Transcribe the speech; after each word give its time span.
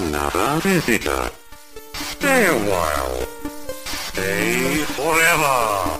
another 0.00 0.60
visitor. 0.62 1.30
Stay 1.92 2.46
a 2.46 2.54
while. 2.54 3.26
Stay 3.84 4.84
forever. 4.96 5.98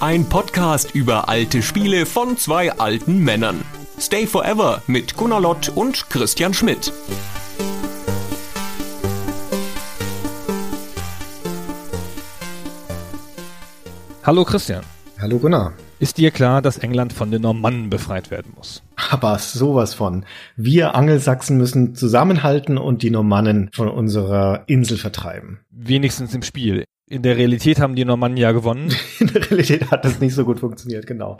Ein 0.00 0.28
Podcast 0.28 0.94
über 0.94 1.28
alte 1.28 1.62
Spiele 1.62 2.06
von 2.06 2.36
zwei 2.36 2.72
alten 2.72 3.18
Männern. 3.18 3.62
Stay 3.98 4.26
Forever 4.26 4.82
mit 4.86 5.16
Gunnar 5.16 5.40
Lott 5.40 5.68
und 5.68 6.08
Christian 6.08 6.54
Schmidt. 6.54 6.92
Hallo 14.24 14.44
Christian. 14.44 14.82
Hallo 15.20 15.38
Gunnar. 15.38 15.74
Ist 15.98 16.16
dir 16.16 16.30
klar, 16.30 16.62
dass 16.62 16.78
England 16.78 17.12
von 17.12 17.30
den 17.30 17.42
Normannen 17.42 17.90
befreit 17.90 18.30
werden 18.30 18.52
muss? 18.56 18.82
Aber 19.10 19.38
sowas 19.38 19.94
von. 19.94 20.24
Wir 20.56 20.94
Angelsachsen 20.94 21.56
müssen 21.56 21.94
zusammenhalten 21.94 22.78
und 22.78 23.02
die 23.02 23.10
Normannen 23.10 23.70
von 23.72 23.88
unserer 23.88 24.64
Insel 24.66 24.96
vertreiben. 24.98 25.60
Wenigstens 25.70 26.34
im 26.34 26.42
Spiel. 26.42 26.84
In 27.08 27.22
der 27.22 27.36
Realität 27.36 27.80
haben 27.80 27.96
die 27.96 28.04
Normannen 28.04 28.36
ja 28.36 28.52
gewonnen. 28.52 28.94
In 29.18 29.26
der 29.26 29.50
Realität 29.50 29.90
hat 29.90 30.04
das 30.04 30.20
nicht 30.20 30.34
so 30.34 30.44
gut 30.44 30.60
funktioniert, 30.60 31.08
genau. 31.08 31.38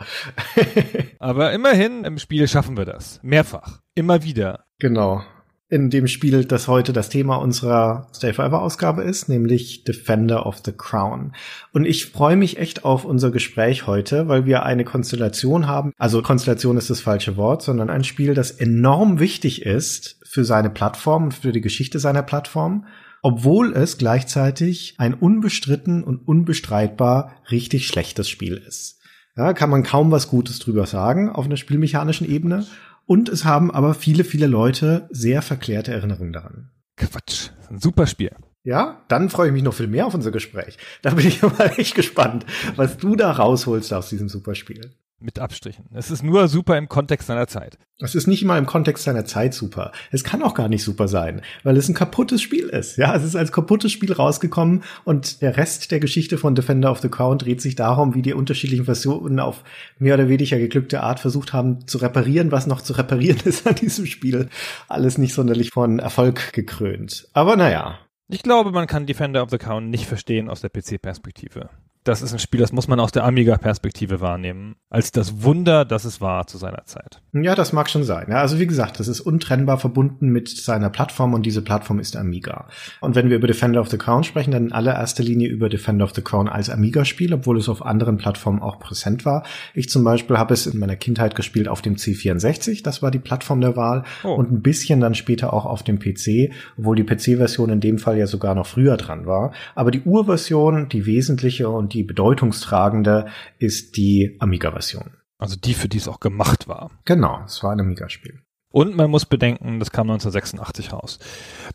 Aber 1.21 1.53
immerhin 1.53 2.03
im 2.05 2.19
Spiel 2.19 2.49
schaffen 2.49 2.77
wir 2.77 2.85
das. 2.85 3.21
Mehrfach. 3.23 3.81
Immer 3.95 4.25
wieder. 4.25 4.65
Genau 4.81 5.23
in 5.71 5.89
dem 5.89 6.09
Spiel, 6.09 6.45
das 6.45 6.67
heute 6.67 6.93
das 6.93 7.09
Thema 7.09 7.37
unserer 7.37 8.09
Stay 8.15 8.33
Forever 8.33 8.61
Ausgabe 8.61 9.03
ist, 9.03 9.29
nämlich 9.29 9.85
Defender 9.85 10.45
of 10.45 10.59
the 10.65 10.73
Crown. 10.73 11.33
Und 11.73 11.85
ich 11.85 12.07
freue 12.07 12.35
mich 12.35 12.59
echt 12.59 12.85
auf 12.85 13.05
unser 13.05 13.31
Gespräch 13.31 13.87
heute, 13.87 14.27
weil 14.27 14.47
wir 14.47 14.65
eine 14.65 14.85
Konstellation 14.85 15.69
haben. 15.69 15.93
Also 15.97 16.23
Konstellation 16.23 16.77
ist 16.77 16.91
das 16.91 17.01
falsche 17.01 17.37
Wort, 17.37 17.63
sondern 17.63 17.89
ein 17.89 18.03
Spiel, 18.03 18.35
das 18.35 18.51
enorm 18.51 19.21
wichtig 19.21 19.65
ist 19.65 20.19
für 20.25 20.45
seine 20.45 20.71
Plattform 20.71 21.25
und 21.25 21.35
für 21.35 21.53
die 21.53 21.61
Geschichte 21.61 22.01
seiner 22.01 22.23
Plattform, 22.23 22.87
obwohl 23.23 23.73
es 23.73 23.97
gleichzeitig 23.97 24.95
ein 24.99 25.15
unbestritten 25.15 26.03
und 26.03 26.27
unbestreitbar 26.27 27.37
richtig 27.49 27.87
schlechtes 27.87 28.29
Spiel 28.29 28.57
ist. 28.57 29.01
Ja, 29.37 29.53
kann 29.53 29.71
man 29.71 29.85
kaum 29.85 30.11
was 30.11 30.29
Gutes 30.29 30.59
drüber 30.59 30.87
sagen 30.87 31.31
auf 31.31 31.45
einer 31.45 31.57
spielmechanischen 31.57 32.29
Ebene. 32.29 32.67
Und 33.11 33.29
es 33.29 33.45
haben 33.45 33.73
aber 33.73 33.95
viele, 33.95 34.23
viele 34.23 34.47
Leute 34.47 35.09
sehr 35.11 35.43
verklärte 35.43 35.91
Erinnerungen 35.91 36.33
daran. 36.33 36.71
Quatsch. 36.97 37.49
Ein 37.69 37.81
super 37.81 38.07
Spiel. 38.07 38.31
Ja, 38.63 39.05
dann 39.09 39.31
freue 39.31 39.49
ich 39.49 39.53
mich 39.53 39.65
noch 39.65 39.75
viel 39.75 39.89
mehr 39.89 40.07
auf 40.07 40.15
unser 40.15 40.31
Gespräch. 40.31 40.79
Da 41.03 41.11
bin 41.15 41.27
ich 41.27 41.43
mal 41.59 41.73
echt 41.77 41.97
gespannt, 41.97 42.47
was 42.77 42.99
du 42.99 43.17
da 43.17 43.33
rausholst 43.33 43.93
aus 43.93 44.11
diesem 44.11 44.29
Superspiel. 44.29 44.95
Mit 45.23 45.39
Abstrichen. 45.39 45.85
Es 45.93 46.11
ist 46.11 46.23
nur 46.23 46.49
super 46.49 46.79
im 46.79 46.89
Kontext 46.89 47.27
seiner 47.27 47.47
Zeit. 47.47 47.77
Es 47.99 48.15
ist 48.15 48.27
nicht 48.27 48.43
immer 48.43 48.57
im 48.57 48.65
Kontext 48.65 49.05
seiner 49.05 49.27
Zeit 49.27 49.53
super. 49.53 49.93
Es 50.11 50.25
kann 50.25 50.43
auch 50.43 50.55
gar 50.55 50.69
nicht 50.69 50.83
super 50.83 51.09
sein, 51.09 51.43
weil 51.63 51.77
es 51.77 51.91
ein 51.91 51.95
kaputtes 51.95 52.41
Spiel 52.41 52.69
ist. 52.69 52.97
Ja, 52.97 53.15
es 53.15 53.23
ist 53.23 53.37
als 53.37 53.53
kaputtes 53.53 53.93
Spiel 53.93 54.15
rausgekommen 54.15 54.83
und 55.05 55.43
der 55.43 55.59
Rest 55.59 55.91
der 55.91 56.01
Geschichte 56.01 56.39
von 56.39 56.55
Defender 56.55 56.91
of 56.91 57.01
the 57.01 57.11
Crown 57.11 57.37
dreht 57.37 57.61
sich 57.61 57.75
darum, 57.75 58.15
wie 58.15 58.23
die 58.23 58.33
unterschiedlichen 58.33 58.87
Versionen 58.87 59.41
auf 59.41 59.63
mehr 59.99 60.15
oder 60.15 60.31
weniger 60.31 60.59
geglückte 60.59 61.03
Art 61.03 61.21
versucht 61.21 61.53
haben 61.53 61.87
zu 61.87 61.99
reparieren, 61.99 62.51
was 62.51 62.67
noch 62.67 62.81
zu 62.81 62.95
reparieren 62.95 63.41
ist 63.45 63.67
an 63.67 63.75
diesem 63.75 64.07
Spiel. 64.07 64.49
Alles 64.89 65.19
nicht 65.19 65.35
sonderlich 65.35 65.69
von 65.71 65.99
Erfolg 65.99 66.55
gekrönt. 66.55 67.29
Aber 67.35 67.57
naja. 67.57 67.99
Ich 68.29 68.43
glaube, 68.43 68.71
man 68.71 68.87
kann 68.87 69.05
Defender 69.05 69.43
of 69.43 69.51
the 69.51 69.59
Crown 69.59 69.91
nicht 69.91 70.07
verstehen 70.07 70.49
aus 70.49 70.63
der 70.63 70.71
PC-Perspektive 70.71 71.69
das 72.05 72.23
ist 72.23 72.33
ein 72.33 72.39
Spiel, 72.39 72.61
das 72.61 72.73
muss 72.73 72.89
man 72.89 72.99
aus 72.99 73.13
der 73.13 73.25
Amiga-Perspektive 73.25 74.23
wahrnehmen, 74.23 74.77
als 74.89 75.13
das 75.13 75.43
Wunder, 75.43 75.85
das 75.85 76.07
es 76.07 76.21
war 76.21 76.47
zu 76.47 76.57
seiner 76.57 76.87
Zeit. 76.87 77.21
Ja, 77.35 77.55
das 77.55 77.75
mag 77.75 77.91
schon 77.91 78.05
sein. 78.05 78.29
Ja, 78.31 78.41
also 78.41 78.59
wie 78.59 78.67
gesagt, 78.67 78.99
das 79.01 79.07
ist 79.07 79.21
untrennbar 79.21 79.77
verbunden 79.77 80.29
mit 80.31 80.49
seiner 80.49 80.89
Plattform 80.89 81.35
und 81.35 81.45
diese 81.45 81.61
Plattform 81.61 81.99
ist 81.99 82.17
Amiga. 82.17 82.69
Und 83.03 83.17
wenn 83.17 83.29
wir 83.29 83.37
über 83.37 83.47
Defender 83.47 83.83
of 83.83 83.91
the 83.91 83.99
Crown 83.99 84.25
sprechen, 84.25 84.51
dann 84.51 84.67
in 84.67 84.73
allererster 84.73 85.23
Linie 85.23 85.49
über 85.49 85.69
Defender 85.69 86.05
of 86.05 86.15
the 86.15 86.23
Crown 86.23 86.49
als 86.49 86.71
Amiga-Spiel, 86.71 87.35
obwohl 87.35 87.59
es 87.59 87.69
auf 87.69 87.85
anderen 87.85 88.17
Plattformen 88.17 88.63
auch 88.63 88.79
präsent 88.79 89.27
war. 89.27 89.45
Ich 89.75 89.91
zum 89.91 90.03
Beispiel 90.03 90.39
habe 90.39 90.55
es 90.55 90.67
in 90.67 90.79
meiner 90.79 90.97
Kindheit 90.97 91.35
gespielt 91.35 91.69
auf 91.69 91.83
dem 91.83 91.97
C64, 91.97 92.83
das 92.83 93.03
war 93.03 93.11
die 93.11 93.19
Plattform 93.19 93.61
der 93.61 93.77
Wahl, 93.77 94.05
oh. 94.25 94.35
und 94.35 94.51
ein 94.51 94.63
bisschen 94.63 95.01
dann 95.01 95.15
später 95.15 95.53
auch 95.53 95.67
auf 95.67 95.83
dem 95.83 95.99
PC, 95.99 96.51
obwohl 96.79 96.97
die 96.97 97.05
PC-Version 97.05 97.69
in 97.69 97.81
dem 97.81 97.99
Fall 97.99 98.17
ja 98.17 98.27
sogar 98.27 98.55
noch 98.55 98.67
früher 98.67 98.97
dran 98.97 99.27
war. 99.27 99.53
Aber 99.75 99.91
die 99.91 100.01
Urversion, 100.01 100.89
die 100.89 101.05
wesentliche 101.05 101.69
und 101.69 101.90
die 101.93 102.03
bedeutungstragende 102.03 103.29
ist 103.59 103.97
die 103.97 104.37
Amiga-Version. 104.41 105.17
Also 105.39 105.57
die, 105.57 105.75
für 105.75 105.89
die 105.89 105.99
es 105.99 106.09
auch 106.09 106.21
gemacht 106.21 106.69
war. 106.69 106.91
Genau, 107.05 107.43
es 107.45 107.63
war 107.63 107.73
ein 107.73 107.81
Amiga-Spiel. 107.81 108.41
Und 108.73 108.97
man 108.97 109.11
muss 109.11 109.27
bedenken, 109.27 109.81
das 109.81 109.91
kam 109.91 110.09
1986 110.11 110.93
raus. 110.93 111.19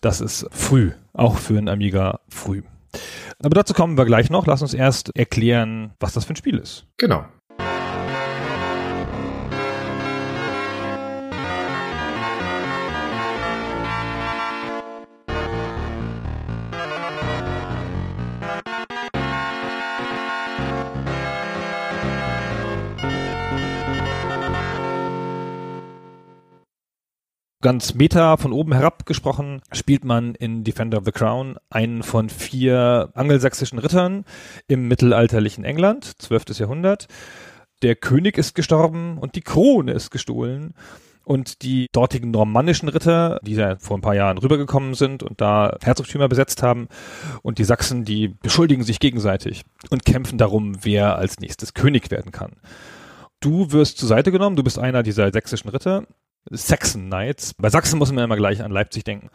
Das 0.01 0.21
ist 0.21 0.47
früh, 0.51 0.91
auch 1.13 1.37
für 1.37 1.57
ein 1.57 1.67
Amiga 1.67 2.21
früh. 2.29 2.63
Aber 3.39 3.49
dazu 3.49 3.73
kommen 3.73 3.97
wir 3.97 4.05
gleich 4.05 4.29
noch. 4.29 4.47
Lass 4.47 4.61
uns 4.61 4.73
erst 4.73 5.15
erklären, 5.15 5.93
was 5.99 6.13
das 6.13 6.25
für 6.25 6.33
ein 6.33 6.37
Spiel 6.37 6.57
ist. 6.57 6.87
Genau. 6.97 7.25
Ganz 27.65 27.95
meta 27.95 28.37
von 28.37 28.53
oben 28.53 28.73
herab 28.73 29.07
gesprochen, 29.07 29.59
spielt 29.71 30.05
man 30.05 30.35
in 30.35 30.63
Defender 30.63 30.99
of 30.99 31.05
the 31.05 31.11
Crown 31.11 31.57
einen 31.71 32.03
von 32.03 32.29
vier 32.29 33.09
angelsächsischen 33.15 33.79
Rittern 33.79 34.23
im 34.67 34.87
mittelalterlichen 34.87 35.63
England, 35.63 36.21
12. 36.21 36.59
Jahrhundert. 36.59 37.07
Der 37.81 37.95
König 37.95 38.37
ist 38.37 38.53
gestorben 38.53 39.17
und 39.17 39.33
die 39.33 39.41
Krone 39.41 39.93
ist 39.93 40.11
gestohlen. 40.11 40.75
Und 41.23 41.63
die 41.63 41.87
dortigen 41.91 42.29
normannischen 42.29 42.87
Ritter, 42.87 43.39
die 43.41 43.55
ja 43.55 43.77
vor 43.77 43.97
ein 43.97 44.01
paar 44.01 44.13
Jahren 44.13 44.37
rübergekommen 44.37 44.93
sind 44.93 45.23
und 45.23 45.41
da 45.41 45.75
Herzogtümer 45.81 46.27
besetzt 46.27 46.61
haben, 46.61 46.87
und 47.41 47.57
die 47.57 47.63
Sachsen, 47.63 48.05
die 48.05 48.27
beschuldigen 48.27 48.83
sich 48.83 48.99
gegenseitig 48.99 49.63
und 49.89 50.05
kämpfen 50.05 50.37
darum, 50.37 50.77
wer 50.83 51.17
als 51.17 51.39
nächstes 51.39 51.73
König 51.73 52.11
werden 52.11 52.31
kann. 52.31 52.57
Du 53.39 53.71
wirst 53.71 53.97
zur 53.97 54.07
Seite 54.07 54.31
genommen, 54.31 54.55
du 54.55 54.63
bist 54.63 54.77
einer 54.77 55.01
dieser 55.01 55.31
sächsischen 55.31 55.69
Ritter 55.69 56.05
Saxon 56.49 57.07
Knights. 57.07 57.53
Bei 57.55 57.69
Sachsen 57.69 57.97
muss 57.97 58.11
man 58.11 58.23
immer 58.23 58.35
gleich 58.35 58.63
an 58.63 58.71
Leipzig 58.71 59.03
denken. 59.03 59.29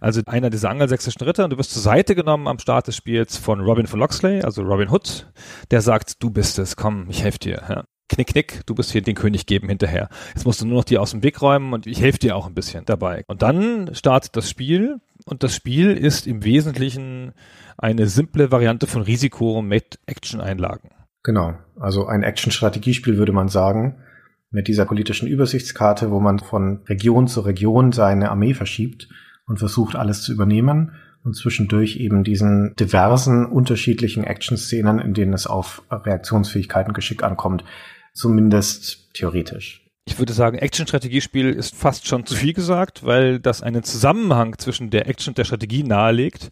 Also 0.00 0.22
einer 0.26 0.50
dieser 0.50 0.70
angelsächsischen 0.70 1.22
Ritter 1.22 1.44
und 1.44 1.50
du 1.50 1.58
wirst 1.58 1.72
zur 1.72 1.82
Seite 1.82 2.14
genommen 2.14 2.48
am 2.48 2.58
Start 2.58 2.88
des 2.88 2.96
Spiels 2.96 3.36
von 3.36 3.60
Robin 3.60 3.86
von 3.86 4.00
Loxley, 4.00 4.42
also 4.42 4.62
Robin 4.62 4.90
Hood, 4.90 5.30
der 5.70 5.80
sagt, 5.80 6.22
du 6.22 6.30
bist 6.30 6.58
es, 6.58 6.76
komm, 6.76 7.06
ich 7.08 7.22
helfe 7.22 7.38
dir. 7.38 7.62
Ja. 7.68 7.84
Knick, 8.08 8.28
knick, 8.28 8.62
du 8.66 8.74
bist 8.74 8.90
hier 8.90 9.02
den 9.02 9.14
König 9.14 9.46
geben 9.46 9.68
hinterher. 9.68 10.08
Jetzt 10.34 10.46
musst 10.46 10.62
du 10.62 10.66
nur 10.66 10.78
noch 10.78 10.84
die 10.84 10.98
aus 10.98 11.10
dem 11.10 11.22
Weg 11.22 11.42
räumen 11.42 11.74
und 11.74 11.86
ich 11.86 12.00
helfe 12.00 12.18
dir 12.18 12.36
auch 12.36 12.46
ein 12.46 12.54
bisschen 12.54 12.84
dabei. 12.86 13.22
Und 13.26 13.42
dann 13.42 13.94
startet 13.94 14.34
das 14.34 14.48
Spiel 14.48 15.00
und 15.26 15.42
das 15.42 15.54
Spiel 15.54 15.92
ist 15.92 16.26
im 16.26 16.42
Wesentlichen 16.42 17.32
eine 17.76 18.06
simple 18.06 18.50
Variante 18.50 18.86
von 18.86 19.02
Risiko 19.02 19.60
mit 19.60 19.98
Action-Einlagen. 20.06 20.90
Genau, 21.22 21.54
also 21.78 22.06
ein 22.06 22.22
Action-Strategiespiel 22.22 23.18
würde 23.18 23.32
man 23.32 23.48
sagen 23.48 23.96
mit 24.50 24.68
dieser 24.68 24.86
politischen 24.86 25.28
Übersichtskarte, 25.28 26.10
wo 26.10 26.20
man 26.20 26.38
von 26.38 26.82
Region 26.86 27.28
zu 27.28 27.40
Region 27.40 27.92
seine 27.92 28.30
Armee 28.30 28.54
verschiebt 28.54 29.08
und 29.46 29.58
versucht, 29.58 29.96
alles 29.96 30.22
zu 30.22 30.32
übernehmen 30.32 30.92
und 31.24 31.34
zwischendurch 31.34 31.96
eben 31.96 32.24
diesen 32.24 32.74
diversen 32.76 33.44
unterschiedlichen 33.44 34.24
Action-Szenen, 34.24 34.98
in 34.98 35.14
denen 35.14 35.32
es 35.32 35.46
auf 35.46 35.82
Reaktionsfähigkeiten 35.90 36.92
Geschick 36.94 37.22
ankommt, 37.22 37.64
zumindest 38.14 39.12
theoretisch. 39.14 39.84
Ich 40.06 40.18
würde 40.18 40.32
sagen, 40.32 40.56
Action-Strategiespiel 40.56 41.50
ist 41.50 41.76
fast 41.76 42.08
schon 42.08 42.24
zu 42.24 42.34
viel 42.34 42.54
gesagt, 42.54 43.04
weil 43.04 43.40
das 43.40 43.62
einen 43.62 43.82
Zusammenhang 43.82 44.56
zwischen 44.56 44.88
der 44.88 45.06
Action 45.06 45.32
und 45.32 45.38
der 45.38 45.44
Strategie 45.44 45.82
nahelegt, 45.82 46.48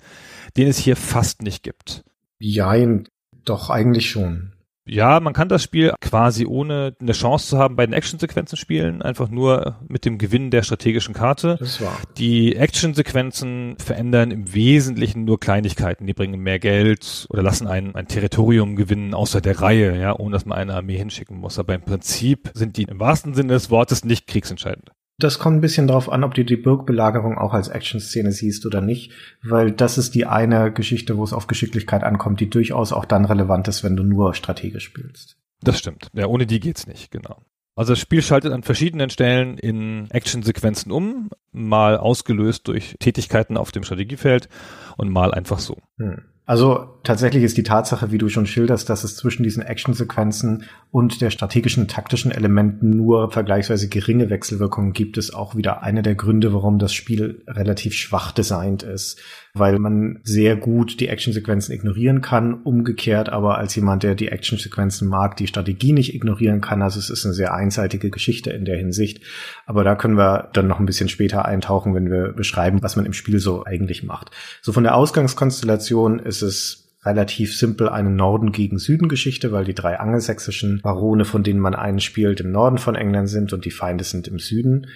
den 0.59 0.69
es 0.69 0.77
hier 0.77 0.95
fast 0.95 1.41
nicht 1.41 1.63
gibt. 1.63 2.05
Jein, 2.39 3.09
doch 3.47 3.71
eigentlich 3.71 4.11
schon. 4.11 4.53
Ja, 4.89 5.19
man 5.19 5.33
kann 5.33 5.49
das 5.49 5.65
Spiel 5.65 5.93
quasi 6.01 6.47
ohne 6.47 6.95
eine 7.01 7.13
Chance 7.13 7.49
zu 7.49 7.59
haben 7.59 7.75
bei 7.75 7.85
den 7.85 7.93
Actionsequenzen 7.93 8.57
spielen, 8.57 9.03
einfach 9.03 9.29
nur 9.29 9.77
mit 9.89 10.05
dem 10.05 10.17
Gewinn 10.17 10.51
der 10.51 10.63
strategischen 10.63 11.13
Karte. 11.13 11.57
Das 11.59 11.81
war. 11.81 11.99
Die 12.17 12.55
Actionsequenzen 12.55 13.77
verändern 13.79 14.31
im 14.31 14.55
Wesentlichen 14.55 15.25
nur 15.25 15.41
Kleinigkeiten. 15.41 16.07
Die 16.07 16.15
bringen 16.15 16.41
mehr 16.41 16.61
Geld 16.61 17.27
oder 17.31 17.43
lassen 17.43 17.67
ein, 17.67 17.97
ein 17.97 18.07
Territorium 18.07 18.77
gewinnen 18.77 19.13
außer 19.13 19.41
der 19.41 19.61
Reihe, 19.61 19.99
ja, 19.99 20.17
ohne 20.17 20.33
dass 20.33 20.47
man 20.47 20.57
eine 20.57 20.75
Armee 20.75 20.97
hinschicken 20.97 21.37
muss. 21.37 21.59
Aber 21.59 21.75
im 21.75 21.83
Prinzip 21.83 22.51
sind 22.55 22.77
die 22.77 22.85
im 22.85 23.01
wahrsten 23.01 23.35
Sinne 23.35 23.55
des 23.55 23.71
Wortes 23.71 24.05
nicht 24.05 24.29
kriegsentscheidend. 24.29 24.93
Das 25.19 25.39
kommt 25.39 25.57
ein 25.57 25.61
bisschen 25.63 25.87
darauf 25.87 26.13
an, 26.13 26.25
ob 26.25 26.35
du 26.35 26.45
die 26.45 26.57
Burgbelagerung 26.57 27.39
auch 27.39 27.55
als 27.55 27.69
Action-Szene 27.69 28.33
siehst 28.33 28.67
oder 28.67 28.83
nicht, 28.83 29.13
weil 29.43 29.73
das 29.73 29.97
ist 29.97 30.15
die 30.15 30.27
eine 30.27 30.71
Geschichte, 30.71 31.17
wo 31.17 31.25
es 31.25 31.33
auf 31.33 31.47
Geschicklichkeit 31.47 32.05
ankommt, 32.05 32.41
die 32.41 32.51
durchaus 32.51 32.93
auch 32.93 33.07
dann 33.07 33.25
relevant 33.25 33.67
ist, 33.69 33.83
wenn 33.83 33.97
du 33.97 34.03
nur 34.03 34.35
strategisch 34.35 34.85
spielst. 34.85 35.39
Das 35.63 35.79
stimmt. 35.79 36.09
Ja, 36.13 36.27
ohne 36.27 36.47
die 36.47 36.61
geht's 36.61 36.87
nicht, 36.87 37.11
genau. 37.11 37.43
Also 37.77 37.93
das 37.93 38.01
Spiel 38.01 38.23
schaltet 38.23 38.53
an 38.53 38.63
verschiedenen 38.63 39.11
Stellen 39.11 39.59
in 39.59 40.11
Actionsequenzen 40.11 40.91
um, 40.93 41.31
mal 41.53 41.97
ausgelöst 41.99 42.69
durch 42.69 42.97
Tätigkeiten 42.99 43.57
auf 43.57 43.71
dem 43.71 43.85
Strategiefeld 43.85 44.49
und 44.97 45.11
mal 45.11 45.33
einfach 45.33 45.59
so. 45.59 45.79
Hm. 45.99 46.23
Also 46.47 47.01
tatsächlich 47.03 47.43
ist 47.43 47.57
die 47.57 47.65
Tatsache, 47.65 48.13
wie 48.13 48.19
du 48.19 48.29
schon 48.29 48.47
schilderst, 48.47 48.89
dass 48.89 49.03
es 49.03 49.17
zwischen 49.17 49.43
diesen 49.43 49.65
Actionsequenzen 49.65 50.63
und 50.97 51.21
der 51.21 51.29
strategischen, 51.29 51.89
taktischen 51.89 52.31
Elementen 52.31 52.89
nur 52.89 53.31
vergleichsweise 53.31 53.87
geringe 53.87 54.31
Wechselwirkungen 54.31 54.95
gibt, 54.95 55.19
ist 55.19 55.35
auch 55.35 55.55
wieder 55.55 55.83
einer 55.83 56.01
der 56.01 56.15
Gründe, 56.15 56.55
warum 56.55 56.79
das 56.79 56.95
Spiel 56.95 57.43
relativ 57.47 57.93
schwach 57.93 58.33
designt 58.33 58.83
ist, 58.83 59.21
weil 59.53 59.79
man 59.79 60.21
sehr 60.23 60.57
gut 60.57 60.99
die 60.99 61.09
Actionsequenzen 61.09 61.75
ignorieren 61.75 62.23
kann, 62.23 62.63
umgekehrt 62.63 63.29
aber 63.29 63.59
als 63.59 63.75
jemand, 63.77 64.05
der 64.05 64.15
die 64.15 64.29
Actionsequenzen 64.29 65.07
mag, 65.07 65.37
die 65.37 65.49
Strategie 65.49 65.93
nicht 65.93 66.15
ignorieren 66.15 66.63
kann. 66.63 66.81
Also 66.81 66.99
es 66.99 67.11
ist 67.11 67.27
eine 67.27 67.35
sehr 67.35 67.53
einseitige 67.53 68.09
Geschichte 68.09 68.49
in 68.49 68.65
der 68.65 68.79
Hinsicht. 68.79 69.23
Aber 69.67 69.85
da 69.85 69.97
können 69.97 70.17
wir 70.17 70.49
dann 70.55 70.67
noch 70.67 70.81
ein 70.81 70.87
bisschen 70.87 71.11
später 71.11 71.45
eintauchen, 71.45 71.95
wenn 71.95 72.11
wir 72.11 72.33
beschreiben, 72.33 72.79
was 72.81 72.97
man 72.97 73.05
im 73.05 73.13
Spiel 73.13 73.39
so 73.39 73.67
eigentlich 73.67 74.03
macht. 74.03 74.31
So 74.63 74.73
von 74.73 74.85
der 74.85 74.95
Ausgangskonstellation 74.95 76.21
ist 76.21 76.41
es 76.41 76.86
relativ 77.07 77.57
simpel 77.57 77.89
eine 77.89 78.11
Norden 78.11 78.53
gegen 78.53 78.79
Süden 78.79 79.09
Geschichte, 79.09 79.53
weil 79.53 79.65
die 79.65 79.75
drei 79.75 79.99
angelsächsischen 79.99 80.81
Barone, 80.83 81.25
von 81.25 81.43
denen 81.43 81.61
man 81.61 81.75
einen 81.75 82.01
spielt, 82.01 82.41
im 82.41 82.51
Norden 82.51 82.79
von 82.79 82.97
England 82.97 83.29
sind 83.29 83.53
und 83.53 83.65
die 83.65 83.71
Feinde 83.71 84.05
sind 84.05 84.29
im 84.29 84.39
Süden. 84.39 84.89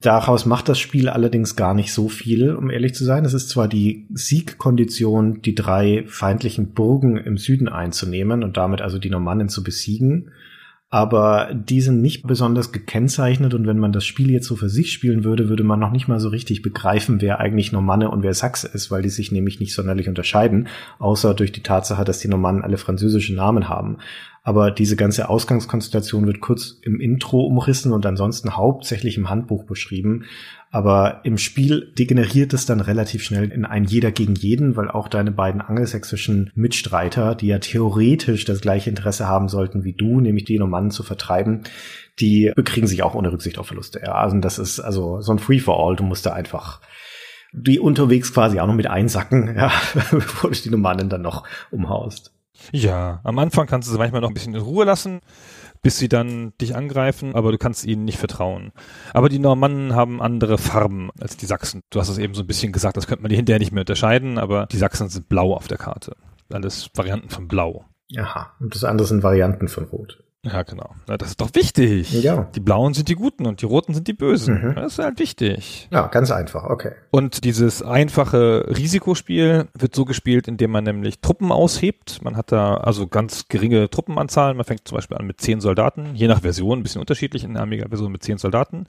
Daraus 0.00 0.44
macht 0.44 0.68
das 0.68 0.78
Spiel 0.78 1.08
allerdings 1.08 1.56
gar 1.56 1.72
nicht 1.72 1.92
so 1.92 2.10
viel, 2.10 2.54
um 2.54 2.68
ehrlich 2.68 2.94
zu 2.94 3.04
sein. 3.04 3.24
Es 3.24 3.32
ist 3.32 3.48
zwar 3.48 3.68
die 3.68 4.06
Siegkondition, 4.12 5.40
die 5.40 5.54
drei 5.54 6.04
feindlichen 6.06 6.72
Burgen 6.72 7.16
im 7.16 7.38
Süden 7.38 7.68
einzunehmen 7.68 8.44
und 8.44 8.58
damit 8.58 8.82
also 8.82 8.98
die 8.98 9.08
Normannen 9.08 9.48
zu 9.48 9.64
besiegen, 9.64 10.30
aber 10.94 11.52
die 11.52 11.80
sind 11.80 12.02
nicht 12.02 12.24
besonders 12.24 12.70
gekennzeichnet 12.70 13.52
und 13.52 13.66
wenn 13.66 13.80
man 13.80 13.90
das 13.90 14.04
Spiel 14.04 14.30
jetzt 14.30 14.46
so 14.46 14.54
für 14.54 14.68
sich 14.68 14.92
spielen 14.92 15.24
würde, 15.24 15.48
würde 15.48 15.64
man 15.64 15.80
noch 15.80 15.90
nicht 15.90 16.06
mal 16.06 16.20
so 16.20 16.28
richtig 16.28 16.62
begreifen, 16.62 17.20
wer 17.20 17.40
eigentlich 17.40 17.72
Normanne 17.72 18.12
und 18.12 18.22
wer 18.22 18.32
Sachse 18.32 18.68
ist, 18.68 18.92
weil 18.92 19.02
die 19.02 19.08
sich 19.08 19.32
nämlich 19.32 19.58
nicht 19.58 19.74
sonderlich 19.74 20.08
unterscheiden, 20.08 20.68
außer 21.00 21.34
durch 21.34 21.50
die 21.50 21.64
Tatsache, 21.64 22.04
dass 22.04 22.20
die 22.20 22.28
Normannen 22.28 22.62
alle 22.62 22.76
französische 22.76 23.34
Namen 23.34 23.68
haben. 23.68 23.98
Aber 24.44 24.70
diese 24.70 24.94
ganze 24.94 25.28
Ausgangskonstellation 25.28 26.28
wird 26.28 26.40
kurz 26.40 26.78
im 26.82 27.00
Intro 27.00 27.40
umrissen 27.40 27.92
und 27.92 28.06
ansonsten 28.06 28.56
hauptsächlich 28.56 29.16
im 29.16 29.28
Handbuch 29.28 29.64
beschrieben. 29.64 30.26
Aber 30.74 31.20
im 31.22 31.38
Spiel 31.38 31.92
degeneriert 31.96 32.52
es 32.52 32.66
dann 32.66 32.80
relativ 32.80 33.22
schnell 33.22 33.52
in 33.52 33.64
ein 33.64 33.84
Jeder 33.84 34.10
gegen 34.10 34.34
jeden, 34.34 34.74
weil 34.74 34.90
auch 34.90 35.06
deine 35.06 35.30
beiden 35.30 35.60
angelsächsischen 35.60 36.50
Mitstreiter, 36.56 37.36
die 37.36 37.46
ja 37.46 37.60
theoretisch 37.60 38.44
das 38.44 38.60
gleiche 38.60 38.90
Interesse 38.90 39.28
haben 39.28 39.48
sollten 39.48 39.84
wie 39.84 39.92
du, 39.92 40.20
nämlich 40.20 40.46
die 40.46 40.58
Normannen 40.58 40.90
zu 40.90 41.04
vertreiben, 41.04 41.62
die 42.18 42.50
bekriegen 42.56 42.88
sich 42.88 43.04
auch 43.04 43.14
ohne 43.14 43.30
Rücksicht 43.30 43.56
auf 43.58 43.68
Verluste. 43.68 44.00
Ja, 44.04 44.14
also 44.16 44.36
das 44.38 44.58
ist 44.58 44.80
also 44.80 45.20
so 45.20 45.30
ein 45.30 45.38
Free-for-all. 45.38 45.94
Du 45.94 46.02
musst 46.02 46.26
da 46.26 46.32
einfach 46.32 46.80
die 47.52 47.78
unterwegs 47.78 48.34
quasi 48.34 48.58
auch 48.58 48.66
noch 48.66 48.74
mit 48.74 48.88
einsacken, 48.88 49.54
ja, 49.56 49.70
bevor 50.10 50.50
du 50.50 50.56
die 50.60 50.70
Normannen 50.70 51.08
dann 51.08 51.22
noch 51.22 51.46
umhaust. 51.70 52.32
Ja, 52.72 53.20
am 53.22 53.38
Anfang 53.38 53.68
kannst 53.68 53.86
du 53.86 53.92
sie 53.92 53.98
manchmal 53.98 54.22
noch 54.22 54.28
ein 54.30 54.34
bisschen 54.34 54.56
in 54.56 54.60
Ruhe 54.60 54.84
lassen 54.84 55.20
bis 55.84 55.98
sie 55.98 56.08
dann 56.08 56.54
dich 56.60 56.74
angreifen, 56.74 57.34
aber 57.34 57.52
du 57.52 57.58
kannst 57.58 57.84
ihnen 57.84 58.04
nicht 58.04 58.18
vertrauen. 58.18 58.72
Aber 59.12 59.28
die 59.28 59.38
Normannen 59.38 59.94
haben 59.94 60.22
andere 60.22 60.56
Farben 60.56 61.10
als 61.20 61.36
die 61.36 61.44
Sachsen. 61.46 61.82
Du 61.90 62.00
hast 62.00 62.08
es 62.08 62.16
eben 62.16 62.34
so 62.34 62.42
ein 62.42 62.46
bisschen 62.46 62.72
gesagt, 62.72 62.96
das 62.96 63.06
könnte 63.06 63.22
man 63.22 63.30
hinterher 63.30 63.58
nicht 63.58 63.70
mehr 63.70 63.82
unterscheiden, 63.82 64.38
aber 64.38 64.66
die 64.66 64.78
Sachsen 64.78 65.10
sind 65.10 65.28
blau 65.28 65.54
auf 65.54 65.68
der 65.68 65.76
Karte. 65.76 66.16
Alles 66.50 66.88
Varianten 66.94 67.28
von 67.28 67.48
blau. 67.48 67.84
Aha, 68.16 68.54
und 68.60 68.74
das 68.74 68.82
andere 68.82 69.06
sind 69.06 69.22
Varianten 69.22 69.68
von 69.68 69.84
Rot. 69.84 70.24
Ja, 70.44 70.62
genau. 70.62 70.94
Na, 71.06 71.16
das 71.16 71.30
ist 71.30 71.40
doch 71.40 71.50
wichtig. 71.54 72.12
Ja. 72.22 72.48
Die 72.54 72.60
Blauen 72.60 72.94
sind 72.94 73.08
die 73.08 73.14
Guten 73.14 73.46
und 73.46 73.62
die 73.62 73.66
Roten 73.66 73.94
sind 73.94 74.06
die 74.08 74.12
Bösen. 74.12 74.60
Mhm. 74.60 74.74
Das 74.74 74.92
ist 74.92 74.98
halt 74.98 75.18
wichtig. 75.18 75.88
Ja, 75.90 76.06
ganz 76.08 76.30
einfach, 76.30 76.64
okay. 76.64 76.92
Und 77.10 77.44
dieses 77.44 77.82
einfache 77.82 78.66
Risikospiel 78.68 79.68
wird 79.72 79.94
so 79.94 80.04
gespielt, 80.04 80.46
indem 80.46 80.70
man 80.70 80.84
nämlich 80.84 81.20
Truppen 81.20 81.50
aushebt. 81.50 82.22
Man 82.22 82.36
hat 82.36 82.52
da 82.52 82.74
also 82.74 83.06
ganz 83.06 83.48
geringe 83.48 83.88
Truppenanzahlen. 83.88 84.56
Man 84.56 84.66
fängt 84.66 84.86
zum 84.86 84.96
Beispiel 84.96 85.16
an 85.16 85.26
mit 85.26 85.40
zehn 85.40 85.60
Soldaten, 85.60 86.14
je 86.14 86.28
nach 86.28 86.42
Version, 86.42 86.78
ein 86.78 86.82
bisschen 86.82 87.00
unterschiedlich 87.00 87.44
in 87.44 87.54
der 87.54 87.62
Amiga-Version 87.62 88.12
mit 88.12 88.22
zehn 88.22 88.38
Soldaten. 88.38 88.86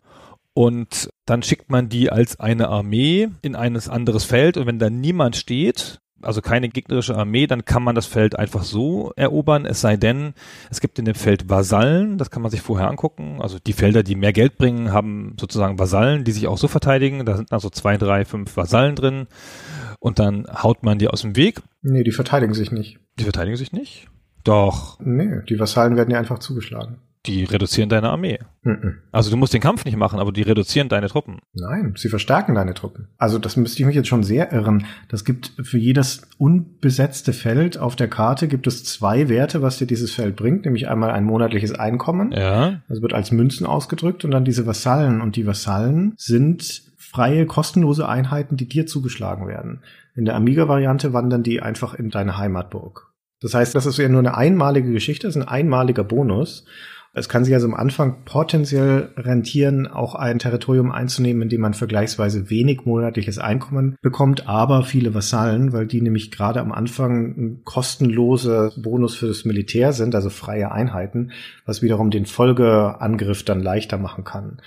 Und 0.54 1.10
dann 1.26 1.44
schickt 1.44 1.70
man 1.70 1.90
die 1.90 2.10
als 2.10 2.40
eine 2.40 2.70
Armee 2.70 3.30
in 3.42 3.56
eines 3.56 3.90
anderes 3.90 4.24
Feld 4.24 4.56
und 4.56 4.68
wenn 4.68 4.80
da 4.80 4.90
niemand 4.90 5.36
steht, 5.36 6.00
also 6.26 6.42
keine 6.42 6.70
gegnerische 6.70 7.16
Armee, 7.16 7.48
dann 7.48 7.66
kann 7.66 7.84
man 7.84 7.96
das 7.96 8.06
Feld 8.06 8.38
einfach 8.38 8.64
so 8.64 9.12
erobern, 9.16 9.66
es 9.66 9.82
sei 9.82 9.98
denn, 9.98 10.34
es 10.70 10.82
gibt 10.82 11.00
in 11.00 11.06
dem 11.06 11.16
Feld 11.16 11.50
Vasallen, 11.50 12.18
das 12.18 12.32
kann 12.32 12.42
man 12.42 12.52
sich 12.52 12.62
vorher 12.62 12.90
angucken. 12.90 13.38
Also 13.42 13.58
die 13.60 13.74
Felder, 13.74 14.04
die 14.04 14.16
mehr 14.16 14.34
Geld 14.34 14.58
bringen, 14.58 14.92
haben 14.92 15.36
sozusagen 15.40 15.80
Vasallen, 15.80 16.24
die 16.24 16.32
sich 16.32 16.48
auch 16.48 16.58
so 16.58 16.68
verteidigen. 16.68 17.26
Da 17.26 17.38
sind 17.38 17.52
also 17.52 17.70
zwei, 17.70 17.98
drei, 17.98 18.26
fünf 18.26 18.56
Vasallen 18.58 18.96
drin 18.96 19.28
und 20.00 20.20
dann 20.20 20.46
haut 20.64 20.84
man 20.84 20.98
die 20.98 21.08
aus 21.08 21.22
dem 21.22 21.36
Weg. 21.36 21.62
Nee, 21.82 22.04
die 22.04 22.12
verteidigen 22.12 22.54
sich 22.54 22.72
nicht. 22.72 23.00
Die 23.20 23.24
verteidigen 23.24 23.58
sich 23.58 23.72
nicht? 23.72 24.08
Doch. 24.44 25.00
Nee, 25.00 25.42
die 25.50 25.60
Vasallen 25.60 25.96
werden 25.96 26.12
ja 26.12 26.20
einfach 26.20 26.40
zugeschlagen 26.40 27.00
die 27.26 27.44
reduzieren 27.44 27.90
deine 27.90 28.10
Armee. 28.10 28.40
Mhm. 28.64 29.00
Also 29.12 29.32
du 29.32 29.38
musst 29.38 29.54
den 29.54 29.62
Kampf 29.62 29.86
nicht 29.86 29.98
machen, 29.98 30.20
aber 30.20 30.32
die 30.32 30.42
reduzieren 30.42 30.90
deine 30.90 31.08
Truppen. 31.08 31.40
Nein, 31.54 31.94
sie 31.98 32.10
verstärken 32.10 32.56
deine 32.56 32.74
Truppen. 32.74 33.08
Also 33.18 33.40
das 33.40 33.58
müsste 33.58 33.82
ich 33.82 33.86
mich 33.86 33.96
jetzt 33.96 34.08
schon 34.08 34.24
sehr 34.24 34.52
irren. 34.52 34.86
Das 35.10 35.26
gibt 35.26 35.54
für 35.64 35.78
jedes 35.78 36.28
unbesetzte 36.38 37.34
Feld 37.34 37.78
auf 37.78 37.96
der 37.96 38.08
Karte 38.08 38.48
gibt 38.48 38.68
es 38.68 38.84
zwei 38.84 39.30
Werte, 39.30 39.62
was 39.62 39.78
dir 39.78 39.88
dieses 39.88 40.14
Feld 40.14 40.36
bringt, 40.36 40.66
nämlich 40.66 40.88
einmal 40.88 41.12
ein 41.12 41.24
monatliches 41.24 41.74
Einkommen. 41.74 42.32
Ja. 42.32 42.82
Das 42.88 43.02
wird 43.02 43.14
als 43.14 43.32
Münzen 43.32 43.66
ausgedrückt 43.66 44.26
und 44.26 44.32
dann 44.32 44.46
diese 44.46 44.66
Vasallen 44.66 45.22
und 45.22 45.36
die 45.36 45.48
Vasallen 45.48 46.14
sind 46.18 46.84
freie 46.98 47.46
kostenlose 47.46 48.10
Einheiten, 48.10 48.58
die 48.58 48.68
dir 48.68 48.88
zugeschlagen 48.88 49.48
werden. 49.48 49.82
In 50.16 50.26
der 50.26 50.36
Amiga 50.36 50.68
Variante 50.68 51.14
wandern 51.14 51.44
die 51.44 51.62
einfach 51.62 51.94
in 51.94 52.10
deine 52.10 52.38
Heimatburg. 52.38 53.14
Das 53.42 53.54
heißt, 53.54 53.76
das 53.76 53.86
ist 53.86 53.98
ja 53.98 54.10
nur 54.10 54.20
eine 54.20 54.36
einmalige 54.36 54.92
Geschichte, 54.92 55.28
das 55.28 55.36
ist 55.36 55.42
ein 55.42 55.48
einmaliger 55.48 56.04
Bonus. 56.04 56.66
Es 57.18 57.30
kann 57.30 57.46
sich 57.46 57.54
also 57.54 57.66
am 57.68 57.74
Anfang 57.74 58.26
potenziell 58.26 59.10
rentieren, 59.16 59.88
auch 59.88 60.16
ein 60.16 60.38
Territorium 60.38 60.92
einzunehmen, 60.92 61.44
in 61.44 61.50
dem 61.50 61.62
man 61.62 61.74
vergleichsweise 61.74 62.50
wenig 62.50 62.82
monatliches 62.84 63.40
Einkommen 63.40 63.96
bekommt, 64.02 64.50
aber 64.50 64.84
viele 64.84 65.14
Vasallen, 65.14 65.72
weil 65.72 65.88
die 65.88 66.02
nämlich 66.02 66.30
gerade 66.30 66.60
am 66.60 66.74
Anfang 66.74 67.38
ein 67.38 67.62
kostenloser 67.64 68.74
Bonus 68.76 69.16
für 69.16 69.28
das 69.28 69.46
Militär 69.46 69.94
sind, 69.94 70.14
also 70.14 70.30
freie 70.30 70.74
Einheiten, 70.74 71.32
was 71.66 71.82
wiederum 71.82 72.12
den 72.12 72.26
Folgeangriff 72.26 73.44
dann 73.44 73.62
leichter 73.62 73.98
machen 73.98 74.26
kann. 74.26 74.58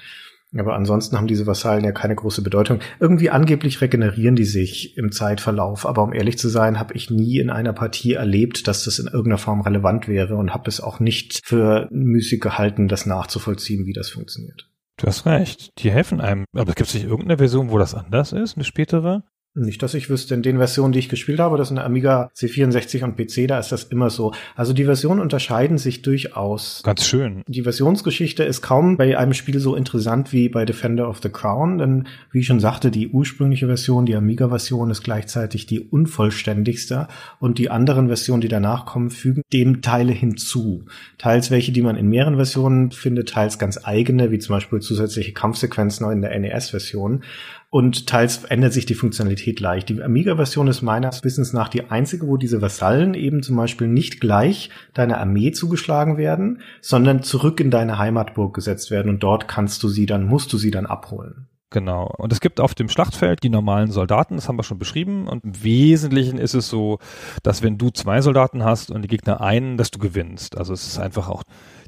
Aber 0.56 0.75
ansonsten 0.75 1.17
haben 1.17 1.27
diese 1.27 1.47
Vasallen 1.47 1.85
ja 1.85 1.93
keine 1.93 2.15
große 2.15 2.43
Bedeutung. 2.43 2.81
Irgendwie 3.00 3.29
angeblich 3.29 3.81
regenerieren 3.81 4.35
die 4.35 4.45
sich 4.45 4.97
im 4.97 5.12
Zeitverlauf, 5.12 5.85
aber 5.85 6.03
um 6.03 6.12
ehrlich 6.12 6.39
zu 6.39 6.49
sein, 6.49 6.78
habe 6.78 6.95
ich 6.95 7.11
nie 7.11 7.38
in 7.38 7.50
einer 7.50 7.75
Partie 7.75 8.14
erlebt, 8.14 8.67
dass 8.67 8.85
das 8.85 8.99
in 8.99 9.07
irgendeiner 9.07 9.38
Form 9.38 9.61
relevant 9.61 10.09
wäre 10.09 10.37
und 10.37 10.55
habe 10.55 10.69
es 10.69 10.81
auch 10.81 11.00
nicht 11.00 11.40
für 11.45 11.88
müßig 11.90 12.40
gehalten, 12.40 12.88
das 12.88 13.05
nachzuvollziehen, 13.05 13.85
wie 13.85 13.93
das 13.93 14.09
funktioniert. 14.09 14.71
Du 14.97 15.07
hast 15.07 15.26
recht, 15.26 15.71
die 15.78 15.90
helfen 15.90 16.21
einem. 16.21 16.45
Aber 16.55 16.73
gibt 16.73 16.88
es 16.88 16.95
nicht 16.95 17.05
irgendeine 17.05 17.38
Version, 17.38 17.71
wo 17.71 17.78
das 17.78 17.95
anders 17.95 18.33
ist, 18.33 18.57
eine 18.57 18.64
spätere? 18.64 19.25
Nicht, 19.59 19.83
dass 19.83 19.95
ich 19.95 20.09
wüsste, 20.09 20.35
in 20.35 20.43
den 20.43 20.59
Versionen, 20.59 20.93
die 20.93 21.00
ich 21.00 21.09
gespielt 21.09 21.41
habe, 21.41 21.57
das 21.57 21.69
sind 21.69 21.79
Amiga 21.79 22.31
C64 22.37 23.03
und 23.03 23.17
PC, 23.17 23.49
da 23.49 23.59
ist 23.59 23.73
das 23.73 23.85
immer 23.85 24.11
so. 24.11 24.33
Also 24.55 24.73
die 24.73 24.85
Versionen 24.85 25.21
unterscheiden 25.21 25.79
sich 25.79 26.03
durchaus. 26.03 26.83
Ganz 26.85 27.07
schön. 27.07 27.43
Die 27.49 27.62
Versionsgeschichte 27.62 28.45
ist 28.45 28.62
kaum 28.62 28.97
bei 28.97 29.19
einem 29.19 29.35
Spiel 29.35 29.59
so 29.59 29.75
interessant 29.75 30.33
wie 30.33 30.49
bei 30.49 30.65
Defender 30.65 31.09
of 31.09 31.21
the 31.23 31.29
Crown, 31.29 31.79
denn 31.79 32.07
wie 32.31 32.41
ich 32.41 32.47
schon 32.47 32.61
sagte, 32.61 32.91
die 32.91 33.09
ursprüngliche 33.09 33.67
Version, 33.67 34.07
die 34.07 34.15
Amiga-Version, 34.15 34.91
ist 34.91 35.03
gleichzeitig 35.03 35.67
die 35.67 35.81
unvollständigste 35.81 37.09
und 37.41 37.59
die 37.59 37.71
anderen 37.71 38.07
Versionen, 38.07 38.41
die 38.41 38.49
danach 38.49 38.87
kommen, 38.87 39.11
fügen 39.11 39.43
dem 39.53 39.83
Teile 39.83 40.12
hinzu. 40.12 40.85
Teils 41.19 41.50
welche, 41.50 41.73
die 41.73 41.83
man 41.83 41.97
in 41.97 42.09
mehreren 42.09 42.37
Versionen 42.37 42.93
findet, 42.93 43.31
teils 43.31 43.59
ganz 43.59 43.81
eigene, 43.83 44.31
wie 44.31 44.38
zum 44.38 44.55
Beispiel 44.55 44.81
zusätzliche 44.81 45.33
Kampfsequenzen 45.33 46.11
in 46.11 46.23
der 46.23 46.38
NES-Version 46.38 47.23
und 47.71 48.07
teils 48.07 48.45
ändert 48.45 48.73
sich 48.73 48.87
die 48.87 48.95
Funktionalität 48.95 49.61
leicht. 49.61 49.91
Die 49.91 50.03
Amiga-Version 50.03 50.69
ist 50.69 50.81
meines 50.81 51.23
Wissens 51.23 51.53
nach 51.53 51.69
die 51.69 51.91
einzige, 51.91 52.27
wo 52.27 52.37
diese 52.37 52.63
Vasallen 52.63 53.15
eben 53.15 53.43
zum 53.43 53.57
Beispiel 53.57 53.89
nicht 53.89 54.21
gleich 54.21 54.71
deiner 54.95 55.19
Armee 55.19 55.53
zugeschlagen 55.53 56.17
werden, 56.17 56.63
sondern 56.81 57.23
zurück 57.23 57.61
in 57.61 57.71
deine 57.71 57.99
Heimatburg 57.99 58.55
gesetzt 58.55 58.91
werden 58.91 59.11
und 59.11 59.23
dort 59.23 59.49
kannst 59.49 59.83
du 59.83 59.89
sie 59.89 60.07
dann, 60.07 60.25
musst 60.25 60.53
du 60.53 60.57
sie 60.57 60.71
dann 60.71 60.87
abholen. 60.87 61.49
Genau. 61.71 62.11
Und 62.17 62.33
es 62.33 62.41
gibt 62.41 62.61
auf 62.61 62.75
dem 62.75 62.89
Schlachtfeld 62.89 63.43
die 63.43 63.51
normalen 63.51 63.91
Soldaten, 63.91 64.37
das 64.37 64.49
haben 64.49 64.59
wir 64.59 64.63
schon 64.63 64.79
beschrieben. 64.79 65.29
Und 65.29 65.45
im 65.45 65.63
Wesentlichen 65.63 66.39
ist 66.39 66.55
es 66.55 66.71
so, 66.71 66.99
dass 67.43 67.63
wenn 67.63 67.77
du 67.77 67.91
zwei 67.91 68.23
Soldaten 68.23 68.65
hast 68.65 68.91
und 68.91 69.03
die 69.03 69.09
Gegner 69.09 69.43
einen, 69.43 69.77
dass 69.77 69.91
du 69.91 69.99
gewinnst. 69.99 70.57
Also 70.57 70.73
es 70.73 70.87
ist 70.87 70.99
einfach 70.99 71.29
auch 71.29 71.43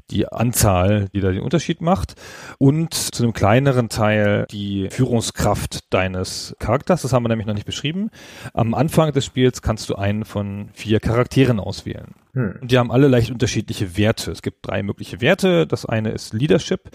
die 0.09 0.27
Anzahl, 0.27 1.07
die 1.13 1.19
da 1.19 1.31
den 1.31 1.41
Unterschied 1.41 1.81
macht 1.81 2.15
und 2.57 2.93
zu 2.93 3.23
einem 3.23 3.33
kleineren 3.33 3.89
Teil 3.89 4.45
die 4.51 4.89
Führungskraft 4.89 5.93
deines 5.93 6.55
Charakters. 6.59 7.01
Das 7.03 7.13
haben 7.13 7.23
wir 7.23 7.29
nämlich 7.29 7.47
noch 7.47 7.53
nicht 7.53 7.65
beschrieben. 7.65 8.09
Am 8.53 8.73
Anfang 8.73 9.11
des 9.11 9.25
Spiels 9.25 9.61
kannst 9.61 9.89
du 9.89 9.95
einen 9.95 10.25
von 10.25 10.69
vier 10.73 10.99
Charakteren 10.99 11.59
auswählen. 11.59 12.15
Hm. 12.33 12.59
Und 12.61 12.71
die 12.71 12.77
haben 12.77 12.91
alle 12.91 13.07
leicht 13.07 13.31
unterschiedliche 13.31 13.97
Werte. 13.97 14.31
Es 14.31 14.41
gibt 14.41 14.67
drei 14.67 14.83
mögliche 14.83 15.21
Werte. 15.21 15.67
Das 15.67 15.85
eine 15.85 16.11
ist 16.11 16.33
Leadership. 16.33 16.89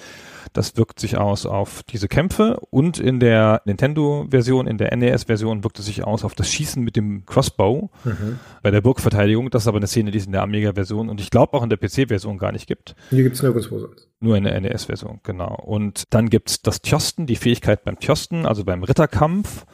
Das 0.52 0.76
wirkt 0.76 1.00
sich 1.00 1.16
aus 1.16 1.46
auf 1.46 1.82
diese 1.84 2.08
Kämpfe 2.08 2.58
und 2.70 2.98
in 2.98 3.20
der 3.20 3.62
Nintendo-Version, 3.64 4.66
in 4.66 4.78
der 4.78 4.96
NES-Version 4.96 5.64
wirkt 5.64 5.78
es 5.78 5.86
sich 5.86 6.04
aus 6.04 6.24
auf 6.24 6.34
das 6.34 6.48
Schießen 6.50 6.82
mit 6.82 6.96
dem 6.96 7.24
Crossbow 7.26 7.90
mhm. 8.04 8.38
bei 8.62 8.70
der 8.70 8.80
Burgverteidigung. 8.80 9.50
Das 9.50 9.64
ist 9.64 9.68
aber 9.68 9.78
eine 9.78 9.86
Szene, 9.86 10.10
die 10.10 10.18
es 10.18 10.26
in 10.26 10.32
der 10.32 10.42
Amiga-Version 10.42 11.08
und 11.08 11.20
ich 11.20 11.30
glaube 11.30 11.54
auch 11.54 11.62
in 11.62 11.70
der 11.70 11.76
PC-Version 11.76 12.38
gar 12.38 12.52
nicht 12.52 12.66
gibt. 12.66 12.94
Hier 13.10 13.22
gibt 13.22 13.36
es 13.36 13.42
nirgendwo 13.42 13.78
sonst. 13.78 14.08
Nur 14.20 14.36
in 14.36 14.44
der 14.44 14.60
NES-Version, 14.60 15.20
genau. 15.22 15.54
Und 15.54 16.04
dann 16.14 16.30
gibt's 16.30 16.62
das 16.62 16.80
Tjosten, 16.80 17.26
die 17.26 17.36
Fähigkeit 17.36 17.84
beim 17.84 17.98
Tjosten, 17.98 18.46
also 18.46 18.64
beim 18.64 18.82
Ritterkampf, 18.82 19.66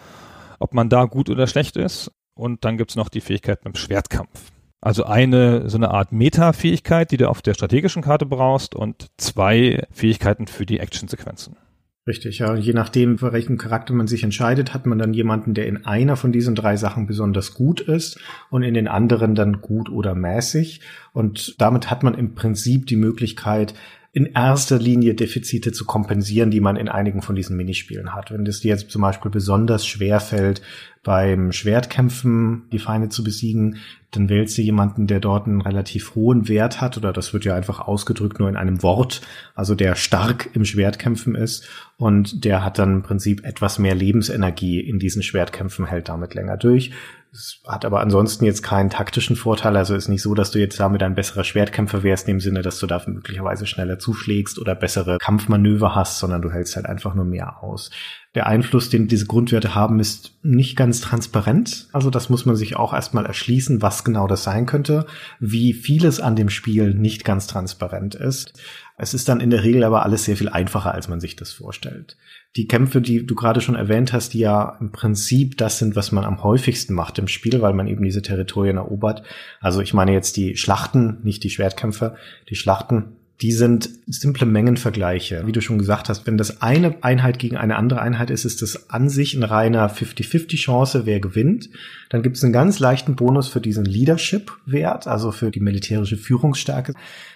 ob 0.59 0.75
man 0.75 0.89
da 0.89 1.05
gut 1.05 1.31
oder 1.31 1.47
schlecht 1.47 1.77
ist. 1.77 2.11
Und 2.35 2.65
dann 2.65 2.79
gibt's 2.79 2.97
noch 2.97 3.09
die 3.09 3.21
Fähigkeit 3.21 3.61
beim 3.63 3.75
Schwertkampf. 3.75 4.53
Also 4.83 5.05
eine, 5.05 5.71
so 5.71 5.79
eine 5.79 5.93
Art 5.93 6.11
Meta-Fähigkeit, 6.11 7.13
die 7.13 7.17
du 7.17 7.31
auf 7.31 7.41
der 7.41 7.55
strategischen 7.55 8.03
Karte 8.03 8.27
brauchst 8.27 8.75
und 8.75 9.07
zwei 9.17 9.87
Fähigkeiten 9.93 10.49
für 10.49 10.67
die 10.67 10.81
Action-Sequenzen. 10.81 11.57
Richtig, 12.05 12.41
ja. 12.41 12.57
Je 12.57 12.73
nachdem, 12.73 13.17
für 13.19 13.33
welchen 13.33 13.59
Charakter 13.59 13.95
man 13.95 14.09
sich 14.09 14.25
entscheidet, 14.25 14.75
hat 14.75 14.87
man 14.87 14.99
dann 14.99 15.15
jemanden, 15.15 15.55
der 15.55 15.69
in 15.69 15.87
einer 15.87 16.17
von 16.17 16.33
diesen 16.33 16.57
drei 16.57 16.77
Sachen 16.77 17.07
besonders 17.07 17.55
gut 17.55 17.81
ist 17.81 18.19
und 18.51 18.65
in 18.65 18.75
den 18.75 18.89
anderen 18.89 19.37
dann 19.37 19.61
gut 19.61 19.89
oder 19.89 20.17
mäßig. 20.17 20.81
Und 21.13 21.55
damit 21.61 21.89
hat 21.89 22.03
man 22.03 22.15
im 22.15 22.35
Prinzip 22.35 22.89
die 22.89 22.97
Möglichkeit, 22.97 23.75
in 24.11 24.27
erster 24.27 24.79
Linie 24.81 25.15
Defizite 25.15 25.73
zu 25.73 25.87
kompensieren, 25.87 26.51
die 26.51 26.61
man 26.61 26.77
in 26.77 26.89
einigen 26.89 27.23
von 27.23 27.37
diesen 27.37 27.57
Minispielen 27.57 28.15
hat. 28.15 28.33
Wenn 28.33 28.45
es 28.47 28.61
dir 28.61 28.69
jetzt 28.69 28.91
zum 28.91 29.01
Beispiel 29.01 29.31
besonders 29.31 29.87
schwer 29.87 30.19
fällt, 30.19 30.61
beim 31.05 31.53
Schwertkämpfen 31.53 32.65
die 32.73 32.79
Feinde 32.79 33.09
zu 33.09 33.25
besiegen, 33.25 33.79
dann 34.13 34.29
wählst 34.29 34.57
du 34.57 34.63
jemanden, 34.63 35.07
der 35.07 35.21
dort 35.21 35.47
einen 35.47 35.63
relativ 35.63 36.15
hohen 36.15 36.47
Wert 36.47 36.81
hat, 36.81 36.97
oder 36.97 37.13
das 37.13 37.33
wird 37.33 37.45
ja 37.45 37.57
einfach 37.57 37.81
ausgedrückt 37.81 38.39
nur 38.39 38.49
in 38.49 38.57
einem 38.57 38.83
Wort, 38.83 39.23
also 39.55 39.75
der 39.75 39.97
stark 39.97 40.51
im 40.55 40.65
Schwertkämpfen 40.65 41.35
ist 41.35 41.67
und 42.03 42.45
der 42.45 42.65
hat 42.65 42.81
dann 42.81 42.95
im 42.95 43.03
Prinzip 43.05 43.45
etwas 43.45 43.79
mehr 43.79 43.95
Lebensenergie 43.95 44.81
in 44.81 44.99
diesen 44.99 45.23
Schwertkämpfen, 45.23 45.87
hält 45.87 46.09
damit 46.09 46.35
länger 46.35 46.57
durch. 46.57 46.91
Es 47.33 47.61
hat 47.67 47.85
aber 47.85 48.01
ansonsten 48.01 48.45
jetzt 48.45 48.63
keinen 48.63 48.91
taktischen 48.91 49.37
Vorteil. 49.37 49.77
Also 49.77 49.95
ist 49.95 50.09
nicht 50.09 50.21
so, 50.21 50.35
dass 50.35 50.51
du 50.51 50.59
jetzt 50.59 50.81
damit 50.81 51.03
ein 51.03 51.15
besserer 51.15 51.45
Schwertkämpfer 51.45 52.03
wärst, 52.03 52.27
in 52.27 52.35
dem 52.35 52.41
Sinne, 52.41 52.61
dass 52.61 52.81
du 52.81 52.89
da 52.89 53.01
möglicherweise 53.07 53.67
schneller 53.67 54.01
zuschlägst 54.01 54.59
oder 54.59 54.75
bessere 54.75 55.19
Kampfmanöver 55.19 55.95
hast, 55.95 56.19
sondern 56.19 56.43
du 56.43 56.51
hältst 56.51 56.75
halt 56.75 56.87
einfach 56.87 57.15
nur 57.15 57.25
mehr 57.25 57.63
aus. 57.63 57.91
Der 58.35 58.47
Einfluss, 58.49 58.91
den 58.91 59.09
diese 59.09 59.27
Grundwerte 59.27 59.75
haben, 59.75 60.01
ist 60.01 60.39
nicht 60.43 60.77
ganz 60.77 61.01
transparent. 61.01 61.89
Also 61.93 62.11
das 62.11 62.29
muss 62.29 62.45
man 62.45 62.57
sich 62.57 62.77
auch 62.77 62.93
erstmal 62.93 63.25
erschließen, 63.25 63.81
was 63.81 64.05
genau 64.05 64.27
das 64.27 64.43
sein 64.43 64.67
könnte. 64.67 65.07
Wie 65.39 65.73
vieles 65.73 66.21
an 66.21 66.37
dem 66.37 66.51
Spiel 66.51 66.95
nicht 66.95 67.25
ganz 67.25 67.47
transparent 67.47 68.15
ist. 68.15 68.61
Es 68.97 69.15
ist 69.15 69.29
dann 69.29 69.41
in 69.41 69.51
der 69.51 69.65
Regel 69.65 69.85
aber 69.85 70.05
alles 70.05 70.25
sehr 70.25 70.37
viel 70.37 70.49
einfacher, 70.49 70.93
als 70.93 71.09
man 71.09 71.21
sich 71.21 71.37
das 71.37 71.53
vorstellt 71.53 72.17
die 72.57 72.69
Kämpfe, 72.69 73.01
die 73.01 73.25
du 73.25 73.35
gerade 73.35 73.61
schon 73.61 73.77
erwähnt 73.77 74.13
hast, 74.13 74.35
die 74.35 74.41
ja 74.41 74.77
im 74.79 74.93
Prinzip 74.93 75.57
das 75.57 75.79
sind, 75.79 75.97
was 75.97 76.13
man 76.13 76.25
am 76.25 76.43
häufigsten 76.43 76.93
macht 76.93 77.19
im 77.19 77.29
Spiel, 77.29 77.63
weil 77.63 77.73
man 77.73 77.87
eben 77.87 78.05
diese 78.05 78.21
Territorien 78.21 78.77
erobert. 78.77 79.23
Also 79.61 79.81
ich 79.81 79.95
meine 79.95 80.13
jetzt 80.13 80.37
die 80.37 80.57
Schlachten, 80.57 81.21
nicht 81.23 81.45
die 81.45 81.51
Schwertkämpfe, 81.51 82.17
die 82.51 82.55
Schlachten 82.55 83.17
die 83.41 83.53
sind 83.53 83.91
simple 84.07 84.47
Mengenvergleiche. 84.47 85.43
Wie 85.47 85.53
du 85.53 85.61
schon 85.61 85.79
gesagt 85.79 86.09
hast, 86.09 86.27
wenn 86.27 86.39
das 86.39 86.63
eine 86.63 87.03
Einheit 87.03 87.41
gegen 87.41 87.57
eine 87.57 87.77
andere 87.77 88.01
Einheit 88.01 88.31
ist, 88.31 88.45
ist 88.45 88.63
das 88.63 88.91
an 88.91 89.09
sich 89.09 89.35
ein 89.35 89.43
reiner 89.43 89.91
50-50 89.91 90.57
Chance, 90.57 91.07
wer 91.07 91.19
gewinnt. 91.19 91.69
Dann 92.09 92.23
gibt 92.23 92.37
es 92.37 92.45
einen 92.45 92.53
ganz 92.53 92.79
leichten 92.79 93.17
Bonus 93.17 93.49
für 93.49 93.61
diesen 93.61 93.85
Leadership-Wert, 93.85 95.09
also 95.09 95.33
für 95.33 95.51
die 95.51 95.59
militärische 95.59 96.17
Führungsstärke. 96.17 96.95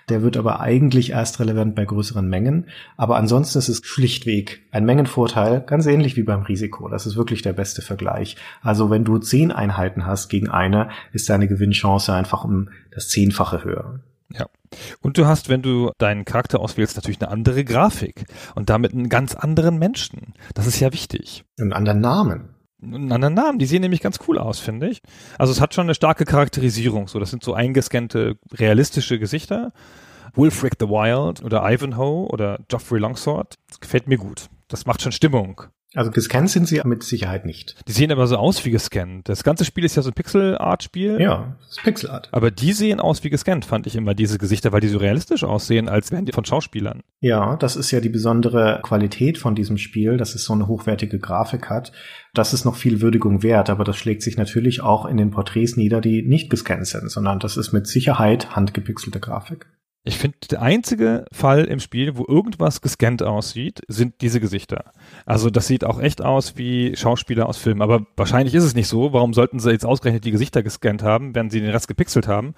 Der 0.09 0.23
wird 0.23 0.37
aber 0.37 0.61
eigentlich 0.61 1.11
erst 1.11 1.41
relevant 1.41 1.75
bei 1.75 1.85
größeren 1.85 2.29
Mengen. 2.29 2.67
Aber 2.97 3.17
ansonsten 3.17 3.59
ist 3.59 3.69
es 3.69 3.81
schlichtweg 3.85 4.63
ein 4.71 4.85
Mengenvorteil, 4.85 5.61
ganz 5.67 5.87
ähnlich 5.87 6.17
wie 6.17 6.23
beim 6.23 6.43
Risiko. 6.43 6.89
Das 6.89 7.07
ist 7.07 7.17
wirklich 7.17 7.43
der 7.43 7.55
beste 7.55 7.83
Vergleich. 7.83 8.37
Also 8.63 8.91
wenn 8.91 9.05
du 9.05 9.19
zehn 9.19 9.51
Einheiten 9.51 10.07
hast 10.07 10.29
gegen 10.29 10.49
eine, 10.49 10.91
ist 11.13 11.29
deine 11.29 11.49
Gewinnchance 11.49 12.13
einfach 12.13 12.45
um 12.45 12.69
das 12.93 13.09
Zehnfache 13.09 13.65
höher. 13.65 13.99
Ja. 14.33 14.47
Und 15.01 15.19
du 15.19 15.27
hast, 15.27 15.49
wenn 15.49 15.63
du 15.63 15.93
deinen 15.99 16.25
Charakter 16.25 16.61
auswählst, 16.61 16.97
natürlich 16.97 17.21
eine 17.21 17.31
andere 17.31 17.65
Grafik 17.65 18.27
und 18.55 18.71
damit 18.71 18.93
einen 18.93 19.09
ganz 19.09 19.35
anderen 19.35 19.79
Menschen. 19.79 20.35
Das 20.55 20.67
ist 20.67 20.81
ja 20.81 20.93
wichtig. 20.93 21.45
Einen 21.59 21.73
anderen 21.73 22.01
Namen. 22.01 22.57
Einen 22.83 23.13
anderen 23.13 23.35
Namen. 23.35 23.59
Die 23.59 23.67
sehen 23.67 23.83
nämlich 23.83 24.01
ganz 24.01 24.19
cool 24.29 24.39
aus, 24.39 24.59
finde 24.59 24.89
ich. 24.89 25.01
Also 25.39 25.53
es 25.53 25.61
hat 25.61 25.75
schon 25.75 25.87
eine 25.87 25.95
starke 25.95 26.25
Charakterisierung. 26.25 27.09
So, 27.09 27.19
das 27.19 27.31
sind 27.31 27.43
so 27.43 27.55
eingescannte, 27.55 28.37
realistische 28.53 29.19
Gesichter. 29.19 29.73
Wolfric 30.35 30.75
the 30.79 30.89
Wild 30.89 31.43
oder 31.43 31.63
Ivanhoe 31.65 32.29
oder 32.29 32.59
Geoffrey 32.69 33.01
Longsword. 33.01 33.55
Das 33.69 33.81
gefällt 33.81 34.09
mir 34.09 34.19
gut. 34.19 34.49
Das 34.69 34.85
macht 34.85 35.01
schon 35.01 35.13
Stimmung. 35.13 35.63
Also 35.97 36.11
gescannt 36.11 36.51
sind 36.51 36.69
sie 36.69 36.81
mit 36.85 37.03
Sicherheit 37.03 37.47
nicht. 37.47 37.75
Die 37.89 37.93
sehen 37.93 38.13
aber 38.13 38.27
so 38.27 38.37
aus 38.37 38.65
wie 38.67 38.71
gescannt. 38.71 39.29
Das 39.31 39.43
ganze 39.43 39.65
Spiel 39.65 39.85
ist 39.85 39.97
ja 39.97 40.03
so 40.03 40.11
ein 40.11 40.13
Pixel-Art-Spiel. 40.13 41.19
Ja, 41.21 41.57
das 41.61 41.79
ist 41.79 41.83
Pixel-Art. 41.85 42.29
Aber 42.33 42.51
die 42.51 42.73
sehen 42.73 43.01
aus 43.01 43.25
wie 43.25 43.31
gescannt, 43.31 43.65
fand 43.65 43.87
ich 43.87 43.97
immer, 43.97 44.15
diese 44.15 44.37
Gesichter, 44.37 44.73
weil 44.73 44.81
die 44.81 44.89
so 44.89 44.99
realistisch 44.99 45.43
aussehen, 45.43 45.89
als 45.89 46.13
wären 46.13 46.27
die 46.27 46.33
von 46.33 46.45
Schauspielern. 46.45 47.01
Ja, 47.21 47.57
das 47.57 47.77
ist 47.77 47.91
ja 47.93 48.01
die 48.01 48.11
besondere 48.11 48.81
Qualität 48.83 49.39
von 49.39 49.55
diesem 49.55 49.79
Spiel, 49.79 50.19
dass 50.19 50.35
es 50.35 50.45
so 50.45 50.53
eine 50.53 50.69
hochwertige 50.69 51.19
Grafik 51.19 51.71
hat. 51.71 51.93
Das 52.35 52.53
ist 52.53 52.67
noch 52.67 52.77
viel 52.77 53.01
Würdigung 53.01 53.43
wert, 53.43 53.71
aber 53.71 53.85
das 53.85 53.97
schlägt 53.97 54.23
sich 54.23 54.37
natürlich 54.37 54.83
auch 54.83 55.07
in 55.07 55.17
den 55.17 55.31
Porträts 55.31 55.79
nieder, 55.79 56.03
die 56.03 56.21
nicht 56.21 56.51
gescannt 56.51 56.87
sind, 56.87 57.11
sondern 57.11 57.39
das 57.39 57.57
ist 57.57 57.73
mit 57.73 57.87
Sicherheit 57.87 58.55
handgepixelte 58.55 59.19
Grafik. 59.19 59.67
Ich 60.09 60.19
finde, 60.19 60.39
der 60.53 60.63
einzige 60.63 61.25
Fall 61.33 61.65
im 61.65 61.81
Spiel, 61.81 62.17
wo 62.17 62.25
irgendwas 62.29 62.81
gescannt 62.81 63.25
aussieht, 63.25 63.81
sind 63.89 64.21
diese 64.21 64.39
Gesichter. 64.39 64.93
Also 65.25 65.51
das 65.51 65.67
sieht 65.67 65.83
auch 65.83 66.01
echt 66.01 66.23
aus 66.23 66.57
wie 66.57 66.95
Schauspieler 66.95 67.49
aus 67.49 67.59
Filmen. 67.59 67.83
Aber 67.83 68.07
wahrscheinlich 68.17 68.55
ist 68.55 68.63
es 68.63 68.77
nicht 68.77 68.87
so. 68.87 69.13
Warum 69.13 69.35
sollten 69.35 69.59
sie 69.59 69.73
jetzt 69.73 69.85
ausgerechnet 69.85 70.25
die 70.25 70.31
Gesichter 70.31 70.63
gescannt 70.63 71.03
haben, 71.03 71.35
wenn 71.35 71.51
sie 71.51 71.61
den 71.61 71.71
Rest 71.71 71.89
gepixelt 71.89 72.29
haben? 72.29 72.55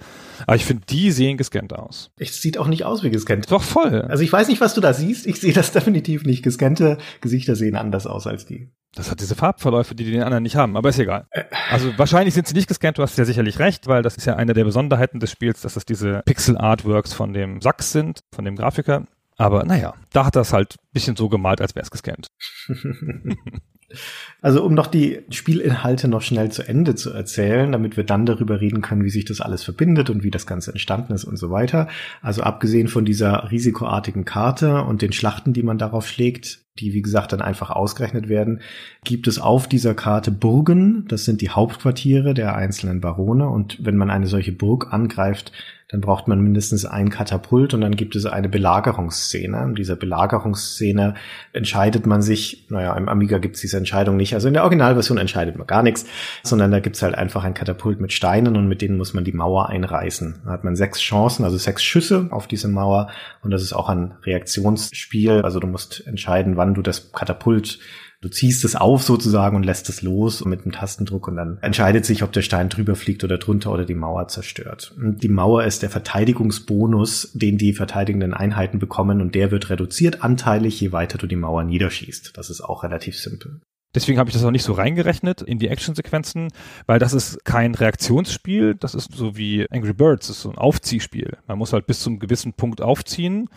Aber 0.46 0.56
ich 0.56 0.66
finde, 0.66 0.84
die 0.90 1.10
sehen 1.10 1.38
gescannt 1.38 1.72
aus. 1.72 2.10
Es 2.18 2.42
sieht 2.42 2.58
auch 2.58 2.68
nicht 2.68 2.84
aus 2.84 3.02
wie 3.02 3.08
gescannt. 3.08 3.50
Doch 3.50 3.62
voll. 3.62 4.02
Also 4.02 4.22
ich 4.22 4.32
weiß 4.32 4.48
nicht, 4.48 4.60
was 4.60 4.74
du 4.74 4.82
da 4.82 4.92
siehst. 4.92 5.26
Ich 5.26 5.40
sehe 5.40 5.54
das 5.54 5.72
definitiv 5.78 6.24
nicht. 6.24 6.42
Gescannte 6.42 6.98
Gesichter 7.22 7.56
sehen 7.56 7.76
anders 7.76 8.06
aus 8.06 8.26
als 8.26 8.44
die. 8.44 8.68
Das 8.94 9.10
hat 9.10 9.20
diese 9.20 9.34
Farbverläufe, 9.34 9.94
die 9.94 10.04
die 10.04 10.18
anderen 10.18 10.42
nicht 10.42 10.56
haben, 10.56 10.76
aber 10.76 10.88
ist 10.88 10.98
egal. 10.98 11.26
Also 11.70 11.92
wahrscheinlich 11.98 12.32
sind 12.32 12.48
sie 12.48 12.54
nicht 12.54 12.68
gescannt, 12.68 12.96
du 12.96 13.02
hast 13.02 13.18
ja 13.18 13.26
sicherlich 13.26 13.58
recht, 13.58 13.86
weil 13.86 14.02
das 14.02 14.16
ist 14.16 14.24
ja 14.24 14.36
eine 14.36 14.54
der 14.54 14.64
Besonderheiten 14.64 15.20
des 15.20 15.30
Spiels, 15.30 15.60
dass 15.60 15.76
es 15.76 15.84
diese 15.84 16.22
Pixel-Artworks 16.24 17.12
von 17.12 17.34
dem 17.38 17.60
Sachs 17.60 17.92
sind, 17.92 18.20
von 18.34 18.44
dem 18.44 18.56
Grafiker. 18.56 19.06
Aber 19.36 19.64
naja, 19.64 19.94
da 20.12 20.26
hat 20.26 20.36
er 20.36 20.42
es 20.42 20.52
halt 20.52 20.74
ein 20.74 20.92
bisschen 20.92 21.16
so 21.16 21.28
gemalt, 21.28 21.60
als 21.60 21.74
wäre 21.74 21.84
es 21.84 21.90
gescannt. 21.90 22.28
Also 24.42 24.64
um 24.64 24.74
noch 24.74 24.86
die 24.86 25.20
Spielinhalte 25.30 26.08
noch 26.08 26.22
schnell 26.22 26.52
zu 26.52 26.62
Ende 26.62 26.94
zu 26.94 27.10
erzählen, 27.10 27.72
damit 27.72 27.96
wir 27.96 28.04
dann 28.04 28.26
darüber 28.26 28.60
reden 28.60 28.82
können, 28.82 29.04
wie 29.04 29.10
sich 29.10 29.24
das 29.24 29.40
alles 29.40 29.64
verbindet 29.64 30.10
und 30.10 30.22
wie 30.22 30.30
das 30.30 30.46
Ganze 30.46 30.70
entstanden 30.70 31.12
ist 31.12 31.24
und 31.24 31.36
so 31.36 31.50
weiter. 31.50 31.88
Also 32.22 32.42
abgesehen 32.42 32.88
von 32.88 33.04
dieser 33.04 33.50
risikoartigen 33.50 34.24
Karte 34.24 34.82
und 34.82 35.02
den 35.02 35.12
Schlachten, 35.12 35.52
die 35.52 35.62
man 35.62 35.78
darauf 35.78 36.06
schlägt, 36.06 36.60
die 36.78 36.92
wie 36.92 37.02
gesagt 37.02 37.32
dann 37.32 37.42
einfach 37.42 37.70
ausgerechnet 37.70 38.28
werden, 38.28 38.60
gibt 39.04 39.26
es 39.26 39.40
auf 39.40 39.66
dieser 39.66 39.94
Karte 39.94 40.30
Burgen. 40.30 41.06
Das 41.08 41.24
sind 41.24 41.40
die 41.40 41.50
Hauptquartiere 41.50 42.34
der 42.34 42.54
einzelnen 42.54 43.00
Barone. 43.00 43.48
Und 43.48 43.84
wenn 43.84 43.96
man 43.96 44.10
eine 44.10 44.28
solche 44.28 44.52
Burg 44.52 44.92
angreift, 44.92 45.50
dann 45.90 46.02
braucht 46.02 46.28
man 46.28 46.40
mindestens 46.40 46.84
ein 46.84 47.08
Katapult 47.08 47.72
und 47.72 47.80
dann 47.80 47.96
gibt 47.96 48.14
es 48.14 48.26
eine 48.26 48.50
Belagerungsszene. 48.50 49.64
In 49.64 49.74
dieser 49.74 49.96
Belagerungsszene 49.96 51.14
entscheidet 51.54 52.06
man 52.06 52.20
sich, 52.20 52.66
naja, 52.68 52.94
im 52.94 53.08
Amiga 53.08 53.38
gibt 53.38 53.54
es 53.54 53.62
diese 53.62 53.78
Entscheidung 53.78 54.16
nicht, 54.16 54.34
also 54.34 54.48
in 54.48 54.54
der 54.54 54.64
Originalversion 54.64 55.16
entscheidet 55.16 55.56
man 55.56 55.66
gar 55.66 55.82
nichts, 55.82 56.04
sondern 56.42 56.70
da 56.70 56.80
gibt 56.80 56.96
es 56.96 57.02
halt 57.02 57.14
einfach 57.14 57.44
ein 57.44 57.54
Katapult 57.54 58.00
mit 58.00 58.12
Steinen 58.12 58.56
und 58.56 58.68
mit 58.68 58.82
denen 58.82 58.98
muss 58.98 59.14
man 59.14 59.24
die 59.24 59.32
Mauer 59.32 59.70
einreißen. 59.70 60.42
Da 60.44 60.50
hat 60.50 60.64
man 60.64 60.76
sechs 60.76 61.00
Chancen, 61.00 61.44
also 61.44 61.56
sechs 61.56 61.82
Schüsse 61.82 62.28
auf 62.30 62.46
diese 62.46 62.68
Mauer 62.68 63.08
und 63.42 63.50
das 63.50 63.62
ist 63.62 63.72
auch 63.72 63.88
ein 63.88 64.14
Reaktionsspiel, 64.24 65.40
also 65.40 65.58
du 65.58 65.66
musst 65.66 66.06
entscheiden, 66.06 66.58
wann 66.58 66.74
du 66.74 66.82
das 66.82 67.12
Katapult 67.12 67.78
Du 68.20 68.28
ziehst 68.28 68.64
es 68.64 68.74
auf 68.74 69.04
sozusagen 69.04 69.56
und 69.56 69.62
lässt 69.62 69.88
es 69.88 70.02
los 70.02 70.44
mit 70.44 70.62
einem 70.62 70.72
Tastendruck 70.72 71.28
und 71.28 71.36
dann 71.36 71.58
entscheidet 71.62 72.04
sich, 72.04 72.24
ob 72.24 72.32
der 72.32 72.42
Stein 72.42 72.68
drüber 72.68 72.96
fliegt 72.96 73.22
oder 73.22 73.38
drunter 73.38 73.70
oder 73.70 73.84
die 73.84 73.94
Mauer 73.94 74.26
zerstört. 74.26 74.92
Und 75.00 75.22
die 75.22 75.28
Mauer 75.28 75.62
ist 75.62 75.82
der 75.82 75.90
Verteidigungsbonus, 75.90 77.30
den 77.34 77.58
die 77.58 77.74
verteidigenden 77.74 78.34
Einheiten 78.34 78.80
bekommen 78.80 79.20
und 79.20 79.36
der 79.36 79.52
wird 79.52 79.70
reduziert 79.70 80.24
anteilig, 80.24 80.80
je 80.80 80.90
weiter 80.90 81.16
du 81.16 81.28
die 81.28 81.36
Mauer 81.36 81.62
niederschießt. 81.62 82.36
Das 82.36 82.50
ist 82.50 82.60
auch 82.60 82.82
relativ 82.82 83.16
simpel. 83.16 83.60
Deswegen 83.94 84.18
habe 84.18 84.28
ich 84.28 84.34
das 84.34 84.44
auch 84.44 84.50
nicht 84.50 84.64
so 84.64 84.72
reingerechnet 84.72 85.40
in 85.40 85.60
die 85.60 85.68
Actionsequenzen, 85.68 86.48
weil 86.86 86.98
das 86.98 87.14
ist 87.14 87.44
kein 87.44 87.74
Reaktionsspiel, 87.74 88.74
das 88.74 88.94
ist 88.94 89.12
so 89.14 89.36
wie 89.36 89.66
Angry 89.70 89.94
Birds, 89.94 90.26
das 90.26 90.36
ist 90.36 90.42
so 90.42 90.50
ein 90.50 90.58
Aufziehspiel. 90.58 91.38
Man 91.46 91.56
muss 91.56 91.72
halt 91.72 91.86
bis 91.86 92.00
zum 92.00 92.18
gewissen 92.18 92.52
Punkt 92.52 92.82
aufziehen 92.82 93.48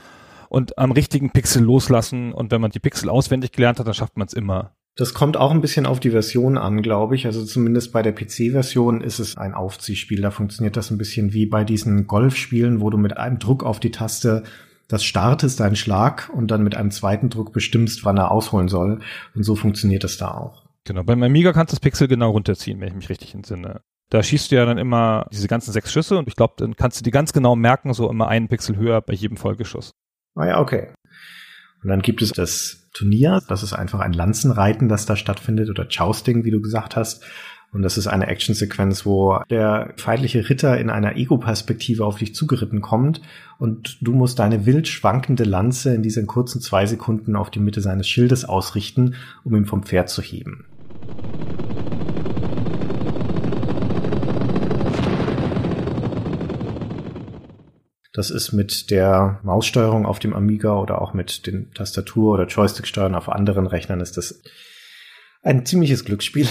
und 0.52 0.78
am 0.78 0.92
richtigen 0.92 1.30
Pixel 1.30 1.64
loslassen 1.64 2.34
und 2.34 2.52
wenn 2.52 2.60
man 2.60 2.72
die 2.72 2.80
Pixel 2.80 3.10
auswendig 3.10 3.54
gelernt 3.54 3.80
hat, 3.80 3.88
dann 3.88 3.94
schafft 3.94 4.18
man 4.18 4.28
es 4.28 4.34
immer. 4.34 4.76
Das 4.98 5.14
kommt 5.14 5.38
auch 5.38 5.52
ein 5.52 5.62
bisschen 5.62 5.86
auf 5.86 6.02
die 6.02 6.10
Version 6.10 6.58
an, 6.58 6.82
glaube 6.82 7.16
ich. 7.16 7.26
Also 7.26 7.46
zumindest 7.46 7.94
bei 7.94 8.02
der 8.02 8.12
PC-Version 8.12 9.00
ist 9.00 9.20
es 9.20 9.38
ein 9.38 9.54
Aufziehspiel. 9.54 10.22
Da 10.22 10.30
funktioniert 10.30 10.76
das 10.76 10.92
ein 10.92 10.98
bisschen 10.98 11.32
wie 11.32 11.46
bei 11.46 11.64
diesen 11.64 12.06
Golfspielen, 12.06 12.82
wo 12.82 12.90
du 12.90 12.98
mit 12.98 13.16
einem 13.16 13.40
Druck 13.40 13.64
auf 13.64 13.80
die 13.80 13.92
Taste 13.92 14.44
das 14.90 15.06
startest, 15.06 15.62
deinen 15.62 15.78
Schlag 15.78 16.30
und 16.34 16.52
dann 16.52 16.64
mit 16.64 16.76
einem 16.76 16.92
zweiten 16.92 17.30
Druck 17.30 17.54
bestimmst, 17.54 18.04
wann 18.04 18.18
er 18.18 18.30
ausholen 18.30 18.68
soll. 18.68 19.00
Und 19.34 19.44
so 19.44 19.56
funktioniert 19.56 20.04
das 20.04 20.18
da 20.18 20.32
auch. 20.32 20.66
Genau, 20.84 21.04
beim 21.04 21.24
Amiga 21.24 21.54
kannst 21.54 21.72
du 21.72 21.76
das 21.76 21.80
Pixel 21.80 22.10
genau 22.10 22.32
runterziehen, 22.32 22.82
wenn 22.82 22.90
ich 22.90 22.96
mich 22.96 23.10
richtig 23.10 23.34
entsinne. 23.34 23.80
Da 24.10 24.22
schießt 24.22 24.52
du 24.52 24.56
ja 24.58 24.66
dann 24.66 24.78
immer 24.78 25.28
diese 25.32 25.48
ganzen 25.48 25.72
sechs 25.72 25.94
Schüsse 25.94 26.18
und 26.18 26.28
ich 26.28 26.36
glaube, 26.36 26.56
dann 26.58 26.76
kannst 26.76 27.00
du 27.00 27.04
die 27.06 27.12
ganz 27.12 27.32
genau 27.32 27.56
merken, 27.56 27.94
so 27.94 28.10
immer 28.10 28.28
einen 28.28 28.50
Pixel 28.50 28.76
höher 28.76 29.00
bei 29.00 29.14
jedem 29.14 29.38
Folgeschuss. 29.38 29.94
Ah 30.36 30.48
ja, 30.48 30.60
okay. 30.60 30.90
Und 31.84 31.90
dann 31.90 32.02
gibt 32.02 32.22
es 32.22 32.32
das 32.32 32.90
Turnier, 32.94 33.42
das 33.48 33.64
ist 33.64 33.74
einfach 33.74 34.00
ein 34.00 34.14
Lanzenreiten, 34.14 34.90
das 34.90 35.06
da 35.06 35.16
stattfindet, 35.16 35.70
oder 35.70 35.88
Jousting, 35.88 36.44
wie 36.44 36.52
du 36.52 36.62
gesagt 36.62 36.96
hast. 36.96 37.24
Und 37.74 37.84
das 37.84 37.98
ist 37.98 38.08
eine 38.08 38.28
Actionsequenz, 38.28 39.06
wo 39.06 39.40
der 39.50 39.94
feindliche 39.96 40.50
Ritter 40.50 40.78
in 40.78 40.90
einer 40.90 41.16
Ego-Perspektive 41.16 42.06
auf 42.06 42.18
dich 42.18 42.36
zugeritten 42.36 42.82
kommt 42.82 43.22
und 43.60 43.98
du 44.02 44.12
musst 44.12 44.40
deine 44.40 44.66
wild 44.66 44.90
schwankende 44.90 45.46
Lanze 45.46 45.96
in 45.96 46.04
diesen 46.04 46.28
kurzen 46.28 46.60
zwei 46.60 46.86
Sekunden 46.86 47.38
auf 47.38 47.50
die 47.50 47.62
Mitte 47.62 47.80
seines 47.80 48.10
Schildes 48.10 48.44
ausrichten, 48.44 49.16
um 49.46 49.56
ihn 49.56 49.66
vom 49.66 49.84
Pferd 49.84 50.10
zu 50.10 50.22
heben. 50.22 50.66
Das 58.14 58.30
ist 58.30 58.52
mit 58.52 58.92
der 58.92 59.40
Maussteuerung 59.44 60.06
auf 60.06 60.20
dem 60.20 60.34
Amiga 60.34 60.76
oder 60.76 61.02
auch 61.02 61.14
mit 61.14 61.48
den 61.48 61.72
Tastatur- 61.74 62.34
oder 62.34 62.46
Joystick-Steuern 62.46 63.16
auf 63.16 63.30
anderen 63.30 63.68
Rechnern 63.68 64.02
ist 64.02 64.18
das 64.18 64.42
ein 65.44 65.66
ziemliches 65.66 66.06
Glücksspiel. 66.06 66.48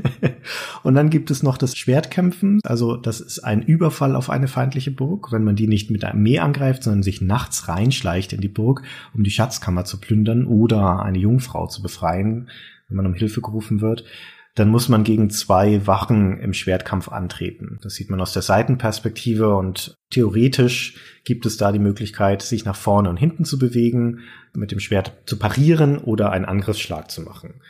und 0.82 0.94
dann 0.94 1.10
gibt 1.10 1.30
es 1.30 1.42
noch 1.42 1.58
das 1.58 1.76
Schwertkämpfen. 1.76 2.60
Also 2.62 2.96
das 2.96 3.20
ist 3.20 3.40
ein 3.40 3.62
Überfall 3.62 4.14
auf 4.14 4.30
eine 4.30 4.46
feindliche 4.46 4.92
Burg, 4.92 5.32
wenn 5.32 5.42
man 5.42 5.56
die 5.56 5.66
nicht 5.66 5.90
mit 5.90 6.04
einem 6.04 6.18
Armee 6.18 6.38
angreift, 6.38 6.84
sondern 6.84 7.02
sich 7.02 7.20
nachts 7.20 7.66
reinschleicht 7.66 8.32
in 8.32 8.40
die 8.40 8.48
Burg, 8.48 8.82
um 9.14 9.24
die 9.24 9.30
Schatzkammer 9.30 9.84
zu 9.84 9.98
plündern 9.98 10.46
oder 10.46 11.02
eine 11.02 11.18
Jungfrau 11.18 11.66
zu 11.66 11.82
befreien, 11.82 12.50
wenn 12.88 12.96
man 12.96 13.06
um 13.06 13.14
Hilfe 13.14 13.40
gerufen 13.40 13.80
wird. 13.80 14.04
Dann 14.54 14.68
muss 14.68 14.88
man 14.88 15.02
gegen 15.02 15.30
zwei 15.30 15.84
Wachen 15.86 16.38
im 16.38 16.52
Schwertkampf 16.52 17.08
antreten. 17.08 17.78
Das 17.82 17.94
sieht 17.94 18.08
man 18.08 18.20
aus 18.20 18.32
der 18.32 18.42
Seitenperspektive 18.42 19.56
und 19.56 19.96
theoretisch 20.10 20.96
gibt 21.24 21.44
es 21.44 21.56
da 21.56 21.72
die 21.72 21.80
Möglichkeit, 21.80 22.42
sich 22.42 22.64
nach 22.64 22.76
vorne 22.76 23.10
und 23.10 23.16
hinten 23.16 23.44
zu 23.44 23.58
bewegen, 23.58 24.20
mit 24.52 24.70
dem 24.70 24.78
Schwert 24.78 25.22
zu 25.26 25.38
parieren 25.38 25.98
oder 25.98 26.30
einen 26.30 26.44
Angriffsschlag 26.44 27.10
zu 27.10 27.22
machen. 27.22 27.60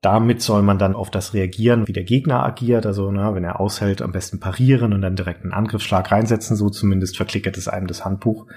Damit 0.00 0.42
soll 0.42 0.62
man 0.62 0.78
dann 0.78 0.96
auf 0.96 1.12
das 1.12 1.32
reagieren, 1.32 1.86
wie 1.86 1.92
der 1.92 2.02
Gegner 2.02 2.42
agiert. 2.42 2.86
Also, 2.86 3.12
na, 3.12 3.36
wenn 3.36 3.44
er 3.44 3.60
aushält, 3.60 4.02
am 4.02 4.10
besten 4.10 4.40
parieren 4.40 4.92
und 4.92 5.00
dann 5.00 5.14
direkt 5.14 5.44
einen 5.44 5.52
Angriffsschlag 5.52 6.10
reinsetzen. 6.10 6.56
So 6.56 6.70
zumindest 6.70 7.16
verklickert 7.16 7.56
es 7.56 7.68
einem 7.68 7.86
das 7.86 8.04
Handbuch. 8.04 8.48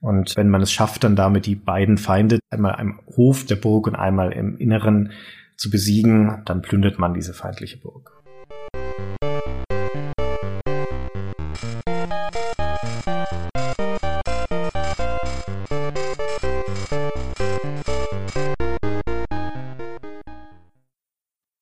Und 0.00 0.34
wenn 0.36 0.48
man 0.48 0.62
es 0.62 0.72
schafft, 0.72 1.04
dann 1.04 1.14
damit 1.14 1.44
die 1.44 1.54
beiden 1.54 1.98
Feinde 1.98 2.38
einmal 2.48 2.76
am 2.76 3.00
Hof 3.14 3.44
der 3.44 3.56
Burg 3.56 3.86
und 3.86 3.94
einmal 3.94 4.32
im 4.32 4.56
Inneren 4.56 5.12
zu 5.56 5.70
besiegen, 5.70 6.42
dann 6.44 6.62
plündert 6.62 6.98
man 6.98 7.14
diese 7.14 7.34
feindliche 7.34 7.78
Burg. 7.78 8.12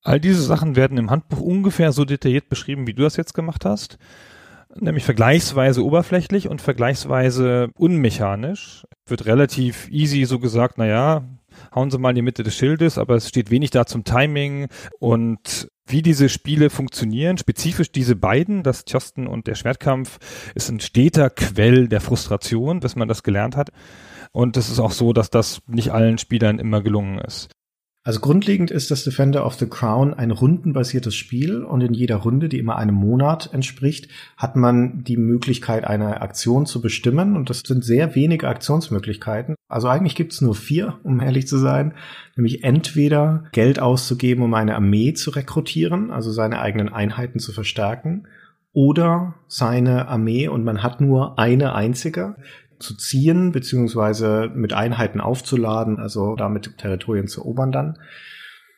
All 0.05 0.19
diese 0.19 0.43
Sachen 0.43 0.75
werden 0.75 0.99
im 0.99 1.09
Handbuch 1.09 1.41
ungefähr 1.41 1.91
so 1.91 2.05
detailliert 2.05 2.47
beschrieben, 2.47 2.85
wie 2.85 2.93
du 2.93 3.01
das 3.01 3.17
jetzt 3.17 3.33
gemacht 3.33 3.65
hast. 3.65 3.97
Nämlich 4.73 5.03
vergleichsweise 5.03 5.83
oberflächlich 5.83 6.47
und 6.47 6.61
vergleichsweise 6.61 7.69
unmechanisch. 7.75 8.85
Wird 9.07 9.25
relativ 9.25 9.89
easy 9.89 10.25
so 10.25 10.39
gesagt, 10.39 10.77
naja, 10.77 11.23
hauen 11.73 11.91
Sie 11.91 11.97
mal 11.97 12.09
in 12.09 12.15
die 12.15 12.21
Mitte 12.21 12.43
des 12.43 12.55
Schildes, 12.55 12.97
aber 12.97 13.15
es 13.15 13.29
steht 13.29 13.51
wenig 13.51 13.71
da 13.71 13.85
zum 13.85 14.03
Timing 14.03 14.67
und 14.99 15.69
wie 15.87 16.01
diese 16.01 16.29
Spiele 16.29 16.69
funktionieren, 16.69 17.37
spezifisch 17.37 17.91
diese 17.91 18.15
beiden, 18.15 18.63
das 18.63 18.85
Chosten 18.85 19.27
und 19.27 19.47
der 19.47 19.55
Schwertkampf, 19.55 20.17
ist 20.55 20.69
ein 20.69 20.79
steter 20.79 21.29
Quell 21.29 21.87
der 21.87 22.01
Frustration, 22.01 22.79
bis 22.79 22.95
man 22.95 23.07
das 23.07 23.21
gelernt 23.21 23.55
hat. 23.55 23.69
Und 24.31 24.57
es 24.57 24.69
ist 24.69 24.79
auch 24.79 24.91
so, 24.91 25.13
dass 25.13 25.29
das 25.29 25.61
nicht 25.67 25.91
allen 25.91 26.17
Spielern 26.17 26.59
immer 26.59 26.81
gelungen 26.81 27.19
ist. 27.19 27.54
Also 28.07 28.19
grundlegend 28.19 28.69
ist 28.69 28.91
das 28.91 29.03
Defender 29.03 29.43
of 29.47 29.55
the 29.55 29.65
Crown 29.65 30.13
ein 30.13 30.29
rundenbasiertes 30.29 31.15
Spiel 31.15 31.63
und 31.63 31.81
in 31.81 31.95
jeder 31.95 32.17
Runde, 32.17 32.49
die 32.49 32.59
immer 32.59 32.75
einem 32.75 32.93
Monat 32.93 33.49
entspricht, 33.51 34.09
hat 34.37 34.55
man 34.55 35.03
die 35.03 35.17
Möglichkeit, 35.17 35.85
eine 35.85 36.21
Aktion 36.21 36.67
zu 36.67 36.81
bestimmen 36.81 37.35
und 37.35 37.49
das 37.49 37.61
sind 37.65 37.83
sehr 37.83 38.13
wenige 38.13 38.47
Aktionsmöglichkeiten. 38.47 39.55
Also 39.67 39.87
eigentlich 39.87 40.13
gibt 40.13 40.33
es 40.33 40.41
nur 40.41 40.53
vier, 40.53 40.99
um 41.01 41.19
ehrlich 41.19 41.47
zu 41.47 41.57
sein, 41.57 41.95
nämlich 42.35 42.63
entweder 42.63 43.45
Geld 43.53 43.79
auszugeben, 43.79 44.43
um 44.43 44.53
eine 44.53 44.75
Armee 44.75 45.13
zu 45.13 45.31
rekrutieren, 45.31 46.11
also 46.11 46.31
seine 46.31 46.61
eigenen 46.61 46.93
Einheiten 46.93 47.39
zu 47.39 47.53
verstärken, 47.53 48.27
oder 48.71 49.35
seine 49.47 50.09
Armee 50.09 50.49
und 50.49 50.65
man 50.65 50.83
hat 50.83 50.99
nur 50.99 51.39
eine 51.39 51.73
einzige, 51.73 52.35
zu 52.85 52.95
ziehen, 52.95 53.51
beziehungsweise 53.51 54.51
mit 54.53 54.73
Einheiten 54.73 55.21
aufzuladen, 55.21 55.99
also 55.99 56.35
damit 56.35 56.77
Territorien 56.77 57.27
zu 57.27 57.41
erobern 57.41 57.71
dann. 57.71 57.97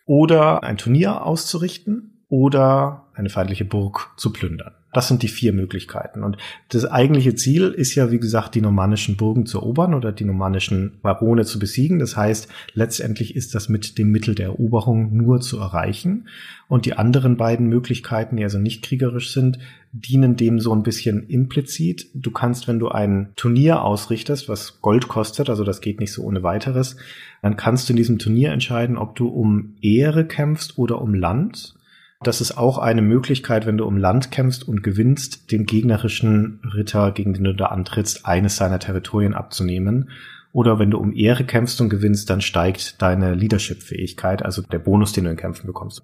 Oder 0.06 0.64
ein 0.64 0.78
Turnier 0.78 1.26
auszurichten 1.26 2.24
oder 2.30 3.08
eine 3.14 3.30
feindliche 3.30 3.66
Burg 3.66 4.12
zu 4.18 4.32
plündern. 4.32 4.74
Das 4.98 5.10
sind 5.10 5.22
die 5.22 5.28
vier 5.28 5.54
Möglichkeiten. 5.54 6.24
Und 6.24 6.38
das 6.70 6.84
eigentliche 6.84 7.36
Ziel 7.36 7.68
ist 7.68 7.94
ja, 7.94 8.10
wie 8.10 8.18
gesagt, 8.18 8.56
die 8.56 8.62
normannischen 8.62 9.16
Burgen 9.16 9.46
zu 9.46 9.60
erobern 9.60 9.94
oder 9.94 10.12
die 10.12 10.26
normannischen 10.26 10.94
Barone 11.04 11.46
zu 11.46 11.60
besiegen. 11.60 12.00
Das 12.00 12.18
heißt, 12.18 12.48
letztendlich 12.74 13.36
ist 13.36 13.54
das 13.54 13.70
mit 13.70 14.00
dem 14.00 14.12
Mittel 14.12 14.34
der 14.34 14.48
Eroberung 14.48 15.16
nur 15.16 15.40
zu 15.40 15.60
erreichen. 15.60 16.30
Und 16.68 16.88
die 16.88 16.94
anderen 16.94 17.38
beiden 17.38 17.68
Möglichkeiten, 17.68 18.38
die 18.38 18.44
also 18.44 18.58
nicht 18.58 18.84
kriegerisch 18.84 19.32
sind, 19.32 19.60
dienen 19.92 20.36
dem 20.36 20.60
so 20.60 20.74
ein 20.74 20.82
bisschen 20.82 21.28
implizit. 21.28 22.08
Du 22.16 22.32
kannst, 22.32 22.68
wenn 22.68 22.80
du 22.80 22.90
ein 22.90 23.30
Turnier 23.36 23.84
ausrichtest, 23.84 24.50
was 24.50 24.82
Gold 24.82 25.08
kostet, 25.08 25.48
also 25.48 25.64
das 25.64 25.80
geht 25.80 26.00
nicht 26.00 26.12
so 26.12 26.24
ohne 26.24 26.42
weiteres, 26.42 26.98
dann 27.44 27.56
kannst 27.56 27.88
du 27.88 27.94
in 27.94 27.98
diesem 27.98 28.18
Turnier 28.18 28.52
entscheiden, 28.52 28.98
ob 28.98 29.16
du 29.16 29.28
um 29.28 29.76
Ehre 29.80 30.26
kämpfst 30.26 30.80
oder 30.80 31.00
um 31.04 31.14
Land. 31.14 31.77
Das 32.24 32.42
ist 32.42 32.58
auch 32.58 32.80
eine 32.80 33.04
Möglichkeit, 33.04 33.66
wenn 33.66 33.78
du 33.78 33.86
um 33.86 33.98
Land 33.98 34.32
kämpfst 34.32 34.68
und 34.68 34.82
gewinnst, 34.82 35.52
dem 35.52 35.66
gegnerischen 35.66 36.60
Ritter, 36.74 37.12
gegen 37.12 37.34
den 37.34 37.44
du 37.44 37.54
da 37.54 37.68
antrittst, 37.68 38.26
eines 38.26 38.56
seiner 38.58 38.80
Territorien 38.80 39.36
abzunehmen. 39.36 40.10
Oder 40.52 40.80
wenn 40.80 40.90
du 40.90 40.98
um 40.98 41.16
Ehre 41.16 41.44
kämpfst 41.44 41.80
und 41.80 41.90
gewinnst, 41.90 42.30
dann 42.30 42.42
steigt 42.42 43.02
deine 43.02 43.36
Leadership-Fähigkeit, 43.36 44.44
also 44.44 44.64
der 44.64 44.80
Bonus, 44.80 45.14
den 45.14 45.26
du 45.26 45.30
in 45.30 45.38
Kämpfen 45.38 45.68
bekommst. 45.68 46.02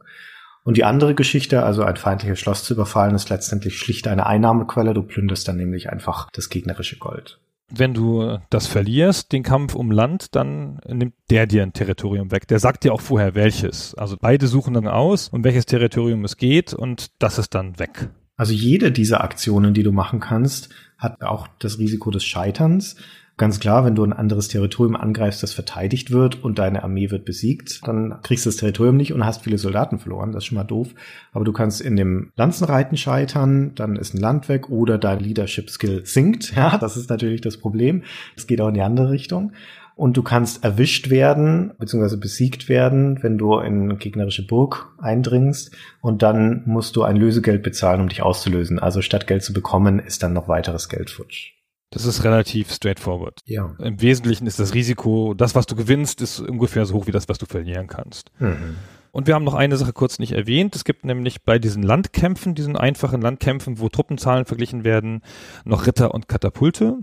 Und 0.63 0.77
die 0.77 0.83
andere 0.83 1.15
Geschichte, 1.15 1.63
also 1.63 1.83
ein 1.83 1.97
feindliches 1.97 2.39
Schloss 2.39 2.63
zu 2.63 2.75
überfallen, 2.75 3.15
ist 3.15 3.29
letztendlich 3.29 3.77
schlicht 3.77 4.07
eine 4.07 4.27
Einnahmequelle. 4.27 4.93
Du 4.93 5.01
plünderst 5.01 5.47
dann 5.47 5.57
nämlich 5.57 5.89
einfach 5.89 6.29
das 6.31 6.49
gegnerische 6.49 6.97
Gold 6.97 7.39
wenn 7.75 7.93
du 7.93 8.37
das 8.49 8.67
verlierst, 8.67 9.31
den 9.31 9.43
Kampf 9.43 9.75
um 9.75 9.91
Land, 9.91 10.35
dann 10.35 10.79
nimmt 10.87 11.15
der 11.29 11.47
dir 11.47 11.63
ein 11.63 11.73
Territorium 11.73 12.31
weg. 12.31 12.47
Der 12.47 12.59
sagt 12.59 12.83
dir 12.83 12.93
auch 12.93 13.01
vorher 13.01 13.35
welches. 13.35 13.95
Also 13.95 14.15
beide 14.19 14.47
suchen 14.47 14.75
dann 14.75 14.87
aus, 14.87 15.29
um 15.29 15.43
welches 15.43 15.65
Territorium 15.65 16.23
es 16.23 16.37
geht 16.37 16.73
und 16.73 17.11
das 17.19 17.39
ist 17.39 17.55
dann 17.55 17.79
weg. 17.79 18.09
Also 18.35 18.53
jede 18.53 18.91
dieser 18.91 19.23
Aktionen, 19.23 19.73
die 19.73 19.83
du 19.83 19.91
machen 19.91 20.19
kannst, 20.19 20.69
hat 20.97 21.21
auch 21.21 21.47
das 21.59 21.79
Risiko 21.79 22.11
des 22.11 22.23
Scheiterns. 22.23 22.95
Ganz 23.35 23.59
klar, 23.59 23.83
wenn 23.83 23.95
du 23.95 24.03
ein 24.03 24.13
anderes 24.13 24.47
Territorium 24.47 24.95
angreifst, 24.95 25.41
das 25.41 25.53
verteidigt 25.53 26.11
wird 26.11 26.43
und 26.43 26.59
deine 26.59 26.83
Armee 26.83 27.09
wird 27.09 27.25
besiegt, 27.25 27.87
dann 27.87 28.21
kriegst 28.21 28.45
du 28.45 28.49
das 28.49 28.57
Territorium 28.57 28.95
nicht 28.95 29.11
und 29.11 29.25
hast 29.25 29.41
viele 29.41 29.57
Soldaten 29.57 29.97
verloren. 29.97 30.31
Das 30.31 30.43
ist 30.43 30.47
schon 30.47 30.57
mal 30.57 30.63
doof. 30.63 30.89
Aber 31.31 31.43
du 31.43 31.51
kannst 31.51 31.81
in 31.81 31.95
dem 31.95 32.31
Lanzenreiten 32.35 32.95
scheitern, 32.95 33.73
dann 33.73 33.95
ist 33.95 34.13
ein 34.13 34.19
Land 34.19 34.49
weg 34.49 34.69
oder 34.69 34.99
dein 34.99 35.19
Leadership 35.19 35.69
Skill 35.69 36.05
sinkt. 36.05 36.53
Ja, 36.63 36.77
das 36.77 36.97
ist 36.97 37.09
natürlich 37.09 37.41
das 37.41 37.57
Problem. 37.57 38.03
Es 38.37 38.45
geht 38.45 38.61
auch 38.61 38.67
in 38.67 38.75
die 38.75 38.81
andere 38.81 39.09
Richtung. 39.09 39.53
Und 39.95 40.17
du 40.17 40.23
kannst 40.23 40.63
erwischt 40.63 41.09
werden, 41.09 41.73
beziehungsweise 41.79 42.17
besiegt 42.17 42.69
werden, 42.69 43.21
wenn 43.21 43.37
du 43.37 43.57
in 43.57 43.97
gegnerische 43.97 44.45
Burg 44.45 44.93
eindringst. 44.99 45.71
Und 46.01 46.21
dann 46.21 46.61
musst 46.65 46.95
du 46.95 47.03
ein 47.03 47.15
Lösegeld 47.15 47.63
bezahlen, 47.63 48.01
um 48.01 48.09
dich 48.09 48.21
auszulösen. 48.21 48.77
Also 48.77 49.01
statt 49.01 49.25
Geld 49.25 49.43
zu 49.43 49.53
bekommen, 49.53 49.99
ist 49.99 50.21
dann 50.21 50.33
noch 50.33 50.47
weiteres 50.47 50.89
Geld 50.89 51.09
futsch. 51.09 51.53
Das 51.93 52.05
ist 52.05 52.23
relativ 52.23 52.71
straightforward. 52.71 53.41
Ja. 53.45 53.75
Im 53.79 54.01
Wesentlichen 54.01 54.47
ist 54.47 54.59
das 54.59 54.73
Risiko, 54.73 55.33
das, 55.35 55.53
was 55.53 55.67
du 55.67 55.75
gewinnst, 55.75 56.21
ist 56.21 56.39
ungefähr 56.39 56.85
so 56.85 56.95
hoch 56.95 57.07
wie 57.07 57.11
das, 57.11 57.29
was 57.29 57.37
du 57.37 57.45
verlieren 57.45 57.87
kannst. 57.87 58.31
Mhm. 58.39 58.77
Und 59.11 59.27
wir 59.27 59.35
haben 59.35 59.43
noch 59.43 59.53
eine 59.53 59.77
Sache 59.77 59.93
kurz 59.93 60.17
nicht 60.17 60.31
erwähnt. 60.31 60.75
Es 60.75 60.85
gibt 60.85 61.05
nämlich 61.05 61.43
bei 61.43 61.59
diesen 61.59 61.83
Landkämpfen, 61.83 62.55
diesen 62.55 62.75
einfachen 62.75 63.21
Landkämpfen, 63.21 63.79
wo 63.79 63.87
Truppenzahlen 63.87 64.45
verglichen 64.45 64.83
werden, 64.83 65.21
noch 65.65 65.85
Ritter 65.85 66.15
und 66.15 66.27
Katapulte. 66.27 66.97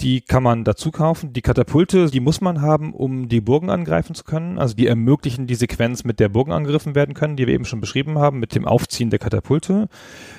Die 0.00 0.20
kann 0.20 0.44
man 0.44 0.62
dazu 0.62 0.92
kaufen. 0.92 1.32
Die 1.32 1.42
Katapulte, 1.42 2.06
die 2.06 2.20
muss 2.20 2.40
man 2.40 2.62
haben, 2.62 2.94
um 2.94 3.28
die 3.28 3.40
Burgen 3.40 3.68
angreifen 3.68 4.14
zu 4.14 4.22
können. 4.22 4.56
Also 4.56 4.74
die 4.74 4.86
ermöglichen 4.86 5.48
die 5.48 5.56
Sequenz, 5.56 6.04
mit 6.04 6.20
der 6.20 6.28
Burgen 6.28 6.52
angegriffen 6.52 6.94
werden 6.94 7.14
können, 7.14 7.36
die 7.36 7.48
wir 7.48 7.54
eben 7.54 7.64
schon 7.64 7.80
beschrieben 7.80 8.18
haben, 8.18 8.38
mit 8.38 8.54
dem 8.54 8.64
Aufziehen 8.64 9.10
der 9.10 9.18
Katapulte. 9.18 9.88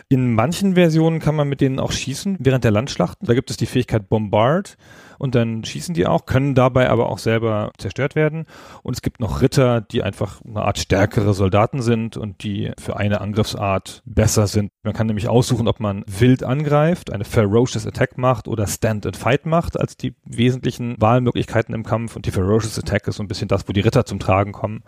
In 0.07 0.33
manchen 0.33 0.75
Versionen 0.75 1.19
kann 1.19 1.35
man 1.35 1.49
mit 1.49 1.59
denen 1.59 1.79
auch 1.79 1.91
schießen 1.91 2.37
während 2.39 2.63
der 2.63 2.71
Landschlachten. 2.71 3.27
Da 3.27 3.33
gibt 3.33 3.49
es 3.49 3.57
die 3.57 3.65
Fähigkeit 3.65 4.07
Bombard 4.07 4.77
und 5.19 5.35
dann 5.35 5.63
schießen 5.63 5.93
die 5.93 6.07
auch, 6.07 6.25
können 6.25 6.55
dabei 6.55 6.89
aber 6.89 7.09
auch 7.09 7.19
selber 7.19 7.71
zerstört 7.77 8.15
werden. 8.15 8.45
Und 8.81 8.93
es 8.95 9.03
gibt 9.03 9.19
noch 9.19 9.41
Ritter, 9.41 9.81
die 9.81 10.01
einfach 10.01 10.41
eine 10.43 10.63
Art 10.63 10.79
stärkere 10.79 11.33
Soldaten 11.33 11.81
sind 11.81 12.17
und 12.17 12.43
die 12.43 12.71
für 12.79 12.97
eine 12.97 13.21
Angriffsart 13.21 14.01
besser 14.05 14.47
sind. 14.47 14.71
Man 14.81 14.93
kann 14.93 15.07
nämlich 15.07 15.27
aussuchen, 15.27 15.67
ob 15.67 15.79
man 15.79 16.03
wild 16.07 16.43
angreift, 16.43 17.11
eine 17.11 17.25
Ferocious 17.25 17.85
Attack 17.85 18.17
macht 18.17 18.47
oder 18.47 18.65
Stand 18.65 19.05
and 19.05 19.17
Fight 19.17 19.45
macht 19.45 19.79
als 19.79 19.97
die 19.97 20.15
wesentlichen 20.23 20.95
Wahlmöglichkeiten 20.99 21.75
im 21.75 21.83
Kampf. 21.83 22.15
Und 22.15 22.25
die 22.25 22.31
Ferocious 22.31 22.79
Attack 22.79 23.07
ist 23.07 23.17
so 23.17 23.23
ein 23.23 23.27
bisschen 23.27 23.49
das, 23.49 23.67
wo 23.67 23.73
die 23.73 23.81
Ritter 23.81 24.05
zum 24.05 24.19
Tragen 24.19 24.53
kommen. 24.53 24.83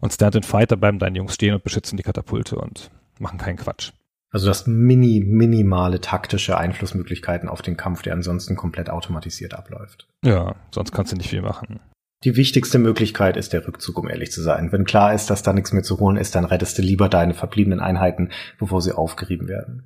Und 0.00 0.12
Stand 0.12 0.34
and 0.34 0.46
Fight, 0.46 0.72
da 0.72 0.76
bleiben 0.76 0.98
deine 0.98 1.18
Jungs 1.18 1.34
stehen 1.34 1.54
und 1.54 1.62
beschützen 1.62 1.98
die 1.98 2.02
Katapulte 2.02 2.56
und 2.56 2.90
machen 3.18 3.38
keinen 3.38 3.56
Quatsch. 3.56 3.92
Also 4.30 4.46
das 4.46 4.66
mini, 4.66 5.20
minimale 5.26 6.00
taktische 6.00 6.58
Einflussmöglichkeiten 6.58 7.48
auf 7.48 7.62
den 7.62 7.76
Kampf, 7.76 8.02
der 8.02 8.12
ansonsten 8.12 8.56
komplett 8.56 8.90
automatisiert 8.90 9.54
abläuft. 9.54 10.06
Ja, 10.24 10.56
sonst 10.70 10.92
kannst 10.92 11.12
du 11.12 11.16
nicht 11.16 11.30
viel 11.30 11.42
machen. 11.42 11.80
Die 12.24 12.36
wichtigste 12.36 12.78
Möglichkeit 12.78 13.36
ist 13.36 13.52
der 13.52 13.66
Rückzug, 13.66 13.96
um 13.98 14.08
ehrlich 14.08 14.32
zu 14.32 14.42
sein. 14.42 14.72
Wenn 14.72 14.84
klar 14.84 15.14
ist, 15.14 15.30
dass 15.30 15.42
da 15.42 15.52
nichts 15.52 15.72
mehr 15.72 15.84
zu 15.84 16.00
holen 16.00 16.16
ist, 16.16 16.34
dann 16.34 16.44
rettest 16.44 16.76
du 16.76 16.82
lieber 16.82 17.08
deine 17.08 17.32
verbliebenen 17.32 17.80
Einheiten, 17.80 18.30
bevor 18.58 18.82
sie 18.82 18.92
aufgerieben 18.92 19.48
werden. 19.48 19.84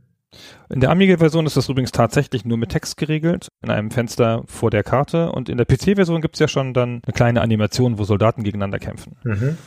In 0.70 0.80
der 0.80 0.90
Amiga-Version 0.90 1.44
ist 1.44 1.58
das 1.58 1.68
übrigens 1.68 1.92
tatsächlich 1.92 2.46
nur 2.46 2.56
mit 2.56 2.70
Text 2.70 2.96
geregelt, 2.96 3.48
in 3.62 3.70
einem 3.70 3.90
Fenster 3.90 4.44
vor 4.46 4.70
der 4.70 4.82
Karte. 4.82 5.30
Und 5.30 5.50
in 5.50 5.58
der 5.58 5.66
PC-Version 5.66 6.22
gibt 6.22 6.36
es 6.36 6.40
ja 6.40 6.48
schon 6.48 6.72
dann 6.72 7.02
eine 7.04 7.12
kleine 7.12 7.42
Animation, 7.42 7.98
wo 7.98 8.04
Soldaten 8.04 8.42
gegeneinander 8.42 8.78
kämpfen. 8.78 9.16
Mhm. 9.24 9.58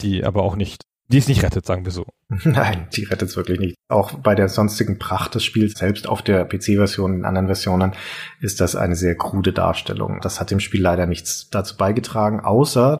Die 0.00 0.24
aber 0.24 0.44
auch 0.44 0.56
nicht 0.56 0.84
die 1.08 1.18
es 1.18 1.28
nicht 1.28 1.42
rettet, 1.42 1.64
sagen 1.64 1.84
wir 1.84 1.92
so. 1.92 2.06
Nein, 2.44 2.86
die 2.92 3.04
rettet 3.04 3.30
es 3.30 3.36
wirklich 3.36 3.58
nicht. 3.58 3.76
Auch 3.88 4.12
bei 4.12 4.34
der 4.34 4.48
sonstigen 4.48 4.98
Pracht 4.98 5.34
des 5.34 5.44
Spiels, 5.44 5.78
selbst 5.78 6.06
auf 6.06 6.20
der 6.20 6.44
PC-Version, 6.44 7.14
in 7.14 7.24
anderen 7.24 7.46
Versionen, 7.46 7.92
ist 8.40 8.60
das 8.60 8.76
eine 8.76 8.94
sehr 8.94 9.16
krude 9.16 9.52
Darstellung. 9.54 10.20
Das 10.20 10.38
hat 10.38 10.50
dem 10.50 10.60
Spiel 10.60 10.82
leider 10.82 11.06
nichts 11.06 11.48
dazu 11.50 11.76
beigetragen, 11.76 12.40
außer 12.40 12.98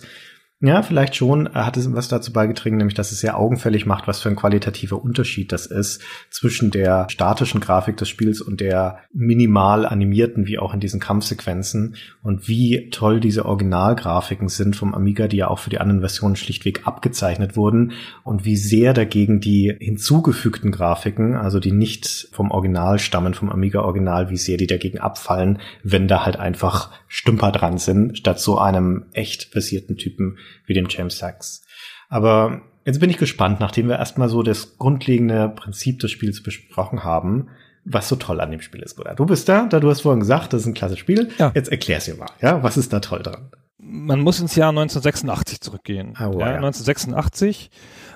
ja, 0.60 0.82
vielleicht 0.82 1.14
schon 1.14 1.48
hat 1.54 1.76
es 1.76 1.92
was 1.94 2.08
dazu 2.08 2.32
beigetragen, 2.32 2.78
nämlich 2.78 2.94
dass 2.94 3.12
es 3.12 3.20
sehr 3.20 3.38
augenfällig 3.38 3.86
macht, 3.86 4.08
was 4.08 4.20
für 4.20 4.28
ein 4.28 4.34
qualitativer 4.34 5.00
Unterschied 5.00 5.52
das 5.52 5.66
ist 5.66 6.02
zwischen 6.30 6.72
der 6.72 7.06
statischen 7.10 7.60
Grafik 7.60 7.96
des 7.96 8.08
Spiels 8.08 8.40
und 8.40 8.60
der 8.60 8.98
minimal 9.12 9.86
animierten, 9.86 10.48
wie 10.48 10.58
auch 10.58 10.74
in 10.74 10.80
diesen 10.80 10.98
Kampfsequenzen. 10.98 11.94
Und 12.22 12.48
wie 12.48 12.90
toll 12.90 13.20
diese 13.20 13.46
Originalgrafiken 13.46 14.48
sind 14.48 14.74
vom 14.74 14.94
Amiga, 14.94 15.28
die 15.28 15.36
ja 15.36 15.48
auch 15.48 15.60
für 15.60 15.70
die 15.70 15.78
anderen 15.78 16.00
Versionen 16.00 16.34
schlichtweg 16.34 16.88
abgezeichnet 16.88 17.56
wurden. 17.56 17.92
Und 18.24 18.44
wie 18.44 18.56
sehr 18.56 18.94
dagegen 18.94 19.38
die 19.38 19.76
hinzugefügten 19.78 20.72
Grafiken, 20.72 21.36
also 21.36 21.60
die 21.60 21.72
nicht 21.72 22.30
vom 22.32 22.50
Original 22.50 22.98
stammen, 22.98 23.34
vom 23.34 23.48
Amiga 23.50 23.82
Original, 23.82 24.28
wie 24.30 24.36
sehr 24.36 24.56
die 24.56 24.66
dagegen 24.66 24.98
abfallen, 24.98 25.60
wenn 25.84 26.08
da 26.08 26.24
halt 26.24 26.36
einfach 26.36 26.90
Stümper 27.08 27.52
dran 27.52 27.78
sind, 27.78 28.18
statt 28.18 28.38
so 28.38 28.58
einem 28.58 29.06
echt 29.12 29.44
versierten 29.44 29.96
Typen 29.96 30.38
wie 30.66 30.74
dem 30.74 30.86
James 30.88 31.18
Sachs. 31.18 31.64
Aber 32.08 32.62
jetzt 32.84 33.00
bin 33.00 33.10
ich 33.10 33.16
gespannt, 33.16 33.60
nachdem 33.60 33.88
wir 33.88 33.96
erstmal 33.96 34.28
so 34.28 34.42
das 34.42 34.78
grundlegende 34.78 35.48
Prinzip 35.48 35.98
des 36.00 36.10
Spiels 36.10 36.42
besprochen 36.42 37.04
haben, 37.04 37.48
was 37.84 38.08
so 38.08 38.16
toll 38.16 38.40
an 38.40 38.50
dem 38.50 38.60
Spiel 38.60 38.82
ist, 38.82 38.94
Bruder. 38.94 39.14
Du 39.14 39.24
bist 39.24 39.48
da, 39.48 39.66
da 39.66 39.80
du 39.80 39.88
hast 39.88 40.02
vorhin 40.02 40.20
gesagt, 40.20 40.52
das 40.52 40.62
ist 40.62 40.66
ein 40.66 40.74
klasse 40.74 40.96
Spiel. 40.96 41.30
Ja. 41.38 41.52
Jetzt 41.54 41.70
erklär's 41.70 42.04
dir 42.04 42.16
mal, 42.16 42.28
ja, 42.40 42.62
was 42.62 42.76
ist 42.76 42.92
da 42.92 43.00
toll 43.00 43.22
dran? 43.22 43.50
Man 43.78 44.20
muss 44.20 44.40
ins 44.40 44.54
Jahr 44.54 44.68
1986 44.70 45.60
zurückgehen. 45.60 46.14
Oh, 46.18 46.38
ja, 46.38 46.50
ja. 46.50 46.56
1986 46.56 47.70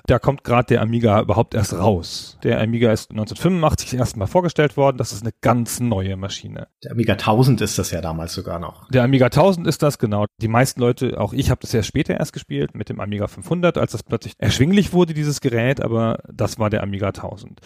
da 0.07 0.19
kommt 0.19 0.45
gerade 0.45 0.67
der 0.67 0.83
Amiga 0.83 1.21
überhaupt 1.21 1.55
erst 1.55 1.75
raus. 1.75 2.39
Der 2.43 2.61
Amiga 2.61 2.93
ist 2.93 3.11
1985 3.11 3.95
erstmal 3.95 4.27
vorgestellt 4.27 4.77
worden. 4.77 4.97
Das 4.97 5.13
ist 5.13 5.23
eine 5.23 5.33
ganz 5.41 5.81
neue 5.81 6.17
Maschine. 6.17 6.69
Der 6.83 6.93
Amiga 6.93 7.13
1000 7.13 7.61
ist 7.61 7.79
das 7.79 7.91
ja 7.91 8.01
damals 8.01 8.35
sogar 8.35 8.59
noch. 8.59 8.89
Der 8.89 9.05
Amiga 9.05 9.27
1000 9.27 9.67
ist 9.67 9.83
das, 9.83 9.99
genau. 9.99 10.27
Die 10.41 10.49
meisten 10.49 10.81
Leute, 10.81 11.21
auch 11.21 11.33
ich 11.33 11.51
habe 11.51 11.61
das 11.61 11.73
ja 11.73 11.83
später 11.83 12.19
erst 12.19 12.33
gespielt 12.33 12.75
mit 12.75 12.89
dem 12.89 13.01
Amiga 13.01 13.29
500, 13.29 13.79
als 13.79 13.93
das 13.93 14.03
plötzlich 14.03 14.35
erschwinglich 14.39 14.93
wurde, 14.93 15.15
dieses 15.15 15.41
Gerät, 15.41 15.81
aber 15.81 16.19
das 16.33 16.59
war 16.59 16.71
der 16.71 16.83
Amiga 16.83 17.09
1000. 17.09 17.61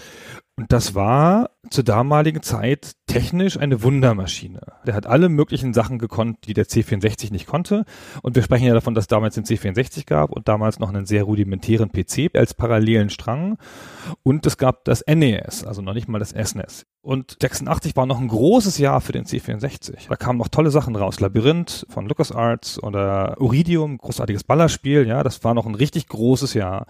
Und 0.59 0.73
das 0.73 0.95
war 0.95 1.51
zur 1.69 1.85
damaligen 1.85 2.43
Zeit 2.43 2.93
technisch 3.07 3.59
eine 3.59 3.83
Wundermaschine. 3.83 4.61
Der 4.87 4.95
hat 4.95 5.07
alle 5.07 5.29
möglichen 5.29 5.75
Sachen 5.75 5.99
gekonnt, 5.99 6.47
die 6.47 6.55
der 6.55 6.65
C64 6.65 7.31
nicht 7.31 7.47
konnte. 7.47 7.85
Und 8.23 8.37
wir 8.37 8.43
sprechen 8.43 8.67
ja 8.67 8.73
davon, 8.73 8.95
dass 8.95 9.05
es 9.05 9.09
damals 9.09 9.35
den 9.35 9.45
C64 9.45 10.07
gab 10.07 10.31
und 10.31 10.49
damals 10.49 10.79
noch 10.79 10.89
einen 10.89 11.05
sehr 11.05 11.25
rudimentären 11.25 11.91
PC 11.93 12.35
als 12.35 12.55
parallelen 12.55 13.11
Strang. 13.11 13.59
Und 14.23 14.47
es 14.47 14.57
gab 14.57 14.85
das 14.87 15.05
NES, 15.07 15.65
also 15.65 15.83
noch 15.83 15.93
nicht 15.93 16.09
mal 16.09 16.21
das 16.21 16.31
SNES. 16.31 16.87
Und 17.07 17.37
86 17.41 17.95
war 17.95 18.05
noch 18.05 18.21
ein 18.21 18.27
großes 18.27 18.79
Jahr 18.79 19.01
für 19.01 19.13
den 19.13 19.27
C64. 19.27 20.09
Da 20.09 20.17
kamen 20.17 20.41
noch 20.41 20.49
tolle 20.49 20.73
Sachen 20.73 20.97
raus. 20.97 21.21
Labyrinth 21.21 21.87
von 21.89 22.09
LucasArts 22.09 22.83
oder 22.83 23.41
Uridium, 23.41 23.99
großartiges 23.99 24.43
Ballerspiel. 24.43 25.07
Ja, 25.07 25.23
das 25.23 25.45
war 25.45 25.55
noch 25.55 25.67
ein 25.67 25.77
richtig 25.77 26.09
großes 26.09 26.55
Jahr. 26.55 26.87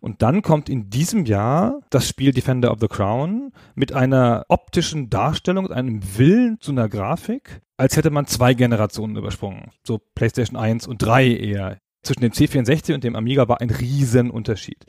Und 0.00 0.22
dann 0.22 0.42
kommt 0.42 0.68
in 0.68 0.90
diesem 0.90 1.24
Jahr 1.24 1.78
das 1.90 2.08
Spiel 2.08 2.32
Defender 2.32 2.72
of 2.72 2.78
the 2.80 2.88
Crown 2.88 3.52
mit 3.76 3.92
einer 3.92 4.44
optischen 4.48 5.08
Darstellung, 5.08 5.70
einem 5.70 6.00
Willen 6.18 6.58
zu 6.58 6.72
einer 6.72 6.88
Grafik, 6.88 7.60
als 7.76 7.96
hätte 7.96 8.10
man 8.10 8.26
zwei 8.26 8.54
Generationen 8.54 9.14
übersprungen. 9.14 9.70
So 9.84 10.00
PlayStation 10.16 10.58
1 10.58 10.88
und 10.88 10.98
3 10.98 11.28
eher. 11.28 11.78
Zwischen 12.02 12.22
dem 12.22 12.32
C64 12.32 12.92
und 12.92 13.04
dem 13.04 13.14
Amiga 13.14 13.46
war 13.46 13.60
ein 13.60 13.70
Riesenunterschied. 13.70 14.84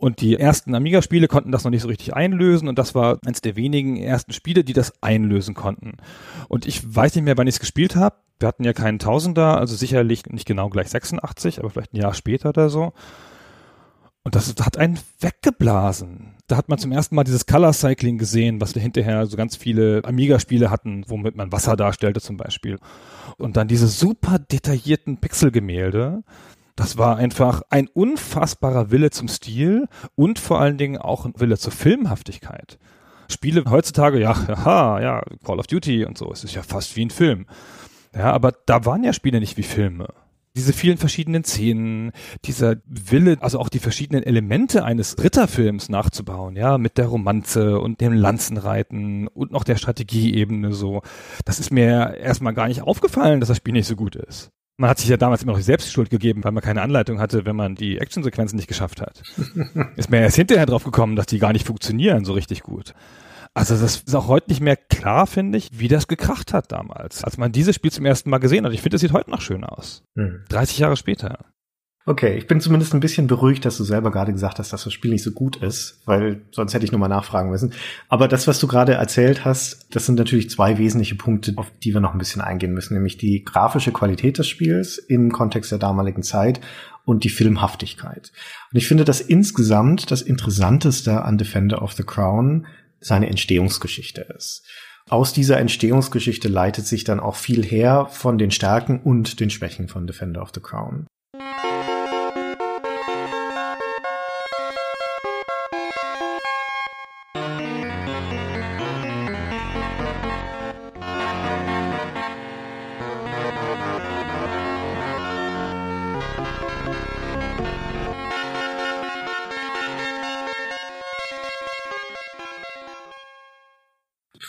Und 0.00 0.22
die 0.22 0.36
ersten 0.36 0.74
Amiga-Spiele 0.74 1.28
konnten 1.28 1.52
das 1.52 1.64
noch 1.64 1.70
nicht 1.70 1.82
so 1.82 1.88
richtig 1.88 2.14
einlösen 2.14 2.68
und 2.68 2.78
das 2.78 2.94
war 2.94 3.18
eines 3.26 3.42
der 3.42 3.54
wenigen 3.54 3.98
ersten 3.98 4.32
Spiele, 4.32 4.64
die 4.64 4.72
das 4.72 4.94
einlösen 5.02 5.54
konnten. 5.54 5.98
Und 6.48 6.64
ich 6.64 6.82
weiß 6.82 7.14
nicht 7.14 7.24
mehr, 7.24 7.36
wann 7.36 7.46
ich 7.46 7.56
es 7.56 7.60
gespielt 7.60 7.96
habe. 7.96 8.16
Wir 8.38 8.48
hatten 8.48 8.64
ja 8.64 8.72
keinen 8.72 8.98
Tausender, 8.98 9.58
also 9.58 9.76
sicherlich 9.76 10.24
nicht 10.24 10.46
genau 10.46 10.70
gleich 10.70 10.88
86, 10.88 11.58
aber 11.58 11.68
vielleicht 11.68 11.92
ein 11.92 11.98
Jahr 11.98 12.14
später 12.14 12.48
oder 12.48 12.70
so. 12.70 12.94
Und 14.22 14.34
das 14.34 14.54
hat 14.62 14.78
einen 14.78 14.98
weggeblasen. 15.20 16.34
Da 16.46 16.56
hat 16.56 16.70
man 16.70 16.78
zum 16.78 16.92
ersten 16.92 17.14
Mal 17.14 17.24
dieses 17.24 17.44
Color 17.44 17.74
Cycling 17.74 18.16
gesehen, 18.16 18.62
was 18.62 18.74
wir 18.74 18.80
hinterher 18.80 19.26
so 19.26 19.36
ganz 19.36 19.54
viele 19.54 20.00
Amiga-Spiele 20.02 20.70
hatten, 20.70 21.04
womit 21.08 21.36
man 21.36 21.52
Wasser 21.52 21.76
darstellte 21.76 22.22
zum 22.22 22.38
Beispiel. 22.38 22.78
Und 23.36 23.58
dann 23.58 23.68
diese 23.68 23.88
super 23.88 24.38
detaillierten 24.38 25.18
Pixelgemälde. 25.18 26.22
Das 26.76 26.96
war 26.98 27.16
einfach 27.16 27.62
ein 27.70 27.88
unfassbarer 27.88 28.90
Wille 28.90 29.10
zum 29.10 29.28
Stil 29.28 29.86
und 30.14 30.38
vor 30.38 30.60
allen 30.60 30.78
Dingen 30.78 30.98
auch 30.98 31.24
ein 31.24 31.34
Wille 31.36 31.58
zur 31.58 31.72
Filmhaftigkeit. 31.72 32.78
Spiele 33.28 33.64
heutzutage, 33.68 34.20
ja, 34.20 34.34
haha, 34.64 35.00
ja, 35.00 35.22
Call 35.44 35.58
of 35.58 35.66
Duty 35.66 36.04
und 36.04 36.18
so, 36.18 36.30
es 36.32 36.44
ist 36.44 36.54
ja 36.54 36.62
fast 36.62 36.96
wie 36.96 37.04
ein 37.04 37.10
Film. 37.10 37.46
Ja, 38.14 38.32
aber 38.32 38.52
da 38.66 38.84
waren 38.84 39.04
ja 39.04 39.12
Spiele 39.12 39.40
nicht 39.40 39.56
wie 39.56 39.62
Filme. 39.62 40.08
Diese 40.56 40.72
vielen 40.72 40.98
verschiedenen 40.98 41.44
Szenen, 41.44 42.10
dieser 42.44 42.76
Wille, 42.84 43.38
also 43.40 43.60
auch 43.60 43.68
die 43.68 43.78
verschiedenen 43.78 44.24
Elemente 44.24 44.84
eines 44.84 45.22
Ritterfilms 45.22 45.88
nachzubauen, 45.88 46.56
ja, 46.56 46.76
mit 46.76 46.98
der 46.98 47.06
Romanze 47.06 47.78
und 47.78 48.00
dem 48.00 48.12
Lanzenreiten 48.12 49.28
und 49.28 49.52
noch 49.52 49.62
der 49.62 49.76
Strategieebene 49.76 50.72
so. 50.72 51.02
Das 51.44 51.60
ist 51.60 51.70
mir 51.70 52.16
erstmal 52.16 52.52
gar 52.52 52.66
nicht 52.66 52.82
aufgefallen, 52.82 53.38
dass 53.38 53.48
das 53.48 53.58
Spiel 53.58 53.74
nicht 53.74 53.86
so 53.86 53.94
gut 53.94 54.16
ist 54.16 54.50
man 54.80 54.88
hat 54.88 54.98
sich 54.98 55.10
ja 55.10 55.18
damals 55.18 55.42
immer 55.42 55.52
noch 55.52 55.60
selbst 55.60 55.92
Schuld 55.92 56.08
gegeben, 56.08 56.42
weil 56.42 56.52
man 56.52 56.62
keine 56.62 56.80
Anleitung 56.80 57.20
hatte, 57.20 57.44
wenn 57.44 57.54
man 57.54 57.74
die 57.74 57.98
Actionsequenzen 57.98 58.56
nicht 58.56 58.66
geschafft 58.66 59.02
hat. 59.02 59.22
ist 59.96 60.10
mir 60.10 60.20
erst 60.20 60.36
hinterher 60.36 60.64
drauf 60.64 60.84
gekommen, 60.84 61.16
dass 61.16 61.26
die 61.26 61.38
gar 61.38 61.52
nicht 61.52 61.66
funktionieren 61.66 62.24
so 62.24 62.32
richtig 62.32 62.62
gut. 62.62 62.94
Also 63.52 63.76
das 63.76 63.96
ist 63.96 64.14
auch 64.14 64.26
heute 64.26 64.48
nicht 64.48 64.62
mehr 64.62 64.76
klar, 64.76 65.26
finde 65.26 65.58
ich, 65.58 65.78
wie 65.78 65.88
das 65.88 66.08
gekracht 66.08 66.54
hat 66.54 66.72
damals, 66.72 67.22
als 67.24 67.36
man 67.36 67.52
dieses 67.52 67.74
Spiel 67.74 67.92
zum 67.92 68.06
ersten 68.06 68.30
Mal 68.30 68.38
gesehen 68.38 68.64
hat. 68.64 68.72
Ich 68.72 68.80
finde, 68.80 68.94
es 68.94 69.02
sieht 69.02 69.12
heute 69.12 69.30
noch 69.30 69.42
schön 69.42 69.64
aus. 69.64 70.02
Hm. 70.16 70.44
30 70.48 70.78
Jahre 70.78 70.96
später. 70.96 71.44
Okay, 72.10 72.36
ich 72.36 72.48
bin 72.48 72.60
zumindest 72.60 72.92
ein 72.92 72.98
bisschen 72.98 73.28
beruhigt, 73.28 73.64
dass 73.64 73.76
du 73.76 73.84
selber 73.84 74.10
gerade 74.10 74.32
gesagt 74.32 74.58
hast, 74.58 74.72
dass 74.72 74.82
das 74.82 74.92
Spiel 74.92 75.12
nicht 75.12 75.22
so 75.22 75.30
gut 75.30 75.54
ist, 75.58 76.00
weil 76.06 76.42
sonst 76.50 76.74
hätte 76.74 76.84
ich 76.84 76.90
nur 76.90 76.98
mal 76.98 77.06
nachfragen 77.06 77.50
müssen. 77.50 77.72
Aber 78.08 78.26
das, 78.26 78.48
was 78.48 78.58
du 78.58 78.66
gerade 78.66 78.94
erzählt 78.94 79.44
hast, 79.44 79.86
das 79.94 80.06
sind 80.06 80.18
natürlich 80.18 80.50
zwei 80.50 80.76
wesentliche 80.78 81.14
Punkte, 81.14 81.52
auf 81.54 81.70
die 81.84 81.94
wir 81.94 82.00
noch 82.00 82.12
ein 82.12 82.18
bisschen 82.18 82.42
eingehen 82.42 82.72
müssen, 82.72 82.94
nämlich 82.94 83.16
die 83.16 83.44
grafische 83.44 83.92
Qualität 83.92 84.38
des 84.38 84.48
Spiels 84.48 84.98
im 84.98 85.30
Kontext 85.30 85.70
der 85.70 85.78
damaligen 85.78 86.24
Zeit 86.24 86.60
und 87.04 87.22
die 87.22 87.28
Filmhaftigkeit. 87.28 88.32
Und 88.72 88.76
ich 88.76 88.88
finde, 88.88 89.04
dass 89.04 89.20
insgesamt 89.20 90.10
das 90.10 90.20
Interessanteste 90.20 91.22
an 91.22 91.38
Defender 91.38 91.80
of 91.80 91.92
the 91.92 92.02
Crown 92.02 92.66
seine 92.98 93.28
Entstehungsgeschichte 93.28 94.22
ist. 94.36 94.66
Aus 95.08 95.32
dieser 95.32 95.60
Entstehungsgeschichte 95.60 96.48
leitet 96.48 96.88
sich 96.88 97.04
dann 97.04 97.20
auch 97.20 97.36
viel 97.36 97.64
her 97.64 98.08
von 98.10 98.36
den 98.36 98.50
Stärken 98.50 98.98
und 98.98 99.38
den 99.38 99.50
Schwächen 99.50 99.86
von 99.86 100.08
Defender 100.08 100.42
of 100.42 100.50
the 100.52 100.60
Crown. 100.60 101.06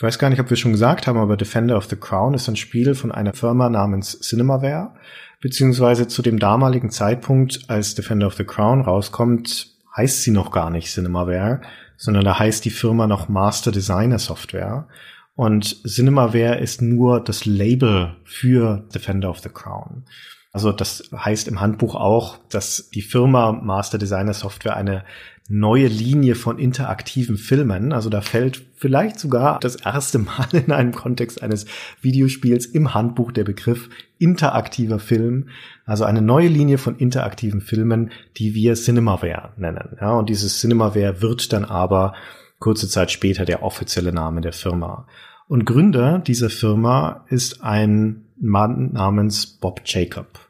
Ich 0.02 0.04
weiß 0.04 0.18
gar 0.18 0.30
nicht, 0.30 0.40
ob 0.40 0.50
wir 0.50 0.56
schon 0.56 0.72
gesagt 0.72 1.06
haben, 1.06 1.16
aber 1.16 1.36
Defender 1.36 1.76
of 1.76 1.84
the 1.84 1.94
Crown 1.94 2.34
ist 2.34 2.48
ein 2.48 2.56
Spiel 2.56 2.96
von 2.96 3.12
einer 3.12 3.34
Firma 3.34 3.68
namens 3.68 4.18
Cinemaware, 4.18 4.90
beziehungsweise 5.40 6.08
zu 6.08 6.22
dem 6.22 6.40
damaligen 6.40 6.90
Zeitpunkt, 6.90 7.60
als 7.68 7.94
Defender 7.94 8.26
of 8.26 8.34
the 8.34 8.42
Crown 8.42 8.80
rauskommt, 8.80 9.76
heißt 9.96 10.22
sie 10.22 10.32
noch 10.32 10.50
gar 10.50 10.70
nicht 10.70 10.90
Cinemaware, 10.92 11.60
sondern 11.96 12.24
da 12.24 12.36
heißt 12.36 12.64
die 12.64 12.70
Firma 12.70 13.06
noch 13.06 13.28
Master 13.28 13.70
Designer 13.70 14.18
Software. 14.18 14.88
Und 15.36 15.86
Cinemaware 15.86 16.58
ist 16.58 16.82
nur 16.82 17.22
das 17.22 17.44
Label 17.46 18.16
für 18.24 18.84
Defender 18.92 19.30
of 19.30 19.38
the 19.38 19.50
Crown. 19.50 20.04
Also 20.52 20.70
das 20.70 21.10
heißt 21.14 21.48
im 21.48 21.60
Handbuch 21.60 21.94
auch, 21.94 22.38
dass 22.50 22.90
die 22.90 23.00
Firma 23.00 23.52
Master 23.52 23.96
Designer 23.96 24.34
Software 24.34 24.76
eine 24.76 25.04
neue 25.48 25.86
Linie 25.86 26.34
von 26.34 26.58
interaktiven 26.58 27.36
Filmen, 27.36 27.92
also 27.92 28.10
da 28.10 28.20
fällt 28.20 28.62
vielleicht 28.76 29.18
sogar 29.18 29.58
das 29.60 29.76
erste 29.76 30.18
Mal 30.18 30.46
in 30.52 30.70
einem 30.70 30.92
Kontext 30.92 31.42
eines 31.42 31.66
Videospiels 32.00 32.66
im 32.66 32.94
Handbuch 32.94 33.32
der 33.32 33.44
Begriff 33.44 33.88
interaktiver 34.18 34.98
Film, 34.98 35.48
also 35.84 36.04
eine 36.04 36.22
neue 36.22 36.48
Linie 36.48 36.78
von 36.78 36.96
interaktiven 36.96 37.60
Filmen, 37.60 38.12
die 38.36 38.54
wir 38.54 38.74
Cinemaware 38.74 39.52
nennen. 39.56 39.96
Ja, 40.00 40.12
und 40.12 40.28
dieses 40.28 40.60
Cinemaware 40.60 41.20
wird 41.22 41.52
dann 41.52 41.64
aber 41.64 42.14
kurze 42.58 42.88
Zeit 42.88 43.10
später 43.10 43.44
der 43.44 43.62
offizielle 43.62 44.12
Name 44.12 44.42
der 44.42 44.52
Firma. 44.52 45.06
Und 45.48 45.64
Gründer 45.64 46.18
dieser 46.20 46.50
Firma 46.50 47.24
ist 47.28 47.62
ein 47.62 48.24
Mann 48.42 48.92
namens 48.92 49.46
Bob 49.46 49.82
Jacob. 49.84 50.40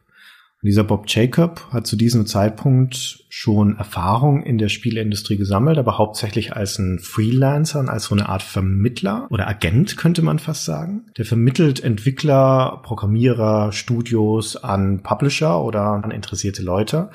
Und 0.63 0.69
dieser 0.69 0.85
Bob 0.85 1.05
Jacob 1.09 1.67
hat 1.73 1.87
zu 1.87 1.97
diesem 1.97 2.25
Zeitpunkt 2.25 3.25
schon 3.29 3.77
Erfahrung 3.77 4.45
in 4.45 4.59
der 4.59 4.69
Spieleindustrie 4.69 5.37
gesammelt, 5.37 5.77
aber 5.77 5.99
hauptsächlich 5.99 6.55
als 6.55 6.79
ein 6.79 7.01
Freelancer 7.01 7.81
und 7.81 7.89
als 7.89 8.05
so 8.05 8.15
eine 8.15 8.29
Art 8.29 8.43
Vermittler 8.43 9.27
oder 9.31 9.49
Agent 9.49 9.97
könnte 9.97 10.23
man 10.23 10.39
fast 10.39 10.65
sagen. 10.65 11.07
Der 11.19 11.25
vermittelt 11.25 11.83
Entwickler, 11.83 12.81
Programmierer, 12.85 13.73
Studios 13.73 14.57
an 14.57 15.03
Publisher 15.03 15.63
oder 15.63 15.83
an 15.83 16.13
interessierte 16.13 16.63
Leute, 16.63 17.11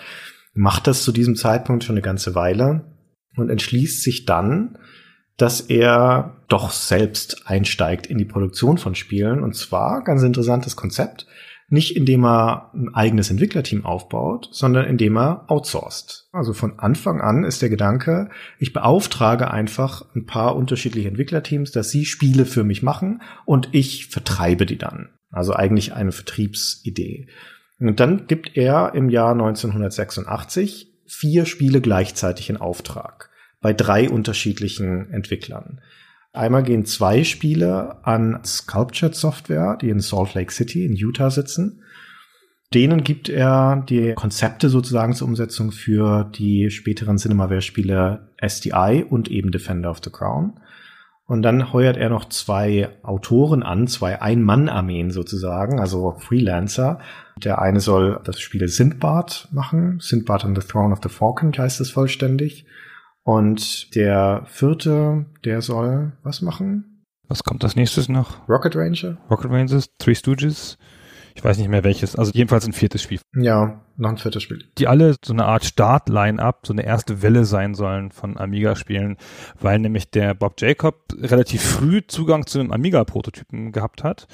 macht 0.53 0.85
das 0.85 1.03
zu 1.03 1.11
diesem 1.11 1.35
Zeitpunkt 1.35 1.85
schon 1.85 1.93
eine 1.93 2.01
ganze 2.01 2.35
Weile 2.35 2.83
und 3.37 3.49
entschließt 3.49 4.03
sich 4.03 4.25
dann, 4.25 4.77
dass 5.37 5.61
er 5.61 6.36
doch 6.47 6.71
selbst 6.71 7.47
einsteigt 7.47 8.07
in 8.07 8.17
die 8.17 8.25
Produktion 8.25 8.77
von 8.77 8.95
Spielen. 8.95 9.43
Und 9.43 9.55
zwar, 9.55 10.03
ganz 10.03 10.23
interessantes 10.23 10.75
Konzept, 10.75 11.27
nicht 11.69 11.97
indem 11.97 12.23
er 12.23 12.71
ein 12.73 12.93
eigenes 12.93 13.29
Entwicklerteam 13.29 13.85
aufbaut, 13.85 14.47
sondern 14.51 14.85
indem 14.85 15.17
er 15.17 15.51
outsourced. 15.51 16.29
Also 16.31 16.53
von 16.53 16.79
Anfang 16.79 17.19
an 17.19 17.43
ist 17.43 17.61
der 17.61 17.69
Gedanke, 17.69 18.29
ich 18.57 18.71
beauftrage 18.71 19.51
einfach 19.51 20.05
ein 20.15 20.25
paar 20.25 20.55
unterschiedliche 20.55 21.09
Entwicklerteams, 21.09 21.71
dass 21.71 21.89
sie 21.89 22.05
Spiele 22.05 22.45
für 22.45 22.63
mich 22.63 22.83
machen 22.83 23.21
und 23.45 23.69
ich 23.73 24.07
vertreibe 24.07 24.65
die 24.65 24.77
dann. 24.77 25.09
Also 25.29 25.53
eigentlich 25.53 25.93
eine 25.93 26.13
Vertriebsidee. 26.13 27.27
Und 27.79 27.99
dann 27.99 28.27
gibt 28.27 28.55
er 28.55 28.93
im 28.95 29.09
Jahr 29.09 29.33
1986 29.33 30.93
vier 31.05 31.45
Spiele 31.45 31.81
gleichzeitig 31.81 32.49
in 32.49 32.57
Auftrag 32.57 33.29
bei 33.59 33.73
drei 33.73 34.09
unterschiedlichen 34.09 35.11
Entwicklern. 35.11 35.81
Einmal 36.33 36.63
gehen 36.63 36.85
zwei 36.85 37.23
Spiele 37.23 38.05
an 38.05 38.39
Sculptured 38.45 39.15
Software, 39.15 39.77
die 39.81 39.89
in 39.89 39.99
Salt 39.99 40.33
Lake 40.33 40.51
City 40.51 40.85
in 40.85 40.93
Utah 40.95 41.29
sitzen. 41.29 41.81
Denen 42.73 43.03
gibt 43.03 43.29
er 43.29 43.83
die 43.87 44.13
Konzepte 44.13 44.69
sozusagen 44.69 45.13
zur 45.13 45.27
Umsetzung 45.27 45.71
für 45.71 46.29
die 46.35 46.69
späteren 46.69 47.17
Cinemaware-Spiele 47.17 48.33
SDI 48.37 49.05
und 49.09 49.31
eben 49.31 49.51
Defender 49.51 49.89
of 49.89 50.01
the 50.03 50.09
Crown. 50.09 50.59
Und 51.25 51.41
dann 51.41 51.73
heuert 51.73 51.97
er 51.97 52.09
noch 52.09 52.29
zwei 52.29 52.89
Autoren 53.03 53.63
an, 53.63 53.87
zwei 53.87 54.21
Ein-Mann-Armeen 54.21 55.11
sozusagen, 55.11 55.79
also 55.79 56.15
Freelancer. 56.19 56.99
Der 57.43 57.61
eine 57.61 57.81
soll 57.81 58.21
das 58.23 58.39
Spiel 58.39 58.67
Sindbad 58.67 59.49
machen, 59.51 59.99
Sindbad 59.99 60.45
on 60.45 60.55
the 60.55 60.61
Throne 60.61 60.93
of 60.93 60.99
the 61.03 61.09
Falcon 61.09 61.51
heißt 61.57 61.81
es 61.81 61.91
vollständig. 61.91 62.65
Und 63.27 63.93
der 63.93 64.43
vierte, 64.45 65.25
der 65.43 65.61
soll 65.61 66.13
was 66.23 66.41
machen? 66.41 67.03
Was 67.27 67.43
kommt 67.43 67.61
als 67.65 67.75
nächstes 67.75 68.07
noch? 68.07 68.47
Rocket 68.47 68.73
Ranger? 68.73 69.17
Rocket 69.29 69.51
Rangers, 69.51 69.89
Three 69.97 70.15
Stooges. 70.15 70.77
Ich 71.35 71.43
weiß 71.43 71.57
nicht 71.57 71.67
mehr 71.67 71.83
welches. 71.83 72.15
Also 72.15 72.31
jedenfalls 72.33 72.65
ein 72.65 72.71
viertes 72.71 73.01
Spiel. 73.01 73.19
Ja, 73.35 73.81
noch 73.97 74.11
ein 74.11 74.17
viertes 74.17 74.43
Spiel. 74.43 74.63
Die 74.77 74.87
alle 74.87 75.13
so 75.21 75.33
eine 75.33 75.43
Art 75.43 75.65
Start-Line-Up, 75.65 76.65
so 76.65 76.71
eine 76.71 76.85
erste 76.85 77.21
Welle 77.21 77.43
sein 77.43 77.75
sollen 77.75 78.11
von 78.11 78.37
Amiga-Spielen, 78.37 79.17
weil 79.59 79.79
nämlich 79.79 80.09
der 80.09 80.33
Bob 80.33 80.53
Jacob 80.61 81.03
relativ 81.19 81.61
früh 81.61 82.07
Zugang 82.07 82.47
zu 82.47 82.61
einem 82.61 82.71
Amiga-Prototypen 82.71 83.73
gehabt 83.73 84.05
hat 84.05 84.27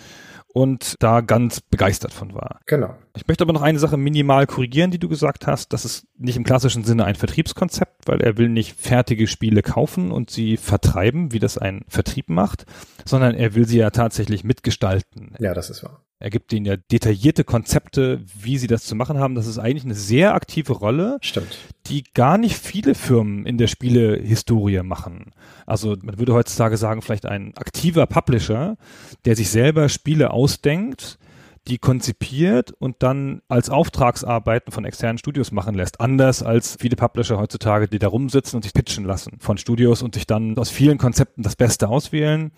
und 0.54 0.96
da 1.00 1.22
ganz 1.22 1.62
begeistert 1.62 2.14
von 2.14 2.34
war. 2.36 2.60
Genau. 2.68 2.96
Ich 3.18 3.28
möchte 3.28 3.44
aber 3.44 3.54
noch 3.54 3.64
eine 3.64 3.80
Sache 3.80 3.98
minimal 3.98 4.48
korrigieren, 4.48 4.92
die 4.92 5.00
du 5.00 5.10
gesagt 5.10 5.48
hast. 5.48 5.74
Das 5.74 5.84
ist 5.84 6.06
nicht 6.18 6.38
im 6.38 6.44
klassischen 6.44 6.84
Sinne 6.84 7.06
ein 7.06 7.16
Vertriebskonzept, 7.16 8.08
weil 8.08 8.22
er 8.22 8.38
will 8.38 8.50
nicht 8.50 8.80
fertige 8.80 9.28
Spiele 9.28 9.64
kaufen 9.64 10.12
und 10.12 10.30
sie 10.30 10.58
vertreiben, 10.58 11.32
wie 11.32 11.40
das 11.40 11.58
ein 11.58 11.84
Vertrieb 11.88 12.30
macht, 12.30 12.66
sondern 13.04 13.34
er 13.34 13.56
will 13.56 13.68
sie 13.68 13.80
ja 13.80 13.90
tatsächlich 13.90 14.44
mitgestalten. 14.44 15.36
Ja, 15.40 15.54
das 15.56 15.72
ist 15.72 15.84
wahr. 15.84 16.04
Er 16.24 16.30
gibt 16.30 16.54
ihnen 16.54 16.66
ja 16.66 16.78
detaillierte 16.78 17.44
Konzepte, 17.44 18.22
wie 18.34 18.58
sie 18.58 18.68
das 18.68 18.86
zu 18.86 18.96
machen 18.96 19.20
haben. 19.20 19.36
Das 19.36 19.46
ist 19.46 19.58
eigentlich 19.58 19.84
eine 19.84 19.94
sehr 19.94 20.34
aktive 20.36 20.72
Rolle, 20.72 21.18
Stimmt. 21.20 21.58
die 21.88 22.06
gar 22.14 22.38
nicht 22.38 22.56
viele 22.56 22.96
Firmen 22.96 23.46
in 23.46 23.58
der 23.58 23.68
Spielehistorie 23.68 24.84
machen. 24.84 25.34
Also 25.66 25.98
man 26.02 26.18
würde 26.20 26.34
heutzutage 26.34 26.78
sagen, 26.78 27.02
vielleicht 27.02 27.26
ein 27.26 27.58
aktiver 27.58 28.06
Publisher, 28.06 28.78
der 29.26 29.36
sich 29.36 29.50
selber 29.50 29.90
Spiele 29.90 30.32
ausdenkt, 30.32 31.20
die 31.68 31.78
konzipiert 31.78 32.72
und 32.72 33.04
dann 33.04 33.42
als 33.48 33.70
Auftragsarbeiten 33.70 34.74
von 34.74 34.84
externen 34.84 35.18
Studios 35.18 35.52
machen 35.52 35.76
lässt. 35.76 36.02
Anders 36.02 36.44
als 36.44 36.76
viele 36.80 36.96
Publisher 36.96 37.38
heutzutage, 37.38 37.88
die 37.88 38.00
da 38.00 38.08
rumsitzen 38.10 38.58
und 38.58 38.64
sich 38.64 38.74
pitchen 38.74 39.06
lassen 39.06 39.38
von 39.40 39.58
Studios 39.58 40.02
und 40.02 40.16
sich 40.16 40.28
dann 40.28 40.58
aus 40.58 40.70
vielen 40.70 40.98
Konzepten 40.98 41.42
das 41.42 41.56
Beste 41.56 41.88
auswählen 41.88 42.52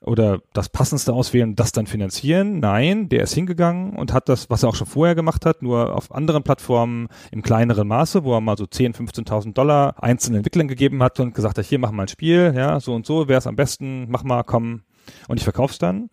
oder 0.00 0.40
das 0.52 0.68
Passendste 0.68 1.12
auswählen, 1.12 1.54
das 1.54 1.70
dann 1.70 1.86
finanzieren. 1.86 2.58
Nein, 2.58 3.08
der 3.08 3.22
ist 3.22 3.34
hingegangen 3.34 3.94
und 3.94 4.12
hat 4.12 4.28
das, 4.28 4.50
was 4.50 4.64
er 4.64 4.70
auch 4.70 4.74
schon 4.74 4.86
vorher 4.86 5.14
gemacht 5.14 5.46
hat, 5.46 5.62
nur 5.62 5.94
auf 5.94 6.12
anderen 6.12 6.42
Plattformen 6.42 7.08
im 7.30 7.42
kleineren 7.42 7.86
Maße, 7.86 8.24
wo 8.24 8.34
er 8.34 8.40
mal 8.40 8.56
so 8.56 8.66
10, 8.66 8.94
15.000 8.94 9.52
Dollar 9.52 10.02
einzelnen 10.02 10.38
Entwicklern 10.38 10.68
gegeben 10.68 11.02
hat 11.02 11.20
und 11.20 11.34
gesagt 11.34 11.58
hat, 11.58 11.64
hier 11.64 11.78
mach 11.78 11.92
mal 11.92 12.02
ein 12.02 12.08
Spiel, 12.08 12.52
ja, 12.56 12.80
so 12.80 12.94
und 12.94 13.06
so, 13.06 13.28
wäre 13.28 13.38
es 13.38 13.46
am 13.46 13.56
besten, 13.56 14.06
mach 14.10 14.24
mal, 14.24 14.42
komm, 14.42 14.82
und 15.28 15.38
ich 15.38 15.44
verkauf's 15.44 15.78
dann. 15.78 16.10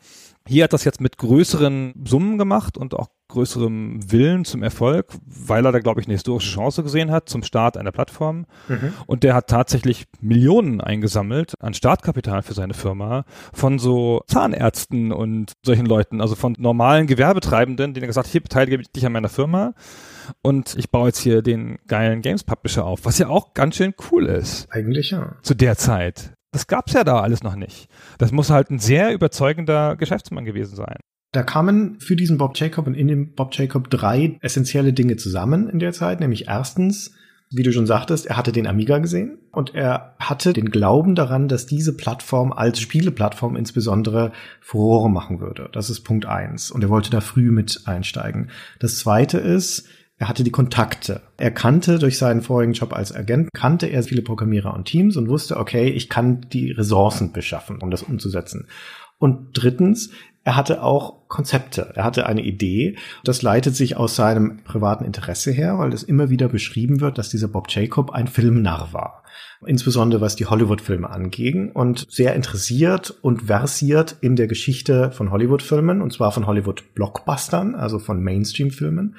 Hier 0.48 0.64
hat 0.66 0.74
das 0.74 0.84
jetzt 0.84 1.02
mit 1.02 1.18
größeren 1.18 1.94
Summen 2.06 2.38
gemacht 2.38 2.78
und 2.78 2.94
auch 2.94 3.10
größerem 3.30 4.12
Willen 4.12 4.46
zum 4.46 4.62
Erfolg, 4.62 5.08
weil 5.26 5.66
er 5.66 5.72
da, 5.72 5.80
glaube 5.80 6.00
ich, 6.00 6.08
eine 6.08 6.14
historische 6.14 6.54
Chance 6.54 6.84
gesehen 6.84 7.10
hat 7.10 7.28
zum 7.28 7.42
Start 7.42 7.78
einer 7.78 7.92
Plattform. 7.92 8.46
Mhm. 8.68 8.94
Und 9.08 9.24
der 9.24 9.34
hat 9.34 9.48
tatsächlich 9.48 10.06
Millionen 10.22 10.82
eingesammelt 10.82 11.54
an 11.60 11.74
Startkapital 11.74 12.44
für 12.44 12.54
seine 12.54 12.76
Firma 12.76 13.26
von 13.54 13.80
so 13.80 14.22
Zahnärzten 14.28 15.12
und 15.12 15.54
solchen 15.66 15.88
Leuten, 15.88 16.22
also 16.22 16.36
von 16.36 16.56
normalen 16.60 17.08
Gewerbetreibenden, 17.08 17.96
denen 17.96 18.04
er 18.04 18.08
gesagt 18.08 18.28
hat, 18.28 18.32
hier 18.32 18.42
beteilige 18.42 18.78
dich 18.78 19.06
an 19.06 19.14
meiner 19.14 19.30
Firma 19.30 19.74
und 20.44 20.76
ich 20.78 20.92
baue 20.92 21.08
jetzt 21.08 21.20
hier 21.20 21.42
den 21.42 21.80
geilen 21.88 22.22
Games 22.22 22.44
Publisher 22.44 22.86
auf, 22.86 23.06
was 23.06 23.18
ja 23.18 23.28
auch 23.28 23.54
ganz 23.54 23.76
schön 23.76 23.94
cool 24.12 24.28
ist 24.28 24.68
Eigentlich 24.70 25.12
ja. 25.12 25.36
zu 25.42 25.56
der 25.56 25.76
Zeit. 25.78 26.35
Das 26.56 26.68
gab's 26.68 26.94
ja 26.94 27.04
da 27.04 27.20
alles 27.20 27.44
noch 27.44 27.58
nicht. 27.58 27.90
Das 28.18 28.32
muss 28.32 28.50
halt 28.50 28.72
ein 28.72 28.80
sehr 28.80 29.14
überzeugender 29.14 29.98
Geschäftsmann 29.98 30.46
gewesen 30.46 30.78
sein. 30.78 30.96
Da 31.34 31.44
kamen 31.44 32.00
für 32.00 32.16
diesen 32.16 32.38
Bob 32.38 32.58
Jacob 32.58 32.88
und 32.88 32.94
in 32.94 33.10
dem 33.10 33.34
Bob 33.34 33.54
Jacob 33.54 33.90
drei 33.90 34.38
essentielle 34.40 34.94
Dinge 34.94 35.18
zusammen 35.18 35.68
in 35.68 35.80
der 35.80 35.92
Zeit, 35.92 36.22
nämlich 36.22 36.48
erstens, 36.48 37.12
wie 37.52 37.64
du 37.64 37.74
schon 37.74 37.86
sagtest, 37.86 38.28
er 38.28 38.38
hatte 38.38 38.54
den 38.54 38.68
Amiga 38.68 39.00
gesehen 39.00 39.38
und 39.52 39.76
er 39.76 40.16
hatte 40.18 40.54
den 40.54 40.70
Glauben 40.70 41.14
daran, 41.16 41.50
dass 41.50 41.66
diese 41.66 41.98
Plattform 41.98 42.54
als 42.54 42.80
Spieleplattform 42.80 43.58
insbesondere 43.58 44.32
Furore 44.62 45.10
machen 45.10 45.42
würde. 45.42 45.68
Das 45.74 45.90
ist 45.90 46.06
Punkt 46.06 46.26
eins. 46.26 46.72
Und 46.72 46.86
er 46.86 46.90
wollte 46.90 47.10
da 47.10 47.20
früh 47.20 47.52
mit 47.52 47.82
einsteigen. 47.84 48.50
Das 48.80 48.98
zweite 49.00 49.40
ist, 49.40 49.90
er 50.18 50.30
hatte 50.30 50.44
die 50.44 50.52
Kontakte. 50.52 51.22
Er 51.38 51.52
kannte 51.52 52.00
durch 52.00 52.18
seinen 52.18 52.42
vorigen 52.42 52.74
Job 52.74 52.94
als 52.94 53.14
Agent, 53.14 53.50
kannte 53.54 53.88
er 53.88 54.04
viele 54.04 54.22
Programmierer 54.22 54.74
und 54.74 54.86
Teams 54.86 55.18
und 55.18 55.28
wusste, 55.28 55.58
okay, 55.58 55.90
ich 55.90 56.10
kann 56.10 56.42
die 56.54 56.72
Ressourcen 56.72 57.34
beschaffen, 57.34 57.82
um 57.82 57.92
das 57.92 58.04
umzusetzen. 58.04 58.68
Und 59.18 59.50
drittens, 59.54 60.12
er 60.46 60.56
hatte 60.56 60.84
auch 60.84 61.28
Konzepte. 61.28 61.92
Er 61.96 62.04
hatte 62.04 62.28
eine 62.28 62.44
Idee. 62.44 62.98
Das 63.24 63.42
leitet 63.42 63.76
sich 63.76 63.98
aus 63.98 64.16
seinem 64.16 64.64
privaten 64.64 65.04
Interesse 65.04 65.52
her, 65.52 65.80
weil 65.80 65.92
es 65.92 66.04
immer 66.04 66.30
wieder 66.30 66.48
beschrieben 66.48 67.02
wird, 67.02 67.18
dass 67.18 67.30
dieser 67.30 67.48
Bob 67.48 67.68
Jacob 67.70 68.12
ein 68.12 68.28
Filmnarr 68.28 68.94
war. 68.94 69.24
Insbesondere 69.66 70.22
was 70.22 70.36
die 70.36 70.46
Hollywood-Filme 70.46 71.10
anging 71.10 71.72
und 71.72 72.06
sehr 72.10 72.36
interessiert 72.36 73.10
und 73.22 73.44
versiert 73.44 74.18
in 74.22 74.36
der 74.36 74.48
Geschichte 74.48 75.12
von 75.12 75.32
Hollywood-Filmen 75.32 76.02
und 76.02 76.14
zwar 76.14 76.32
von 76.32 76.46
Hollywood-Blockbustern, 76.46 77.74
also 77.74 77.98
von 77.98 78.22
Mainstream-Filmen. 78.22 79.16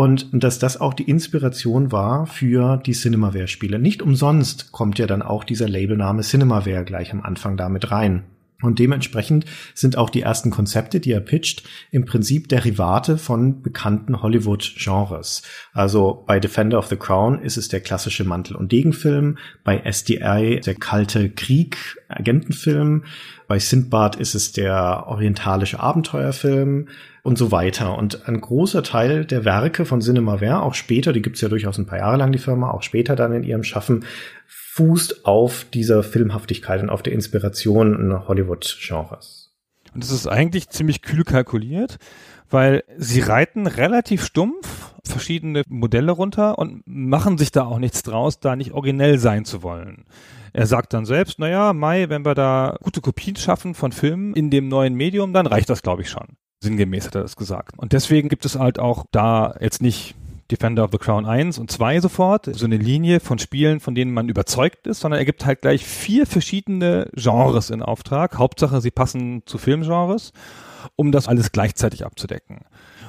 Und 0.00 0.28
dass 0.32 0.58
das 0.58 0.80
auch 0.80 0.94
die 0.94 1.02
Inspiration 1.02 1.92
war 1.92 2.24
für 2.24 2.78
die 2.78 2.92
Cinemaware-Spiele. 2.92 3.78
Nicht 3.78 4.00
umsonst 4.00 4.72
kommt 4.72 4.98
ja 4.98 5.06
dann 5.06 5.20
auch 5.20 5.44
dieser 5.44 5.68
Labelname 5.68 6.22
Cinemaware 6.22 6.86
gleich 6.86 7.12
am 7.12 7.20
Anfang 7.20 7.58
damit 7.58 7.90
rein. 7.90 8.22
Und 8.62 8.78
dementsprechend 8.78 9.46
sind 9.74 9.96
auch 9.96 10.10
die 10.10 10.22
ersten 10.22 10.50
Konzepte, 10.50 11.00
die 11.00 11.12
er 11.12 11.20
pitcht, 11.20 11.62
im 11.90 12.04
Prinzip 12.04 12.48
Derivate 12.48 13.18
von 13.18 13.62
bekannten 13.62 14.22
Hollywood-Genres. 14.22 15.42
Also 15.72 16.24
bei 16.26 16.40
Defender 16.40 16.78
of 16.78 16.86
the 16.86 16.96
Crown 16.96 17.40
ist 17.40 17.56
es 17.56 17.68
der 17.68 17.80
klassische 17.80 18.24
Mantel- 18.24 18.56
und 18.56 18.72
Degenfilm, 18.72 19.38
bei 19.64 19.82
SDI 19.90 20.60
der 20.64 20.74
kalte 20.74 21.30
Krieg, 21.30 21.76
Agentenfilm, 22.08 23.04
bei 23.50 23.58
Sindbad 23.58 24.14
ist 24.14 24.36
es 24.36 24.52
der 24.52 25.06
orientalische 25.08 25.80
Abenteuerfilm 25.80 26.86
und 27.22 27.36
so 27.36 27.50
weiter. 27.50 27.98
Und 27.98 28.28
ein 28.28 28.40
großer 28.40 28.82
Teil 28.82 29.24
der 29.24 29.44
Werke 29.44 29.84
von 29.84 30.00
Cinemaware, 30.00 30.62
auch 30.62 30.74
später, 30.74 31.12
die 31.12 31.20
gibt's 31.20 31.40
ja 31.40 31.48
durchaus 31.48 31.76
ein 31.76 31.86
paar 31.86 31.98
Jahre 31.98 32.16
lang, 32.16 32.32
die 32.32 32.38
Firma, 32.38 32.70
auch 32.70 32.82
später 32.82 33.16
dann 33.16 33.32
in 33.32 33.42
ihrem 33.42 33.64
Schaffen, 33.64 34.04
fußt 34.72 35.26
auf 35.26 35.66
dieser 35.72 36.04
Filmhaftigkeit 36.04 36.80
und 36.80 36.90
auf 36.90 37.02
der 37.02 37.12
Inspiration 37.12 38.28
Hollywood-Genres. 38.28 39.52
Und 39.92 40.04
es 40.04 40.12
ist 40.12 40.28
eigentlich 40.28 40.68
ziemlich 40.68 41.02
kühl 41.02 41.24
kalkuliert, 41.24 41.98
weil 42.48 42.84
sie 42.96 43.20
reiten 43.20 43.66
relativ 43.66 44.24
stumpf 44.24 44.94
verschiedene 45.04 45.62
Modelle 45.68 46.12
runter 46.12 46.58
und 46.58 46.82
machen 46.86 47.36
sich 47.36 47.50
da 47.50 47.64
auch 47.64 47.78
nichts 47.80 48.02
draus, 48.02 48.38
da 48.38 48.54
nicht 48.54 48.70
originell 48.72 49.18
sein 49.18 49.44
zu 49.44 49.64
wollen. 49.64 50.04
Er 50.52 50.66
sagt 50.66 50.92
dann 50.92 51.04
selbst, 51.04 51.40
naja, 51.40 51.72
Mai, 51.72 52.08
wenn 52.08 52.24
wir 52.24 52.34
da 52.34 52.76
gute 52.80 53.00
Kopien 53.00 53.34
schaffen 53.34 53.74
von 53.74 53.90
Filmen 53.90 54.34
in 54.34 54.50
dem 54.50 54.68
neuen 54.68 54.94
Medium, 54.94 55.32
dann 55.32 55.46
reicht 55.46 55.68
das, 55.68 55.82
glaube 55.82 56.02
ich, 56.02 56.10
schon. 56.10 56.36
Sinngemäß 56.60 57.06
hat 57.06 57.16
er 57.16 57.22
das 57.22 57.36
gesagt. 57.36 57.76
Und 57.76 57.92
deswegen 57.92 58.28
gibt 58.28 58.44
es 58.44 58.56
halt 58.56 58.78
auch 58.78 59.04
da 59.10 59.56
jetzt 59.60 59.82
nicht 59.82 60.14
Defender 60.50 60.84
of 60.84 60.90
the 60.92 60.98
Crown 60.98 61.26
1 61.26 61.58
und 61.58 61.70
2 61.70 62.00
sofort, 62.00 62.48
so 62.54 62.64
eine 62.64 62.76
Linie 62.76 63.20
von 63.20 63.38
Spielen, 63.38 63.80
von 63.80 63.94
denen 63.94 64.12
man 64.12 64.28
überzeugt 64.28 64.86
ist, 64.86 65.00
sondern 65.00 65.18
er 65.18 65.24
gibt 65.24 65.44
halt 65.46 65.62
gleich 65.62 65.84
vier 65.84 66.26
verschiedene 66.26 67.08
Genres 67.14 67.70
in 67.70 67.82
Auftrag. 67.82 68.38
Hauptsache, 68.38 68.80
sie 68.80 68.90
passen 68.90 69.42
zu 69.46 69.58
Filmgenres, 69.58 70.32
um 70.96 71.12
das 71.12 71.28
alles 71.28 71.52
gleichzeitig 71.52 72.04
abzudecken. 72.04 72.60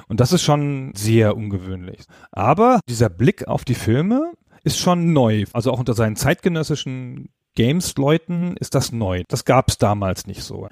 Und 0.08 0.20
das 0.20 0.32
ist 0.32 0.42
schon 0.42 0.92
sehr 0.94 1.36
ungewöhnlich. 1.36 2.04
Aber 2.30 2.80
dieser 2.88 3.08
Blick 3.08 3.48
auf 3.48 3.64
die 3.64 3.74
Filme 3.74 4.32
ist 4.62 4.78
schon 4.78 5.12
neu. 5.12 5.44
Also 5.52 5.72
auch 5.72 5.78
unter 5.78 5.94
seinen 5.94 6.16
zeitgenössischen 6.16 7.30
Games-Leuten 7.54 8.56
ist 8.58 8.74
das 8.74 8.92
neu. 8.92 9.22
Das 9.28 9.44
gab 9.44 9.68
es 9.68 9.78
damals 9.78 10.26
nicht 10.26 10.42
so. 10.42 10.68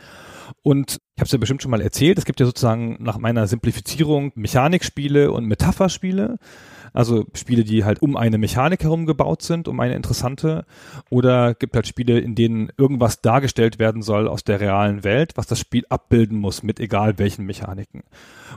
Und 0.63 0.99
ich 1.17 1.21
habe 1.21 1.27
es 1.27 1.33
ja 1.33 1.39
bestimmt 1.39 1.63
schon 1.63 1.71
mal 1.71 1.81
erzählt, 1.81 2.19
es 2.19 2.25
gibt 2.25 2.41
ja 2.41 2.47
sozusagen 2.47 2.97
nach 3.01 3.19
meiner 3.19 3.47
Simplifizierung 3.47 4.33
Mechanikspiele 4.35 5.33
und 5.33 5.47
Metapherspiele. 5.47 6.39
Also 6.93 7.27
Spiele, 7.35 7.65
die 7.65 7.85
halt 7.85 8.03
um 8.03 8.17
eine 8.17 8.39
Mechanik 8.39 8.83
herum 8.83 9.07
gebaut 9.07 9.43
sind, 9.43 9.69
um 9.69 9.81
eine 9.81 9.95
interessante. 9.95 10.65
Oder 11.09 11.55
gibt 11.55 11.75
halt 11.75 11.87
Spiele, 11.87 12.19
in 12.19 12.35
denen 12.35 12.71
irgendwas 12.77 13.21
dargestellt 13.21 13.79
werden 13.79 14.03
soll 14.03 14.29
aus 14.29 14.45
der 14.45 14.61
realen 14.61 15.05
Welt, 15.05 15.33
was 15.37 15.47
das 15.47 15.61
Spiel 15.61 15.85
abbilden 15.89 16.39
muss 16.39 16.63
mit 16.63 16.81
egal 16.81 17.19
welchen 17.19 17.47
Mechaniken. 17.47 18.03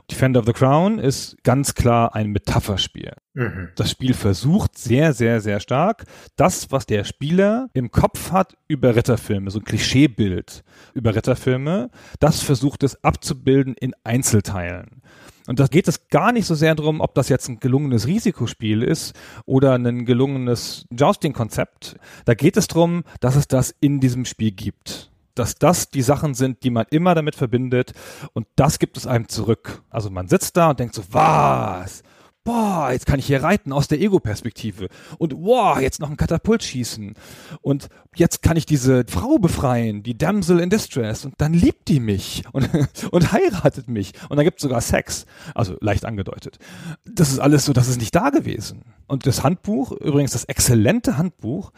Defender 0.10 0.39
of 0.39 0.46
the 0.46 0.54
Crown 0.54 1.00
ist 1.00 1.38
ganz 1.43 1.76
klar 1.76 2.15
ein 2.15 2.32
Metapherspiel. 2.32 3.13
Mhm. 3.34 3.69
Das 3.76 3.91
Spiel 3.91 4.13
versucht 4.13 4.78
sehr, 4.78 5.13
sehr, 5.13 5.41
sehr 5.41 5.60
stark, 5.60 6.06
das, 6.36 6.72
was 6.72 6.86
der 6.86 7.04
Spieler 7.04 7.69
im 7.74 7.91
Kopf 7.91 8.32
hat 8.32 8.56
über 8.67 8.96
Ritterfilme, 8.96 9.50
so 9.50 9.60
ein 9.60 9.65
Klischeebild 9.65 10.63
über 10.93 11.15
Ritterfilme, 11.15 11.89
das 12.19 12.41
versucht 12.41 12.84
es 12.84 13.04
abzubilden 13.04 13.76
in 13.80 13.93
Einzelteilen. 14.04 15.02
Und 15.47 15.60
da 15.60 15.67
geht 15.67 15.88
es 15.88 16.08
gar 16.08 16.32
nicht 16.32 16.45
so 16.45 16.56
sehr 16.56 16.73
darum, 16.75 17.01
ob 17.01 17.13
das 17.15 17.29
jetzt 17.29 17.49
ein 17.49 17.60
gelungenes 17.60 18.08
Risikospiel 18.08 18.82
ist 18.82 19.13
oder 19.45 19.73
ein 19.73 20.06
gelungenes 20.06 20.86
Jousting-Konzept. 20.91 21.97
Da 22.25 22.34
geht 22.34 22.56
es 22.56 22.67
darum, 22.67 23.03
dass 23.19 23.36
es 23.36 23.47
das 23.47 23.75
in 23.79 23.99
diesem 23.99 24.25
Spiel 24.25 24.51
gibt. 24.51 25.12
Dass 25.36 25.56
das 25.56 25.89
die 25.89 26.03
Sachen 26.03 26.34
sind, 26.34 26.63
die 26.63 26.69
man 26.69 26.86
immer 26.91 27.15
damit 27.15 27.36
verbindet 27.36 27.93
und 28.34 28.47
das 28.56 28.79
gibt 28.79 28.97
es 28.97 29.08
einem 29.08 29.27
zurück. 29.27 29.82
Also 29.89 30.10
man 30.10 30.27
sitzt 30.27 30.56
da 30.56 30.69
und 30.69 30.79
denkt 30.79 30.95
so, 30.95 31.03
was? 31.10 32.03
Boah, 32.43 32.89
jetzt 32.91 33.06
kann 33.06 33.19
ich 33.19 33.25
hier 33.25 33.43
reiten 33.43 33.71
aus 33.71 33.88
der 33.88 34.01
Ego-Perspektive 34.01 34.89
und 35.17 35.34
wow, 35.34 35.79
jetzt 35.79 35.99
noch 35.99 36.10
ein 36.10 36.17
Katapult 36.17 36.63
schießen 36.63 37.13
und 37.62 37.89
jetzt 38.15 38.41
kann 38.41 38.58
ich 38.58 38.65
diese 38.65 39.06
Frau 39.08 39.38
befreien, 39.38 40.03
die 40.03 40.17
Damsel 40.17 40.60
in 40.60 40.69
Distress 40.69 41.25
und 41.25 41.36
dann 41.38 41.53
liebt 41.53 41.88
die 41.88 41.99
mich 41.99 42.43
und, 42.51 42.69
und 43.12 43.32
heiratet 43.32 43.88
mich 43.88 44.13
und 44.29 44.38
dann 44.38 44.45
gibt 44.45 44.60
es 44.60 44.63
sogar 44.63 44.82
Sex, 44.82 45.25
also 45.56 45.77
leicht 45.79 46.06
angedeutet. 46.06 46.58
Das 47.06 47.32
ist 47.32 47.39
alles 47.39 47.65
so, 47.65 47.73
das 47.73 47.88
ist 47.88 47.99
nicht 47.99 48.15
da 48.15 48.29
gewesen. 48.29 48.84
Und 49.08 49.27
das 49.27 49.43
Handbuch, 49.43 49.91
übrigens 49.91 50.32
das 50.32 50.45
exzellente 50.45 51.17
Handbuch, 51.17 51.71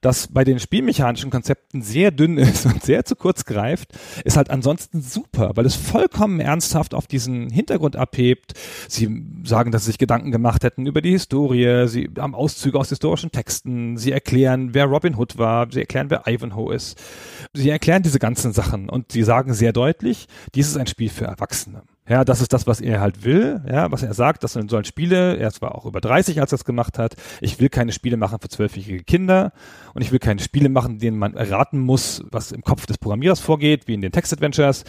das 0.00 0.28
bei 0.28 0.44
den 0.44 0.58
spielmechanischen 0.58 1.30
Konzepten 1.30 1.82
sehr 1.82 2.10
dünn 2.10 2.38
ist 2.38 2.66
und 2.66 2.82
sehr 2.82 3.04
zu 3.04 3.16
kurz 3.16 3.44
greift, 3.44 3.92
ist 4.24 4.36
halt 4.36 4.50
ansonsten 4.50 5.02
super, 5.02 5.52
weil 5.54 5.66
es 5.66 5.76
vollkommen 5.76 6.40
ernsthaft 6.40 6.94
auf 6.94 7.06
diesen 7.06 7.50
Hintergrund 7.50 7.96
abhebt. 7.96 8.54
Sie 8.88 9.24
sagen, 9.44 9.72
dass 9.72 9.84
sie 9.84 9.92
sich 9.92 9.98
Gedanken 10.10 10.32
gemacht 10.32 10.64
hätten 10.64 10.86
über 10.86 11.02
die 11.02 11.12
Historie, 11.12 11.86
sie 11.86 12.10
haben 12.18 12.34
Auszüge 12.34 12.76
aus 12.76 12.88
historischen 12.88 13.30
Texten, 13.30 13.96
sie 13.96 14.10
erklären, 14.10 14.74
wer 14.74 14.86
Robin 14.86 15.14
Hood 15.14 15.38
war, 15.38 15.70
sie 15.70 15.78
erklären, 15.78 16.10
wer 16.10 16.26
Ivanhoe 16.26 16.74
ist. 16.74 17.00
Sie 17.52 17.70
erklären 17.70 18.02
diese 18.02 18.18
ganzen 18.18 18.52
Sachen 18.52 18.88
und 18.88 19.12
sie 19.12 19.22
sagen 19.22 19.54
sehr 19.54 19.72
deutlich, 19.72 20.26
dies 20.56 20.66
ist 20.66 20.76
ein 20.76 20.88
Spiel 20.88 21.10
für 21.10 21.26
Erwachsene. 21.26 21.82
Ja, 22.10 22.24
das 22.24 22.40
ist 22.40 22.52
das, 22.52 22.66
was 22.66 22.80
er 22.80 23.00
halt 23.00 23.22
will, 23.22 23.62
ja, 23.70 23.92
was 23.92 24.02
er 24.02 24.14
sagt, 24.14 24.42
das 24.42 24.54
sollen 24.54 24.84
Spiele, 24.84 25.36
er 25.36 25.52
war 25.60 25.76
auch 25.76 25.86
über 25.86 26.00
30, 26.00 26.40
als 26.40 26.50
er 26.50 26.56
es 26.56 26.64
gemacht 26.64 26.98
hat, 26.98 27.14
ich 27.40 27.60
will 27.60 27.68
keine 27.68 27.92
Spiele 27.92 28.16
machen 28.16 28.38
für 28.40 28.48
zwölfjährige 28.48 29.04
Kinder 29.04 29.52
und 29.94 30.02
ich 30.02 30.10
will 30.10 30.18
keine 30.18 30.40
Spiele 30.40 30.70
machen, 30.70 30.98
denen 30.98 31.16
man 31.18 31.34
erraten 31.34 31.78
muss, 31.78 32.24
was 32.32 32.50
im 32.50 32.62
Kopf 32.62 32.86
des 32.86 32.98
Programmierers 32.98 33.38
vorgeht, 33.38 33.86
wie 33.86 33.94
in 33.94 34.00
den 34.00 34.10
Text-Adventures. 34.10 34.82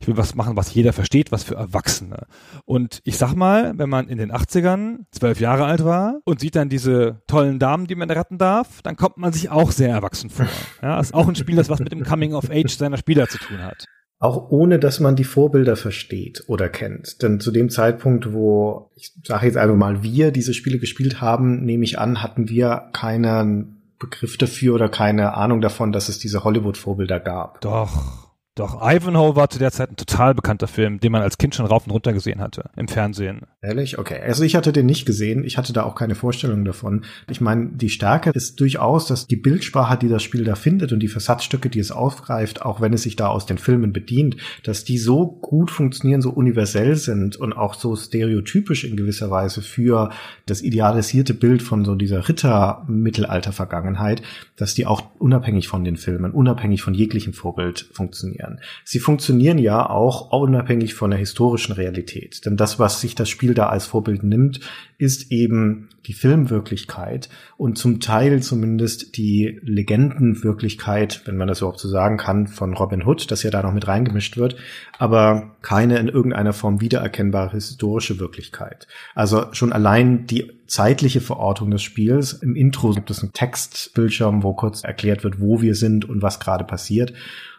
Ich 0.00 0.08
will 0.08 0.16
was 0.16 0.34
machen, 0.34 0.56
was 0.56 0.74
jeder 0.74 0.92
versteht, 0.92 1.30
was 1.30 1.44
für 1.44 1.54
Erwachsene. 1.54 2.26
Und 2.64 3.00
ich 3.04 3.18
sag 3.18 3.34
mal, 3.34 3.78
wenn 3.78 3.88
man 3.88 4.08
in 4.08 4.18
den 4.18 4.32
80ern 4.32 5.04
zwölf 5.12 5.38
Jahre 5.38 5.66
alt 5.66 5.84
war 5.84 6.18
und 6.24 6.40
sieht 6.40 6.56
dann 6.56 6.70
diese 6.70 7.22
tollen 7.28 7.60
Damen, 7.60 7.86
die 7.86 7.94
man 7.94 8.10
retten 8.10 8.36
darf, 8.36 8.82
dann 8.82 8.96
kommt 8.96 9.16
man 9.16 9.32
sich 9.32 9.48
auch 9.48 9.70
sehr 9.70 9.90
erwachsen 9.90 10.28
vor. 10.28 10.46
Ja, 10.82 10.98
ist 10.98 11.14
auch 11.14 11.28
ein 11.28 11.36
Spiel, 11.36 11.54
das 11.54 11.68
was 11.68 11.78
mit 11.78 11.92
dem 11.92 12.02
Coming 12.02 12.34
of 12.34 12.50
Age 12.50 12.76
seiner 12.76 12.96
Spieler 12.96 13.28
zu 13.28 13.38
tun 13.38 13.62
hat 13.62 13.86
auch 14.18 14.50
ohne 14.50 14.78
dass 14.78 15.00
man 15.00 15.16
die 15.16 15.24
Vorbilder 15.24 15.76
versteht 15.76 16.44
oder 16.46 16.68
kennt. 16.68 17.22
Denn 17.22 17.40
zu 17.40 17.50
dem 17.50 17.68
Zeitpunkt, 17.68 18.32
wo 18.32 18.90
ich 18.96 19.12
sage 19.24 19.46
jetzt 19.46 19.56
einfach 19.56 19.76
mal 19.76 20.02
wir 20.02 20.30
diese 20.30 20.54
Spiele 20.54 20.78
gespielt 20.78 21.20
haben, 21.20 21.64
nehme 21.64 21.84
ich 21.84 21.98
an, 21.98 22.22
hatten 22.22 22.48
wir 22.48 22.88
keinen 22.92 23.82
Begriff 23.98 24.36
dafür 24.38 24.74
oder 24.74 24.88
keine 24.88 25.34
Ahnung 25.34 25.60
davon, 25.60 25.92
dass 25.92 26.08
es 26.08 26.18
diese 26.18 26.44
Hollywood-Vorbilder 26.44 27.20
gab. 27.20 27.60
Doch. 27.60 28.33
Doch, 28.56 28.80
Ivanhoe 28.80 29.34
war 29.34 29.50
zu 29.50 29.58
der 29.58 29.72
Zeit 29.72 29.90
ein 29.90 29.96
total 29.96 30.32
bekannter 30.32 30.68
Film, 30.68 31.00
den 31.00 31.10
man 31.10 31.22
als 31.22 31.38
Kind 31.38 31.56
schon 31.56 31.66
rauf 31.66 31.86
und 31.86 31.90
runter 31.90 32.12
gesehen 32.12 32.40
hatte 32.40 32.70
im 32.76 32.86
Fernsehen. 32.86 33.40
Ehrlich? 33.60 33.98
Okay. 33.98 34.20
Also 34.24 34.44
ich 34.44 34.54
hatte 34.54 34.72
den 34.72 34.86
nicht 34.86 35.06
gesehen. 35.06 35.42
Ich 35.42 35.58
hatte 35.58 35.72
da 35.72 35.82
auch 35.82 35.96
keine 35.96 36.14
Vorstellung 36.14 36.64
davon. 36.64 37.04
Ich 37.28 37.40
meine, 37.40 37.70
die 37.72 37.88
Stärke 37.88 38.30
ist 38.30 38.60
durchaus, 38.60 39.06
dass 39.06 39.26
die 39.26 39.34
Bildsprache, 39.34 39.98
die 39.98 40.08
das 40.08 40.22
Spiel 40.22 40.44
da 40.44 40.54
findet 40.54 40.92
und 40.92 41.00
die 41.00 41.08
Versatzstücke, 41.08 41.68
die 41.68 41.80
es 41.80 41.90
aufgreift, 41.90 42.62
auch 42.62 42.80
wenn 42.80 42.92
es 42.92 43.02
sich 43.02 43.16
da 43.16 43.26
aus 43.26 43.44
den 43.44 43.58
Filmen 43.58 43.92
bedient, 43.92 44.36
dass 44.62 44.84
die 44.84 44.98
so 44.98 45.26
gut 45.26 45.72
funktionieren, 45.72 46.22
so 46.22 46.30
universell 46.30 46.94
sind 46.94 47.34
und 47.34 47.54
auch 47.54 47.74
so 47.74 47.96
stereotypisch 47.96 48.84
in 48.84 48.96
gewisser 48.96 49.32
Weise 49.32 49.62
für 49.62 50.10
das 50.46 50.62
idealisierte 50.62 51.34
Bild 51.34 51.60
von 51.60 51.84
so 51.84 51.96
dieser 51.96 52.28
Ritter-Mittelalter-Vergangenheit, 52.28 54.22
dass 54.54 54.74
die 54.74 54.86
auch 54.86 55.02
unabhängig 55.18 55.66
von 55.66 55.82
den 55.82 55.96
Filmen, 55.96 56.30
unabhängig 56.30 56.82
von 56.82 56.94
jeglichem 56.94 57.32
Vorbild 57.32 57.88
funktionieren 57.92 58.43
funktionieren. 58.44 58.60
Sie 58.84 58.98
funktionieren 58.98 59.58
ja 59.58 59.88
auch 59.88 60.32
unabhängig 60.32 60.94
von 60.94 61.10
der 61.10 61.18
historischen 61.18 61.72
Realität. 61.72 62.44
Denn 62.44 62.56
das, 62.56 62.78
was 62.78 63.00
sich 63.00 63.14
das 63.14 63.28
Spiel 63.28 63.54
da 63.54 63.68
als 63.68 63.86
Vorbild 63.86 64.22
nimmt, 64.22 64.60
ist 64.98 65.32
eben 65.32 65.88
die 66.06 66.12
Filmwirklichkeit 66.12 67.30
und 67.56 67.78
zum 67.78 67.98
Teil 67.98 68.42
zumindest 68.42 69.16
die 69.16 69.58
Legendenwirklichkeit, 69.62 71.22
wenn 71.24 71.36
man 71.36 71.48
das 71.48 71.60
überhaupt 71.60 71.80
so 71.80 71.88
sagen 71.88 72.18
kann, 72.18 72.46
von 72.46 72.74
Robin 72.74 73.06
Hood, 73.06 73.30
das 73.30 73.42
ja 73.42 73.50
da 73.50 73.62
noch 73.62 73.72
mit 73.72 73.88
reingemischt 73.88 74.36
wird, 74.36 74.56
aber 74.98 75.56
keine 75.62 75.98
in 75.98 76.08
irgendeiner 76.08 76.52
Form 76.52 76.80
wiedererkennbare 76.80 77.52
historische 77.52 78.20
Wirklichkeit. 78.20 78.86
Also 79.14 79.46
schon 79.52 79.72
allein 79.72 80.26
die 80.26 80.52
zeitliche 80.66 81.20
Verortung 81.20 81.70
des 81.70 81.82
Spiels. 81.82 82.34
Im 82.34 82.54
Intro 82.56 82.90
gibt 82.90 83.10
es 83.10 83.22
einen 83.22 83.32
Textbildschirm, 83.32 84.42
wo 84.42 84.54
kurz 84.54 84.82
erklärt 84.84 85.24
wird, 85.24 85.40
wo 85.40 85.62
wir 85.62 85.74
sind 85.74 86.08
und 86.08 86.22
was 86.22 86.40
gerade 86.40 86.64
passiert. 86.64 87.12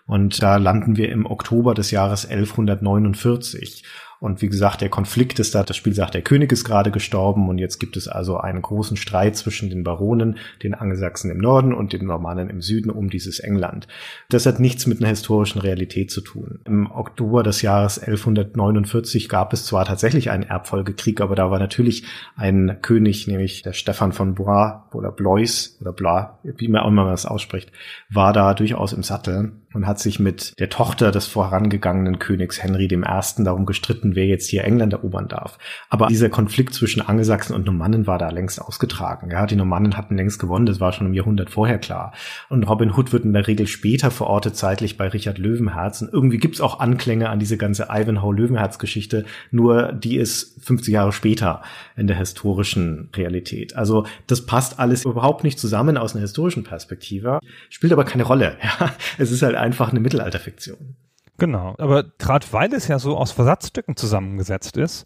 Und 0.08 0.41
da 0.41 0.58
landen 0.58 0.97
wir 0.97 1.10
im 1.10 1.26
Oktober 1.26 1.74
des 1.74 1.91
Jahres 1.91 2.26
1149. 2.26 3.84
Und 4.20 4.41
wie 4.41 4.47
gesagt, 4.47 4.82
der 4.82 4.89
Konflikt 4.89 5.39
ist 5.39 5.56
da, 5.56 5.64
das 5.64 5.76
Spiel 5.76 5.93
sagt, 5.93 6.14
der 6.14 6.22
König 6.22 6.51
ist 6.51 6.64
gerade 6.64 6.89
gestorben 6.89 7.49
und 7.49 7.58
jetzt 7.58 7.80
gibt 7.80 7.97
es 7.97 8.08
also 8.08 8.38
einen 8.38 8.62
großen 8.62 8.97
Streit 8.97 9.36
zwischen 9.36 9.70
den 9.70 9.84
Baronen, 9.84 10.38
den 10.64 10.74
Angelsachsen 10.74 11.30
im 11.32 11.38
Norden 11.38 11.74
und 11.74 11.91
den 11.93 12.06
Normannen 12.06 12.49
im 12.49 12.62
Süden 12.62 12.89
um 12.89 13.10
dieses 13.10 13.39
England. 13.39 13.88
Das 14.30 14.45
hat 14.45 14.60
nichts 14.60 14.88
mit 14.88 14.99
einer 14.99 15.10
historischen 15.10 15.60
Realität 15.60 16.12
zu 16.12 16.22
tun. 16.22 16.60
Im 16.66 16.89
Oktober 16.91 17.43
des 17.43 17.62
Jahres 17.62 17.99
1149 17.99 19.28
gab 19.28 19.53
es 19.53 19.66
zwar 19.66 19.86
tatsächlich 19.86 20.32
einen 20.32 20.43
Erbfolgekrieg, 20.43 21.20
aber 21.20 21.36
da 21.36 21.51
war 21.51 21.60
natürlich 21.60 22.06
ein 22.36 22.78
König, 22.82 23.28
nämlich 23.28 23.64
der 23.64 23.74
Stefan 23.74 24.14
von 24.14 24.34
Blois 24.34 24.82
oder 24.93 25.12
Blois 25.12 25.78
oder 25.82 25.91
Blois, 25.91 26.30
wie 26.43 26.70
man 26.70 26.82
auch 26.82 26.88
immer 26.88 27.10
das 27.12 27.26
ausspricht, 27.26 27.72
war 28.10 28.34
da 28.34 28.53
durchaus 28.53 28.93
im 28.93 29.03
Sattel. 29.03 29.51
Und 29.76 29.86
hat 29.86 29.99
sich 29.99 30.19
mit 30.19 30.57
der 30.59 30.69
Tochter 30.69 31.11
des 31.11 31.28
vorangegangenen 31.28 32.17
Königs 32.17 32.63
Henry 32.63 32.86
I. 32.86 33.43
darum 33.43 33.65
gestritten, 33.65 34.15
wer 34.15 34.26
jetzt 34.26 34.49
hier 34.49 34.63
England 34.63 34.93
erobern 34.93 35.28
darf. 35.28 35.57
Aber 35.89 36.07
dieser 36.07 36.30
Konflikt 36.30 36.73
zwischen 36.73 37.01
Angelsachsen 37.01 37.53
und 37.55 37.65
Normannen 37.65 38.07
war 38.07 38.17
da 38.17 38.30
längst 38.30 38.61
ausgetragen. 38.61 39.30
Ja, 39.32 39.45
die 39.45 39.55
Normannen 39.55 39.97
hatten 39.97 40.15
längst 40.15 40.39
gewonnen, 40.39 40.65
das 40.65 40.80
war 40.80 40.93
schon 40.93 41.07
im 41.07 41.13
Jahrhundert 41.13 41.49
vorher 41.49 41.78
klar. 41.78 42.13
Und 42.49 42.63
Robin 42.63 42.91
Hood 42.91 43.11
wird 43.11 43.26
in 43.26 43.34
der 43.34 43.47
Regel 43.47 43.67
später 43.67 44.11
verortet, 44.11 44.55
zeitlich 44.55 44.97
bei 44.97 45.09
Richard 45.09 45.38
Löwenherz. 45.38 46.01
Und 46.01 46.13
irgendwie 46.13 46.38
gibt's 46.38 46.61
auch 46.61 46.80
Anklänge 46.80 47.30
an 47.30 47.39
diese 47.39 47.57
ganze 47.57 47.88
Ivanhoe-Löwenherz-Geschichte, 47.91 49.26
nur 49.51 49.91
die 49.91 50.17
ist 50.17 50.63
50 50.63 50.93
Jahre 50.93 51.11
später 51.11 51.61
in 51.97 52.07
der 52.07 52.17
historischen 52.17 53.09
Realität. 53.15 53.76
Also 53.76 54.05
das 54.28 54.45
passt 54.45 54.80
alles 54.80 55.03
überhaupt 55.03 55.43
nicht 55.43 55.59
zusammen 55.59 55.97
aus 55.97 56.13
einer 56.13 56.21
historischen 56.21 56.63
Perspektive, 56.63 57.39
spielt 57.69 57.91
aber 57.91 58.05
keine 58.05 58.23
Rolle. 58.23 58.55
Ja, 58.65 58.91
es 59.19 59.32
ist 59.32 59.43
halt 59.43 59.55
einfach 59.66 59.91
eine 59.91 59.99
Mittelalterfiktion. 59.99 60.95
Genau, 61.38 61.76
aber 61.78 62.05
gerade 62.18 62.47
weil 62.51 62.74
es 62.74 62.88
ja 62.88 62.97
so 62.97 63.18
aus 63.18 63.32
Versatzstücken 63.32 63.97
zusammengesetzt 63.97 64.78
ist, 64.78 65.05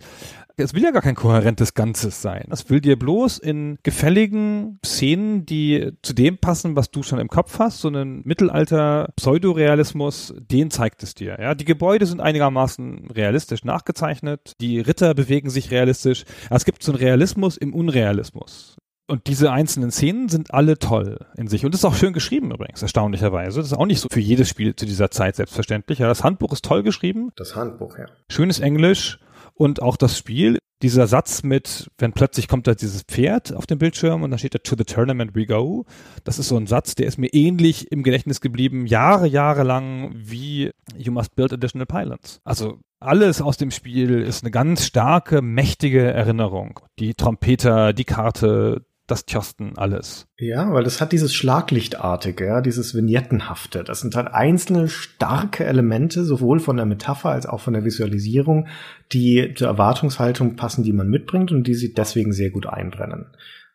es 0.57 0.73
will 0.73 0.83
ja 0.83 0.91
gar 0.91 1.01
kein 1.01 1.15
kohärentes 1.15 1.73
Ganzes 1.73 2.21
sein. 2.21 2.49
Es 2.51 2.69
will 2.69 2.81
dir 2.81 2.99
bloß 2.99 3.37
in 3.37 3.79
gefälligen 3.83 4.79
Szenen, 4.85 5.45
die 5.45 5.93
zu 6.01 6.11
dem 6.13 6.37
passen, 6.37 6.75
was 6.75 6.91
du 6.91 7.01
schon 7.01 7.19
im 7.19 7.29
Kopf 7.29 7.59
hast, 7.59 7.79
so 7.79 7.87
einen 7.87 8.21
Mittelalter-Pseudorealismus, 8.25 10.33
den 10.37 10.69
zeigt 10.69 11.01
es 11.03 11.15
dir. 11.15 11.37
Ja, 11.39 11.55
die 11.55 11.65
Gebäude 11.65 12.05
sind 12.05 12.21
einigermaßen 12.21 13.09
realistisch 13.11 13.63
nachgezeichnet, 13.63 14.53
die 14.59 14.81
Ritter 14.81 15.13
bewegen 15.13 15.49
sich 15.49 15.71
realistisch. 15.71 16.25
Es 16.49 16.65
gibt 16.65 16.83
so 16.83 16.91
einen 16.91 16.99
Realismus 16.99 17.55
im 17.57 17.73
Unrealismus. 17.73 18.75
Und 19.09 19.25
diese 19.25 19.51
einzelnen 19.51 19.89
Szenen 19.89 20.29
sind 20.29 20.53
alle 20.53 20.77
toll 20.77 21.25
in 21.35 21.47
sich. 21.47 21.65
Und 21.65 21.73
ist 21.73 21.83
auch 21.83 21.95
schön 21.95 22.13
geschrieben 22.13 22.51
übrigens, 22.51 22.83
erstaunlicherweise. 22.83 23.59
Das 23.59 23.71
ist 23.71 23.77
auch 23.77 23.87
nicht 23.87 23.99
so 23.99 24.07
für 24.11 24.19
jedes 24.19 24.49
Spiel 24.49 24.75
zu 24.75 24.85
dieser 24.85 25.09
Zeit 25.09 25.35
selbstverständlich. 25.35 25.97
Ja, 25.97 26.07
das 26.07 26.23
Handbuch 26.23 26.53
ist 26.53 26.63
toll 26.63 26.83
geschrieben. 26.83 27.31
Das 27.35 27.55
Handbuch, 27.55 27.97
ja. 27.97 28.05
Schönes 28.29 28.59
Englisch 28.59 29.17
und 29.55 29.81
auch 29.81 29.97
das 29.97 30.15
Spiel. 30.15 30.59
Dieser 30.83 31.07
Satz 31.07 31.41
mit, 31.41 31.89
wenn 31.97 32.13
plötzlich 32.13 32.47
kommt 32.47 32.67
da 32.67 32.75
dieses 32.75 33.01
Pferd 33.01 33.53
auf 33.53 33.65
dem 33.65 33.79
Bildschirm 33.79 34.21
und 34.21 34.29
dann 34.29 34.37
steht 34.37 34.53
da 34.53 34.59
to 34.59 34.75
the 34.77 34.85
tournament 34.85 35.35
we 35.35 35.47
go. 35.47 35.85
Das 36.23 36.37
ist 36.37 36.47
so 36.47 36.55
ein 36.55 36.67
Satz, 36.67 36.93
der 36.93 37.07
ist 37.07 37.17
mir 37.17 37.33
ähnlich 37.33 37.91
im 37.91 38.03
Gedächtnis 38.03 38.39
geblieben, 38.41 38.85
Jahre, 38.85 39.27
Jahre 39.27 39.63
lang 39.63 40.11
wie 40.13 40.71
you 40.95 41.11
must 41.11 41.35
build 41.35 41.51
additional 41.51 41.87
pilots. 41.87 42.39
Also 42.43 42.79
alles 42.99 43.41
aus 43.41 43.57
dem 43.57 43.71
Spiel 43.71 44.21
ist 44.21 44.43
eine 44.43 44.51
ganz 44.51 44.85
starke, 44.85 45.41
mächtige 45.41 46.03
Erinnerung. 46.03 46.79
Die 46.99 47.13
Trompeter, 47.13 47.91
die 47.91 48.05
Karte, 48.05 48.85
das 49.09 49.25
Tjosten 49.25 49.77
alles. 49.77 50.27
Ja, 50.37 50.71
weil 50.71 50.83
das 50.83 51.01
hat 51.01 51.11
dieses 51.11 51.33
Schlaglichtartige, 51.33 52.45
ja, 52.45 52.61
dieses 52.61 52.95
Vignettenhafte. 52.95 53.83
Das 53.83 54.01
sind 54.01 54.15
halt 54.15 54.27
einzelne 54.27 54.87
starke 54.87 55.65
Elemente, 55.65 56.23
sowohl 56.23 56.59
von 56.59 56.77
der 56.77 56.85
Metapher 56.85 57.29
als 57.29 57.45
auch 57.45 57.59
von 57.59 57.73
der 57.73 57.85
Visualisierung, 57.85 58.67
die 59.11 59.53
zur 59.55 59.67
Erwartungshaltung 59.67 60.55
passen, 60.55 60.83
die 60.83 60.93
man 60.93 61.09
mitbringt 61.09 61.51
und 61.51 61.67
die 61.67 61.75
sie 61.75 61.93
deswegen 61.93 62.31
sehr 62.31 62.51
gut 62.51 62.67
einbrennen. 62.67 63.27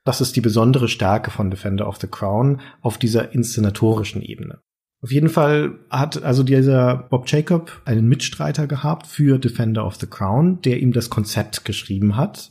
Das 0.05 0.21
ist 0.21 0.37
die 0.37 0.41
besondere 0.41 0.89
Stärke 0.89 1.31
von 1.31 1.51
Defender 1.51 1.89
of 1.89 1.97
the 1.97 2.07
Crown 2.07 2.61
auf 2.83 2.99
dieser 2.99 3.33
inszenatorischen 3.33 4.23
Ebene. 4.23 4.61
Auf 5.03 5.13
jeden 5.13 5.29
Fall 5.29 5.81
hat 5.91 6.23
also 6.23 6.43
dieser 6.43 7.09
Bob 7.11 7.29
Jacob 7.29 7.83
einen 7.85 8.09
Mitstreiter 8.09 8.67
gehabt 8.67 9.07
für 9.07 9.39
Defender 9.39 9.87
of 9.87 9.97
the 9.97 10.07
Crown, 10.07 10.63
der 10.63 10.81
ihm 10.81 10.93
das 10.93 11.11
Konzept 11.11 11.65
geschrieben 11.65 12.17
hat 12.17 12.51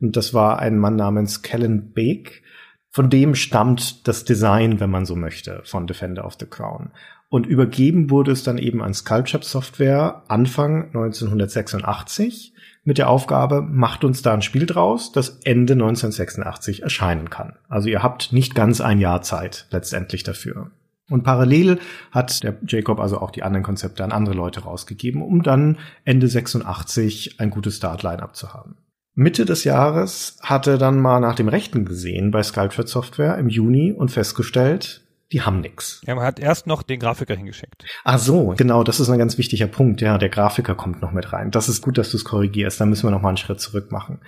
und 0.00 0.16
das 0.16 0.34
war 0.34 0.58
ein 0.58 0.78
Mann 0.78 0.96
namens 0.96 1.42
Kellen 1.42 1.92
Bake. 1.92 2.42
Von 2.90 3.10
dem 3.10 3.34
stammt 3.34 4.08
das 4.08 4.24
Design, 4.24 4.80
wenn 4.80 4.90
man 4.90 5.06
so 5.06 5.14
möchte, 5.14 5.62
von 5.64 5.86
Defender 5.86 6.24
of 6.24 6.36
the 6.40 6.46
Crown. 6.46 6.90
Und 7.28 7.46
übergeben 7.46 8.10
wurde 8.10 8.32
es 8.32 8.42
dann 8.42 8.58
eben 8.58 8.82
an 8.82 8.92
Sculpture 8.92 9.44
Software 9.44 10.24
Anfang 10.26 10.86
1986 10.86 12.54
mit 12.82 12.98
der 12.98 13.08
Aufgabe, 13.08 13.62
macht 13.62 14.02
uns 14.02 14.22
da 14.22 14.34
ein 14.34 14.42
Spiel 14.42 14.66
draus, 14.66 15.12
das 15.12 15.38
Ende 15.44 15.74
1986 15.74 16.82
erscheinen 16.82 17.30
kann. 17.30 17.56
Also 17.68 17.88
ihr 17.88 18.02
habt 18.02 18.32
nicht 18.32 18.56
ganz 18.56 18.80
ein 18.80 18.98
Jahr 18.98 19.22
Zeit 19.22 19.68
letztendlich 19.70 20.24
dafür. 20.24 20.72
Und 21.08 21.22
parallel 21.22 21.78
hat 22.10 22.42
der 22.42 22.56
Jacob 22.66 22.98
also 22.98 23.18
auch 23.18 23.30
die 23.30 23.42
anderen 23.42 23.64
Konzepte 23.64 24.02
an 24.02 24.12
andere 24.12 24.34
Leute 24.34 24.60
rausgegeben, 24.60 25.22
um 25.22 25.42
dann 25.42 25.78
Ende 26.04 26.26
86 26.26 27.38
ein 27.38 27.50
gutes 27.50 27.76
Start-Line-Up 27.76 28.34
zu 28.34 28.54
haben. 28.54 28.76
Mitte 29.20 29.44
des 29.44 29.64
Jahres 29.64 30.38
hat 30.40 30.66
er 30.66 30.78
dann 30.78 30.98
mal 30.98 31.20
nach 31.20 31.34
dem 31.34 31.48
Rechten 31.48 31.84
gesehen 31.84 32.30
bei 32.30 32.42
Sculpture 32.42 32.88
Software 32.88 33.36
im 33.36 33.50
Juni 33.50 33.92
und 33.92 34.10
festgestellt, 34.10 35.02
die 35.30 35.42
haben 35.42 35.60
nix. 35.60 36.00
Ja, 36.06 36.14
man 36.14 36.24
hat 36.24 36.40
erst 36.40 36.66
noch 36.66 36.82
den 36.82 36.98
Grafiker 36.98 37.36
hingeschickt. 37.36 37.84
Ach 38.02 38.18
so, 38.18 38.54
genau, 38.56 38.82
das 38.82 38.98
ist 38.98 39.10
ein 39.10 39.18
ganz 39.18 39.36
wichtiger 39.36 39.66
Punkt. 39.66 40.00
Ja, 40.00 40.16
der 40.16 40.30
Grafiker 40.30 40.74
kommt 40.74 41.02
noch 41.02 41.12
mit 41.12 41.34
rein. 41.34 41.50
Das 41.50 41.68
ist 41.68 41.82
gut, 41.82 41.98
dass 41.98 42.10
du 42.10 42.16
es 42.16 42.24
korrigierst. 42.24 42.80
Da 42.80 42.86
müssen 42.86 43.06
wir 43.06 43.10
noch 43.10 43.20
mal 43.20 43.28
einen 43.28 43.36
Schritt 43.36 43.60
zurück 43.60 43.92
machen. 43.92 44.20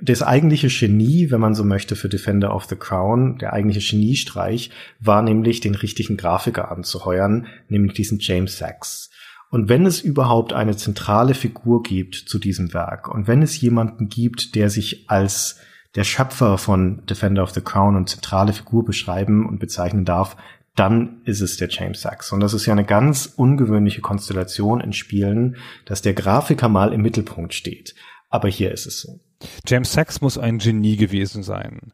Das 0.00 0.20
eigentliche 0.20 0.66
Genie, 0.66 1.30
wenn 1.30 1.40
man 1.40 1.54
so 1.54 1.62
möchte, 1.62 1.94
für 1.94 2.08
Defender 2.08 2.52
of 2.52 2.64
the 2.64 2.74
Crown, 2.74 3.38
der 3.38 3.52
eigentliche 3.52 3.96
Geniestreich, 3.96 4.70
war 4.98 5.22
nämlich 5.22 5.60
den 5.60 5.76
richtigen 5.76 6.16
Grafiker 6.16 6.72
anzuheuern, 6.72 7.46
nämlich 7.68 7.92
diesen 7.92 8.18
James 8.18 8.58
Sachs. 8.58 9.09
Und 9.50 9.68
wenn 9.68 9.84
es 9.84 10.00
überhaupt 10.00 10.52
eine 10.52 10.76
zentrale 10.76 11.34
Figur 11.34 11.82
gibt 11.82 12.14
zu 12.14 12.38
diesem 12.38 12.72
Werk 12.72 13.08
und 13.08 13.26
wenn 13.26 13.42
es 13.42 13.60
jemanden 13.60 14.08
gibt, 14.08 14.54
der 14.54 14.70
sich 14.70 15.10
als 15.10 15.58
der 15.96 16.04
Schöpfer 16.04 16.56
von 16.56 17.04
Defender 17.06 17.42
of 17.42 17.50
the 17.50 17.60
Crown 17.60 17.96
und 17.96 18.08
zentrale 18.08 18.52
Figur 18.52 18.84
beschreiben 18.84 19.46
und 19.46 19.58
bezeichnen 19.58 20.04
darf, 20.04 20.36
dann 20.76 21.20
ist 21.24 21.40
es 21.40 21.56
der 21.56 21.68
James 21.68 22.00
Sachs. 22.00 22.30
Und 22.30 22.40
das 22.40 22.54
ist 22.54 22.66
ja 22.66 22.72
eine 22.72 22.84
ganz 22.84 23.26
ungewöhnliche 23.26 24.00
Konstellation 24.00 24.80
in 24.80 24.92
Spielen, 24.92 25.56
dass 25.84 26.00
der 26.00 26.14
Grafiker 26.14 26.68
mal 26.68 26.92
im 26.92 27.02
Mittelpunkt 27.02 27.52
steht. 27.52 27.96
Aber 28.28 28.48
hier 28.48 28.70
ist 28.70 28.86
es 28.86 29.00
so. 29.00 29.18
James 29.66 29.92
Sachs 29.92 30.20
muss 30.20 30.38
ein 30.38 30.58
Genie 30.58 30.96
gewesen 30.96 31.42
sein. 31.42 31.92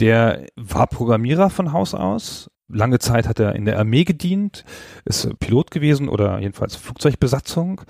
Der 0.00 0.46
war 0.56 0.88
Programmierer 0.88 1.48
von 1.48 1.72
Haus 1.72 1.94
aus, 1.94 2.50
Lange 2.70 2.98
Zeit 2.98 3.26
hat 3.26 3.40
er 3.40 3.54
in 3.54 3.64
der 3.64 3.78
Armee 3.78 4.04
gedient, 4.04 4.64
ist 5.04 5.38
Pilot 5.40 5.70
gewesen 5.70 6.08
oder 6.08 6.38
jedenfalls 6.38 6.76
Flugzeugbesatzung 6.76 7.80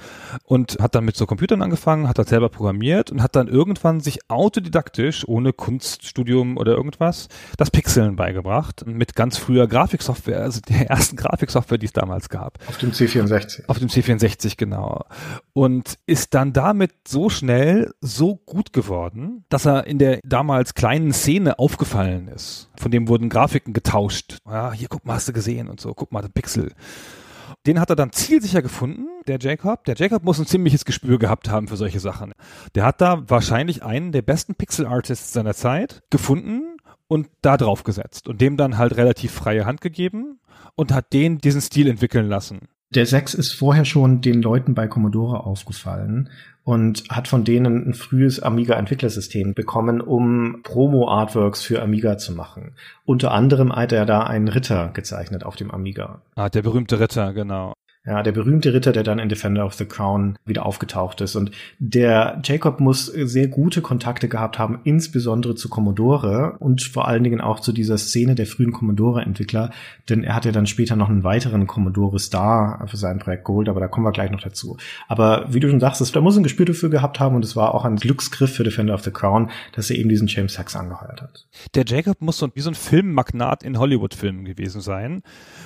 und 0.44 0.78
hat 0.80 0.94
dann 0.94 1.04
mit 1.04 1.16
so 1.16 1.26
Computern 1.26 1.62
angefangen, 1.62 2.08
hat 2.08 2.18
das 2.18 2.28
selber 2.28 2.48
programmiert 2.48 3.10
und 3.10 3.22
hat 3.22 3.34
dann 3.34 3.48
irgendwann 3.48 4.00
sich 4.00 4.20
autodidaktisch, 4.28 5.26
ohne 5.26 5.52
Kunststudium 5.52 6.56
oder 6.56 6.76
irgendwas, 6.76 7.28
das 7.56 7.70
Pixeln 7.70 8.14
beigebracht 8.16 8.86
mit 8.86 9.16
ganz 9.16 9.36
früher 9.36 9.66
Grafiksoftware, 9.66 10.42
also 10.42 10.60
der 10.60 10.88
ersten 10.90 11.16
Grafiksoftware, 11.16 11.78
die 11.78 11.86
es 11.86 11.92
damals 11.92 12.28
gab. 12.28 12.58
Auf 12.68 12.78
dem 12.78 12.92
C64. 12.92 13.66
Auf 13.66 13.78
dem 13.78 13.88
C64, 13.88 14.56
genau. 14.56 15.04
Und 15.52 15.98
ist 16.06 16.34
dann 16.34 16.52
damit 16.52 16.92
so 17.06 17.30
schnell 17.30 17.92
so 18.00 18.36
gut 18.36 18.72
geworden, 18.72 19.44
dass 19.48 19.66
er 19.66 19.86
in 19.86 19.98
der 19.98 20.20
damals 20.24 20.74
kleinen 20.74 21.12
Szene 21.12 21.58
aufgefallen 21.58 22.28
ist. 22.28 22.70
Von 22.76 22.92
dem 22.92 23.08
wurden 23.08 23.28
Grafiken 23.28 23.72
getauscht. 23.72 24.38
Ja, 24.46 24.67
hier 24.72 24.88
guck 24.88 25.04
mal, 25.04 25.14
hast 25.14 25.28
du 25.28 25.32
gesehen 25.32 25.68
und 25.68 25.80
so, 25.80 25.94
guck 25.94 26.12
mal, 26.12 26.22
der 26.22 26.28
Pixel. 26.28 26.72
Den 27.66 27.80
hat 27.80 27.90
er 27.90 27.96
dann 27.96 28.12
zielsicher 28.12 28.62
gefunden, 28.62 29.06
der 29.26 29.38
Jacob. 29.40 29.84
Der 29.84 29.96
Jacob 29.96 30.22
muss 30.24 30.38
ein 30.38 30.46
ziemliches 30.46 30.84
Gespür 30.84 31.18
gehabt 31.18 31.50
haben 31.50 31.68
für 31.68 31.76
solche 31.76 32.00
Sachen. 32.00 32.32
Der 32.74 32.84
hat 32.84 33.00
da 33.00 33.28
wahrscheinlich 33.28 33.82
einen 33.82 34.12
der 34.12 34.22
besten 34.22 34.54
Pixel-Artists 34.54 35.32
seiner 35.32 35.54
Zeit 35.54 36.02
gefunden 36.10 36.76
und 37.08 37.28
da 37.42 37.56
drauf 37.56 37.84
gesetzt 37.84 38.28
und 38.28 38.40
dem 38.40 38.56
dann 38.56 38.78
halt 38.78 38.96
relativ 38.96 39.32
freie 39.32 39.66
Hand 39.66 39.80
gegeben 39.80 40.40
und 40.76 40.92
hat 40.92 41.12
den 41.12 41.38
diesen 41.38 41.60
Stil 41.60 41.88
entwickeln 41.88 42.28
lassen. 42.28 42.68
Der 42.94 43.04
6 43.04 43.34
ist 43.34 43.52
vorher 43.52 43.84
schon 43.84 44.22
den 44.22 44.40
Leuten 44.40 44.74
bei 44.74 44.86
Commodore 44.86 45.44
aufgefallen 45.44 46.30
und 46.64 47.04
hat 47.10 47.28
von 47.28 47.44
denen 47.44 47.88
ein 47.88 47.94
frühes 47.94 48.40
Amiga-Entwicklersystem 48.40 49.52
bekommen, 49.52 50.00
um 50.00 50.60
Promo-Artworks 50.62 51.62
für 51.62 51.82
Amiga 51.82 52.16
zu 52.16 52.32
machen. 52.32 52.72
Unter 53.04 53.32
anderem 53.32 53.74
hat 53.76 53.92
er 53.92 54.06
da 54.06 54.22
einen 54.22 54.48
Ritter 54.48 54.88
gezeichnet 54.94 55.44
auf 55.44 55.56
dem 55.56 55.70
Amiga. 55.70 56.22
Ah, 56.34 56.48
der 56.48 56.62
berühmte 56.62 56.98
Ritter, 56.98 57.34
genau. 57.34 57.74
Ja, 58.06 58.22
der 58.22 58.32
berühmte 58.32 58.72
Ritter, 58.72 58.92
der 58.92 59.02
dann 59.02 59.18
in 59.18 59.28
Defender 59.28 59.66
of 59.66 59.74
the 59.74 59.84
Crown 59.84 60.38
wieder 60.46 60.64
aufgetaucht 60.64 61.20
ist. 61.20 61.36
Und 61.36 61.50
der 61.78 62.40
Jacob 62.42 62.80
muss 62.80 63.06
sehr 63.06 63.48
gute 63.48 63.82
Kontakte 63.82 64.28
gehabt 64.28 64.58
haben, 64.58 64.80
insbesondere 64.84 65.54
zu 65.56 65.68
Commodore 65.68 66.56
und 66.58 66.82
vor 66.82 67.06
allen 67.06 67.22
Dingen 67.22 67.40
auch 67.40 67.60
zu 67.60 67.72
dieser 67.72 67.98
Szene 67.98 68.34
der 68.34 68.46
frühen 68.46 68.72
Commodore-Entwickler, 68.72 69.70
denn 70.08 70.24
er 70.24 70.34
hat 70.34 70.46
ja 70.46 70.52
dann 70.52 70.66
später 70.66 70.96
noch 70.96 71.10
einen 71.10 71.24
weiteren 71.24 71.66
Commodore 71.66 72.18
Star 72.18 72.82
für 72.86 72.96
sein 72.96 73.18
Projekt 73.18 73.44
geholt, 73.44 73.68
aber 73.68 73.80
da 73.80 73.88
kommen 73.88 74.06
wir 74.06 74.12
gleich 74.12 74.30
noch 74.30 74.40
dazu. 74.40 74.78
Aber 75.06 75.52
wie 75.52 75.60
du 75.60 75.68
schon 75.68 75.80
sagst, 75.80 76.16
da 76.16 76.20
muss 76.20 76.36
ein 76.36 76.42
Gespür 76.42 76.66
dafür 76.66 76.90
gehabt 76.90 77.20
haben 77.20 77.36
und 77.36 77.44
es 77.44 77.56
war 77.56 77.74
auch 77.74 77.84
ein 77.84 77.96
Glücksgriff 77.96 78.54
für 78.54 78.64
Defender 78.64 78.94
of 78.94 79.02
the 79.02 79.10
Crown, 79.10 79.50
dass 79.72 79.90
er 79.90 79.96
eben 79.96 80.08
diesen 80.08 80.28
James 80.28 80.54
Sachs 80.54 80.76
angeheuert 80.76 81.20
hat. 81.20 81.46
Der 81.74 81.84
Jacob 81.86 82.22
muss 82.22 82.38
so 82.38 82.48
wie 82.54 82.60
so 82.60 82.70
ein 82.70 82.74
Filmmagnat 82.74 83.62
in 83.62 83.78
Hollywood-Filmen 83.78 84.44
gewesen 84.44 84.80
sein. 84.80 85.22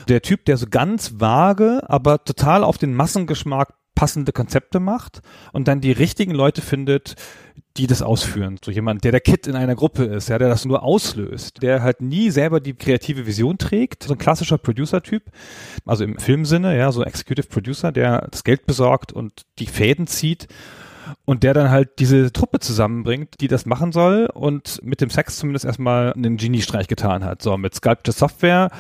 Der 0.08 0.22
Typ, 0.22 0.44
der 0.46 0.56
so 0.56 0.66
ganz 0.68 1.20
vage, 1.20 1.82
aber 1.88 2.21
total 2.24 2.64
auf 2.64 2.78
den 2.78 2.94
Massengeschmack 2.94 3.74
passende 3.94 4.32
Konzepte 4.32 4.80
macht 4.80 5.20
und 5.52 5.68
dann 5.68 5.80
die 5.80 5.92
richtigen 5.92 6.32
Leute 6.32 6.62
findet, 6.62 7.14
die 7.76 7.86
das 7.86 8.02
ausführen. 8.02 8.58
So 8.62 8.70
jemand, 8.70 9.04
der 9.04 9.12
der 9.12 9.20
Kid 9.20 9.46
in 9.46 9.54
einer 9.54 9.74
Gruppe 9.74 10.04
ist, 10.04 10.28
ja, 10.28 10.38
der 10.38 10.48
das 10.48 10.64
nur 10.64 10.82
auslöst, 10.82 11.62
der 11.62 11.82
halt 11.82 12.00
nie 12.00 12.30
selber 12.30 12.60
die 12.60 12.74
kreative 12.74 13.26
Vision 13.26 13.58
trägt, 13.58 14.04
so 14.04 14.14
ein 14.14 14.18
klassischer 14.18 14.58
Producer-Typ, 14.58 15.22
also 15.86 16.04
im 16.04 16.18
Filmsinne, 16.18 16.76
ja, 16.76 16.90
so 16.92 17.04
Executive 17.04 17.48
Producer, 17.48 17.92
der 17.92 18.28
das 18.30 18.44
Geld 18.44 18.66
besorgt 18.66 19.12
und 19.12 19.42
die 19.58 19.66
Fäden 19.66 20.06
zieht 20.06 20.48
und 21.24 21.42
der 21.42 21.54
dann 21.54 21.70
halt 21.70 21.98
diese 21.98 22.32
Truppe 22.32 22.60
zusammenbringt, 22.60 23.40
die 23.40 23.48
das 23.48 23.66
machen 23.66 23.92
soll 23.92 24.28
und 24.32 24.80
mit 24.82 25.00
dem 25.00 25.10
Sex 25.10 25.36
zumindest 25.36 25.64
erstmal 25.64 26.12
einen 26.12 26.36
Geniestreich 26.36 26.88
getan 26.88 27.24
hat. 27.24 27.42
So, 27.42 27.56
mit 27.56 27.74
Sculpture 27.74 28.16
Software 28.16 28.70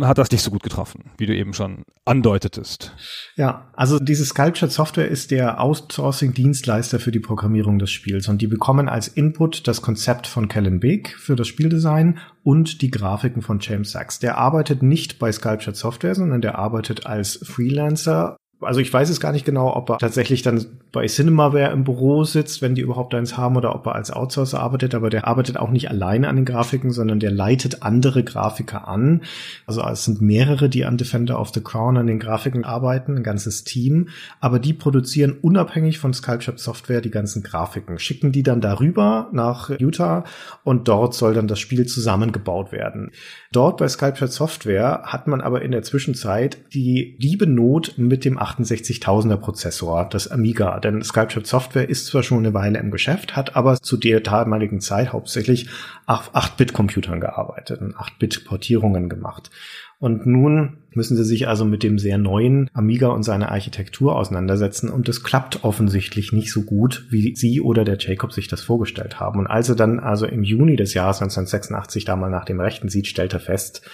hat 0.00 0.18
das 0.18 0.30
nicht 0.30 0.42
so 0.42 0.50
gut 0.50 0.62
getroffen, 0.62 1.10
wie 1.18 1.26
du 1.26 1.34
eben 1.34 1.52
schon 1.52 1.84
andeutetest. 2.04 2.94
Ja, 3.36 3.70
also 3.74 3.98
diese 3.98 4.24
Sculptured 4.24 4.72
Software 4.72 5.08
ist 5.08 5.30
der 5.30 5.60
Outsourcing-Dienstleister 5.60 7.00
für 7.00 7.12
die 7.12 7.20
Programmierung 7.20 7.78
des 7.78 7.90
Spiels 7.90 8.28
und 8.28 8.42
die 8.42 8.46
bekommen 8.46 8.88
als 8.88 9.08
Input 9.08 9.66
das 9.66 9.82
Konzept 9.82 10.26
von 10.26 10.48
Kellen 10.48 10.80
Beek 10.80 11.16
für 11.18 11.36
das 11.36 11.48
Spieldesign 11.48 12.18
und 12.42 12.82
die 12.82 12.90
Grafiken 12.90 13.42
von 13.42 13.58
James 13.60 13.92
Sachs. 13.92 14.18
Der 14.18 14.38
arbeitet 14.38 14.82
nicht 14.82 15.18
bei 15.18 15.32
Sculptured 15.32 15.76
Software, 15.76 16.14
sondern 16.14 16.40
der 16.40 16.58
arbeitet 16.58 17.06
als 17.06 17.40
Freelancer 17.42 18.36
also 18.60 18.80
ich 18.80 18.92
weiß 18.92 19.10
es 19.10 19.20
gar 19.20 19.32
nicht 19.32 19.44
genau, 19.44 19.74
ob 19.74 19.90
er 19.90 19.98
tatsächlich 19.98 20.42
dann 20.42 20.80
bei 20.94 21.06
Cinemaware 21.08 21.72
im 21.72 21.82
Büro 21.82 22.22
sitzt, 22.22 22.62
wenn 22.62 22.76
die 22.76 22.80
überhaupt 22.80 23.14
eins 23.14 23.36
haben, 23.36 23.56
oder 23.56 23.74
ob 23.74 23.84
er 23.86 23.96
als 23.96 24.12
Outsourcer 24.12 24.60
arbeitet, 24.60 24.94
aber 24.94 25.10
der 25.10 25.26
arbeitet 25.26 25.56
auch 25.56 25.70
nicht 25.70 25.90
alleine 25.90 26.28
an 26.28 26.36
den 26.36 26.44
Grafiken, 26.44 26.92
sondern 26.92 27.18
der 27.18 27.32
leitet 27.32 27.82
andere 27.82 28.22
Grafiker 28.22 28.86
an. 28.86 29.22
Also 29.66 29.82
es 29.82 30.04
sind 30.04 30.22
mehrere, 30.22 30.68
die 30.68 30.84
an 30.84 30.96
Defender 30.96 31.40
of 31.40 31.52
the 31.52 31.60
Crown 31.60 31.96
an 31.96 32.06
den 32.06 32.20
Grafiken 32.20 32.64
arbeiten, 32.64 33.16
ein 33.16 33.22
ganzes 33.24 33.64
Team, 33.64 34.08
aber 34.40 34.60
die 34.60 34.72
produzieren 34.72 35.32
unabhängig 35.32 35.98
von 35.98 36.14
Sculpture 36.14 36.58
Software 36.58 37.00
die 37.00 37.10
ganzen 37.10 37.42
Grafiken, 37.42 37.98
schicken 37.98 38.30
die 38.30 38.44
dann 38.44 38.60
darüber 38.60 39.28
nach 39.32 39.70
Utah 39.80 40.22
und 40.62 40.86
dort 40.86 41.14
soll 41.14 41.34
dann 41.34 41.48
das 41.48 41.58
Spiel 41.58 41.86
zusammengebaut 41.86 42.70
werden. 42.70 43.10
Dort 43.50 43.78
bei 43.78 43.88
Sculpture 43.88 44.30
Software 44.30 45.02
hat 45.06 45.26
man 45.26 45.40
aber 45.40 45.62
in 45.62 45.72
der 45.72 45.82
Zwischenzeit 45.82 46.58
die 46.72 47.16
liebe 47.18 47.48
Not 47.48 47.94
mit 47.96 48.24
dem 48.24 48.38
68.000er 48.38 49.38
Prozessor, 49.38 50.08
das 50.08 50.28
Amiga. 50.28 50.83
Denn 50.84 51.02
Sculpture 51.02 51.44
Software 51.44 51.88
ist 51.88 52.06
zwar 52.06 52.22
schon 52.22 52.38
eine 52.38 52.54
Weile 52.54 52.78
im 52.78 52.90
Geschäft, 52.90 53.34
hat 53.34 53.56
aber 53.56 53.80
zu 53.80 53.96
der 53.96 54.20
damaligen 54.20 54.80
Zeit 54.80 55.12
hauptsächlich 55.12 55.68
auf 56.06 56.34
8-Bit-Computern 56.34 57.20
gearbeitet 57.20 57.80
und 57.80 57.96
8-Bit-Portierungen 57.96 59.08
gemacht. 59.08 59.50
Und 59.98 60.26
nun 60.26 60.84
müssen 60.92 61.16
sie 61.16 61.24
sich 61.24 61.48
also 61.48 61.64
mit 61.64 61.82
dem 61.82 61.98
sehr 61.98 62.18
neuen 62.18 62.68
Amiga 62.74 63.08
und 63.08 63.22
seiner 63.22 63.50
Architektur 63.50 64.16
auseinandersetzen 64.16 64.90
und 64.90 65.08
das 65.08 65.22
klappt 65.22 65.64
offensichtlich 65.64 66.32
nicht 66.32 66.52
so 66.52 66.62
gut, 66.62 67.06
wie 67.08 67.34
sie 67.34 67.62
oder 67.62 67.84
der 67.84 67.96
Jacob 67.98 68.32
sich 68.34 68.46
das 68.46 68.60
vorgestellt 68.60 69.18
haben. 69.18 69.38
Und 69.38 69.46
als 69.46 69.70
er 69.70 69.76
dann 69.76 70.00
also 70.00 70.26
im 70.26 70.44
Juni 70.44 70.76
des 70.76 70.92
Jahres 70.92 71.22
1986 71.22 72.04
da 72.04 72.16
mal 72.16 72.30
nach 72.30 72.44
dem 72.44 72.60
Rechten 72.60 72.90
sieht, 72.90 73.06
stellt 73.06 73.32
er 73.32 73.40
fest, 73.40 73.88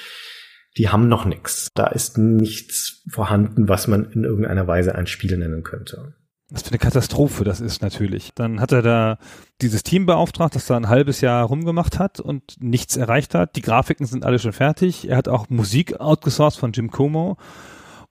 die 0.76 0.88
haben 0.88 1.08
noch 1.08 1.24
nichts. 1.24 1.68
Da 1.74 1.86
ist 1.86 2.18
nichts 2.18 3.04
vorhanden, 3.08 3.68
was 3.68 3.86
man 3.86 4.10
in 4.10 4.24
irgendeiner 4.24 4.66
Weise 4.66 4.94
ein 4.94 5.06
Spiel 5.06 5.36
nennen 5.36 5.62
könnte. 5.62 6.14
Was 6.50 6.62
für 6.62 6.70
eine 6.70 6.78
Katastrophe 6.78 7.44
das 7.44 7.60
ist 7.60 7.80
natürlich. 7.80 8.32
Dann 8.34 8.60
hat 8.60 8.72
er 8.72 8.82
da 8.82 9.18
dieses 9.60 9.82
Team 9.84 10.06
beauftragt, 10.06 10.56
das 10.56 10.66
da 10.66 10.76
ein 10.76 10.88
halbes 10.88 11.20
Jahr 11.20 11.44
rumgemacht 11.44 11.98
hat 11.98 12.18
und 12.18 12.56
nichts 12.60 12.96
erreicht 12.96 13.34
hat. 13.34 13.54
Die 13.56 13.62
Grafiken 13.62 14.06
sind 14.06 14.24
alle 14.24 14.38
schon 14.38 14.52
fertig. 14.52 15.08
Er 15.08 15.16
hat 15.16 15.28
auch 15.28 15.48
Musik 15.48 16.00
outgesourced 16.00 16.58
von 16.58 16.72
Jim 16.72 16.90
Como 16.90 17.36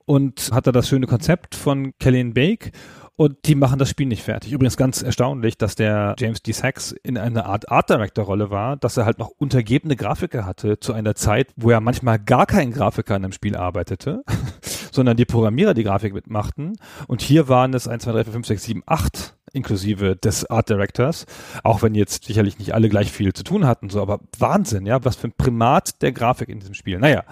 und 0.06 0.52
hat 0.54 0.68
da 0.68 0.72
das 0.72 0.88
schöne 0.88 1.06
Konzept 1.06 1.54
von 1.54 1.94
Kellyanne 2.00 2.32
Bake 2.32 2.72
und 3.20 3.36
die 3.48 3.56
machen 3.56 3.80
das 3.80 3.90
Spiel 3.90 4.08
nicht 4.08 4.24
fertig. 4.24 4.54
Übrigens 4.54 4.78
ganz 4.78 5.02
erstaunlich, 5.02 5.58
dass 5.58 5.76
der 5.76 6.16
James 6.18 6.42
D. 6.42 6.54
Sachs 6.54 6.94
in 7.04 7.18
einer 7.18 7.48
Art 7.48 7.70
Art 7.70 7.90
Director 7.90 8.24
Rolle 8.24 8.50
war, 8.50 8.78
dass 8.78 8.96
er 8.96 9.04
halt 9.04 9.20
noch 9.20 9.28
untergebene 9.28 9.98
Grafiker 9.98 10.46
hatte 10.46 10.80
zu 10.80 10.94
einer 10.94 11.16
Zeit, 11.16 11.52
wo 11.58 11.70
er 11.70 11.82
manchmal 11.82 12.18
gar 12.18 12.46
kein 12.46 12.72
Grafiker 12.72 13.18
in 13.18 13.26
einem 13.26 13.34
Spiel 13.34 13.58
arbeitete, 13.58 14.24
sondern 14.94 15.18
die 15.18 15.26
Programmierer 15.26 15.74
die 15.74 15.84
Grafik 15.84 16.14
mitmachten. 16.14 16.78
Und 17.08 17.22
hier 17.22 17.50
waren 17.50 17.74
es 17.74 17.90
1, 17.90 18.04
2, 18.04 18.12
3, 18.14 18.24
4, 18.24 18.34
5, 18.34 18.48
6, 18.48 18.64
7, 18.64 18.84
8 18.86 19.36
inklusive 19.54 20.16
des 20.16 20.50
Art 20.50 20.70
Directors, 20.70 21.26
auch 21.64 21.82
wenn 21.82 21.96
jetzt 21.96 22.26
sicherlich 22.26 22.60
nicht 22.60 22.74
alle 22.74 22.90
gleich 22.90 23.12
viel 23.12 23.34
zu 23.34 23.44
tun 23.44 23.66
hatten, 23.66 23.90
so, 23.90 24.02
aber 24.02 24.20
Wahnsinn, 24.38 24.86
ja, 24.86 25.04
was 25.04 25.16
für 25.16 25.28
ein 25.28 25.34
Primat 25.38 26.02
der 26.02 26.12
Grafik 26.12 26.50
in 26.50 26.60
diesem 26.60 26.74
Spiel. 26.74 27.00
Naja, 27.00 27.24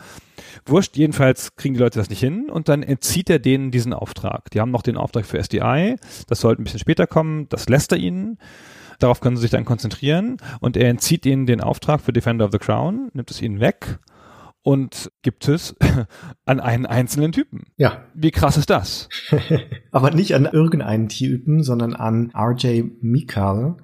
Wurscht, 0.66 0.98
jedenfalls 0.98 1.56
kriegen 1.56 1.76
die 1.76 1.80
Leute 1.80 2.00
das 2.00 2.10
nicht 2.10 2.20
hin 2.20 2.50
und 2.50 2.70
dann 2.70 2.84
entzieht 2.84 3.30
er 3.30 3.40
denen 3.40 3.72
diesen 3.72 3.94
Auftrag. 3.94 4.50
Die 4.52 4.60
haben 4.60 4.72
noch 4.72 4.82
den 4.82 4.98
Auftrag 4.98 5.26
für 5.26 5.42
SDI, 5.42 5.96
das 6.28 6.42
sollte 6.42 6.62
ein 6.62 6.66
bisschen 6.66 6.80
später 6.80 7.08
kommen, 7.08 7.48
das 7.50 7.70
lässt 7.70 7.92
er 7.92 7.98
ihnen. 7.98 8.38
Darauf 9.00 9.20
können 9.20 9.36
sie 9.36 9.44
sich 9.44 9.52
dann 9.52 9.66
konzentrieren 9.66 10.38
und 10.60 10.76
er 10.76 10.90
entzieht 10.90 11.26
ihnen 11.26 11.46
den 11.46 11.62
Auftrag 11.62 12.02
für 12.02 12.14
Defender 12.14 12.46
of 12.46 12.52
the 12.52 12.58
Crown, 12.58 13.12
nimmt 13.14 13.30
es 13.30 13.42
ihnen 13.42 13.60
weg 13.60 14.00
und 14.68 15.14
gibt 15.22 15.48
es 15.48 15.78
an 16.46 16.60
einen 16.60 16.86
einzelnen 16.86 17.32
Typen. 17.32 17.68
Ja. 17.78 18.04
Wie 18.14 18.32
krass 18.32 18.58
ist 18.58 18.70
das? 18.70 19.08
Aber 19.94 20.12
nicht 20.12 20.36
an 20.36 20.44
irgendeinen 20.44 21.08
Typen, 21.08 21.64
sondern 21.64 21.96
an 21.96 22.34
RJ 22.38 22.84
Mikal, 23.00 23.78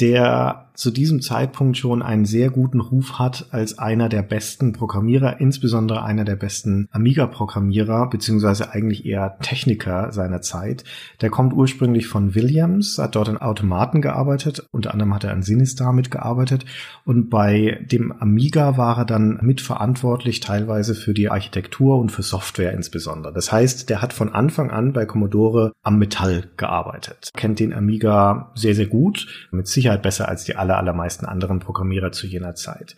der 0.00 0.71
zu 0.74 0.90
diesem 0.90 1.20
Zeitpunkt 1.20 1.76
schon 1.76 2.02
einen 2.02 2.24
sehr 2.24 2.50
guten 2.50 2.80
Ruf 2.80 3.18
hat 3.18 3.46
als 3.50 3.78
einer 3.78 4.08
der 4.08 4.22
besten 4.22 4.72
Programmierer, 4.72 5.40
insbesondere 5.40 6.02
einer 6.02 6.24
der 6.24 6.36
besten 6.36 6.88
Amiga-Programmierer, 6.92 8.08
beziehungsweise 8.08 8.72
eigentlich 8.72 9.04
eher 9.04 9.38
Techniker 9.40 10.12
seiner 10.12 10.40
Zeit. 10.40 10.84
Der 11.20 11.30
kommt 11.30 11.52
ursprünglich 11.52 12.06
von 12.06 12.34
Williams, 12.34 12.98
hat 12.98 13.16
dort 13.16 13.28
an 13.28 13.38
Automaten 13.38 14.00
gearbeitet, 14.00 14.66
unter 14.70 14.92
anderem 14.92 15.14
hat 15.14 15.24
er 15.24 15.32
an 15.32 15.42
Sinistar 15.42 15.92
mitgearbeitet 15.92 16.64
und 17.04 17.28
bei 17.28 17.84
dem 17.90 18.12
Amiga 18.12 18.76
war 18.76 18.98
er 18.98 19.04
dann 19.04 19.38
mitverantwortlich 19.42 20.40
teilweise 20.40 20.94
für 20.94 21.14
die 21.14 21.28
Architektur 21.28 21.98
und 21.98 22.10
für 22.10 22.22
Software 22.22 22.72
insbesondere. 22.72 23.32
Das 23.32 23.52
heißt, 23.52 23.90
der 23.90 24.00
hat 24.02 24.12
von 24.12 24.32
Anfang 24.32 24.70
an 24.70 24.92
bei 24.92 25.04
Commodore 25.04 25.72
am 25.82 25.98
Metall 25.98 26.50
gearbeitet, 26.56 27.30
kennt 27.36 27.60
den 27.60 27.72
Amiga 27.72 28.52
sehr, 28.54 28.74
sehr 28.74 28.86
gut, 28.86 29.48
mit 29.50 29.66
Sicherheit 29.66 30.02
besser 30.02 30.28
als 30.28 30.44
die 30.44 30.56
aller, 30.62 30.78
allermeisten 30.78 31.26
anderen 31.26 31.58
Programmierer 31.58 32.12
zu 32.12 32.26
jener 32.26 32.54
Zeit. 32.54 32.96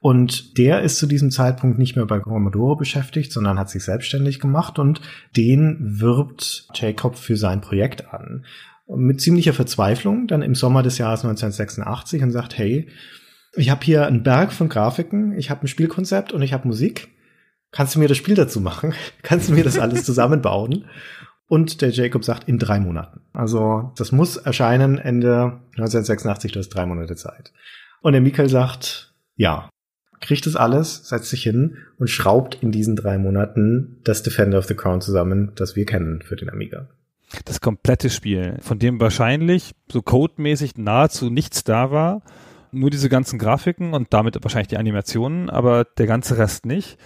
Und 0.00 0.58
der 0.58 0.82
ist 0.82 0.98
zu 0.98 1.06
diesem 1.06 1.30
Zeitpunkt 1.30 1.78
nicht 1.78 1.96
mehr 1.96 2.04
bei 2.04 2.20
Commodore 2.20 2.76
beschäftigt, 2.76 3.32
sondern 3.32 3.58
hat 3.58 3.70
sich 3.70 3.84
selbstständig 3.84 4.38
gemacht 4.38 4.78
und 4.78 5.00
den 5.34 5.78
wirbt 5.80 6.68
Jacob 6.74 7.16
für 7.16 7.38
sein 7.38 7.62
Projekt 7.62 8.12
an. 8.12 8.44
Mit 8.86 9.22
ziemlicher 9.22 9.54
Verzweiflung 9.54 10.26
dann 10.26 10.42
im 10.42 10.54
Sommer 10.54 10.82
des 10.82 10.98
Jahres 10.98 11.24
1986 11.24 12.22
und 12.22 12.32
sagt, 12.32 12.58
hey, 12.58 12.86
ich 13.56 13.70
habe 13.70 13.82
hier 13.82 14.06
einen 14.06 14.22
Berg 14.22 14.52
von 14.52 14.68
Grafiken, 14.68 15.32
ich 15.38 15.48
habe 15.48 15.62
ein 15.62 15.68
Spielkonzept 15.68 16.34
und 16.34 16.42
ich 16.42 16.52
habe 16.52 16.68
Musik. 16.68 17.08
Kannst 17.70 17.94
du 17.94 17.98
mir 17.98 18.08
das 18.08 18.18
Spiel 18.18 18.34
dazu 18.34 18.60
machen? 18.60 18.92
Kannst 19.22 19.48
du 19.48 19.54
mir 19.54 19.64
das 19.64 19.78
alles 19.78 20.04
zusammenbauen? 20.04 20.84
Und 21.46 21.82
der 21.82 21.90
Jacob 21.90 22.24
sagt 22.24 22.48
in 22.48 22.58
drei 22.58 22.80
Monaten. 22.80 23.20
Also 23.32 23.92
das 23.96 24.12
muss 24.12 24.36
erscheinen 24.36 24.98
Ende 24.98 25.60
1986, 25.72 26.52
du 26.52 26.58
hast 26.58 26.70
drei 26.70 26.86
Monate 26.86 27.16
Zeit. 27.16 27.52
Und 28.00 28.12
der 28.12 28.22
Michael 28.22 28.48
sagt, 28.48 29.14
ja, 29.36 29.68
kriegt 30.20 30.46
das 30.46 30.56
alles, 30.56 31.08
setzt 31.08 31.28
sich 31.28 31.42
hin 31.42 31.76
und 31.98 32.08
schraubt 32.08 32.58
in 32.62 32.72
diesen 32.72 32.96
drei 32.96 33.18
Monaten 33.18 34.00
das 34.04 34.22
Defender 34.22 34.58
of 34.58 34.66
the 34.66 34.74
Crown 34.74 35.00
zusammen, 35.00 35.52
das 35.54 35.76
wir 35.76 35.84
kennen 35.84 36.22
für 36.22 36.36
den 36.36 36.48
Amiga. 36.48 36.88
Das 37.44 37.60
komplette 37.60 38.10
Spiel, 38.10 38.56
von 38.60 38.78
dem 38.78 39.00
wahrscheinlich 39.00 39.72
so 39.90 40.02
codemäßig 40.02 40.76
nahezu 40.76 41.30
nichts 41.30 41.64
da 41.64 41.90
war, 41.90 42.22
nur 42.72 42.90
diese 42.90 43.08
ganzen 43.08 43.38
Grafiken 43.38 43.92
und 43.92 44.12
damit 44.12 44.42
wahrscheinlich 44.42 44.68
die 44.68 44.78
Animationen, 44.78 45.50
aber 45.50 45.84
der 45.84 46.06
ganze 46.06 46.38
Rest 46.38 46.66
nicht 46.66 46.98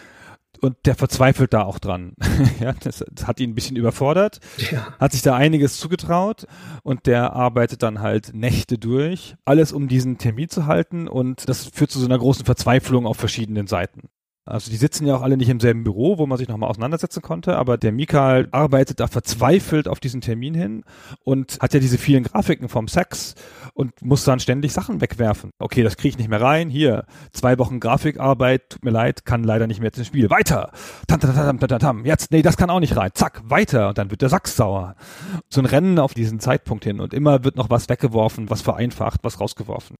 und 0.60 0.76
der 0.84 0.94
verzweifelt 0.94 1.52
da 1.52 1.62
auch 1.62 1.78
dran. 1.78 2.14
ja, 2.60 2.72
das, 2.80 3.04
das, 3.10 3.26
hat 3.26 3.40
ihn 3.40 3.50
ein 3.50 3.54
bisschen 3.54 3.76
überfordert, 3.76 4.40
ja. 4.70 4.86
hat 4.98 5.12
sich 5.12 5.22
da 5.22 5.36
einiges 5.36 5.78
zugetraut 5.78 6.46
und 6.82 7.06
der 7.06 7.32
arbeitet 7.32 7.82
dann 7.82 8.00
halt 8.00 8.34
Nächte 8.34 8.78
durch, 8.78 9.36
alles 9.44 9.72
um 9.72 9.88
diesen 9.88 10.18
Termin 10.18 10.48
zu 10.48 10.66
halten 10.66 11.08
und 11.08 11.48
das 11.48 11.66
führt 11.66 11.90
zu 11.90 11.98
so 11.98 12.06
einer 12.06 12.18
großen 12.18 12.44
Verzweiflung 12.44 13.06
auf 13.06 13.16
verschiedenen 13.16 13.66
Seiten. 13.66 14.08
Also 14.48 14.70
die 14.70 14.76
sitzen 14.76 15.06
ja 15.06 15.16
auch 15.16 15.22
alle 15.22 15.36
nicht 15.36 15.50
im 15.50 15.60
selben 15.60 15.84
Büro, 15.84 16.16
wo 16.16 16.26
man 16.26 16.38
sich 16.38 16.48
nochmal 16.48 16.70
auseinandersetzen 16.70 17.20
konnte, 17.20 17.56
aber 17.56 17.76
der 17.76 17.92
Mikael 17.92 18.48
arbeitet 18.50 18.98
da 18.98 19.06
verzweifelt 19.06 19.88
auf 19.88 20.00
diesen 20.00 20.22
Termin 20.22 20.54
hin 20.54 20.84
und 21.22 21.58
hat 21.60 21.74
ja 21.74 21.80
diese 21.80 21.98
vielen 21.98 22.24
Grafiken 22.24 22.68
vom 22.68 22.88
Sex 22.88 23.34
und 23.74 24.00
muss 24.00 24.24
dann 24.24 24.40
ständig 24.40 24.72
Sachen 24.72 25.02
wegwerfen. 25.02 25.50
Okay, 25.58 25.82
das 25.82 25.96
kriege 25.96 26.10
ich 26.10 26.18
nicht 26.18 26.30
mehr 26.30 26.40
rein. 26.40 26.70
Hier, 26.70 27.04
zwei 27.32 27.58
Wochen 27.58 27.78
Grafikarbeit, 27.78 28.70
tut 28.70 28.84
mir 28.84 28.90
leid, 28.90 29.26
kann 29.26 29.44
leider 29.44 29.66
nicht 29.66 29.80
mehr 29.80 29.92
ins 29.94 30.06
Spiel. 30.06 30.30
Weiter! 30.30 30.70
Tam, 31.06 31.20
tam, 31.20 31.34
tam, 31.34 31.58
tam, 31.60 31.78
tam. 31.78 32.04
Jetzt, 32.06 32.32
nee, 32.32 32.42
das 32.42 32.56
kann 32.56 32.70
auch 32.70 32.80
nicht 32.80 32.96
rein. 32.96 33.10
Zack, 33.12 33.42
weiter. 33.44 33.88
Und 33.88 33.98
dann 33.98 34.10
wird 34.10 34.22
der 34.22 34.30
Sack 34.30 34.48
sauer. 34.48 34.94
So 35.50 35.60
ein 35.60 35.66
Rennen 35.66 35.98
auf 35.98 36.14
diesen 36.14 36.40
Zeitpunkt 36.40 36.84
hin 36.84 37.00
und 37.00 37.12
immer 37.12 37.44
wird 37.44 37.56
noch 37.56 37.68
was 37.68 37.88
weggeworfen, 37.88 38.48
was 38.48 38.62
vereinfacht, 38.62 39.20
was 39.22 39.40
rausgeworfen. 39.40 39.96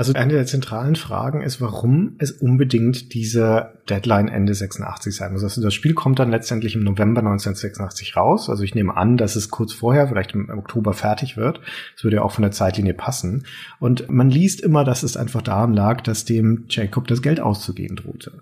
Also 0.00 0.14
eine 0.14 0.32
der 0.32 0.46
zentralen 0.46 0.96
Fragen 0.96 1.42
ist, 1.42 1.60
warum 1.60 2.14
es 2.16 2.30
unbedingt 2.32 3.12
diese 3.12 3.74
Deadline 3.90 4.28
Ende 4.28 4.54
86 4.54 5.14
sein 5.14 5.34
muss. 5.34 5.42
Also 5.42 5.60
das 5.60 5.74
Spiel 5.74 5.92
kommt 5.92 6.18
dann 6.18 6.30
letztendlich 6.30 6.74
im 6.74 6.84
November 6.84 7.18
1986 7.18 8.16
raus. 8.16 8.48
Also 8.48 8.62
ich 8.62 8.74
nehme 8.74 8.96
an, 8.96 9.18
dass 9.18 9.36
es 9.36 9.50
kurz 9.50 9.74
vorher, 9.74 10.08
vielleicht 10.08 10.32
im 10.32 10.48
Oktober 10.48 10.94
fertig 10.94 11.36
wird. 11.36 11.60
Das 11.96 12.02
würde 12.02 12.16
ja 12.16 12.22
auch 12.22 12.32
von 12.32 12.40
der 12.40 12.50
Zeitlinie 12.50 12.94
passen. 12.94 13.44
Und 13.78 14.08
man 14.08 14.30
liest 14.30 14.62
immer, 14.62 14.84
dass 14.84 15.02
es 15.02 15.18
einfach 15.18 15.42
daran 15.42 15.74
lag, 15.74 16.00
dass 16.00 16.24
dem 16.24 16.64
Jacob 16.70 17.06
das 17.06 17.20
Geld 17.20 17.38
auszugehen 17.38 17.96
drohte. 17.96 18.40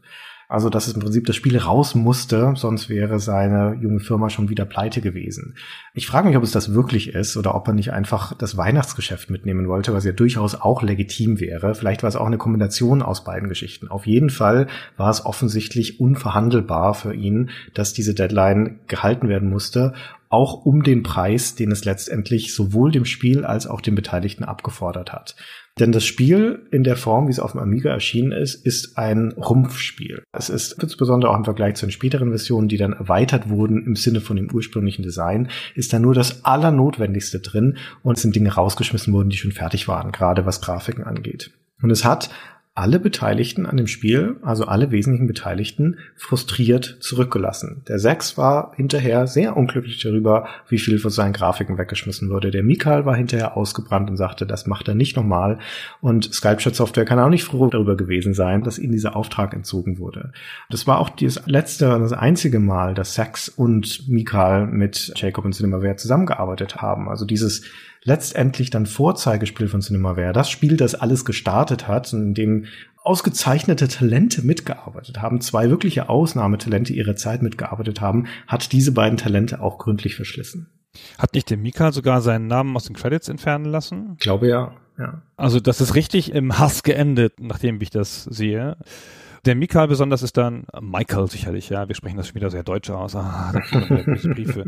Also, 0.50 0.70
dass 0.70 0.86
es 0.86 0.94
im 0.94 1.02
Prinzip 1.02 1.26
das 1.26 1.36
Spiel 1.36 1.58
raus 1.58 1.94
musste, 1.94 2.54
sonst 2.56 2.88
wäre 2.88 3.20
seine 3.20 3.78
junge 3.82 4.00
Firma 4.00 4.30
schon 4.30 4.48
wieder 4.48 4.64
pleite 4.64 5.02
gewesen. 5.02 5.56
Ich 5.92 6.06
frage 6.06 6.26
mich, 6.26 6.38
ob 6.38 6.42
es 6.42 6.52
das 6.52 6.72
wirklich 6.72 7.10
ist 7.10 7.36
oder 7.36 7.54
ob 7.54 7.68
er 7.68 7.74
nicht 7.74 7.92
einfach 7.92 8.32
das 8.32 8.56
Weihnachtsgeschäft 8.56 9.28
mitnehmen 9.28 9.68
wollte, 9.68 9.92
was 9.92 10.06
ja 10.06 10.12
durchaus 10.12 10.54
auch 10.54 10.82
legitim 10.82 11.38
wäre. 11.38 11.74
Vielleicht 11.74 12.02
war 12.02 12.08
es 12.08 12.16
auch 12.16 12.26
eine 12.26 12.38
Kombination 12.38 13.02
aus 13.02 13.24
beiden 13.24 13.50
Geschichten. 13.50 13.88
Auf 13.88 14.06
jeden 14.06 14.30
Fall 14.30 14.68
war 14.96 15.10
es 15.10 15.26
offensichtlich 15.26 16.00
unverhandelbar 16.00 16.94
für 16.94 17.12
ihn, 17.12 17.50
dass 17.74 17.92
diese 17.92 18.14
Deadline 18.14 18.80
gehalten 18.86 19.28
werden 19.28 19.50
musste 19.50 19.92
auch 20.30 20.66
um 20.66 20.82
den 20.82 21.02
Preis, 21.02 21.54
den 21.54 21.72
es 21.72 21.84
letztendlich 21.84 22.54
sowohl 22.54 22.92
dem 22.92 23.04
Spiel 23.04 23.44
als 23.44 23.66
auch 23.66 23.80
den 23.80 23.94
Beteiligten 23.94 24.44
abgefordert 24.44 25.12
hat. 25.12 25.36
Denn 25.78 25.92
das 25.92 26.04
Spiel 26.04 26.66
in 26.70 26.82
der 26.82 26.96
Form, 26.96 27.28
wie 27.28 27.32
es 27.32 27.40
auf 27.40 27.52
dem 27.52 27.60
Amiga 27.60 27.90
erschienen 27.90 28.32
ist, 28.32 28.54
ist 28.66 28.98
ein 28.98 29.32
Rumpfspiel. 29.32 30.22
Es 30.32 30.48
ist 30.48 30.82
insbesondere 30.82 31.30
auch 31.30 31.36
im 31.36 31.44
Vergleich 31.44 31.76
zu 31.76 31.86
den 31.86 31.92
späteren 31.92 32.30
Versionen, 32.30 32.68
die 32.68 32.76
dann 32.76 32.92
erweitert 32.92 33.48
wurden 33.48 33.84
im 33.86 33.96
Sinne 33.96 34.20
von 34.20 34.36
dem 34.36 34.50
ursprünglichen 34.52 35.02
Design, 35.02 35.48
ist 35.74 35.92
da 35.92 35.98
nur 35.98 36.14
das 36.14 36.44
Allernotwendigste 36.44 37.40
drin 37.40 37.76
und 38.02 38.18
sind 38.18 38.34
Dinge 38.34 38.52
rausgeschmissen 38.52 39.12
worden, 39.12 39.30
die 39.30 39.36
schon 39.36 39.52
fertig 39.52 39.88
waren, 39.88 40.12
gerade 40.12 40.46
was 40.46 40.60
Grafiken 40.60 41.04
angeht. 41.04 41.52
Und 41.80 41.90
es 41.90 42.04
hat 42.04 42.30
alle 42.78 43.00
Beteiligten 43.00 43.66
an 43.66 43.76
dem 43.76 43.88
Spiel, 43.88 44.36
also 44.42 44.66
alle 44.66 44.92
wesentlichen 44.92 45.26
Beteiligten, 45.26 45.96
frustriert 46.14 46.98
zurückgelassen. 47.00 47.82
Der 47.88 47.98
Sex 47.98 48.38
war 48.38 48.70
hinterher 48.76 49.26
sehr 49.26 49.56
unglücklich 49.56 50.00
darüber, 50.00 50.46
wie 50.68 50.78
viel 50.78 51.00
von 51.00 51.10
seinen 51.10 51.32
Grafiken 51.32 51.76
weggeschmissen 51.76 52.30
wurde. 52.30 52.52
Der 52.52 52.62
Mikal 52.62 53.04
war 53.04 53.16
hinterher 53.16 53.56
ausgebrannt 53.56 54.08
und 54.10 54.16
sagte, 54.16 54.46
das 54.46 54.68
macht 54.68 54.86
er 54.86 54.94
nicht 54.94 55.16
nochmal. 55.16 55.58
Und 56.00 56.32
Sculpture 56.32 56.72
Software 56.72 57.04
kann 57.04 57.18
auch 57.18 57.30
nicht 57.30 57.42
froh 57.42 57.66
darüber 57.66 57.96
gewesen 57.96 58.32
sein, 58.32 58.62
dass 58.62 58.78
ihnen 58.78 58.92
dieser 58.92 59.16
Auftrag 59.16 59.54
entzogen 59.54 59.98
wurde. 59.98 60.32
Das 60.70 60.86
war 60.86 61.00
auch 61.00 61.10
das 61.10 61.42
letzte, 61.46 61.86
das 61.86 62.12
einzige 62.12 62.60
Mal, 62.60 62.94
dass 62.94 63.14
Sex 63.14 63.48
und 63.48 64.08
Mikal 64.08 64.68
mit 64.68 65.14
Jacob 65.16 65.44
und 65.44 65.52
Cinemaware 65.52 65.96
zusammengearbeitet 65.96 66.76
haben. 66.76 67.08
Also 67.08 67.24
dieses 67.24 67.62
letztendlich 68.08 68.70
dann 68.70 68.86
Vorzeigespiel 68.86 69.68
von 69.68 69.82
Cinemaware, 69.82 70.32
das 70.32 70.50
Spiel, 70.50 70.76
das 70.76 70.96
alles 70.96 71.24
gestartet 71.24 71.86
hat 71.86 72.12
und 72.12 72.22
in 72.22 72.34
dem 72.34 72.64
ausgezeichnete 73.04 73.86
Talente 73.86 74.42
mitgearbeitet 74.42 75.22
haben, 75.22 75.40
zwei 75.40 75.70
wirkliche 75.70 76.08
Ausnahmetalente 76.08 76.92
ihrer 76.92 77.14
Zeit 77.14 77.42
mitgearbeitet 77.42 78.00
haben, 78.00 78.26
hat 78.46 78.72
diese 78.72 78.92
beiden 78.92 79.16
Talente 79.16 79.60
auch 79.60 79.78
gründlich 79.78 80.16
verschlissen. 80.16 80.68
Hat 81.18 81.34
nicht 81.34 81.50
der 81.50 81.58
Mika 81.58 81.92
sogar 81.92 82.22
seinen 82.22 82.48
Namen 82.48 82.74
aus 82.74 82.84
den 82.84 82.96
Credits 82.96 83.28
entfernen 83.28 83.66
lassen? 83.66 84.14
Ich 84.14 84.20
glaube 84.20 84.48
ja, 84.48 84.72
ja. 84.98 85.22
Also 85.36 85.60
das 85.60 85.80
ist 85.80 85.94
richtig 85.94 86.32
im 86.32 86.58
Hass 86.58 86.82
geendet, 86.82 87.40
nachdem 87.40 87.80
ich 87.80 87.90
das 87.90 88.24
sehe. 88.24 88.76
Der 89.44 89.54
Mikael 89.54 89.88
besonders 89.88 90.22
ist 90.22 90.36
dann, 90.36 90.64
Michael 90.80 91.28
sicherlich, 91.28 91.68
ja, 91.68 91.88
wir 91.88 91.94
sprechen 91.94 92.16
das 92.16 92.28
schon 92.28 92.36
wieder 92.36 92.50
sehr 92.50 92.62
deutsch 92.62 92.90
aus, 92.90 93.14
ah, 93.14 93.52
Briefe. 94.34 94.64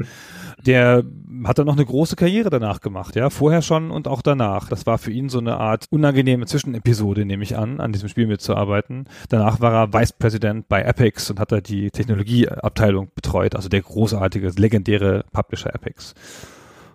Der 0.65 1.05
hat 1.45 1.59
dann 1.59 1.67
noch 1.67 1.77
eine 1.77 1.85
große 1.85 2.17
Karriere 2.17 2.51
danach 2.51 2.81
gemacht, 2.81 3.17
ja, 3.17 3.31
vorher 3.31 3.63
schon 3.63 3.91
und 3.91 4.09
auch 4.09 4.23
danach. 4.23 4.69
Das 4.69 4.87
war 4.87 4.99
für 4.99 5.11
ihn 5.11 5.29
so 5.29 5.39
eine 5.39 5.57
Art 5.57 5.87
unangenehme 5.91 6.47
Zwischenepisode, 6.47 7.25
nehme 7.25 7.43
ich 7.43 7.57
an, 7.57 7.81
an 7.81 7.93
diesem 7.93 8.09
Spiel 8.09 8.27
mitzuarbeiten. 8.27 9.09
Danach 9.29 9.61
war 9.61 9.73
er 9.73 9.93
Vice 9.93 10.13
President 10.13 10.69
bei 10.69 10.87
Apex 10.87 11.31
und 11.31 11.41
hat 11.41 11.53
da 11.53 11.61
die 11.61 11.91
Technologieabteilung 11.91 13.11
betreut, 13.15 13.57
also 13.57 13.69
der 13.69 13.83
großartige, 13.83 14.53
legendäre 14.57 15.25
Publisher 15.33 15.75
Apex 15.75 16.15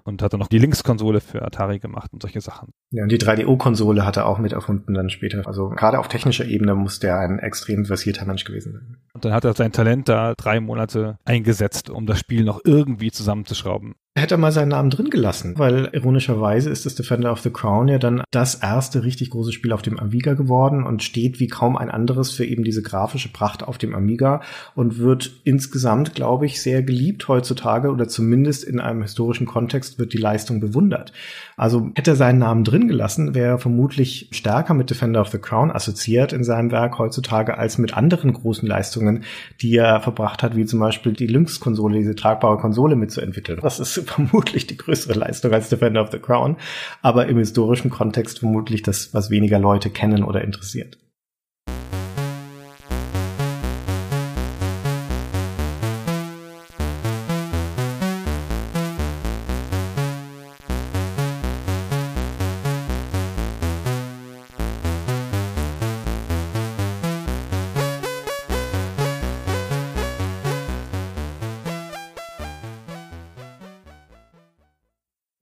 und 0.05 0.21
hat 0.21 0.33
dann 0.33 0.39
noch 0.39 0.47
die 0.47 0.59
Links-Konsole 0.59 1.19
für 1.19 1.41
Atari 1.41 1.79
gemacht 1.79 2.13
und 2.13 2.21
solche 2.21 2.39
Sachen. 2.39 2.69
Ja, 2.91 3.03
und 3.03 3.11
die 3.11 3.17
3DO-Konsole 3.17 4.05
hat 4.05 4.17
er 4.17 4.27
auch 4.27 4.37
mit 4.37 4.53
erfunden 4.53 4.93
dann 4.93 5.09
später. 5.09 5.45
Also 5.45 5.69
gerade 5.69 5.99
auf 5.99 6.07
technischer 6.07 6.45
Ebene 6.45 6.75
muss 6.75 6.99
der 6.99 7.19
ein 7.19 7.39
extrem 7.39 7.85
versierter 7.85 8.25
Mensch 8.25 8.45
gewesen 8.45 8.73
sein. 8.73 8.97
Und 9.13 9.25
dann 9.25 9.33
hat 9.33 9.43
er 9.43 9.53
sein 9.53 9.71
Talent 9.71 10.07
da 10.07 10.35
drei 10.35 10.59
Monate 10.59 11.17
eingesetzt, 11.25 11.89
um 11.89 12.05
das 12.05 12.19
Spiel 12.19 12.43
noch 12.43 12.61
irgendwie 12.63 13.11
zusammenzuschrauben 13.11 13.95
hätte 14.17 14.35
er 14.35 14.37
mal 14.37 14.53
seinen 14.53 14.69
Namen 14.69 14.89
drin 14.89 15.09
gelassen, 15.09 15.55
weil 15.57 15.89
ironischerweise 15.91 16.69
ist 16.69 16.85
das 16.85 16.95
Defender 16.95 17.33
of 17.33 17.41
the 17.41 17.49
Crown 17.49 17.89
ja 17.89 17.97
dann 17.97 18.23
das 18.31 18.55
erste 18.55 19.03
richtig 19.03 19.31
große 19.31 19.51
Spiel 19.51 19.73
auf 19.73 19.81
dem 19.81 19.99
Amiga 19.99 20.35
geworden 20.35 20.83
und 20.83 21.03
steht 21.03 21.41
wie 21.41 21.47
kaum 21.47 21.75
ein 21.75 21.91
anderes 21.91 22.31
für 22.31 22.45
eben 22.45 22.63
diese 22.63 22.81
grafische 22.81 23.27
Pracht 23.27 23.63
auf 23.63 23.77
dem 23.77 23.93
Amiga 23.93 24.41
und 24.73 24.99
wird 24.99 25.41
insgesamt, 25.43 26.15
glaube 26.15 26.45
ich, 26.45 26.61
sehr 26.61 26.81
geliebt 26.81 27.27
heutzutage 27.27 27.91
oder 27.91 28.07
zumindest 28.07 28.63
in 28.63 28.79
einem 28.79 29.01
historischen 29.01 29.45
Kontext 29.47 29.99
wird 29.99 30.13
die 30.13 30.17
Leistung 30.17 30.61
bewundert. 30.61 31.11
Also 31.57 31.89
hätte 31.95 32.11
er 32.11 32.15
seinen 32.15 32.39
Namen 32.39 32.63
drin 32.63 32.87
gelassen, 32.87 33.33
wäre 33.33 33.51
er 33.51 33.59
vermutlich 33.59 34.27
stärker 34.31 34.73
mit 34.73 34.89
Defender 34.89 35.21
of 35.21 35.29
the 35.29 35.37
Crown 35.37 35.71
assoziiert 35.71 36.33
in 36.33 36.43
seinem 36.43 36.71
Werk 36.71 36.99
heutzutage 36.99 37.57
als 37.57 37.77
mit 37.77 37.95
anderen 37.95 38.33
großen 38.33 38.67
Leistungen, 38.67 39.23
die 39.61 39.75
er 39.75 40.01
verbracht 40.01 40.43
hat, 40.43 40.55
wie 40.55 40.65
zum 40.65 40.79
Beispiel 40.79 41.13
die 41.13 41.27
Lynx-Konsole, 41.27 41.97
diese 41.97 42.15
tragbare 42.15 42.57
Konsole 42.57 42.95
mitzuentwickeln. 42.95 43.59
Das 43.61 43.79
ist 43.79 43.93
vermutlich 44.05 44.67
die 44.67 44.77
größere 44.77 45.17
Leistung 45.17 45.53
als 45.53 45.69
Defender 45.69 46.01
of 46.01 46.11
the 46.11 46.19
Crown, 46.19 46.57
aber 47.01 47.27
im 47.27 47.37
historischen 47.37 47.89
Kontext 47.89 48.39
vermutlich 48.39 48.81
das, 48.81 49.13
was 49.13 49.29
weniger 49.29 49.59
Leute 49.59 49.89
kennen 49.89 50.23
oder 50.23 50.43
interessiert. 50.43 50.97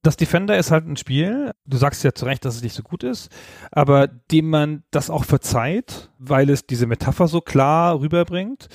Das 0.03 0.17
Defender 0.17 0.57
ist 0.57 0.69
halt 0.69 0.85
ein 0.85 0.97
Spiel, 0.97 1.51
du 1.65 1.77
sagst 1.77 2.03
ja 2.03 2.13
zu 2.13 2.25
Recht, 2.25 2.43
dass 2.45 2.55
es 2.55 2.61
nicht 2.61 2.75
so 2.75 2.83
gut 2.83 3.03
ist, 3.03 3.31
aber 3.71 4.07
dem 4.07 4.49
man 4.49 4.83
das 4.91 5.09
auch 5.09 5.23
verzeiht, 5.23 6.11
weil 6.19 6.49
es 6.49 6.67
diese 6.67 6.87
Metapher 6.87 7.27
so 7.27 7.39
klar 7.39 7.99
rüberbringt 7.99 8.67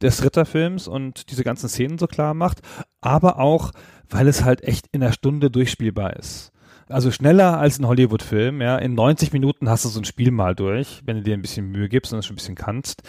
des 0.00 0.24
Ritterfilms 0.24 0.86
und 0.86 1.30
diese 1.30 1.42
ganzen 1.42 1.68
Szenen 1.68 1.98
so 1.98 2.06
klar 2.06 2.32
macht, 2.32 2.60
aber 3.00 3.40
auch, 3.40 3.72
weil 4.08 4.28
es 4.28 4.44
halt 4.44 4.62
echt 4.62 4.86
in 4.92 5.02
einer 5.02 5.12
Stunde 5.12 5.50
durchspielbar 5.50 6.16
ist. 6.16 6.52
Also 6.88 7.10
schneller 7.10 7.58
als 7.58 7.78
ein 7.78 7.86
Hollywood-Film, 7.86 8.62
ja. 8.62 8.78
In 8.78 8.94
90 8.94 9.32
Minuten 9.32 9.68
hast 9.68 9.84
du 9.84 9.88
so 9.88 10.00
ein 10.00 10.04
Spiel 10.04 10.30
mal 10.30 10.54
durch, 10.54 11.02
wenn 11.04 11.16
du 11.16 11.22
dir 11.22 11.34
ein 11.34 11.42
bisschen 11.42 11.70
Mühe 11.70 11.88
gibst 11.88 12.12
und 12.12 12.20
es 12.20 12.26
schon 12.26 12.34
ein 12.34 12.36
bisschen 12.36 12.54
kannst. 12.54 13.02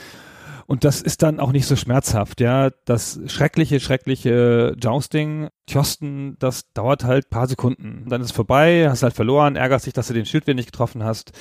Und 0.70 0.84
das 0.84 1.01
ist 1.01 1.24
dann 1.24 1.39
auch 1.39 1.51
nicht 1.51 1.65
so 1.65 1.76
schmerzhaft, 1.76 2.41
ja. 2.41 2.70
Das 2.86 3.20
schreckliche, 3.26 3.80
schreckliche 3.80 4.76
Jousting, 4.80 5.49
Tjosten, 5.65 6.38
das 6.38 6.72
dauert 6.74 7.03
halt 7.03 7.32
paar 7.32 7.47
Sekunden. 7.47 8.05
Dann 8.07 8.22
ist 8.22 8.34
vorbei, 8.34 8.88
hast 8.88 9.01
halt 9.01 9.15
verloren, 9.15 9.55
ärgerst 9.55 9.88
dich, 9.88 9.93
dass 9.93 10.09
du 10.09 10.13
den 10.13 10.28
Schildwind 10.28 10.57
nicht 10.57 10.72
getroffen 10.72 11.03
hast. 11.03 11.32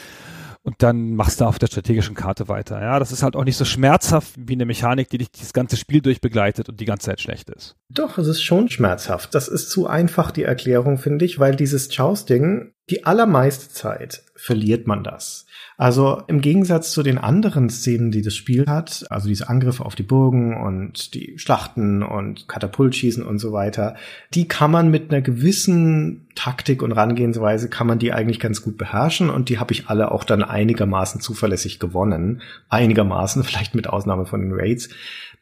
Und 0.62 0.82
dann 0.82 1.14
machst 1.14 1.42
du 1.42 1.44
auf 1.44 1.58
der 1.58 1.66
strategischen 1.66 2.14
Karte 2.14 2.48
weiter. 2.48 2.80
Ja, 2.80 2.98
das 2.98 3.12
ist 3.12 3.22
halt 3.22 3.36
auch 3.36 3.44
nicht 3.44 3.58
so 3.58 3.66
schmerzhaft 3.66 4.32
wie 4.38 4.54
eine 4.54 4.64
Mechanik, 4.64 5.10
die 5.10 5.18
dich 5.18 5.30
das 5.30 5.52
ganze 5.52 5.76
Spiel 5.76 6.00
durchbegleitet 6.00 6.70
und 6.70 6.80
die 6.80 6.86
ganze 6.86 7.10
Zeit 7.10 7.20
schlecht 7.20 7.50
ist. 7.50 7.76
Doch, 7.90 8.16
es 8.16 8.28
ist 8.28 8.42
schon 8.42 8.70
schmerzhaft. 8.70 9.34
Das 9.34 9.48
ist 9.48 9.68
zu 9.68 9.86
einfach 9.86 10.30
die 10.30 10.44
Erklärung, 10.44 10.96
finde 10.96 11.26
ich, 11.26 11.38
weil 11.38 11.54
dieses 11.54 11.94
Jousting, 11.94 12.72
die 12.88 13.04
allermeiste 13.04 13.68
Zeit 13.68 14.22
verliert 14.34 14.86
man 14.86 15.04
das. 15.04 15.44
Also 15.80 16.24
im 16.26 16.40
Gegensatz 16.40 16.90
zu 16.90 17.04
den 17.04 17.18
anderen 17.18 17.70
Szenen, 17.70 18.10
die 18.10 18.20
das 18.20 18.34
Spiel 18.34 18.66
hat, 18.66 19.06
also 19.10 19.28
diese 19.28 19.48
Angriffe 19.48 19.86
auf 19.86 19.94
die 19.94 20.02
Burgen 20.02 20.56
und 20.60 21.14
die 21.14 21.38
Schlachten 21.38 22.02
und 22.02 22.48
Katapultschießen 22.48 23.22
und 23.22 23.38
so 23.38 23.52
weiter, 23.52 23.94
die 24.34 24.48
kann 24.48 24.72
man 24.72 24.90
mit 24.90 25.12
einer 25.12 25.22
gewissen 25.22 26.26
Taktik 26.34 26.82
und 26.82 26.90
Rangehensweise 26.90 27.68
kann 27.68 27.86
man 27.86 28.00
die 28.00 28.12
eigentlich 28.12 28.40
ganz 28.40 28.60
gut 28.60 28.76
beherrschen 28.76 29.30
und 29.30 29.50
die 29.50 29.60
habe 29.60 29.72
ich 29.72 29.86
alle 29.86 30.10
auch 30.10 30.24
dann 30.24 30.42
einigermaßen 30.42 31.20
zuverlässig 31.20 31.78
gewonnen. 31.78 32.42
Einigermaßen, 32.68 33.44
vielleicht 33.44 33.76
mit 33.76 33.86
Ausnahme 33.86 34.26
von 34.26 34.40
den 34.40 34.52
Raids. 34.52 34.88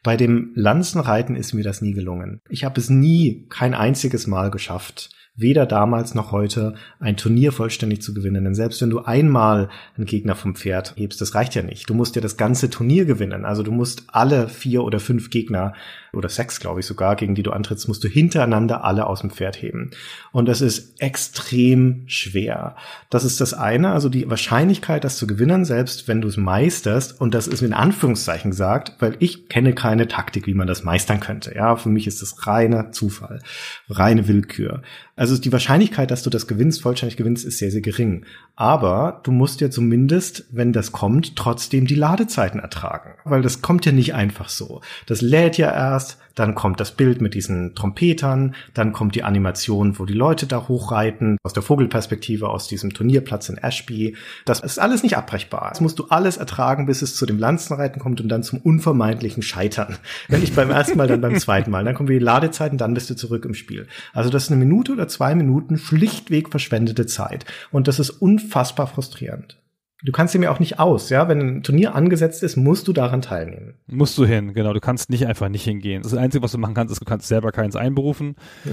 Bei 0.03 0.17
dem 0.17 0.51
Lanzenreiten 0.53 1.35
ist 1.35 1.55
mir 1.55 1.63
das 1.63 1.81
nie 1.81 1.93
gelungen. 1.93 2.41
Ich 2.47 2.63
habe 2.63 2.79
es 2.79 2.91
nie, 2.91 3.47
kein 3.49 3.73
einziges 3.73 4.27
Mal 4.27 4.51
geschafft, 4.51 5.09
weder 5.37 5.65
damals 5.65 6.15
noch 6.15 6.31
heute 6.31 6.73
ein 6.99 7.15
Turnier 7.15 7.51
vollständig 7.51 8.01
zu 8.01 8.13
gewinnen. 8.13 8.43
Denn 8.43 8.55
selbst 8.55 8.81
wenn 8.81 8.89
du 8.89 8.99
einmal 8.99 9.69
einen 9.95 10.07
Gegner 10.07 10.35
vom 10.35 10.55
Pferd 10.55 10.93
hebst, 10.97 11.21
das 11.21 11.35
reicht 11.35 11.55
ja 11.55 11.61
nicht. 11.61 11.89
Du 11.89 11.93
musst 11.93 12.15
ja 12.15 12.21
das 12.21 12.37
ganze 12.37 12.69
Turnier 12.69 13.05
gewinnen. 13.05 13.45
Also 13.45 13.63
du 13.63 13.71
musst 13.71 14.03
alle 14.07 14.49
vier 14.49 14.83
oder 14.83 14.99
fünf 14.99 15.29
Gegner 15.29 15.73
oder 16.13 16.29
sechs, 16.29 16.59
glaube 16.59 16.79
ich 16.79 16.85
sogar, 16.85 17.15
gegen 17.15 17.35
die 17.35 17.43
du 17.43 17.51
antrittst, 17.51 17.87
musst 17.87 18.03
du 18.03 18.07
hintereinander 18.07 18.83
alle 18.83 19.07
aus 19.07 19.21
dem 19.21 19.29
Pferd 19.29 19.61
heben. 19.61 19.91
Und 20.31 20.47
das 20.47 20.61
ist 20.61 21.01
extrem 21.01 22.03
schwer. 22.07 22.75
Das 23.09 23.23
ist 23.23 23.41
das 23.41 23.53
eine, 23.53 23.91
also 23.91 24.09
die 24.09 24.29
Wahrscheinlichkeit, 24.29 25.03
das 25.03 25.17
zu 25.17 25.27
gewinnen, 25.27 25.65
selbst 25.65 26.07
wenn 26.07 26.21
du 26.21 26.27
es 26.27 26.37
meisterst, 26.37 27.19
und 27.19 27.33
das 27.33 27.47
ist 27.47 27.61
in 27.61 27.73
Anführungszeichen 27.73 28.51
gesagt, 28.51 28.93
weil 28.99 29.15
ich 29.19 29.49
kenne 29.49 29.73
keine 29.73 30.07
Taktik, 30.07 30.47
wie 30.47 30.53
man 30.53 30.67
das 30.67 30.83
meistern 30.83 31.19
könnte. 31.19 31.55
Ja, 31.55 31.75
für 31.75 31.89
mich 31.89 32.07
ist 32.07 32.21
das 32.21 32.47
reiner 32.47 32.91
Zufall, 32.91 33.41
reine 33.89 34.27
Willkür. 34.27 34.81
Also 35.17 35.35
die 35.35 35.51
Wahrscheinlichkeit, 35.51 36.11
dass 36.11 36.21
du 36.21 36.29
das 36.29 36.45
gewinnst, 36.45 36.83
vollständig 36.83 37.17
gewinnst, 37.17 37.43
ist 37.43 37.57
sehr, 37.57 37.71
sehr 37.71 37.81
gering. 37.81 38.25
Aber 38.55 39.21
du 39.23 39.31
musst 39.31 39.61
ja 39.61 39.71
zumindest, 39.71 40.45
wenn 40.51 40.73
das 40.73 40.91
kommt, 40.91 41.35
trotzdem 41.35 41.87
die 41.87 41.95
Ladezeiten 41.95 42.59
ertragen. 42.59 43.15
Weil 43.25 43.41
das 43.41 43.63
kommt 43.63 43.85
ja 43.87 43.91
nicht 43.91 44.13
einfach 44.13 44.49
so. 44.49 44.81
Das 45.07 45.21
lädt 45.21 45.57
ja 45.57 45.73
erst, 45.73 45.96
dann 46.35 46.55
kommt 46.55 46.79
das 46.79 46.91
Bild 46.91 47.21
mit 47.21 47.33
diesen 47.33 47.73
Trompetern, 47.73 48.55
dann 48.73 48.93
kommt 48.93 49.15
die 49.15 49.23
Animation, 49.23 49.97
wo 49.97 50.05
die 50.05 50.13
Leute 50.13 50.45
da 50.45 50.67
hochreiten, 50.67 51.37
aus 51.43 51.53
der 51.53 51.63
Vogelperspektive, 51.63 52.49
aus 52.49 52.67
diesem 52.67 52.93
Turnierplatz 52.93 53.49
in 53.49 53.57
Ashby. 53.57 54.15
Das 54.45 54.59
ist 54.59 54.79
alles 54.79 55.03
nicht 55.03 55.17
abbrechbar. 55.17 55.69
Das 55.69 55.81
musst 55.81 55.97
du 55.99 56.05
alles 56.09 56.37
ertragen, 56.37 56.85
bis 56.85 57.01
es 57.01 57.15
zu 57.15 57.25
dem 57.25 57.39
Lanzenreiten 57.39 57.99
kommt 57.99 58.21
und 58.21 58.29
dann 58.29 58.43
zum 58.43 58.59
unvermeidlichen 58.59 59.41
Scheitern. 59.41 59.97
Wenn 60.27 60.41
nicht 60.41 60.55
beim 60.55 60.69
ersten 60.69 60.97
Mal, 60.97 61.07
dann 61.07 61.21
beim 61.21 61.39
zweiten 61.39 61.71
Mal. 61.71 61.83
Dann 61.83 61.95
kommen 61.95 62.09
die 62.09 62.19
Ladezeiten, 62.19 62.77
dann 62.77 62.93
bist 62.93 63.09
du 63.09 63.15
zurück 63.15 63.45
im 63.45 63.53
Spiel. 63.53 63.87
Also 64.13 64.29
das 64.29 64.43
ist 64.43 64.51
eine 64.51 64.63
Minute 64.63 64.91
oder 64.91 65.07
zwei 65.07 65.35
Minuten 65.35 65.77
schlichtweg 65.77 66.49
verschwendete 66.49 67.05
Zeit. 67.05 67.45
Und 67.71 67.87
das 67.87 67.99
ist 67.99 68.09
unfassbar 68.11 68.87
frustrierend. 68.87 69.57
Du 70.03 70.11
kannst 70.11 70.35
ihm 70.35 70.43
ja 70.43 70.51
auch 70.51 70.59
nicht 70.59 70.79
aus, 70.79 71.09
ja. 71.09 71.27
Wenn 71.27 71.39
ein 71.39 71.63
Turnier 71.63 71.95
angesetzt 71.95 72.43
ist, 72.43 72.55
musst 72.55 72.87
du 72.87 72.93
daran 72.93 73.21
teilnehmen. 73.21 73.73
Musst 73.87 74.17
du 74.17 74.25
hin, 74.25 74.53
genau. 74.53 74.73
Du 74.73 74.79
kannst 74.79 75.09
nicht 75.09 75.25
einfach 75.25 75.49
nicht 75.49 75.63
hingehen. 75.63 76.03
Das 76.03 76.13
Einzige, 76.13 76.43
was 76.43 76.51
du 76.51 76.59
machen 76.59 76.75
kannst, 76.75 76.91
ist, 76.91 77.01
du 77.01 77.05
kannst 77.05 77.27
selber 77.27 77.51
keins 77.51 77.75
einberufen, 77.75 78.35
ja. 78.65 78.71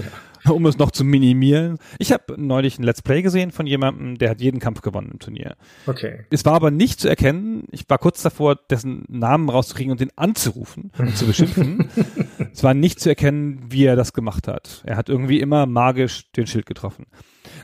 Um 0.49 0.65
es 0.65 0.77
noch 0.77 0.91
zu 0.91 1.03
minimieren. 1.03 1.77
Ich 1.99 2.11
habe 2.11 2.35
neulich 2.37 2.79
ein 2.79 2.83
Let's 2.83 3.01
Play 3.01 3.21
gesehen 3.21 3.51
von 3.51 3.67
jemandem, 3.67 4.17
der 4.17 4.29
hat 4.29 4.41
jeden 4.41 4.59
Kampf 4.59 4.81
gewonnen 4.81 5.11
im 5.13 5.19
Turnier. 5.19 5.55
Okay. 5.87 6.25
Es 6.29 6.45
war 6.45 6.53
aber 6.53 6.71
nicht 6.71 6.99
zu 6.99 7.09
erkennen. 7.09 7.63
Ich 7.71 7.85
war 7.87 7.97
kurz 7.97 8.21
davor, 8.21 8.55
dessen 8.55 9.05
Namen 9.07 9.49
rauszukriegen 9.49 9.91
und 9.91 9.99
den 9.99 10.11
anzurufen 10.15 10.91
und 10.97 11.17
zu 11.17 11.25
beschimpfen. 11.25 11.89
es 12.53 12.63
war 12.63 12.73
nicht 12.73 12.99
zu 12.99 13.09
erkennen, 13.09 13.65
wie 13.69 13.85
er 13.85 13.95
das 13.95 14.13
gemacht 14.13 14.47
hat. 14.47 14.83
Er 14.85 14.97
hat 14.97 15.09
irgendwie 15.09 15.39
immer 15.39 15.65
magisch 15.65 16.31
den 16.31 16.47
Schild 16.47 16.65
getroffen. 16.65 17.05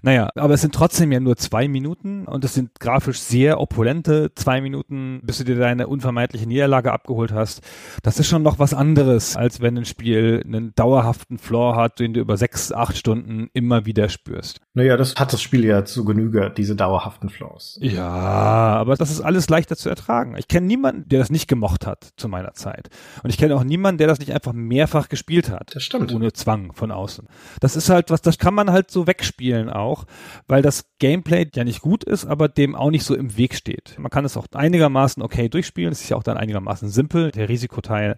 Naja, 0.04 0.30
aber 0.36 0.54
es 0.54 0.62
sind 0.62 0.74
trotzdem 0.74 1.12
ja 1.12 1.20
nur 1.20 1.38
zwei 1.38 1.68
Minuten 1.68 2.26
und 2.26 2.44
es 2.44 2.54
sind 2.54 2.80
grafisch 2.80 3.20
sehr 3.20 3.60
opulente 3.60 4.32
zwei 4.36 4.62
Minuten, 4.62 5.22
bis 5.24 5.38
du 5.38 5.44
dir 5.44 5.56
deine 5.56 5.88
unvermeidliche 5.88 6.48
Niederlage 6.48 6.92
abgeholt 6.92 7.32
hast. 7.32 7.62
Das 8.04 8.20
ist 8.20 8.28
schon 8.28 8.44
noch 8.44 8.60
was 8.60 8.74
anderes, 8.74 9.36
als 9.36 9.62
wenn 9.62 9.78
ein 9.78 9.86
Spiel 9.86 10.42
einen 10.46 10.74
dauerhaften 10.76 11.38
Floor 11.38 11.76
hat, 11.76 12.00
den 12.00 12.14
du 12.14 12.20
über 12.20 12.38
sechs, 12.38 12.71
acht 12.74 12.98
Stunden 12.98 13.50
immer 13.54 13.86
wieder 13.86 14.10
spürst. 14.10 14.60
Naja, 14.74 14.98
das 14.98 15.16
hat 15.16 15.34
das 15.34 15.42
Spiel 15.42 15.66
ja 15.66 15.86
zu 15.86 16.06
Genüge, 16.06 16.52
diese 16.56 16.76
dauerhaften 16.76 17.30
Floors. 17.30 17.78
Ja, 17.82 18.08
aber 18.08 18.96
das 18.96 19.12
ist 19.12 19.22
alles 19.22 19.50
leichter 19.50 19.76
zu 19.76 19.90
ertragen. 19.90 20.36
Ich 20.38 20.48
kenne 20.48 20.68
niemanden, 20.68 21.08
der 21.10 21.20
das 21.20 21.30
nicht 21.30 21.48
gemocht 21.48 21.86
hat 21.86 22.12
zu 22.16 22.28
meiner 22.28 22.54
Zeit. 22.54 22.90
Und 23.24 23.30
ich 23.30 23.38
kenne 23.38 23.56
auch 23.56 23.64
niemanden, 23.64 23.98
der 23.98 24.08
das 24.08 24.20
nicht 24.20 24.34
einfach 24.34 24.54
mehrfach 24.54 25.10
gespielt 25.10 25.50
hat. 25.50 25.76
Das 25.76 25.84
stimmt. 25.84 26.14
Ohne 26.14 26.34
Zwang 26.34 26.74
von 26.74 26.92
außen. 26.92 27.28
Das 27.60 27.76
ist 27.76 27.90
halt 27.90 28.10
was, 28.10 28.22
das 28.22 28.38
kann 28.38 28.54
man 28.54 28.72
halt 28.72 28.92
so 28.92 29.08
wegspielen 29.08 29.70
auch, 29.70 30.06
weil 30.48 30.62
das 30.62 30.86
Gameplay 31.00 31.50
ja 31.54 31.64
nicht 31.64 31.82
gut 31.82 32.04
ist, 32.04 32.26
aber 32.26 32.48
dem 32.48 32.76
auch 32.76 32.92
nicht 32.92 33.04
so 33.04 33.16
im 33.16 33.38
Weg 33.38 33.56
steht. 33.56 33.96
Man 33.98 34.10
kann 34.10 34.26
es 34.26 34.38
auch 34.38 34.48
einigermaßen 34.54 35.22
okay 35.22 35.50
durchspielen. 35.50 35.92
Es 35.92 36.02
ist 36.02 36.10
ja 36.10 36.18
auch 36.18 36.24
dann 36.24 36.38
einigermaßen 36.38 36.90
simpel, 36.90 37.32
der 37.32 37.50
Risikoteil. 37.50 38.18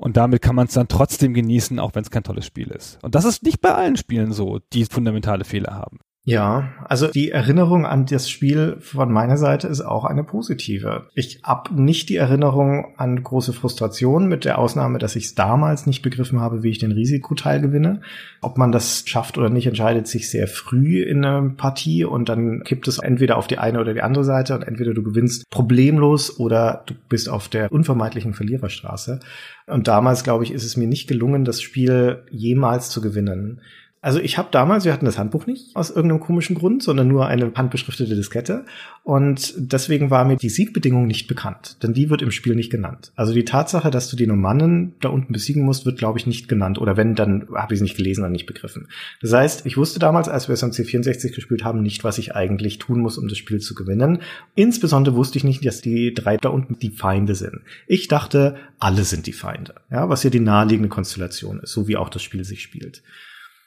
Und 0.00 0.16
damit 0.16 0.40
kann 0.40 0.54
man 0.54 0.66
es 0.66 0.72
dann 0.72 0.88
trotzdem 0.88 1.34
genießen, 1.34 1.78
auch 1.78 1.94
wenn 1.94 2.02
es 2.02 2.10
kein 2.10 2.22
tolles 2.22 2.46
Spiel 2.46 2.68
ist. 2.68 2.98
Und 3.02 3.14
das 3.14 3.26
ist 3.26 3.42
nicht 3.42 3.60
bei 3.60 3.74
allen 3.74 3.96
Spielen 3.96 4.32
so, 4.32 4.58
die 4.72 4.86
fundamentale 4.86 5.44
Fehler 5.44 5.74
haben. 5.74 5.98
Ja, 6.24 6.74
also 6.84 7.06
die 7.06 7.30
Erinnerung 7.30 7.86
an 7.86 8.04
das 8.04 8.28
Spiel 8.28 8.76
von 8.80 9.10
meiner 9.10 9.38
Seite 9.38 9.68
ist 9.68 9.80
auch 9.80 10.04
eine 10.04 10.22
positive. 10.22 11.06
Ich 11.14 11.40
habe 11.44 11.74
nicht 11.80 12.10
die 12.10 12.16
Erinnerung 12.16 12.92
an 12.98 13.22
große 13.22 13.54
Frustration, 13.54 14.28
mit 14.28 14.44
der 14.44 14.58
Ausnahme, 14.58 14.98
dass 14.98 15.16
ich 15.16 15.24
es 15.24 15.34
damals 15.34 15.86
nicht 15.86 16.02
begriffen 16.02 16.38
habe, 16.38 16.62
wie 16.62 16.68
ich 16.68 16.78
den 16.78 16.92
Risikoteil 16.92 17.62
gewinne. 17.62 18.02
Ob 18.42 18.58
man 18.58 18.70
das 18.70 19.04
schafft 19.06 19.38
oder 19.38 19.48
nicht, 19.48 19.66
entscheidet 19.66 20.08
sich 20.08 20.30
sehr 20.30 20.46
früh 20.46 21.02
in 21.02 21.24
einer 21.24 21.48
Partie 21.56 22.04
und 22.04 22.28
dann 22.28 22.64
kippt 22.64 22.86
es 22.86 22.98
entweder 22.98 23.38
auf 23.38 23.46
die 23.46 23.58
eine 23.58 23.80
oder 23.80 23.94
die 23.94 24.02
andere 24.02 24.24
Seite 24.24 24.54
und 24.54 24.62
entweder 24.62 24.92
du 24.92 25.02
gewinnst 25.02 25.48
problemlos 25.48 26.38
oder 26.38 26.82
du 26.84 26.92
bist 27.08 27.30
auf 27.30 27.48
der 27.48 27.72
unvermeidlichen 27.72 28.34
Verliererstraße. 28.34 29.20
Und 29.66 29.88
damals, 29.88 30.22
glaube 30.22 30.44
ich, 30.44 30.52
ist 30.52 30.64
es 30.64 30.76
mir 30.76 30.86
nicht 30.86 31.08
gelungen, 31.08 31.46
das 31.46 31.62
Spiel 31.62 32.24
jemals 32.30 32.90
zu 32.90 33.00
gewinnen. 33.00 33.62
Also 34.02 34.18
ich 34.18 34.38
habe 34.38 34.48
damals, 34.50 34.86
wir 34.86 34.94
hatten 34.94 35.04
das 35.04 35.18
Handbuch 35.18 35.46
nicht 35.46 35.76
aus 35.76 35.90
irgendeinem 35.90 36.20
komischen 36.20 36.56
Grund, 36.56 36.82
sondern 36.82 37.06
nur 37.06 37.26
eine 37.26 37.52
handbeschriftete 37.54 38.16
Diskette. 38.16 38.64
Und 39.04 39.52
deswegen 39.58 40.10
war 40.10 40.24
mir 40.24 40.36
die 40.36 40.48
Siegbedingung 40.48 41.06
nicht 41.06 41.26
bekannt, 41.26 41.76
denn 41.82 41.92
die 41.92 42.08
wird 42.08 42.22
im 42.22 42.30
Spiel 42.30 42.54
nicht 42.54 42.70
genannt. 42.70 43.12
Also 43.14 43.34
die 43.34 43.44
Tatsache, 43.44 43.90
dass 43.90 44.08
du 44.08 44.16
die 44.16 44.26
Normannen 44.26 44.94
da 45.02 45.10
unten 45.10 45.34
besiegen 45.34 45.64
musst, 45.64 45.84
wird, 45.84 45.98
glaube 45.98 46.18
ich, 46.18 46.26
nicht 46.26 46.48
genannt. 46.48 46.78
Oder 46.78 46.96
wenn, 46.96 47.14
dann 47.14 47.46
habe 47.54 47.74
ich 47.74 47.78
es 47.78 47.82
nicht 47.82 47.96
gelesen 47.96 48.24
und 48.24 48.32
nicht 48.32 48.46
begriffen. 48.46 48.88
Das 49.20 49.34
heißt, 49.34 49.66
ich 49.66 49.76
wusste 49.76 49.98
damals, 49.98 50.30
als 50.30 50.48
wir 50.48 50.54
es 50.54 50.64
am 50.64 50.70
C64 50.70 51.34
gespielt 51.34 51.64
haben, 51.64 51.82
nicht, 51.82 52.02
was 52.02 52.16
ich 52.16 52.34
eigentlich 52.34 52.78
tun 52.78 53.00
muss, 53.00 53.18
um 53.18 53.28
das 53.28 53.36
Spiel 53.36 53.58
zu 53.58 53.74
gewinnen. 53.74 54.22
Insbesondere 54.54 55.14
wusste 55.14 55.36
ich 55.36 55.44
nicht, 55.44 55.64
dass 55.66 55.82
die 55.82 56.14
drei 56.14 56.38
da 56.38 56.48
unten 56.48 56.78
die 56.78 56.90
Feinde 56.90 57.34
sind. 57.34 57.60
Ich 57.86 58.08
dachte, 58.08 58.56
alle 58.78 59.04
sind 59.04 59.26
die 59.26 59.34
Feinde. 59.34 59.74
Ja, 59.90 60.08
was 60.08 60.22
ja 60.22 60.30
die 60.30 60.40
naheliegende 60.40 60.88
Konstellation 60.88 61.60
ist, 61.60 61.72
so 61.72 61.86
wie 61.86 61.98
auch 61.98 62.08
das 62.08 62.22
Spiel 62.22 62.44
sich 62.44 62.62
spielt. 62.62 63.02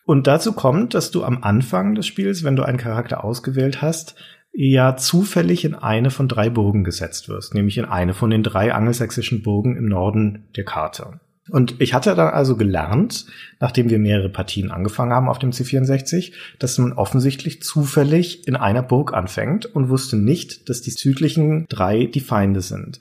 Und 0.05 0.27
dazu 0.27 0.53
kommt, 0.53 0.93
dass 0.93 1.11
du 1.11 1.23
am 1.23 1.43
Anfang 1.43 1.95
des 1.95 2.07
Spiels, 2.07 2.43
wenn 2.43 2.55
du 2.55 2.63
einen 2.63 2.77
Charakter 2.77 3.23
ausgewählt 3.23 3.81
hast, 3.81 4.15
ja 4.53 4.95
zufällig 4.97 5.65
in 5.65 5.73
eine 5.73 6.11
von 6.11 6.27
drei 6.27 6.49
Burgen 6.49 6.83
gesetzt 6.83 7.27
wirst, 7.27 7.55
nämlich 7.55 7.77
in 7.77 7.85
eine 7.85 8.13
von 8.13 8.29
den 8.29 8.43
drei 8.43 8.73
angelsächsischen 8.73 9.41
Burgen 9.41 9.75
im 9.75 9.85
Norden 9.85 10.45
der 10.55 10.65
Karte. 10.65 11.19
Und 11.49 11.81
ich 11.81 11.93
hatte 11.93 12.15
dann 12.15 12.33
also 12.33 12.55
gelernt, 12.55 13.25
nachdem 13.59 13.89
wir 13.89 13.99
mehrere 13.99 14.29
Partien 14.29 14.71
angefangen 14.71 15.11
haben 15.11 15.27
auf 15.27 15.39
dem 15.39 15.51
C64, 15.51 16.31
dass 16.57 16.77
man 16.77 16.93
offensichtlich 16.93 17.61
zufällig 17.61 18.47
in 18.47 18.55
einer 18.55 18.83
Burg 18.83 19.13
anfängt 19.13 19.65
und 19.65 19.89
wusste 19.89 20.15
nicht, 20.15 20.69
dass 20.69 20.81
die 20.81 20.91
südlichen 20.91 21.65
drei 21.67 22.05
die 22.05 22.21
Feinde 22.21 22.61
sind. 22.61 22.99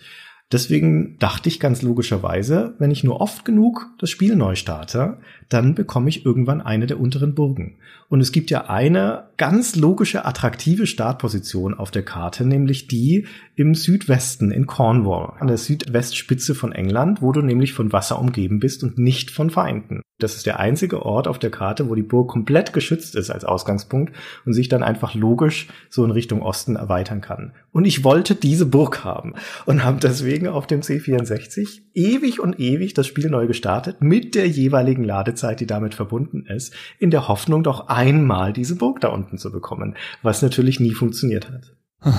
Deswegen 0.51 1.17
dachte 1.19 1.49
ich 1.49 1.61
ganz 1.61 1.81
logischerweise, 1.81 2.75
wenn 2.79 2.91
ich 2.91 3.05
nur 3.05 3.21
oft 3.21 3.45
genug 3.45 3.87
das 3.99 4.11
Spiel 4.11 4.37
neu 4.37 4.55
starte, 4.55 5.19
dann 5.53 5.75
bekomme 5.75 6.09
ich 6.09 6.25
irgendwann 6.25 6.61
eine 6.61 6.87
der 6.87 7.01
unteren 7.01 7.35
Burgen. 7.35 7.77
Und 8.09 8.21
es 8.21 8.33
gibt 8.33 8.51
ja 8.51 8.69
eine 8.69 9.25
ganz 9.37 9.77
logische, 9.77 10.25
attraktive 10.25 10.87
Startposition 10.87 11.75
auf 11.75 11.91
der 11.91 12.05
Karte, 12.05 12.45
nämlich 12.45 12.87
die 12.87 13.27
im 13.57 13.75
Südwesten 13.75 14.51
in 14.51 14.67
Cornwall, 14.67 15.35
an 15.39 15.49
der 15.49 15.59
Südwestspitze 15.59 16.55
von 16.55 16.73
England, 16.73 17.23
wo 17.23 17.33
du 17.33 17.43
nämlich 17.43 17.73
von 17.73 17.93
Wasser 17.93 18.19
umgeben 18.19 18.61
bist 18.61 18.83
und 18.83 18.99
nicht 18.99 19.31
von 19.31 19.51
Feinden. 19.51 20.03
Das 20.23 20.37
ist 20.37 20.47
der 20.47 20.61
einzige 20.61 21.05
Ort 21.05 21.27
auf 21.27 21.41
der 21.41 21.51
Karte, 21.51 21.89
wo 21.89 21.97
die 21.97 22.03
Burg 22.03 22.31
komplett 22.31 22.73
geschützt 22.73 23.17
ist 23.17 23.31
als 23.31 23.45
Ausgangspunkt 23.45 24.15
und 24.47 24.53
sich 24.53 24.69
dann 24.69 24.85
einfach 24.85 25.15
logisch 25.15 25.67
so 25.91 26.05
in 26.05 26.13
Richtung 26.13 26.43
Osten 26.43 26.77
erweitern 26.77 27.21
kann. 27.21 27.53
Und 27.73 27.87
ich 27.87 28.05
wollte 28.05 28.37
diese 28.37 28.67
Burg 28.67 29.03
haben 29.03 29.35
und 29.67 29.83
habe 29.83 29.99
deswegen 30.01 30.47
auf 30.47 30.69
dem 30.69 30.81
C64 30.83 31.81
ewig 31.95 32.39
und 32.39 32.61
ewig 32.61 32.95
das 32.95 33.09
Spiel 33.09 33.31
neu 33.31 33.49
gestartet 33.49 34.01
mit 34.01 34.37
der 34.37 34.47
jeweiligen 34.47 35.03
Ladezeit, 35.03 35.42
die 35.61 35.67
damit 35.67 35.95
verbunden 35.95 36.47
ist, 36.47 36.75
in 36.99 37.11
der 37.11 37.29
Hoffnung 37.29 37.63
doch 37.63 37.89
einmal 37.89 38.53
diese 38.53 38.77
Burg 38.77 39.01
da 39.01 39.09
unten 39.09 39.39
zu 39.39 39.51
bekommen, 39.53 39.97
was 40.23 40.43
natürlich 40.43 40.81
nie 40.81 40.95
funktioniert 40.95 41.51
hat. 41.51 41.75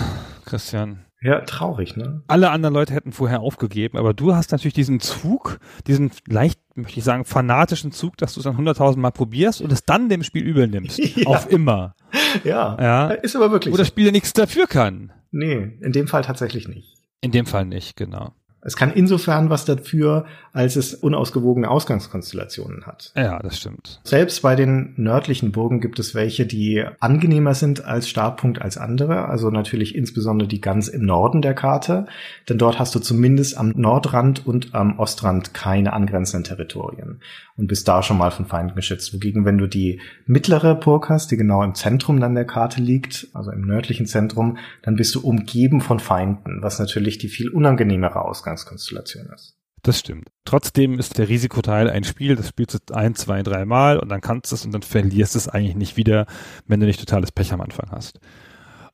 Christian. 0.45 1.05
Ja, 1.21 1.39
traurig, 1.39 1.95
ne? 1.95 2.21
Alle 2.27 2.49
anderen 2.49 2.73
Leute 2.73 2.93
hätten 2.93 3.13
vorher 3.13 3.39
aufgegeben, 3.39 3.97
aber 3.97 4.13
du 4.13 4.35
hast 4.35 4.51
natürlich 4.51 4.73
diesen 4.73 4.99
Zug, 4.99 5.59
diesen 5.87 6.11
leicht, 6.27 6.59
möchte 6.75 6.99
ich 6.99 7.05
sagen, 7.05 7.23
fanatischen 7.23 7.93
Zug, 7.93 8.17
dass 8.17 8.33
du 8.33 8.41
es 8.41 8.43
dann 8.43 8.57
hunderttausend 8.57 9.01
Mal 9.01 9.11
probierst 9.11 9.61
und 9.61 9.71
es 9.71 9.85
dann 9.85 10.09
dem 10.09 10.23
Spiel 10.23 10.43
übel 10.43 10.67
nimmst. 10.67 10.99
Ja. 11.15 11.27
Auf 11.27 11.49
immer. 11.49 11.95
Ja, 12.43 12.75
ja. 12.81 13.11
Ist 13.11 13.35
aber 13.35 13.51
wirklich 13.51 13.73
Wo 13.73 13.77
das 13.77 13.87
Spiel 13.87 14.07
ja 14.07 14.11
nichts 14.11 14.33
dafür 14.33 14.67
kann. 14.67 15.13
Nee, 15.31 15.77
in 15.79 15.91
dem 15.91 16.07
Fall 16.07 16.23
tatsächlich 16.23 16.67
nicht. 16.67 16.97
In 17.21 17.31
dem 17.31 17.45
Fall 17.45 17.65
nicht, 17.65 17.95
genau. 17.95 18.33
Es 18.65 18.75
kann 18.75 18.91
insofern 18.93 19.49
was 19.49 19.65
dafür, 19.65 20.25
als 20.53 20.75
es 20.75 20.93
unausgewogene 20.93 21.69
Ausgangskonstellationen 21.69 22.85
hat. 22.85 23.11
Ja, 23.15 23.39
das 23.39 23.57
stimmt. 23.57 23.99
Selbst 24.03 24.41
bei 24.41 24.55
den 24.55 24.93
nördlichen 24.95 25.51
Burgen 25.51 25.81
gibt 25.81 25.99
es 25.99 26.15
welche, 26.15 26.45
die 26.45 26.83
angenehmer 26.99 27.55
sind 27.55 27.83
als 27.83 28.07
Startpunkt 28.09 28.61
als 28.61 28.77
andere. 28.77 29.27
Also 29.27 29.49
natürlich 29.49 29.95
insbesondere 29.95 30.47
die 30.47 30.61
ganz 30.61 30.87
im 30.87 31.05
Norden 31.05 31.41
der 31.41 31.53
Karte. 31.53 32.05
Denn 32.47 32.57
dort 32.57 32.79
hast 32.79 32.95
du 32.95 32.99
zumindest 32.99 33.57
am 33.57 33.73
Nordrand 33.75 34.45
und 34.47 34.73
am 34.73 34.99
Ostrand 34.99 35.53
keine 35.53 35.93
angrenzenden 35.93 36.45
Territorien. 36.45 37.21
Und 37.55 37.67
bist 37.67 37.87
da 37.87 38.01
schon 38.01 38.17
mal 38.17 38.31
von 38.31 38.45
Feinden 38.45 38.75
geschützt. 38.75 39.13
Wogegen, 39.13 39.45
wenn 39.45 39.59
du 39.59 39.67
die 39.67 40.01
mittlere 40.25 40.73
Burg 40.73 41.09
hast, 41.09 41.29
die 41.31 41.37
genau 41.37 41.63
im 41.63 41.75
Zentrum 41.75 42.19
dann 42.19 42.33
der 42.33 42.45
Karte 42.45 42.81
liegt, 42.81 43.27
also 43.33 43.51
im 43.51 43.61
nördlichen 43.61 44.07
Zentrum, 44.07 44.57
dann 44.81 44.95
bist 44.95 45.13
du 45.13 45.21
umgeben 45.21 45.79
von 45.79 45.99
Feinden, 45.99 46.63
was 46.63 46.79
natürlich 46.79 47.19
die 47.19 47.29
viel 47.29 47.49
unangenehmere 47.49 48.25
Ausgangskonstellation 48.25 49.27
ist. 49.27 49.55
Das 49.83 49.99
stimmt. 49.99 50.29
Trotzdem 50.45 50.97
ist 50.97 51.17
der 51.17 51.27
Risikoteil 51.27 51.89
ein 51.89 52.05
Spiel, 52.05 52.37
das 52.37 52.47
spielst 52.47 52.89
du 52.89 52.93
ein, 52.95 53.15
zwei, 53.15 53.43
drei 53.43 53.65
Mal 53.65 53.99
und 53.99 54.07
dann 54.07 54.21
kannst 54.21 54.51
du 54.51 54.55
es 54.55 54.65
und 54.65 54.73
dann 54.73 54.81
verlierst 54.81 55.35
es 55.35 55.49
eigentlich 55.49 55.75
nicht 55.75 55.97
wieder, 55.97 56.25
wenn 56.67 56.79
du 56.79 56.85
nicht 56.85 57.01
totales 57.01 57.33
Pech 57.33 57.51
am 57.51 57.59
Anfang 57.59 57.91
hast. 57.91 58.19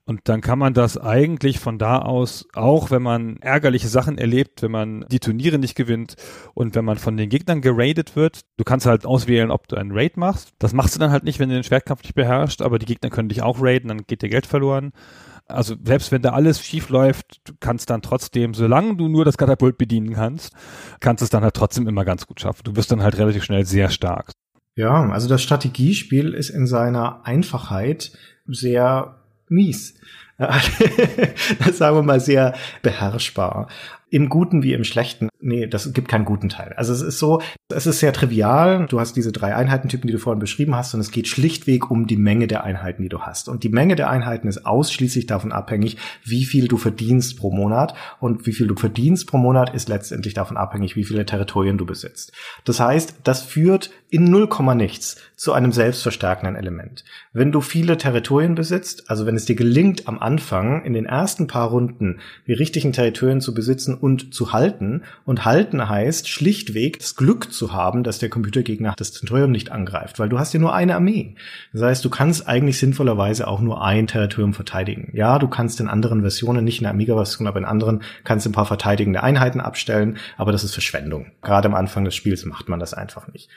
Und 0.09 0.21
dann 0.23 0.41
kann 0.41 0.57
man 0.57 0.73
das 0.73 0.97
eigentlich 0.97 1.59
von 1.59 1.77
da 1.77 1.99
aus, 1.99 2.47
auch 2.55 2.89
wenn 2.89 3.03
man 3.03 3.37
ärgerliche 3.41 3.89
Sachen 3.89 4.17
erlebt, 4.17 4.63
wenn 4.63 4.71
man 4.71 5.05
die 5.11 5.19
Turniere 5.19 5.59
nicht 5.59 5.75
gewinnt 5.75 6.15
und 6.55 6.73
wenn 6.73 6.83
man 6.83 6.97
von 6.97 7.15
den 7.15 7.29
Gegnern 7.29 7.61
geradet 7.61 8.15
wird, 8.15 8.41
du 8.57 8.63
kannst 8.63 8.87
halt 8.87 9.05
auswählen, 9.05 9.51
ob 9.51 9.67
du 9.67 9.75
einen 9.75 9.91
Raid 9.93 10.17
machst. 10.17 10.49
Das 10.57 10.73
machst 10.73 10.95
du 10.95 10.99
dann 10.99 11.11
halt 11.11 11.25
nicht, 11.25 11.37
wenn 11.37 11.49
du 11.49 11.53
den 11.53 11.63
Schwertkampf 11.63 12.01
nicht 12.01 12.15
beherrschst, 12.15 12.63
aber 12.63 12.79
die 12.79 12.87
Gegner 12.87 13.11
können 13.11 13.29
dich 13.29 13.43
auch 13.43 13.59
raiden, 13.61 13.89
dann 13.89 14.07
geht 14.07 14.23
dir 14.23 14.29
Geld 14.29 14.47
verloren 14.47 14.93
also 15.47 15.75
selbst 15.83 16.11
wenn 16.11 16.21
da 16.21 16.33
alles 16.33 16.63
schief 16.63 16.89
läuft, 16.89 17.41
du 17.43 17.53
kannst 17.59 17.89
dann 17.89 18.03
trotzdem, 18.03 18.53
solange 18.53 18.95
du 18.95 19.07
nur 19.07 19.25
das 19.25 19.35
Katapult 19.35 19.79
bedienen 19.79 20.13
kannst, 20.13 20.53
kannst 20.99 21.23
es 21.23 21.31
dann 21.31 21.41
halt 21.41 21.55
trotzdem 21.55 21.87
immer 21.87 22.05
ganz 22.05 22.27
gut 22.27 22.39
schaffen. 22.39 22.61
Du 22.65 22.75
wirst 22.75 22.91
dann 22.91 23.01
halt 23.01 23.17
relativ 23.17 23.43
schnell 23.43 23.65
sehr 23.65 23.89
stark. 23.89 24.31
Ja, 24.75 25.09
also 25.09 25.27
das 25.27 25.41
Strategiespiel 25.41 26.35
ist 26.35 26.51
in 26.51 26.67
seiner 26.67 27.25
Einfachheit 27.25 28.11
sehr 28.45 29.18
mies. 29.49 29.95
das 30.37 31.77
sagen 31.77 31.97
wir 31.97 32.03
mal 32.03 32.19
sehr 32.19 32.55
beherrschbar. 32.81 33.67
Im 34.09 34.29
Guten 34.29 34.63
wie 34.63 34.73
im 34.73 34.83
Schlechten. 34.83 35.28
Nee, 35.41 35.67
das 35.67 35.93
gibt 35.93 36.09
keinen 36.09 36.25
guten 36.25 36.49
Teil. 36.49 36.73
Also 36.75 36.91
es 36.91 37.01
ist 37.01 37.17
so, 37.17 37.41
es 37.73 37.87
ist 37.87 37.99
sehr 37.99 38.11
trivial. 38.11 38.87
Du 38.87 38.99
hast 38.99 39.15
diese 39.15 39.31
drei 39.31 39.55
Einheitentypen, 39.55 40.07
die 40.07 40.13
du 40.13 40.19
vorhin 40.19 40.39
beschrieben 40.39 40.75
hast, 40.75 40.93
und 40.93 40.99
es 40.99 41.11
geht 41.11 41.29
schlichtweg 41.29 41.89
um 41.89 42.07
die 42.07 42.17
Menge 42.17 42.47
der 42.47 42.65
Einheiten, 42.65 43.03
die 43.03 43.09
du 43.09 43.21
hast. 43.21 43.47
Und 43.47 43.63
die 43.63 43.69
Menge 43.69 43.95
der 43.95 44.09
Einheiten 44.09 44.49
ist 44.49 44.65
ausschließlich 44.65 45.27
davon 45.27 45.53
abhängig, 45.53 45.95
wie 46.25 46.43
viel 46.43 46.67
du 46.67 46.75
verdienst 46.75 47.37
pro 47.37 47.51
Monat. 47.51 47.93
Und 48.19 48.47
wie 48.47 48.51
viel 48.51 48.67
du 48.67 48.75
verdienst 48.75 49.27
pro 49.27 49.37
Monat 49.37 49.73
ist 49.73 49.87
letztendlich 49.87 50.33
davon 50.33 50.57
abhängig, 50.57 50.97
wie 50.97 51.05
viele 51.05 51.25
Territorien 51.25 51.77
du 51.77 51.85
besitzt. 51.85 52.33
Das 52.65 52.81
heißt, 52.81 53.21
das 53.23 53.41
führt 53.41 53.91
in 54.09 54.25
null 54.25 54.49
nichts 54.75 55.17
zu 55.35 55.53
einem 55.53 55.71
selbstverstärkenden 55.71 56.55
Element. 56.55 57.05
Wenn 57.31 57.51
du 57.51 57.61
viele 57.61 57.97
Territorien 57.97 58.55
besitzt, 58.55 59.09
also 59.09 59.25
wenn 59.25 59.35
es 59.35 59.45
dir 59.45 59.55
gelingt, 59.55 60.07
am 60.07 60.19
Anfang 60.19 60.83
in 60.83 60.93
den 60.93 61.05
ersten 61.05 61.47
paar 61.47 61.69
Runden 61.69 62.19
die 62.47 62.53
richtigen 62.53 62.91
Territorien 62.91 63.39
zu 63.39 63.53
besitzen 63.53 63.93
und 63.93 64.33
zu 64.33 64.51
halten, 64.51 65.03
und 65.29 65.45
halten 65.45 65.87
heißt 65.87 66.27
schlichtweg 66.27 66.97
das 66.97 67.15
Glück 67.15 67.53
zu 67.53 67.71
haben, 67.71 68.01
dass 68.01 68.17
der 68.17 68.29
Computergegner 68.29 68.95
das 68.97 69.11
Territorium 69.11 69.51
nicht 69.51 69.71
angreift, 69.71 70.17
weil 70.17 70.27
du 70.27 70.39
hast 70.39 70.55
ja 70.55 70.59
nur 70.59 70.73
eine 70.73 70.95
Armee. 70.95 71.35
Das 71.71 71.83
heißt, 71.83 72.03
du 72.03 72.09
kannst 72.09 72.47
eigentlich 72.47 72.79
sinnvollerweise 72.79 73.47
auch 73.47 73.61
nur 73.61 73.83
ein 73.83 74.07
Territorium 74.07 74.55
verteidigen. 74.55 75.11
Ja, 75.13 75.37
du 75.37 75.47
kannst 75.47 75.79
in 75.81 75.87
anderen 75.87 76.21
Versionen, 76.21 76.65
nicht 76.65 76.79
in 76.79 76.85
der 76.85 76.93
Amiga-Version, 76.93 77.47
aber 77.47 77.59
in 77.59 77.65
anderen 77.65 78.01
kannst 78.23 78.47
du 78.47 78.49
ein 78.49 78.53
paar 78.53 78.65
verteidigende 78.65 79.21
Einheiten 79.21 79.59
abstellen, 79.59 80.17
aber 80.35 80.51
das 80.51 80.63
ist 80.63 80.73
Verschwendung. 80.73 81.27
Gerade 81.43 81.67
am 81.67 81.75
Anfang 81.75 82.05
des 82.05 82.15
Spiels 82.15 82.43
macht 82.45 82.67
man 82.67 82.79
das 82.79 82.95
einfach 82.95 83.31
nicht. 83.31 83.51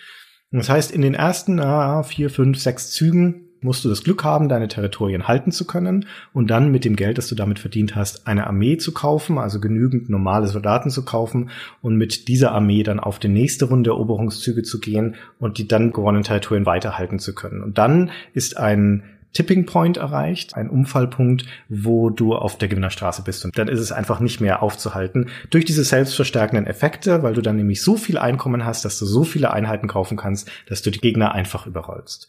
Das 0.50 0.68
heißt, 0.68 0.90
in 0.90 1.00
den 1.00 1.14
ersten 1.14 1.58
äh, 1.58 2.02
vier, 2.02 2.28
fünf, 2.28 2.58
sechs 2.58 2.90
Zügen 2.90 3.48
musst 3.62 3.84
du 3.84 3.88
das 3.88 4.04
Glück 4.04 4.24
haben, 4.24 4.48
deine 4.48 4.68
Territorien 4.68 5.28
halten 5.28 5.52
zu 5.52 5.66
können 5.66 6.06
und 6.32 6.50
dann 6.50 6.70
mit 6.70 6.84
dem 6.84 6.96
Geld, 6.96 7.18
das 7.18 7.28
du 7.28 7.34
damit 7.34 7.58
verdient 7.58 7.96
hast, 7.96 8.26
eine 8.26 8.46
Armee 8.46 8.76
zu 8.76 8.92
kaufen, 8.92 9.38
also 9.38 9.60
genügend 9.60 10.10
normale 10.10 10.48
Soldaten 10.48 10.90
zu 10.90 11.04
kaufen 11.04 11.50
und 11.80 11.96
mit 11.96 12.28
dieser 12.28 12.52
Armee 12.52 12.82
dann 12.82 13.00
auf 13.00 13.18
die 13.18 13.28
nächste 13.28 13.66
Runde 13.66 13.90
Eroberungszüge 13.90 14.62
zu 14.62 14.80
gehen 14.80 15.16
und 15.38 15.58
die 15.58 15.68
dann 15.68 15.92
gewonnenen 15.92 16.24
Territorien 16.24 16.66
weiterhalten 16.66 17.18
zu 17.18 17.34
können. 17.34 17.62
Und 17.62 17.78
dann 17.78 18.10
ist 18.34 18.56
ein 18.56 19.02
Tipping 19.32 19.64
Point 19.64 19.96
erreicht, 19.96 20.54
ein 20.54 20.68
Umfallpunkt, 20.68 21.46
wo 21.68 22.10
du 22.10 22.34
auf 22.34 22.58
der 22.58 22.68
Gewinnerstraße 22.68 23.22
bist. 23.22 23.44
Und 23.44 23.56
dann 23.56 23.68
ist 23.68 23.80
es 23.80 23.92
einfach 23.92 24.20
nicht 24.20 24.40
mehr 24.40 24.62
aufzuhalten 24.62 25.30
durch 25.50 25.64
diese 25.64 25.84
selbstverstärkenden 25.84 26.66
Effekte, 26.66 27.22
weil 27.22 27.34
du 27.34 27.40
dann 27.40 27.56
nämlich 27.56 27.82
so 27.82 27.96
viel 27.96 28.18
Einkommen 28.18 28.64
hast, 28.64 28.84
dass 28.84 28.98
du 28.98 29.06
so 29.06 29.24
viele 29.24 29.52
Einheiten 29.52 29.88
kaufen 29.88 30.16
kannst, 30.16 30.50
dass 30.68 30.82
du 30.82 30.90
die 30.90 31.00
Gegner 31.00 31.32
einfach 31.32 31.66
überrollst. 31.66 32.28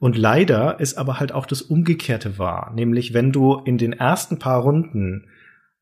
Und 0.00 0.16
leider 0.16 0.80
ist 0.80 0.96
aber 0.96 1.20
halt 1.20 1.30
auch 1.30 1.46
das 1.46 1.60
Umgekehrte 1.62 2.38
wahr, 2.38 2.72
nämlich 2.74 3.12
wenn 3.12 3.32
du 3.32 3.60
in 3.64 3.76
den 3.78 3.92
ersten 3.92 4.38
paar 4.38 4.62
Runden 4.62 5.26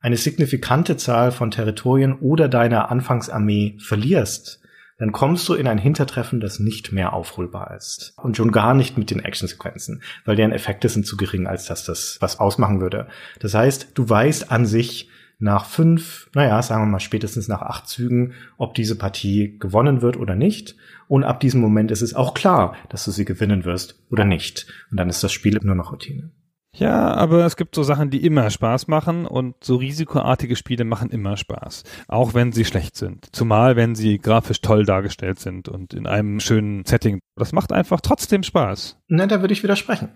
eine 0.01 0.16
signifikante 0.16 0.97
Zahl 0.97 1.31
von 1.31 1.53
Territorien 1.53 2.19
oder 2.19 2.49
deiner 2.49 2.91
Anfangsarmee 2.91 3.79
verlierst, 3.79 4.61
dann 4.99 5.12
kommst 5.12 5.49
du 5.49 5.55
in 5.55 5.69
ein 5.69 5.79
Hintertreffen, 5.79 6.41
das 6.41 6.59
nicht 6.59 6.91
mehr 6.93 7.12
aufholbar 7.12 7.77
ist. 7.77 8.14
Und 8.16 8.37
schon 8.37 8.51
gar 8.51 8.75
nicht 8.75 8.99
mit 8.99 9.12
den 9.12 9.21
Actionsequenzen, 9.21 10.03
weil 10.25 10.35
deren 10.35 10.51
Effekte 10.51 10.89
sind 10.89 11.07
zu 11.07 11.16
gering, 11.16 11.47
als 11.47 11.66
dass 11.66 11.85
das 11.85 12.19
was 12.21 12.41
ausmachen 12.41 12.81
würde. 12.81 13.07
Das 13.39 13.55
heißt, 13.55 13.93
du 13.95 14.09
weißt 14.09 14.51
an 14.51 14.66
sich 14.66 15.09
nach 15.39 15.66
fünf, 15.66 16.29
naja, 16.35 16.61
sagen 16.62 16.83
wir 16.83 16.91
mal 16.91 16.99
spätestens 16.99 17.47
nach 17.47 17.62
acht 17.62 17.87
Zügen, 17.87 18.35
ob 18.57 18.75
diese 18.75 18.99
Partie 18.99 19.57
gewonnen 19.61 20.03
wird 20.03 20.16
oder 20.16 20.35
nicht. 20.35 20.75
Und 21.09 21.25
ab 21.25 21.41
diesem 21.41 21.61
Moment 21.61 21.91
ist 21.91 22.03
es 22.03 22.15
auch 22.15 22.35
klar, 22.35 22.77
dass 22.91 23.05
du 23.05 23.11
sie 23.11 23.25
gewinnen 23.25 23.65
wirst 23.65 24.01
oder 24.11 24.25
nicht. 24.25 24.67
Und 24.91 24.99
dann 24.99 25.09
ist 25.09 25.25
das 25.25 25.33
Spiel 25.33 25.59
nur 25.63 25.75
noch 25.75 25.93
Routine. 25.93 26.31
Ja, 26.75 27.15
aber 27.15 27.45
es 27.45 27.57
gibt 27.57 27.75
so 27.75 27.83
Sachen, 27.83 28.11
die 28.11 28.25
immer 28.25 28.51
Spaß 28.51 28.89
machen 28.89 29.27
und 29.27 29.57
so 29.65 29.77
risikoartige 29.77 30.55
Spiele 30.55 30.85
machen 30.85 31.11
immer 31.11 31.37
Spaß, 31.37 31.83
auch 32.07 32.35
wenn 32.35 32.53
sie 32.53 32.65
schlecht 32.65 32.95
sind. 32.95 33.27
Zumal 33.35 33.75
wenn 33.75 33.95
sie 33.95 34.19
grafisch 34.19 34.61
toll 34.61 34.85
dargestellt 34.85 35.41
sind 35.41 35.69
und 35.69 35.95
in 35.95 36.07
einem 36.07 36.41
schönen 36.41 36.85
Setting. 36.85 37.21
Das 37.37 37.53
macht 37.53 37.73
einfach 37.73 38.01
trotzdem 38.01 38.43
Spaß. 38.43 39.01
Na, 39.09 39.27
da 39.27 39.41
würde 39.41 39.55
ich 39.55 39.63
widersprechen 39.63 40.11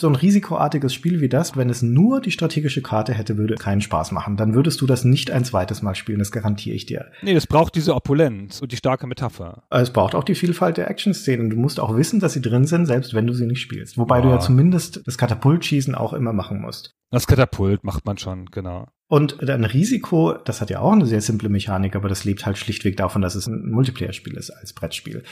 so 0.00 0.08
ein 0.08 0.14
risikoartiges 0.14 0.94
Spiel 0.94 1.20
wie 1.20 1.28
das, 1.28 1.56
wenn 1.56 1.70
es 1.70 1.82
nur 1.82 2.20
die 2.20 2.30
strategische 2.30 2.82
Karte 2.82 3.14
hätte, 3.14 3.36
würde 3.36 3.54
keinen 3.54 3.80
Spaß 3.80 4.12
machen. 4.12 4.36
Dann 4.36 4.54
würdest 4.54 4.80
du 4.80 4.86
das 4.86 5.04
nicht 5.04 5.30
ein 5.30 5.44
zweites 5.44 5.82
Mal 5.82 5.94
spielen, 5.94 6.18
das 6.18 6.32
garantiere 6.32 6.76
ich 6.76 6.86
dir. 6.86 7.06
Nee, 7.22 7.34
es 7.34 7.46
braucht 7.46 7.74
diese 7.74 7.94
Opulenz 7.94 8.60
und 8.60 8.72
die 8.72 8.76
starke 8.76 9.06
Metapher. 9.06 9.64
Es 9.70 9.90
braucht 9.90 10.14
auch 10.14 10.24
die 10.24 10.34
Vielfalt 10.34 10.76
der 10.76 10.90
Action-Szenen. 10.90 11.50
Du 11.50 11.56
musst 11.56 11.80
auch 11.80 11.96
wissen, 11.96 12.20
dass 12.20 12.32
sie 12.32 12.42
drin 12.42 12.64
sind, 12.64 12.86
selbst 12.86 13.14
wenn 13.14 13.26
du 13.26 13.34
sie 13.34 13.46
nicht 13.46 13.60
spielst. 13.60 13.98
Wobei 13.98 14.20
oh. 14.20 14.22
du 14.22 14.28
ja 14.30 14.40
zumindest 14.40 15.02
das 15.06 15.18
Katapultschießen 15.18 15.94
auch 15.94 16.12
immer 16.12 16.32
machen 16.32 16.60
musst. 16.60 16.94
Das 17.10 17.26
Katapult 17.26 17.84
macht 17.84 18.04
man 18.04 18.18
schon, 18.18 18.46
genau. 18.46 18.88
Und 19.10 19.42
ein 19.48 19.64
Risiko, 19.64 20.34
das 20.34 20.60
hat 20.60 20.68
ja 20.68 20.80
auch 20.80 20.92
eine 20.92 21.06
sehr 21.06 21.22
simple 21.22 21.48
Mechanik, 21.48 21.96
aber 21.96 22.10
das 22.10 22.24
lebt 22.24 22.44
halt 22.44 22.58
schlichtweg 22.58 22.98
davon, 22.98 23.22
dass 23.22 23.34
es 23.34 23.46
ein 23.46 23.70
Multiplayer-Spiel 23.70 24.36
ist 24.36 24.50
als 24.50 24.74
Brettspiel. 24.74 25.22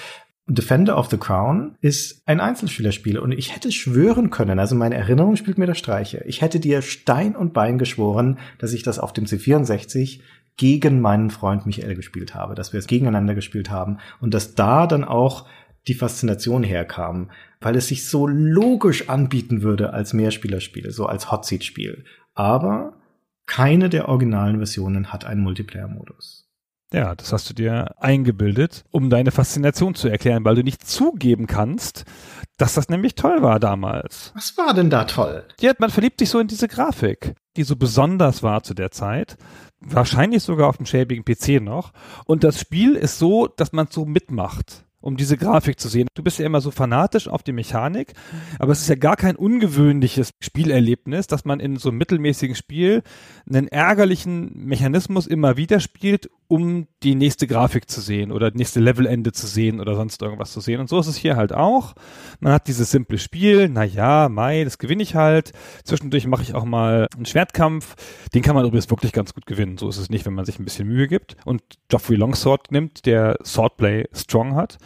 Defender 0.49 0.97
of 0.97 1.11
the 1.11 1.17
Crown 1.17 1.77
ist 1.81 2.23
ein 2.25 2.41
Einzelspielerspiel 2.41 3.19
und 3.19 3.33
ich 3.33 3.55
hätte 3.55 3.73
schwören 3.73 4.31
können, 4.31 4.61
also 4.61 4.77
meine 4.77 4.95
Erinnerung 4.95 5.35
spielt 5.35 5.59
mir 5.59 5.67
der 5.67 5.75
Streiche, 5.75 6.23
ich 6.27 6.41
hätte 6.41 6.61
dir 6.61 6.83
Stein 6.83 7.35
und 7.35 7.53
Bein 7.53 7.79
geschworen, 7.79 8.39
dass 8.59 8.73
ich 8.73 8.85
das 8.85 9.01
auf 9.01 9.13
dem 9.13 9.25
C64 9.25 10.21
gegen 10.57 11.01
meinen 11.01 11.31
Freund 11.31 11.67
Michael 11.67 11.97
gespielt 11.97 12.35
habe, 12.35 12.55
dass 12.55 12.73
wir 12.73 12.79
es 12.79 12.87
gegeneinander 12.87 13.35
gespielt 13.35 13.71
haben 13.71 13.99
und 14.21 14.33
dass 14.35 14.55
da 14.55 14.87
dann 14.87 15.03
auch 15.05 15.47
die 15.89 15.95
Faszination 15.95 16.63
herkam, 16.63 17.31
weil 17.61 17.77
es 17.77 17.89
sich 17.89 18.07
so 18.07 18.27
logisch 18.27 19.09
anbieten 19.09 19.63
würde 19.63 19.93
als 19.93 20.13
Mehrspielerspiel, 20.13 20.91
so 20.93 21.07
als 21.07 21.31
Hotseat-Spiel. 21.31 22.05
Aber 22.35 22.95
keine 23.47 23.89
der 23.89 24.09
originalen 24.09 24.57
Versionen 24.57 25.13
hat 25.13 25.25
einen 25.25 25.43
Multiplayer-Modus. 25.43 26.46
Ja, 26.93 27.15
das 27.17 27.33
hast 27.33 27.51
du 27.51 27.55
dir 27.55 27.95
eingebildet, 27.99 28.85
um 28.93 29.11
deine 29.11 29.33
Faszination 29.33 29.95
zu 29.95 30.09
erklären, 30.09 30.45
weil 30.45 30.55
du 30.55 30.63
nicht 30.63 30.87
zugeben 30.87 31.47
kannst, 31.47 32.05
dass 32.59 32.75
das 32.75 32.89
nämlich 32.89 33.17
toll 33.17 33.43
war 33.43 33.59
damals. 33.59 34.33
Was 34.35 34.57
war 34.57 34.73
denn 34.73 34.89
da 34.89 35.05
toll? 35.05 35.45
Ja, 35.61 35.73
man 35.79 35.91
verliebt 35.91 36.21
sich 36.21 36.31
so 36.31 36.39
in 36.39 36.47
diese 36.47 36.69
Grafik, 36.69 37.35
die 37.57 37.65
so 37.65 37.77
besonders 37.77 38.43
war 38.43 38.63
zu 38.63 38.73
der 38.73 38.93
Zeit. 38.93 39.37
Wahrscheinlich 39.81 40.43
sogar 40.43 40.69
auf 40.69 40.77
dem 40.77 40.87
schäbigen 40.87 41.25
PC 41.25 41.61
noch. 41.61 41.93
Und 42.25 42.45
das 42.45 42.61
Spiel 42.61 42.95
ist 42.95 43.19
so, 43.19 43.49
dass 43.49 43.73
man 43.73 43.89
so 43.91 44.07
mitmacht. 44.07 44.86
Um 45.07 45.17
diese 45.17 45.37
Grafik 45.37 45.79
zu 45.79 45.89
sehen. 45.89 46.09
Du 46.15 46.25
bist 46.25 46.41
ja 46.41 46.45
immer 46.45 46.61
so 46.61 46.73
fanatisch 46.73 47.29
auf 47.29 47.45
die 47.45 47.53
Mechanik, 47.53 48.15
aber 48.59 48.73
es 48.73 48.81
ist 48.81 48.89
ja 48.89 48.97
gar 48.97 49.15
kein 49.15 49.37
ungewöhnliches 49.37 50.31
Spielerlebnis, 50.41 51.29
dass 51.29 51.45
man 51.45 51.61
in 51.61 51.77
so 51.77 51.91
einem 51.91 51.99
mittelmäßigen 51.99 52.57
Spiel 52.57 53.05
einen 53.49 53.69
ärgerlichen 53.69 54.51
Mechanismus 54.67 55.29
immer 55.29 55.57
wieder 55.57 55.79
spielt, 55.79 56.29
um 56.49 56.87
die 57.03 57.15
nächste 57.15 57.47
Grafik 57.47 57.91
zu 57.91 58.01
sehen 58.01 58.31
oder 58.31 58.51
nächste 58.53 58.81
Levelende 58.81 59.33
zu 59.33 59.47
sehen 59.47 59.81
oder 59.81 59.95
sonst 59.95 60.23
irgendwas 60.23 60.53
zu 60.53 60.61
sehen. 60.61 60.81
Und 60.81 60.89
so 60.89 60.99
ist 60.99 61.07
es 61.07 61.17
hier 61.17 61.37
halt 61.37 61.53
auch. 61.53 61.95
Man 62.41 62.53
hat 62.53 62.69
dieses 62.69 62.91
simple 62.91 63.19
Spiel, 63.19 63.69
na 63.69 63.85
ja, 63.85 64.29
Mai, 64.29 64.65
das 64.65 64.79
gewinne 64.79 65.03
ich 65.03 65.15
halt. 65.15 65.53
Zwischendurch 65.85 66.27
mache 66.27 66.43
ich 66.43 66.55
auch 66.55 66.65
mal 66.65 67.09
einen 67.15 67.27
Schwertkampf. 67.27 67.95
Den 68.35 68.43
kann 68.43 68.55
man 68.55 68.65
übrigens 68.65 68.91
wirklich 68.91 69.13
ganz 69.13 69.35
gut 69.35 69.47
gewinnen. 69.47 69.79
So 69.79 69.89
ist 69.89 69.99
es 69.99 70.11
nicht, 70.11 70.27
wenn 70.27 70.35
man 70.35 70.45
sich 70.45 70.59
ein 70.59 70.65
bisschen 70.65 70.89
Mühe 70.89 71.09
gibt 71.09 71.37
und 71.45 71.63
Geoffrey 71.89 72.17
Longsword 72.17 72.71
nimmt, 72.71 73.07
der 73.07 73.39
Swordplay 73.45 74.07
strong 74.13 74.55
hat. 74.55 74.79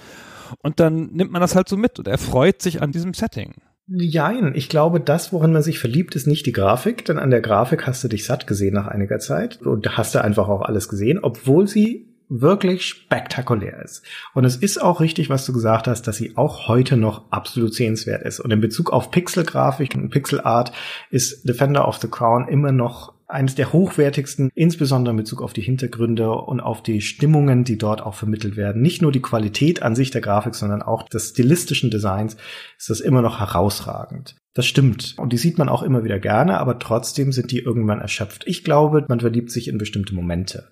Und 0.59 0.81
dann 0.81 1.07
nimmt 1.13 1.33
man 1.33 1.41
das 1.41 1.55
halt 1.55 1.69
so 1.69 1.77
mit 1.77 1.99
und 1.99 2.09
er 2.09 2.19
freut 2.19 2.63
sich 2.63 2.83
an 2.83 2.93
diesem 2.93 3.15
Setting. 3.15 3.55
Jein, 3.93 4.53
ich 4.55 4.69
glaube, 4.69 5.01
das, 5.01 5.33
worin 5.33 5.53
man 5.53 5.63
sich 5.63 5.81
verliebt, 5.81 6.15
ist 6.15 6.29
nicht 6.29 6.47
die 6.47 6.53
Grafik, 6.53 7.05
denn 7.05 7.19
an 7.19 7.31
der 7.31 7.41
Grafik 7.41 7.87
hast 7.89 8.05
du 8.05 8.09
dich 8.09 8.25
satt 8.25 8.47
gesehen 8.47 8.75
nach 8.75 8.87
einiger 8.87 9.19
Zeit 9.19 9.61
und 9.63 9.97
hast 9.97 10.15
du 10.15 10.23
einfach 10.23 10.49
auch 10.49 10.63
alles 10.63 10.89
gesehen, 10.89 11.19
obwohl 11.21 11.67
sie 11.67 12.07
wirklich 12.31 12.87
spektakulär 12.87 13.83
ist. 13.83 14.05
Und 14.33 14.45
es 14.45 14.55
ist 14.55 14.81
auch 14.81 15.01
richtig, 15.01 15.29
was 15.29 15.45
du 15.45 15.53
gesagt 15.53 15.89
hast, 15.89 16.03
dass 16.07 16.17
sie 16.17 16.37
auch 16.37 16.69
heute 16.69 16.97
noch 16.97 17.33
absolut 17.33 17.75
sehenswert 17.75 18.23
ist. 18.23 18.39
Und 18.39 18.53
in 18.53 18.61
Bezug 18.61 18.93
auf 18.93 19.11
Pixelgrafik 19.11 19.97
und 19.97 20.11
Pixelart 20.11 20.71
ist 21.11 21.49
Defender 21.49 21.89
of 21.89 21.97
the 21.97 22.09
Crown 22.09 22.47
immer 22.47 22.71
noch 22.71 23.15
eines 23.31 23.55
der 23.55 23.73
hochwertigsten, 23.73 24.51
insbesondere 24.55 25.13
in 25.13 25.19
Bezug 25.19 25.43
auf 25.43 25.53
die 25.53 25.63
Hintergründe 25.63 26.31
und 26.31 26.61
auf 26.61 26.83
die 26.83 27.01
Stimmungen, 27.01 27.65
die 27.65 27.79
dort 27.79 28.03
auch 28.03 28.15
vermittelt 28.15 28.57
werden. 28.57 28.83
Nicht 28.83 29.03
nur 29.03 29.13
die 29.13 29.23
Qualität 29.23 29.83
an 29.83 29.95
sich 29.95 30.11
der 30.11 30.21
Grafik, 30.21 30.55
sondern 30.55 30.83
auch 30.83 31.05
des 31.05 31.31
stilistischen 31.31 31.91
Designs 31.91 32.37
ist 32.79 32.91
das 32.91 33.01
immer 33.01 33.23
noch 33.23 33.41
herausragend. 33.41 34.37
Das 34.55 34.67
stimmt. 34.67 35.15
Und 35.17 35.33
die 35.33 35.39
sieht 35.39 35.59
man 35.59 35.69
auch 35.69 35.83
immer 35.83 36.03
wieder 36.05 36.19
gerne, 36.19 36.59
aber 36.59 36.79
trotzdem 36.79 37.33
sind 37.33 37.53
die 37.53 37.61
irgendwann 37.61 38.01
erschöpft. 38.01 38.43
Ich 38.47 38.65
glaube, 38.65 39.05
man 39.09 39.21
verliebt 39.21 39.51
sich 39.51 39.69
in 39.69 39.79
bestimmte 39.79 40.15
Momente. 40.15 40.71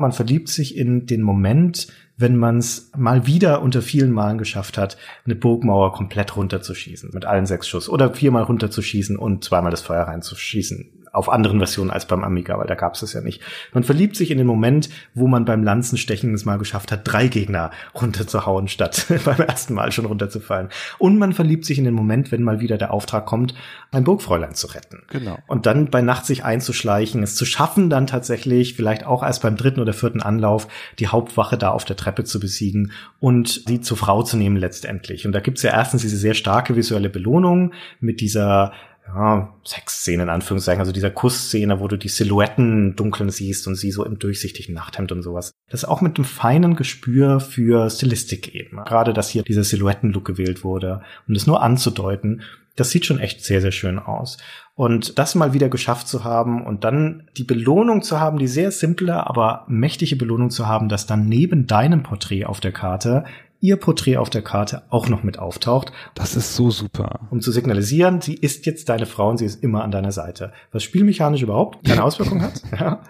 Man 0.00 0.12
verliebt 0.12 0.48
sich 0.48 0.76
in 0.76 1.06
den 1.06 1.22
Moment, 1.22 1.88
wenn 2.16 2.36
man 2.36 2.58
es 2.58 2.92
mal 2.96 3.26
wieder 3.26 3.62
unter 3.62 3.82
vielen 3.82 4.12
Malen 4.12 4.38
geschafft 4.38 4.78
hat, 4.78 4.96
eine 5.24 5.34
Burgmauer 5.34 5.92
komplett 5.92 6.36
runterzuschießen 6.36 7.10
mit 7.12 7.24
allen 7.24 7.46
sechs 7.46 7.68
Schuss 7.68 7.88
oder 7.88 8.14
viermal 8.14 8.44
runterzuschießen 8.44 9.18
und 9.18 9.42
zweimal 9.42 9.72
das 9.72 9.82
Feuer 9.82 10.04
reinzuschießen 10.04 10.97
auf 11.12 11.28
anderen 11.28 11.58
Versionen 11.58 11.90
als 11.90 12.06
beim 12.06 12.24
Amiga, 12.24 12.58
weil 12.58 12.66
da 12.66 12.74
gab 12.74 12.94
es 12.94 13.02
es 13.02 13.12
ja 13.12 13.20
nicht. 13.20 13.42
Man 13.72 13.84
verliebt 13.84 14.16
sich 14.16 14.30
in 14.30 14.38
den 14.38 14.46
Moment, 14.46 14.88
wo 15.14 15.26
man 15.26 15.44
beim 15.44 15.62
Lanzenstechen 15.62 16.34
es 16.34 16.44
mal 16.44 16.58
geschafft 16.58 16.92
hat, 16.92 17.00
drei 17.04 17.28
Gegner 17.28 17.70
runterzuhauen, 17.94 18.68
statt 18.68 19.06
beim 19.24 19.40
ersten 19.40 19.74
Mal 19.74 19.92
schon 19.92 20.06
runterzufallen. 20.06 20.68
Und 20.98 21.18
man 21.18 21.32
verliebt 21.32 21.64
sich 21.64 21.78
in 21.78 21.84
den 21.84 21.94
Moment, 21.94 22.32
wenn 22.32 22.42
mal 22.42 22.60
wieder 22.60 22.78
der 22.78 22.92
Auftrag 22.92 23.26
kommt, 23.26 23.54
ein 23.90 24.04
Burgfräulein 24.04 24.54
zu 24.54 24.68
retten. 24.68 25.02
Genau. 25.08 25.38
Und 25.46 25.66
dann 25.66 25.90
bei 25.90 26.02
Nacht 26.02 26.26
sich 26.26 26.44
einzuschleichen, 26.44 27.22
es 27.22 27.34
zu 27.34 27.44
schaffen, 27.44 27.90
dann 27.90 28.06
tatsächlich, 28.06 28.74
vielleicht 28.74 29.06
auch 29.06 29.22
erst 29.22 29.42
beim 29.42 29.56
dritten 29.56 29.80
oder 29.80 29.92
vierten 29.92 30.22
Anlauf, 30.22 30.68
die 30.98 31.08
Hauptwache 31.08 31.58
da 31.58 31.70
auf 31.70 31.84
der 31.84 31.96
Treppe 31.96 32.24
zu 32.24 32.40
besiegen 32.40 32.92
und 33.20 33.62
sie 33.66 33.80
zur 33.80 33.96
Frau 33.96 34.22
zu 34.22 34.36
nehmen 34.36 34.56
letztendlich. 34.56 35.26
Und 35.26 35.32
da 35.32 35.40
gibt's 35.40 35.62
ja 35.62 35.72
erstens 35.72 36.02
diese 36.02 36.16
sehr 36.16 36.34
starke 36.34 36.76
visuelle 36.76 37.10
Belohnung 37.10 37.72
mit 38.00 38.20
dieser 38.20 38.72
ja, 39.14 39.54
Sexszene 39.64 40.22
in 40.22 40.28
Anführungszeichen, 40.28 40.80
also 40.80 40.92
dieser 40.92 41.10
Kussszene, 41.10 41.80
wo 41.80 41.88
du 41.88 41.96
die 41.96 42.08
Silhouetten 42.08 42.94
dunkeln 42.94 43.30
siehst 43.30 43.66
und 43.66 43.74
sie 43.74 43.90
so 43.90 44.04
im 44.04 44.18
durchsichtigen 44.18 44.74
Nachthemd 44.74 45.12
und 45.12 45.22
sowas. 45.22 45.52
Das 45.70 45.82
ist 45.82 45.88
auch 45.88 46.00
mit 46.00 46.16
einem 46.16 46.24
feinen 46.24 46.76
Gespür 46.76 47.40
für 47.40 47.88
Stilistik 47.90 48.54
eben. 48.54 48.84
Gerade, 48.84 49.12
dass 49.12 49.30
hier 49.30 49.42
dieser 49.42 49.64
Silhouettenlook 49.64 50.24
gewählt 50.24 50.64
wurde, 50.64 51.02
um 51.26 51.34
das 51.34 51.46
nur 51.46 51.62
anzudeuten, 51.62 52.42
das 52.76 52.90
sieht 52.90 53.06
schon 53.06 53.18
echt 53.18 53.44
sehr, 53.44 53.60
sehr 53.60 53.72
schön 53.72 53.98
aus. 53.98 54.38
Und 54.74 55.18
das 55.18 55.34
mal 55.34 55.52
wieder 55.52 55.68
geschafft 55.68 56.06
zu 56.06 56.22
haben 56.22 56.64
und 56.64 56.84
dann 56.84 57.28
die 57.36 57.42
Belohnung 57.42 58.02
zu 58.02 58.20
haben, 58.20 58.38
die 58.38 58.46
sehr 58.46 58.70
simple, 58.70 59.26
aber 59.26 59.64
mächtige 59.66 60.14
Belohnung 60.14 60.50
zu 60.50 60.68
haben, 60.68 60.88
dass 60.88 61.06
dann 61.06 61.28
neben 61.28 61.66
deinem 61.66 62.04
Porträt 62.04 62.44
auf 62.44 62.60
der 62.60 62.70
Karte 62.70 63.24
ihr 63.60 63.76
Porträt 63.76 64.16
auf 64.16 64.30
der 64.30 64.42
Karte 64.42 64.82
auch 64.90 65.08
noch 65.08 65.22
mit 65.22 65.38
auftaucht. 65.38 65.92
Das 66.14 66.36
ist 66.36 66.54
so 66.54 66.70
super. 66.70 67.20
Um 67.30 67.40
zu 67.40 67.52
signalisieren, 67.52 68.20
sie 68.20 68.34
ist 68.34 68.66
jetzt 68.66 68.88
deine 68.88 69.06
Frau 69.06 69.30
und 69.30 69.38
sie 69.38 69.46
ist 69.46 69.62
immer 69.62 69.82
an 69.82 69.90
deiner 69.90 70.12
Seite. 70.12 70.52
Was 70.72 70.82
spielmechanisch 70.84 71.42
überhaupt 71.42 71.84
keine 71.84 72.04
Auswirkung 72.04 72.42
hat. 72.42 72.62
Ja. 72.78 73.02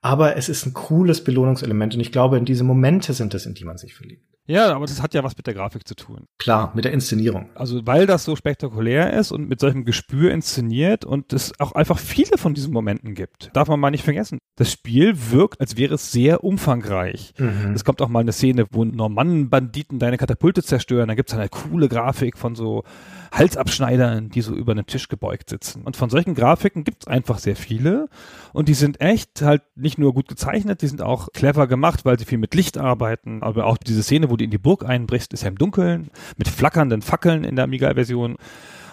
Aber 0.00 0.36
es 0.36 0.48
ist 0.48 0.64
ein 0.64 0.74
cooles 0.74 1.24
Belohnungselement 1.24 1.94
und 1.94 2.00
ich 2.00 2.12
glaube, 2.12 2.38
in 2.38 2.44
diese 2.44 2.64
Momente 2.64 3.12
sind 3.12 3.34
es, 3.34 3.46
in 3.46 3.54
die 3.54 3.64
man 3.64 3.78
sich 3.78 3.94
verliebt. 3.94 4.22
Ja, 4.48 4.74
aber 4.74 4.86
das 4.86 5.02
hat 5.02 5.12
ja 5.12 5.22
was 5.22 5.36
mit 5.36 5.46
der 5.46 5.52
Grafik 5.52 5.86
zu 5.86 5.94
tun. 5.94 6.24
Klar, 6.38 6.72
mit 6.74 6.86
der 6.86 6.92
Inszenierung. 6.92 7.50
Also 7.54 7.86
weil 7.86 8.06
das 8.06 8.24
so 8.24 8.34
spektakulär 8.34 9.12
ist 9.12 9.30
und 9.30 9.46
mit 9.46 9.60
solchem 9.60 9.84
Gespür 9.84 10.32
inszeniert 10.32 11.04
und 11.04 11.34
es 11.34 11.52
auch 11.60 11.72
einfach 11.72 11.98
viele 11.98 12.38
von 12.38 12.54
diesen 12.54 12.72
Momenten 12.72 13.14
gibt. 13.14 13.50
Darf 13.52 13.68
man 13.68 13.78
mal 13.78 13.90
nicht 13.90 14.04
vergessen. 14.04 14.38
Das 14.56 14.72
Spiel 14.72 15.14
wirkt, 15.30 15.60
als 15.60 15.76
wäre 15.76 15.96
es 15.96 16.12
sehr 16.12 16.44
umfangreich. 16.44 17.34
Mhm. 17.36 17.74
Es 17.74 17.84
kommt 17.84 18.00
auch 18.00 18.08
mal 18.08 18.20
eine 18.20 18.32
Szene, 18.32 18.64
wo 18.70 18.86
Normannenbanditen 18.86 19.98
deine 19.98 20.16
Katapulte 20.16 20.62
zerstören. 20.62 21.08
Da 21.08 21.14
gibt's 21.14 21.34
eine 21.34 21.50
coole 21.50 21.90
Grafik 21.90 22.38
von 22.38 22.54
so 22.54 22.84
Halsabschneidern, 23.32 24.30
die 24.30 24.40
so 24.40 24.54
über 24.54 24.72
einem 24.72 24.86
Tisch 24.86 25.08
gebeugt 25.08 25.50
sitzen. 25.50 25.82
Und 25.82 25.96
von 25.96 26.10
solchen 26.10 26.34
Grafiken 26.34 26.84
gibt's 26.84 27.06
einfach 27.06 27.38
sehr 27.38 27.56
viele. 27.56 28.08
Und 28.52 28.68
die 28.68 28.74
sind 28.74 29.00
echt 29.00 29.42
halt 29.42 29.62
nicht 29.76 29.98
nur 29.98 30.14
gut 30.14 30.28
gezeichnet, 30.28 30.82
die 30.82 30.88
sind 30.88 31.02
auch 31.02 31.32
clever 31.32 31.66
gemacht, 31.66 32.04
weil 32.04 32.18
sie 32.18 32.24
viel 32.24 32.38
mit 32.38 32.54
Licht 32.54 32.78
arbeiten. 32.78 33.42
Aber 33.42 33.66
auch 33.66 33.76
diese 33.76 34.02
Szene, 34.02 34.30
wo 34.30 34.36
du 34.36 34.44
in 34.44 34.50
die 34.50 34.58
Burg 34.58 34.84
einbrichst, 34.84 35.32
ist 35.32 35.42
ja 35.42 35.48
im 35.48 35.58
Dunkeln, 35.58 36.10
mit 36.36 36.48
flackernden 36.48 37.02
Fackeln 37.02 37.44
in 37.44 37.56
der 37.56 37.64
Amiga-Version. 37.64 38.36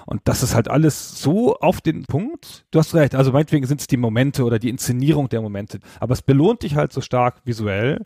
Und 0.05 0.21
das 0.25 0.43
ist 0.43 0.53
halt 0.53 0.69
alles 0.69 1.19
so 1.19 1.55
auf 1.55 1.81
den 1.81 2.05
Punkt. 2.05 2.65
Du 2.71 2.79
hast 2.79 2.93
recht, 2.93 3.15
also 3.15 3.31
meinetwegen 3.31 3.65
sind 3.65 3.81
es 3.81 3.87
die 3.87 3.97
Momente 3.97 4.43
oder 4.43 4.59
die 4.59 4.69
Inszenierung 4.69 5.29
der 5.29 5.41
Momente. 5.41 5.79
Aber 5.99 6.13
es 6.13 6.21
belohnt 6.21 6.61
dich 6.61 6.75
halt 6.75 6.93
so 6.93 7.01
stark 7.01 7.41
visuell, 7.43 8.05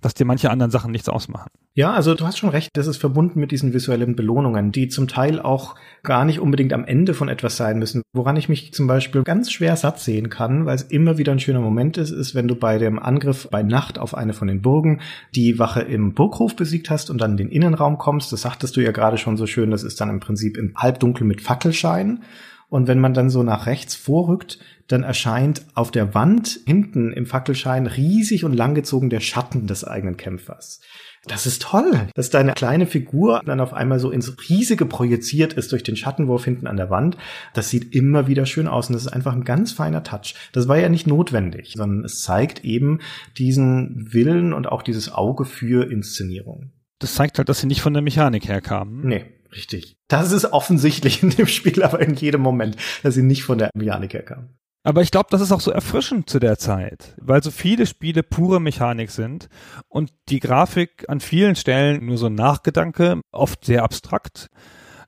dass 0.00 0.14
dir 0.14 0.24
manche 0.24 0.50
anderen 0.50 0.70
Sachen 0.70 0.92
nichts 0.92 1.08
ausmachen. 1.08 1.48
Ja, 1.74 1.92
also 1.92 2.14
du 2.14 2.24
hast 2.24 2.38
schon 2.38 2.50
recht, 2.50 2.70
das 2.74 2.86
ist 2.86 2.96
verbunden 2.96 3.38
mit 3.38 3.50
diesen 3.50 3.72
visuellen 3.72 4.16
Belohnungen, 4.16 4.72
die 4.72 4.88
zum 4.88 5.06
Teil 5.06 5.40
auch 5.40 5.76
gar 6.02 6.24
nicht 6.24 6.40
unbedingt 6.40 6.72
am 6.72 6.84
Ende 6.84 7.14
von 7.14 7.28
etwas 7.28 7.56
sein 7.56 7.78
müssen. 7.78 8.02
Woran 8.12 8.36
ich 8.36 8.48
mich 8.48 8.72
zum 8.72 8.86
Beispiel 8.86 9.22
ganz 9.22 9.52
schwer 9.52 9.76
satt 9.76 10.00
sehen 10.00 10.28
kann, 10.28 10.66
weil 10.66 10.74
es 10.74 10.82
immer 10.82 11.18
wieder 11.18 11.32
ein 11.32 11.40
schöner 11.40 11.60
Moment 11.60 11.96
ist, 11.96 12.10
ist, 12.10 12.34
wenn 12.34 12.48
du 12.48 12.56
bei 12.56 12.78
dem 12.78 12.98
Angriff 12.98 13.48
bei 13.50 13.62
Nacht 13.62 13.98
auf 13.98 14.14
eine 14.14 14.32
von 14.32 14.48
den 14.48 14.62
Burgen 14.62 15.00
die 15.34 15.58
Wache 15.58 15.82
im 15.82 16.14
Burghof 16.14 16.56
besiegt 16.56 16.90
hast 16.90 17.10
und 17.10 17.20
dann 17.20 17.32
in 17.32 17.36
den 17.36 17.48
Innenraum 17.50 17.98
kommst. 17.98 18.32
Das 18.32 18.42
sagtest 18.42 18.76
du 18.76 18.80
ja 18.80 18.92
gerade 18.92 19.18
schon 19.18 19.36
so 19.36 19.46
schön, 19.46 19.70
das 19.70 19.84
ist 19.84 20.00
dann 20.00 20.10
im 20.10 20.20
Prinzip 20.20 20.56
im 20.56 20.74
Halbdunkel 20.76 21.26
mit 21.26 21.40
Fackelschein. 21.40 22.22
Und 22.68 22.86
wenn 22.86 23.00
man 23.00 23.14
dann 23.14 23.30
so 23.30 23.42
nach 23.42 23.66
rechts 23.66 23.94
vorrückt, 23.94 24.58
dann 24.88 25.04
erscheint 25.04 25.62
auf 25.74 25.90
der 25.90 26.14
Wand 26.14 26.60
hinten 26.66 27.12
im 27.12 27.26
Fackelschein 27.26 27.86
riesig 27.86 28.44
und 28.44 28.54
langgezogen 28.54 29.10
der 29.10 29.20
Schatten 29.20 29.66
des 29.66 29.84
eigenen 29.84 30.16
Kämpfers. 30.16 30.80
Das 31.26 31.46
ist 31.46 31.62
toll, 31.62 32.08
dass 32.14 32.30
deine 32.30 32.52
kleine 32.52 32.86
Figur 32.86 33.42
dann 33.44 33.60
auf 33.60 33.74
einmal 33.74 33.98
so 33.98 34.10
ins 34.10 34.36
Riesige 34.48 34.86
projiziert 34.86 35.52
ist 35.52 35.72
durch 35.72 35.82
den 35.82 35.96
Schattenwurf 35.96 36.44
hinten 36.44 36.66
an 36.66 36.76
der 36.76 36.90
Wand. 36.90 37.16
Das 37.54 37.68
sieht 37.68 37.94
immer 37.94 38.26
wieder 38.28 38.46
schön 38.46 38.68
aus 38.68 38.88
und 38.88 38.94
das 38.94 39.02
ist 39.02 39.12
einfach 39.12 39.34
ein 39.34 39.44
ganz 39.44 39.72
feiner 39.72 40.02
Touch. 40.02 40.34
Das 40.52 40.68
war 40.68 40.78
ja 40.78 40.88
nicht 40.88 41.06
notwendig, 41.06 41.74
sondern 41.76 42.04
es 42.04 42.22
zeigt 42.22 42.64
eben 42.64 43.00
diesen 43.36 44.12
Willen 44.12 44.52
und 44.52 44.68
auch 44.68 44.82
dieses 44.82 45.12
Auge 45.12 45.44
für 45.44 45.90
Inszenierung. 45.90 46.72
Das 46.98 47.14
zeigt 47.14 47.38
halt, 47.38 47.48
dass 47.48 47.60
sie 47.60 47.66
nicht 47.66 47.82
von 47.82 47.92
der 47.92 48.02
Mechanik 48.02 48.48
herkamen. 48.48 49.06
Nee, 49.06 49.26
richtig. 49.54 49.96
Das 50.08 50.32
ist 50.32 50.46
offensichtlich 50.46 51.22
in 51.22 51.30
dem 51.30 51.46
Spiel, 51.46 51.82
aber 51.84 52.00
in 52.00 52.14
jedem 52.14 52.40
Moment, 52.40 52.76
dass 53.02 53.14
sie 53.14 53.22
nicht 53.22 53.42
von 53.42 53.58
der 53.58 53.70
Mechanik 53.74 54.14
herkamen. 54.14 54.57
Aber 54.84 55.02
ich 55.02 55.10
glaube, 55.10 55.28
das 55.30 55.40
ist 55.40 55.52
auch 55.52 55.60
so 55.60 55.70
erfrischend 55.70 56.30
zu 56.30 56.38
der 56.38 56.58
Zeit, 56.58 57.14
weil 57.20 57.42
so 57.42 57.50
viele 57.50 57.86
Spiele 57.86 58.22
pure 58.22 58.60
Mechanik 58.60 59.10
sind 59.10 59.48
und 59.88 60.12
die 60.28 60.40
Grafik 60.40 61.04
an 61.08 61.20
vielen 61.20 61.56
Stellen 61.56 62.06
nur 62.06 62.16
so 62.16 62.26
ein 62.26 62.34
Nachgedanke, 62.34 63.20
oft 63.32 63.64
sehr 63.64 63.82
abstrakt. 63.82 64.48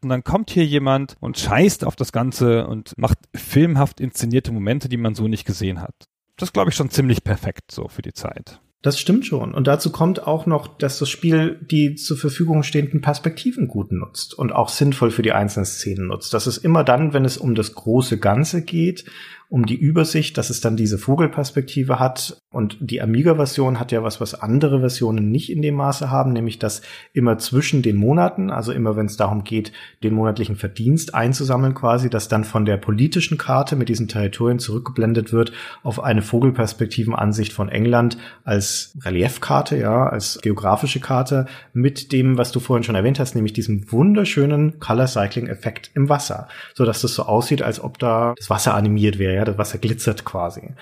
Und 0.02 0.08
dann 0.08 0.24
kommt 0.24 0.50
hier 0.50 0.64
jemand 0.64 1.16
und 1.20 1.38
scheißt 1.38 1.84
auf 1.84 1.94
das 1.94 2.10
Ganze 2.12 2.66
und 2.66 2.96
macht 2.96 3.18
filmhaft 3.34 4.00
inszenierte 4.00 4.50
Momente, 4.50 4.88
die 4.88 4.96
man 4.96 5.14
so 5.14 5.28
nicht 5.28 5.44
gesehen 5.44 5.80
hat. 5.80 5.94
Das 6.36 6.52
glaube 6.52 6.70
ich 6.70 6.76
schon 6.76 6.90
ziemlich 6.90 7.22
perfekt 7.22 7.70
so 7.70 7.88
für 7.88 8.02
die 8.02 8.14
Zeit. 8.14 8.60
Das 8.82 8.98
stimmt 8.98 9.26
schon. 9.26 9.52
Und 9.52 9.66
dazu 9.66 9.92
kommt 9.92 10.26
auch 10.26 10.46
noch, 10.46 10.66
dass 10.78 10.98
das 10.98 11.10
Spiel 11.10 11.58
die 11.60 11.96
zur 11.96 12.16
Verfügung 12.16 12.62
stehenden 12.62 13.02
Perspektiven 13.02 13.68
gut 13.68 13.92
nutzt 13.92 14.32
und 14.32 14.52
auch 14.52 14.70
sinnvoll 14.70 15.10
für 15.10 15.20
die 15.20 15.32
einzelnen 15.32 15.66
Szenen 15.66 16.06
nutzt. 16.06 16.32
Das 16.32 16.46
ist 16.46 16.58
immer 16.58 16.82
dann, 16.82 17.12
wenn 17.12 17.26
es 17.26 17.36
um 17.36 17.54
das 17.54 17.74
große 17.74 18.18
Ganze 18.18 18.64
geht 18.64 19.04
um 19.50 19.66
die 19.66 19.76
Übersicht, 19.76 20.38
dass 20.38 20.48
es 20.48 20.60
dann 20.60 20.76
diese 20.76 20.96
Vogelperspektive 20.96 21.98
hat. 21.98 22.40
Und 22.52 22.78
die 22.80 23.02
Amiga-Version 23.02 23.80
hat 23.80 23.90
ja 23.90 24.02
was, 24.04 24.20
was 24.20 24.40
andere 24.40 24.78
Versionen 24.78 25.30
nicht 25.30 25.50
in 25.50 25.60
dem 25.60 25.74
Maße 25.74 26.08
haben, 26.08 26.32
nämlich 26.32 26.60
dass 26.60 26.82
immer 27.12 27.36
zwischen 27.38 27.82
den 27.82 27.96
Monaten, 27.96 28.50
also 28.50 28.70
immer 28.72 28.96
wenn 28.96 29.06
es 29.06 29.16
darum 29.16 29.42
geht, 29.42 29.72
den 30.04 30.14
monatlichen 30.14 30.54
Verdienst 30.54 31.14
einzusammeln 31.14 31.74
quasi, 31.74 32.08
dass 32.08 32.28
dann 32.28 32.44
von 32.44 32.64
der 32.64 32.76
politischen 32.76 33.38
Karte 33.38 33.74
mit 33.74 33.88
diesen 33.88 34.06
Territorien 34.06 34.60
zurückgeblendet 34.60 35.32
wird 35.32 35.52
auf 35.82 36.00
eine 36.00 36.22
Vogelperspektivenansicht 36.22 37.52
von 37.52 37.68
England 37.68 38.18
als 38.44 38.96
Reliefkarte, 39.02 39.76
ja, 39.76 40.06
als 40.06 40.38
geografische 40.42 41.00
Karte 41.00 41.46
mit 41.72 42.12
dem, 42.12 42.38
was 42.38 42.52
du 42.52 42.60
vorhin 42.60 42.84
schon 42.84 42.94
erwähnt 42.94 43.18
hast, 43.18 43.34
nämlich 43.34 43.52
diesem 43.52 43.90
wunderschönen 43.90 44.78
Color 44.78 45.08
Cycling 45.08 45.48
Effekt 45.48 45.90
im 45.94 46.08
Wasser, 46.08 46.46
so 46.74 46.84
dass 46.84 47.02
das 47.02 47.14
so 47.16 47.24
aussieht, 47.24 47.62
als 47.62 47.82
ob 47.82 47.98
da 47.98 48.34
das 48.36 48.48
Wasser 48.48 48.74
animiert 48.74 49.18
wäre, 49.18 49.39
das 49.44 49.58
Wasser 49.58 49.78
glitzert 49.78 50.24
quasi. 50.24 50.74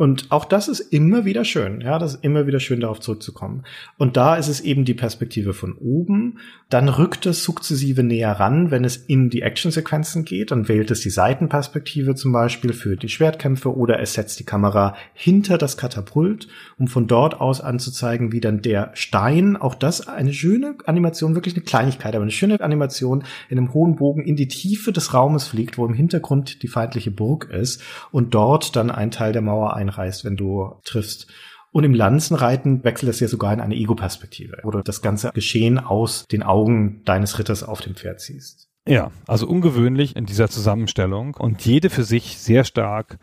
Und 0.00 0.32
auch 0.32 0.46
das 0.46 0.68
ist 0.68 0.80
immer 0.80 1.26
wieder 1.26 1.44
schön, 1.44 1.82
ja, 1.82 1.98
das 1.98 2.14
ist 2.14 2.24
immer 2.24 2.46
wieder 2.46 2.58
schön, 2.58 2.80
darauf 2.80 3.00
zurückzukommen. 3.00 3.64
Und 3.98 4.16
da 4.16 4.36
ist 4.36 4.48
es 4.48 4.62
eben 4.62 4.86
die 4.86 4.94
Perspektive 4.94 5.52
von 5.52 5.74
oben. 5.74 6.38
Dann 6.70 6.88
rückt 6.88 7.26
es 7.26 7.44
sukzessive 7.44 8.02
näher 8.02 8.32
ran, 8.32 8.70
wenn 8.70 8.84
es 8.84 8.96
in 8.96 9.28
die 9.28 9.42
Actionsequenzen 9.42 10.24
geht. 10.24 10.52
Dann 10.52 10.68
wählt 10.68 10.90
es 10.90 11.02
die 11.02 11.10
Seitenperspektive 11.10 12.14
zum 12.14 12.32
Beispiel 12.32 12.72
für 12.72 12.96
die 12.96 13.10
Schwertkämpfe 13.10 13.76
oder 13.76 14.00
es 14.00 14.14
setzt 14.14 14.40
die 14.40 14.44
Kamera 14.44 14.96
hinter 15.12 15.58
das 15.58 15.76
Katapult, 15.76 16.48
um 16.80 16.88
von 16.88 17.06
dort 17.06 17.40
aus 17.40 17.60
anzuzeigen, 17.60 18.32
wie 18.32 18.40
dann 18.40 18.62
der 18.62 18.90
Stein, 18.94 19.58
auch 19.58 19.74
das 19.74 20.08
eine 20.08 20.32
schöne 20.32 20.76
Animation, 20.86 21.34
wirklich 21.34 21.54
eine 21.54 21.64
Kleinigkeit, 21.64 22.14
aber 22.14 22.22
eine 22.22 22.30
schöne 22.32 22.58
Animation 22.60 23.24
in 23.50 23.58
einem 23.58 23.74
hohen 23.74 23.96
Bogen 23.96 24.24
in 24.24 24.34
die 24.34 24.48
Tiefe 24.48 24.90
des 24.90 25.12
Raumes 25.12 25.46
fliegt, 25.46 25.76
wo 25.76 25.84
im 25.84 25.94
Hintergrund 25.94 26.62
die 26.62 26.68
feindliche 26.68 27.10
Burg 27.10 27.50
ist 27.50 27.82
und 28.10 28.34
dort 28.34 28.74
dann 28.76 28.90
ein 28.90 29.10
Teil 29.10 29.32
der 29.32 29.42
Mauer 29.42 29.74
ein 29.74 29.90
einreißt, 29.90 30.24
wenn 30.24 30.36
du 30.36 30.76
triffst. 30.84 31.26
Und 31.72 31.84
im 31.84 31.94
Lanzenreiten 31.94 32.82
wechselt 32.82 33.10
es 33.10 33.20
ja 33.20 33.28
sogar 33.28 33.52
in 33.52 33.60
eine 33.60 33.76
Ego-Perspektive, 33.76 34.58
wo 34.64 34.70
du 34.70 34.82
das 34.82 35.02
ganze 35.02 35.30
Geschehen 35.32 35.78
aus 35.78 36.26
den 36.26 36.42
Augen 36.42 37.02
deines 37.04 37.38
Ritters 37.38 37.62
auf 37.62 37.80
dem 37.80 37.94
Pferd 37.94 38.20
siehst. 38.20 38.68
Ja, 38.88 39.12
also 39.26 39.46
ungewöhnlich 39.46 40.16
in 40.16 40.26
dieser 40.26 40.48
Zusammenstellung 40.48 41.34
und 41.34 41.64
jede 41.64 41.90
für 41.90 42.02
sich 42.02 42.38
sehr 42.38 42.64
stark 42.64 43.18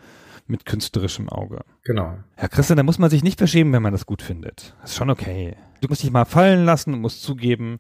mit 0.50 0.66
künstlerischem 0.66 1.30
Auge. 1.30 1.62
Genau. 1.84 2.18
Herr 2.36 2.50
Christian, 2.50 2.78
da 2.78 2.84
muss 2.84 3.00
man 3.00 3.10
sich 3.10 3.24
nicht 3.24 3.38
verschämen, 3.38 3.74
wenn 3.74 3.84
man 3.84 3.94
das 3.94 4.06
gut 4.06 4.22
findet. 4.22 4.76
Das 4.82 4.92
ist 4.92 4.98
schon 4.98 5.10
okay. 5.10 5.56
Du 5.82 5.88
musst 5.88 6.04
dich 6.04 6.12
mal 6.12 6.26
fallen 6.26 6.66
lassen 6.66 6.94
und 6.94 7.02
musst 7.02 7.24
zugeben, 7.24 7.80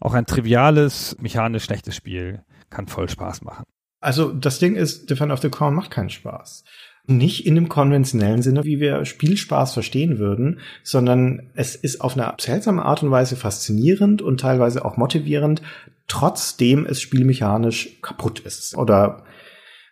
auch 0.00 0.14
ein 0.14 0.26
triviales, 0.26 1.16
mechanisch 1.20 1.64
schlechtes 1.64 1.96
Spiel 1.96 2.42
kann 2.70 2.86
voll 2.86 3.08
Spaß 3.08 3.42
machen. 3.42 3.64
Also 4.00 4.32
das 4.32 4.58
Ding 4.58 4.76
ist, 4.76 5.10
Defender 5.10 5.34
of 5.34 5.40
the 5.40 5.50
Crown 5.50 5.74
macht 5.74 5.90
keinen 5.90 6.10
Spaß 6.10 6.64
nicht 7.08 7.46
in 7.46 7.54
dem 7.54 7.70
konventionellen 7.70 8.42
Sinne, 8.42 8.64
wie 8.64 8.80
wir 8.80 9.04
Spielspaß 9.06 9.72
verstehen 9.72 10.18
würden, 10.18 10.60
sondern 10.82 11.50
es 11.54 11.74
ist 11.74 12.02
auf 12.02 12.16
eine 12.16 12.34
seltsame 12.38 12.84
Art 12.84 13.02
und 13.02 13.10
Weise 13.10 13.34
faszinierend 13.34 14.20
und 14.20 14.40
teilweise 14.40 14.84
auch 14.84 14.98
motivierend, 14.98 15.62
trotzdem 16.06 16.84
es 16.84 17.00
spielmechanisch 17.00 18.00
kaputt 18.02 18.40
ist 18.40 18.76
oder 18.76 19.24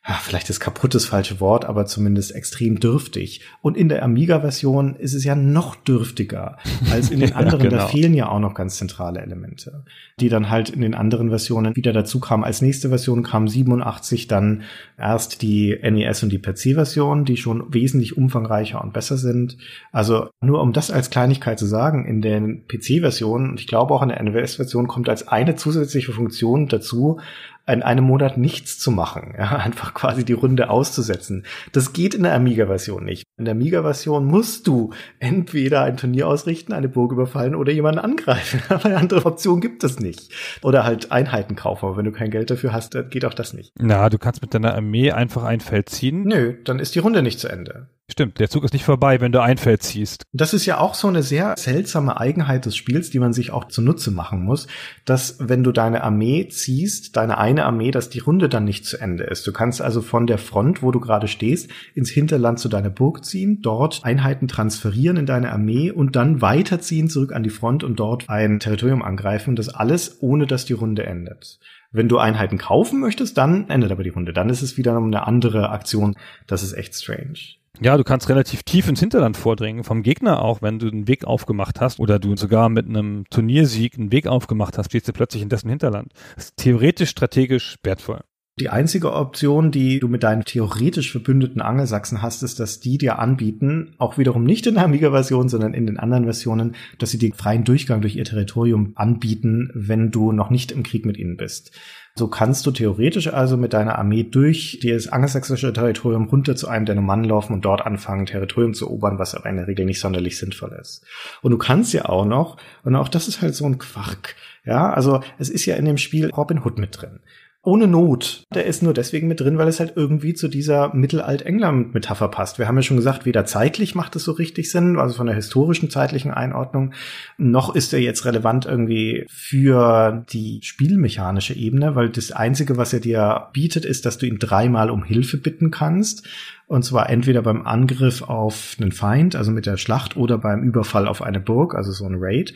ja, 0.09 0.14
vielleicht 0.22 0.48
ist 0.50 0.61
kaputt 0.61 0.94
das 0.94 1.04
falsche 1.04 1.40
Wort, 1.40 1.64
aber 1.64 1.84
zumindest 1.84 2.32
extrem 2.32 2.78
dürftig. 2.78 3.40
Und 3.61 3.76
in 3.76 3.88
der 3.88 4.04
Amiga-Version 4.04 4.94
ist 4.94 5.14
es 5.14 5.24
ja 5.24 5.34
noch 5.34 5.74
dürftiger 5.74 6.59
als 6.92 7.11
in 7.11 7.18
den 7.20 7.32
anderen. 7.32 7.64
ja, 7.64 7.70
genau. 7.70 7.82
Da 7.82 7.88
fehlen 7.88 8.14
ja 8.14 8.28
auch 8.28 8.38
noch 8.38 8.54
ganz 8.54 8.76
zentrale 8.76 9.20
Elemente, 9.20 9.82
die 10.20 10.28
dann 10.28 10.48
halt 10.48 10.70
in 10.70 10.80
den 10.80 10.94
anderen 10.94 11.30
Versionen 11.30 11.74
wieder 11.74 11.92
dazu 11.92 12.20
kamen. 12.20 12.44
Als 12.44 12.62
nächste 12.62 12.90
Version 12.90 13.24
kam 13.24 13.48
87 13.48 14.28
dann 14.28 14.62
erst 14.96 15.42
die 15.42 15.76
NES 15.82 16.22
und 16.22 16.30
die 16.30 16.38
PC-Version, 16.38 17.24
die 17.24 17.36
schon 17.36 17.74
wesentlich 17.74 18.16
umfangreicher 18.16 18.80
und 18.84 18.92
besser 18.92 19.16
sind. 19.16 19.57
Also 19.90 20.28
nur 20.40 20.62
um 20.62 20.72
das 20.72 20.92
als 20.92 21.11
Kleinigkeit 21.11 21.59
zu 21.59 21.66
sagen, 21.66 22.07
in 22.07 22.22
den 22.22 22.68
PC-Versionen 22.68 23.50
und 23.50 23.61
ich 23.61 23.66
glaube 23.66 23.92
auch 23.92 24.02
in 24.02 24.11
der 24.11 24.22
NES-Version 24.22 24.86
kommt 24.86 25.09
als 25.09 25.26
eine 25.26 25.57
zusätzliche 25.57 26.12
Funktion 26.12 26.68
dazu, 26.68 27.18
in 27.67 27.83
einem 27.83 28.05
Monat 28.05 28.39
nichts 28.39 28.79
zu 28.79 28.91
machen, 28.91 29.35
ja, 29.37 29.57
einfach 29.57 29.95
quasi 29.95 30.25
die 30.25 30.33
Runde 30.33 30.71
auszusetzen. 30.71 31.45
Das 31.73 31.93
geht 31.93 32.14
in 32.14 32.23
der 32.23 32.35
Amiga-Version 32.35 33.05
nicht. 33.05 33.25
In 33.39 33.45
der 33.45 33.53
Amiga-Version 33.53 34.25
musst 34.25 34.67
du 34.67 34.93
entweder 35.19 35.83
ein 35.83 35.97
Turnier 35.97 36.29
ausrichten, 36.29 36.73
eine 36.73 36.89
Burg 36.89 37.12
überfallen 37.12 37.55
oder 37.55 37.73
jemanden 37.73 37.99
angreifen. 37.99 38.62
Aber 38.69 38.87
eine 38.87 38.97
andere 38.97 39.27
Option 39.27 39.61
gibt 39.61 39.85
es 39.85 40.01
nicht. 40.01 40.33
Oder 40.62 40.85
halt 40.85 41.12
Einheiten 41.12 41.57
kaufen. 41.57 41.87
Aber 41.87 41.97
wenn 41.97 42.05
du 42.05 42.12
kein 42.12 42.31
Geld 42.31 42.51
dafür 42.51 42.73
hast, 42.73 42.95
dann 42.95 43.11
geht 43.11 43.25
auch 43.25 43.35
das 43.35 43.53
nicht. 43.53 43.73
Na, 43.79 44.09
du 44.09 44.19
kannst 44.19 44.43
mit 44.43 44.55
deiner 44.55 44.75
Armee 44.75 45.12
einfach 45.12 45.45
ein 45.45 45.61
Feld 45.61 45.89
ziehen. 45.89 46.23
Nö, 46.23 46.55
dann 46.64 46.79
ist 46.79 46.95
die 46.95 47.01
Runde 47.01 47.23
nicht 47.23 47.41
zu 47.41 47.49
Ende. 47.49 47.89
Stimmt, 48.09 48.38
der 48.38 48.48
Zug 48.48 48.62
ist 48.62 48.72
nicht 48.72 48.84
vorbei, 48.84 49.20
wenn 49.20 49.32
du 49.32 49.42
ein 49.42 49.59
Feld 49.59 49.82
ziehst. 49.82 50.22
Das 50.32 50.54
ist 50.54 50.64
ja 50.64 50.78
auch 50.78 50.94
so 50.94 51.09
eine 51.09 51.24
sehr 51.24 51.57
seltsame 51.57 52.20
Eigenheit 52.20 52.64
des 52.64 52.76
Spiels, 52.76 53.11
die 53.11 53.18
man 53.18 53.32
sich 53.32 53.50
auch 53.50 53.64
zunutze 53.64 54.12
machen 54.12 54.44
muss, 54.44 54.68
dass 55.04 55.36
wenn 55.40 55.64
du 55.64 55.72
deine 55.72 56.04
Armee 56.04 56.46
ziehst, 56.46 57.16
deine 57.16 57.36
eine 57.36 57.64
Armee, 57.64 57.90
dass 57.90 58.09
die 58.09 58.20
Runde 58.20 58.48
dann 58.48 58.64
nicht 58.64 58.86
zu 58.86 58.96
Ende 58.98 59.24
ist. 59.24 59.44
Du 59.44 59.52
kannst 59.52 59.82
also 59.82 60.02
von 60.02 60.28
der 60.28 60.38
Front, 60.38 60.84
wo 60.84 60.92
du 60.92 61.00
gerade 61.00 61.26
stehst, 61.26 61.68
ins 61.94 62.11
Hinterland 62.11 62.61
zu 62.61 62.68
deiner 62.68 62.90
Burg 62.90 63.24
ziehen, 63.24 63.61
dort 63.61 64.04
Einheiten 64.04 64.46
transferieren 64.46 65.16
in 65.16 65.26
deine 65.26 65.50
Armee 65.50 65.90
und 65.90 66.14
dann 66.14 66.40
weiterziehen 66.40 67.11
zurück 67.11 67.32
an 67.32 67.42
die 67.42 67.50
Front 67.50 67.82
und 67.82 67.98
dort 67.98 68.28
ein 68.28 68.61
Territorium 68.61 69.02
angreifen. 69.02 69.57
Das 69.57 69.68
alles, 69.68 70.18
ohne 70.20 70.46
dass 70.46 70.64
die 70.64 70.74
Runde 70.74 71.04
endet. 71.04 71.59
Wenn 71.90 72.09
du 72.09 72.18
Einheiten 72.18 72.59
kaufen 72.59 73.00
möchtest, 73.00 73.36
dann 73.36 73.68
endet 73.68 73.90
aber 73.90 74.04
die 74.04 74.11
Runde. 74.11 74.32
Dann 74.32 74.48
ist 74.48 74.62
es 74.62 74.76
wieder 74.76 74.96
eine 74.96 75.26
andere 75.26 75.70
Aktion. 75.70 76.14
Das 76.46 76.62
ist 76.62 76.72
echt 76.72 76.94
strange. 76.94 77.57
Ja, 77.81 77.97
du 77.99 78.05
kannst 78.05 78.29
relativ 78.31 78.62
tief 78.62 78.89
ins 78.89 79.01
Hinterland 79.01 79.37
vordringen, 79.37 79.85
vom 79.85 80.03
Gegner 80.03 80.43
auch, 80.43 80.62
wenn 80.62 80.79
du 80.79 80.89
einen 80.89 81.09
Weg 81.09 81.24
aufgemacht 81.24 81.81
hast 81.81 82.01
oder 82.01 82.18
du 82.18 82.35
sogar 82.37 82.70
mit 82.70 82.87
einem 82.89 83.24
Turniersieg 83.29 83.99
einen 83.99 84.12
Weg 84.12 84.27
aufgemacht 84.27 84.79
hast, 84.79 84.87
stehst 84.87 85.09
du 85.09 85.12
plötzlich 85.12 85.43
in 85.43 85.51
dessen 85.51 85.68
Hinterland. 85.68 86.12
Das 86.37 86.47
ist 86.47 86.57
theoretisch 86.57 87.11
strategisch 87.11 87.77
wertvoll. 87.83 88.22
Die 88.59 88.70
einzige 88.70 89.12
Option, 89.12 89.70
die 89.70 90.01
du 90.01 90.09
mit 90.09 90.22
deinen 90.22 90.47
theoretisch 90.47 91.12
verbündeten 91.12 91.61
Angelsachsen 91.61 92.22
hast, 92.22 92.43
ist, 92.43 92.59
dass 92.59 92.81
die 92.81 92.97
dir 92.97 93.18
anbieten, 93.18 93.95
auch 93.99 94.16
wiederum 94.16 94.45
nicht 94.45 94.66
in 94.66 94.77
der 94.77 94.85
Amiga-Version, 94.85 95.51
sondern 95.51 95.74
in 95.74 95.87
den 95.87 95.99
anderen 95.99 96.24
Versionen, 96.24 96.74
dass 96.99 97.11
sie 97.11 97.18
dir 97.18 97.35
freien 97.35 97.64
Durchgang 97.64 98.01
durch 98.01 98.16
ihr 98.16 98.24
Territorium 98.24 98.93
anbieten, 98.95 99.70
wenn 99.74 100.11
du 100.11 100.33
noch 100.33 100.49
nicht 100.49 100.72
im 100.72 100.85
Krieg 100.85 101.05
mit 101.05 101.18
ihnen 101.18 101.37
bist. 101.37 101.79
So 102.19 102.29
kannst 102.29 102.64
du 102.67 102.71
theoretisch 102.71 103.33
also 103.33 103.59
mit 103.59 103.75
deiner 103.75 103.99
Armee 103.99 104.23
durch 104.23 104.81
das 104.83 105.09
angelsächsische 105.09 105.73
Territorium 105.75 106.25
runter 106.25 106.57
zu 106.57 106.67
einem 106.67 106.87
deiner 106.87 107.03
Mann 107.03 107.25
laufen 107.25 107.53
und 107.53 107.64
dort 107.67 107.85
anfangen, 107.85 108.25
Territorium 108.25 108.73
zu 108.73 108.87
erobern, 108.87 109.19
was 109.19 109.35
aber 109.35 109.51
in 109.51 109.57
der 109.57 109.67
Regel 109.67 109.85
nicht 109.85 110.01
sonderlich 110.01 110.39
sinnvoll 110.39 110.79
ist. 110.81 111.05
Und 111.43 111.51
du 111.51 111.59
kannst 111.59 111.93
ja 111.93 112.07
auch 112.07 112.25
noch, 112.25 112.57
und 112.85 112.97
auch 112.97 113.11
das 113.11 113.29
ist 113.29 113.43
halt 113.43 113.55
so 113.55 113.67
ein 113.67 113.77
Quark, 113.77 114.35
ja, 114.64 114.91
also 114.91 115.21
es 115.39 115.51
ist 115.51 115.67
ja 115.67 115.77
in 115.77 115.85
dem 115.85 115.99
Spiel 115.99 116.31
Robin 116.31 116.64
Hood 116.64 116.79
mit 116.79 117.01
drin 117.01 117.21
ohne 117.67 117.89
Not. 117.89 118.45
Der 118.55 118.64
ist 118.64 118.83
nur 118.85 118.95
deswegen 118.95 119.27
mit 119.27 119.41
drin, 119.41 119.59
weil 119.59 119.67
es 119.67 119.81
halt 119.81 119.95
irgendwie 119.97 120.35
zu 120.35 120.47
dieser 120.47 120.95
Mittelalt-England-Metapher 120.95 122.29
passt. 122.29 122.61
Wir 122.61 122.69
haben 122.69 122.77
ja 122.77 122.83
schon 122.83 122.97
gesagt, 122.97 123.27
weder 123.27 123.45
zeitlich 123.45 123.97
macht 123.97 124.14
es 124.14 124.23
so 124.23 124.33
richtig 124.33 124.71
Sinn, 124.71 124.99
also 124.99 125.17
von 125.17 125.27
der 125.27 125.35
historischen 125.35 125.91
zeitlichen 125.91 126.31
Einordnung, 126.31 126.93
noch 127.39 127.75
ist 127.75 127.93
er 127.93 128.01
jetzt 128.01 128.25
relevant 128.25 128.67
irgendwie 128.67 129.27
für 129.29 130.25
die 130.31 130.61
spielmechanische 130.62 131.55
Ebene, 131.55 131.97
weil 131.97 132.09
das 132.09 132.31
Einzige, 132.31 132.77
was 132.77 132.93
er 132.93 133.01
dir 133.01 133.49
bietet, 133.53 133.85
ist, 133.85 134.07
dass 134.07 134.19
du 134.19 134.27
ihn 134.27 134.39
dreimal 134.39 134.89
um 134.89 135.03
Hilfe 135.03 135.37
bitten 135.37 135.73
kannst. 135.73 136.25
Und 136.69 136.85
zwar 136.85 137.11
entweder 137.11 137.43
beim 137.43 137.67
Angriff 137.67 138.23
auf 138.23 138.77
einen 138.81 138.93
Feind, 138.93 139.35
also 139.35 139.51
mit 139.51 139.67
der 139.67 139.77
Schlacht, 139.77 140.17
oder 140.17 140.39
beim 140.39 140.62
Überfall 140.62 141.09
auf 141.09 141.21
eine 141.21 141.41
Burg, 141.41 141.75
also 141.75 141.91
so 141.91 142.05
ein 142.07 142.17
Raid. 142.19 142.55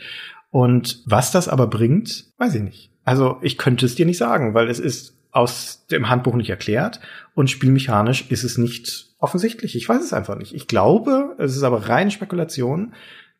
Und 0.51 1.01
was 1.05 1.31
das 1.31 1.49
aber 1.49 1.67
bringt, 1.67 2.25
weiß 2.37 2.55
ich 2.55 2.61
nicht. 2.61 2.90
Also 3.03 3.37
ich 3.41 3.57
könnte 3.57 3.85
es 3.85 3.95
dir 3.95 4.05
nicht 4.05 4.17
sagen, 4.17 4.53
weil 4.53 4.69
es 4.69 4.79
ist 4.79 5.15
aus 5.31 5.85
dem 5.89 6.09
Handbuch 6.09 6.35
nicht 6.35 6.49
erklärt 6.49 6.99
und 7.33 7.49
spielmechanisch 7.49 8.29
ist 8.29 8.43
es 8.43 8.57
nicht 8.57 9.11
offensichtlich. 9.19 9.75
Ich 9.75 9.87
weiß 9.87 10.03
es 10.03 10.13
einfach 10.13 10.37
nicht. 10.37 10.53
Ich 10.53 10.67
glaube, 10.67 11.35
es 11.37 11.55
ist 11.55 11.63
aber 11.63 11.87
reine 11.87 12.11
Spekulation, 12.11 12.93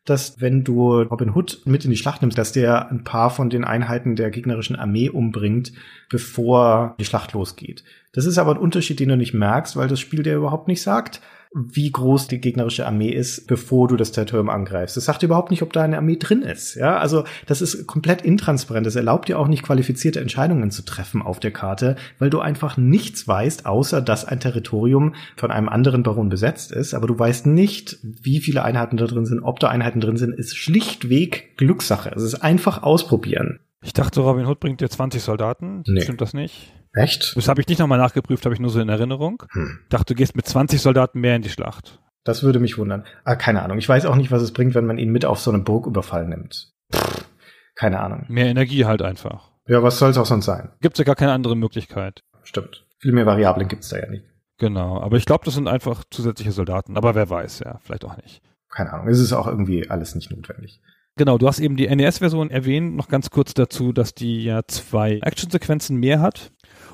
dass 0.04 0.40
wenn 0.40 0.64
du 0.64 1.00
Robin 1.02 1.34
Hood 1.34 1.62
mit 1.64 1.84
in 1.84 1.90
die 1.90 1.96
Schlacht 1.96 2.22
nimmst, 2.22 2.36
dass 2.36 2.52
der 2.52 2.90
ein 2.90 3.04
paar 3.04 3.30
von 3.30 3.50
den 3.50 3.64
Einheiten 3.64 4.16
der 4.16 4.30
gegnerischen 4.30 4.74
Armee 4.74 5.10
umbringt, 5.10 5.72
bevor 6.10 6.96
die 6.98 7.04
Schlacht 7.04 7.32
losgeht. 7.32 7.84
Das 8.12 8.26
ist 8.26 8.38
aber 8.38 8.52
ein 8.52 8.60
Unterschied, 8.60 8.98
den 8.98 9.10
du 9.10 9.16
nicht 9.16 9.34
merkst, 9.34 9.76
weil 9.76 9.88
das 9.88 10.00
Spiel 10.00 10.22
dir 10.22 10.34
überhaupt 10.34 10.66
nicht 10.66 10.82
sagt, 10.82 11.20
wie 11.54 11.90
groß 11.90 12.28
die 12.28 12.40
gegnerische 12.40 12.86
Armee 12.86 13.10
ist, 13.10 13.46
bevor 13.46 13.88
du 13.88 13.96
das 13.96 14.12
Territorium 14.12 14.48
angreifst. 14.48 14.96
Das 14.96 15.04
sagt 15.04 15.22
überhaupt 15.22 15.50
nicht, 15.50 15.62
ob 15.62 15.72
da 15.72 15.82
eine 15.82 15.98
Armee 15.98 16.16
drin 16.16 16.42
ist. 16.42 16.76
Ja, 16.76 16.98
also 16.98 17.24
das 17.46 17.60
ist 17.60 17.86
komplett 17.86 18.22
intransparent. 18.22 18.86
Das 18.86 18.96
erlaubt 18.96 19.28
dir 19.28 19.38
auch 19.38 19.48
nicht 19.48 19.62
qualifizierte 19.62 20.20
Entscheidungen 20.20 20.70
zu 20.70 20.82
treffen 20.82 21.20
auf 21.20 21.40
der 21.40 21.50
Karte, 21.50 21.96
weil 22.18 22.30
du 22.30 22.40
einfach 22.40 22.76
nichts 22.76 23.28
weißt, 23.28 23.66
außer 23.66 24.00
dass 24.00 24.24
ein 24.24 24.40
Territorium 24.40 25.14
von 25.36 25.50
einem 25.50 25.68
anderen 25.68 26.02
Baron 26.02 26.30
besetzt 26.30 26.72
ist. 26.72 26.94
Aber 26.94 27.06
du 27.06 27.18
weißt 27.18 27.46
nicht, 27.46 27.98
wie 28.02 28.40
viele 28.40 28.62
Einheiten 28.62 28.96
da 28.96 29.06
drin 29.06 29.26
sind, 29.26 29.40
ob 29.40 29.60
da 29.60 29.68
Einheiten 29.68 30.00
drin 30.00 30.16
sind. 30.16 30.34
Ist 30.34 30.56
schlichtweg 30.56 31.56
Glückssache. 31.58 32.12
Es 32.14 32.22
ist 32.22 32.36
einfach 32.36 32.82
ausprobieren. 32.82 33.60
Ich 33.82 33.92
dachte, 33.92 34.20
Robin 34.20 34.46
Hood 34.46 34.60
bringt 34.60 34.80
dir 34.80 34.88
20 34.88 35.22
Soldaten. 35.22 35.82
Nee. 35.86 36.02
Stimmt 36.02 36.20
das 36.20 36.34
nicht? 36.34 36.72
Echt? 36.94 37.36
Das 37.36 37.48
habe 37.48 37.60
ich 37.60 37.68
nicht 37.68 37.78
nochmal 37.78 37.98
nachgeprüft, 37.98 38.44
habe 38.44 38.54
ich 38.54 38.60
nur 38.60 38.70
so 38.70 38.80
in 38.80 38.88
Erinnerung. 38.88 39.42
Hm. 39.52 39.78
Dachte, 39.88 40.14
du 40.14 40.18
gehst 40.18 40.36
mit 40.36 40.46
20 40.46 40.80
Soldaten 40.80 41.20
mehr 41.20 41.36
in 41.36 41.42
die 41.42 41.48
Schlacht. 41.48 41.98
Das 42.24 42.42
würde 42.42 42.60
mich 42.60 42.78
wundern. 42.78 43.04
Ah, 43.24 43.34
keine 43.34 43.62
Ahnung. 43.62 43.78
Ich 43.78 43.88
weiß 43.88 44.06
auch 44.06 44.14
nicht, 44.14 44.30
was 44.30 44.42
es 44.42 44.52
bringt, 44.52 44.74
wenn 44.74 44.86
man 44.86 44.98
ihn 44.98 45.10
mit 45.10 45.24
auf 45.24 45.40
so 45.40 45.50
eine 45.50 45.62
Burgüberfall 45.62 46.26
nimmt. 46.26 46.72
Pff, 46.94 47.26
keine 47.74 48.00
Ahnung. 48.00 48.26
Mehr 48.28 48.46
Energie 48.46 48.84
halt 48.84 49.02
einfach. 49.02 49.50
Ja, 49.66 49.82
was 49.82 49.98
soll 49.98 50.10
es 50.10 50.18
auch 50.18 50.26
sonst 50.26 50.44
sein? 50.44 50.70
Gibt's 50.80 50.98
ja 50.98 51.04
gar 51.04 51.16
keine 51.16 51.32
andere 51.32 51.56
Möglichkeit. 51.56 52.22
Stimmt. 52.42 52.86
Viel 52.98 53.12
mehr 53.12 53.26
Variablen 53.26 53.68
gibt's 53.68 53.88
da 53.88 53.98
ja 53.98 54.08
nicht. 54.08 54.24
Genau, 54.58 55.00
aber 55.00 55.16
ich 55.16 55.24
glaube, 55.24 55.44
das 55.44 55.54
sind 55.54 55.66
einfach 55.66 56.04
zusätzliche 56.10 56.52
Soldaten. 56.52 56.96
Aber 56.96 57.14
wer 57.14 57.28
weiß, 57.28 57.60
ja, 57.60 57.78
vielleicht 57.82 58.04
auch 58.04 58.16
nicht. 58.16 58.42
Keine 58.68 58.92
Ahnung. 58.92 59.08
Es 59.08 59.18
ist 59.18 59.32
auch 59.32 59.46
irgendwie 59.46 59.90
alles 59.90 60.14
nicht 60.14 60.30
notwendig. 60.30 60.80
Genau, 61.16 61.36
du 61.36 61.46
hast 61.46 61.58
eben 61.58 61.76
die 61.76 61.94
NES-Version 61.94 62.50
erwähnt. 62.50 62.94
Noch 62.96 63.08
ganz 63.08 63.30
kurz 63.30 63.54
dazu, 63.54 63.92
dass 63.92 64.14
die 64.14 64.44
ja 64.44 64.62
zwei 64.66 65.18
Actionsequenzen 65.22 65.98
mehr 65.98 66.20
hat. 66.20 66.52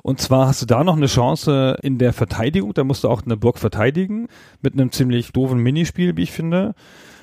Und 0.09 0.23
zwar 0.23 0.47
hast 0.47 0.63
du 0.63 0.65
da 0.65 0.85
noch 0.85 0.97
eine 0.97 1.05
Chance 1.05 1.77
in 1.83 1.99
der 1.99 2.15
Verteidigung. 2.15 2.73
Da 2.73 2.83
musst 2.83 3.05
du 3.05 3.11
auch 3.11 3.21
eine 3.23 3.37
Burg 3.37 3.59
verteidigen 3.59 4.29
mit 4.63 4.73
einem 4.73 4.91
ziemlich 4.91 5.33
doofen 5.33 5.59
Minispiel, 5.59 6.17
wie 6.17 6.23
ich 6.23 6.33
finde. 6.33 6.75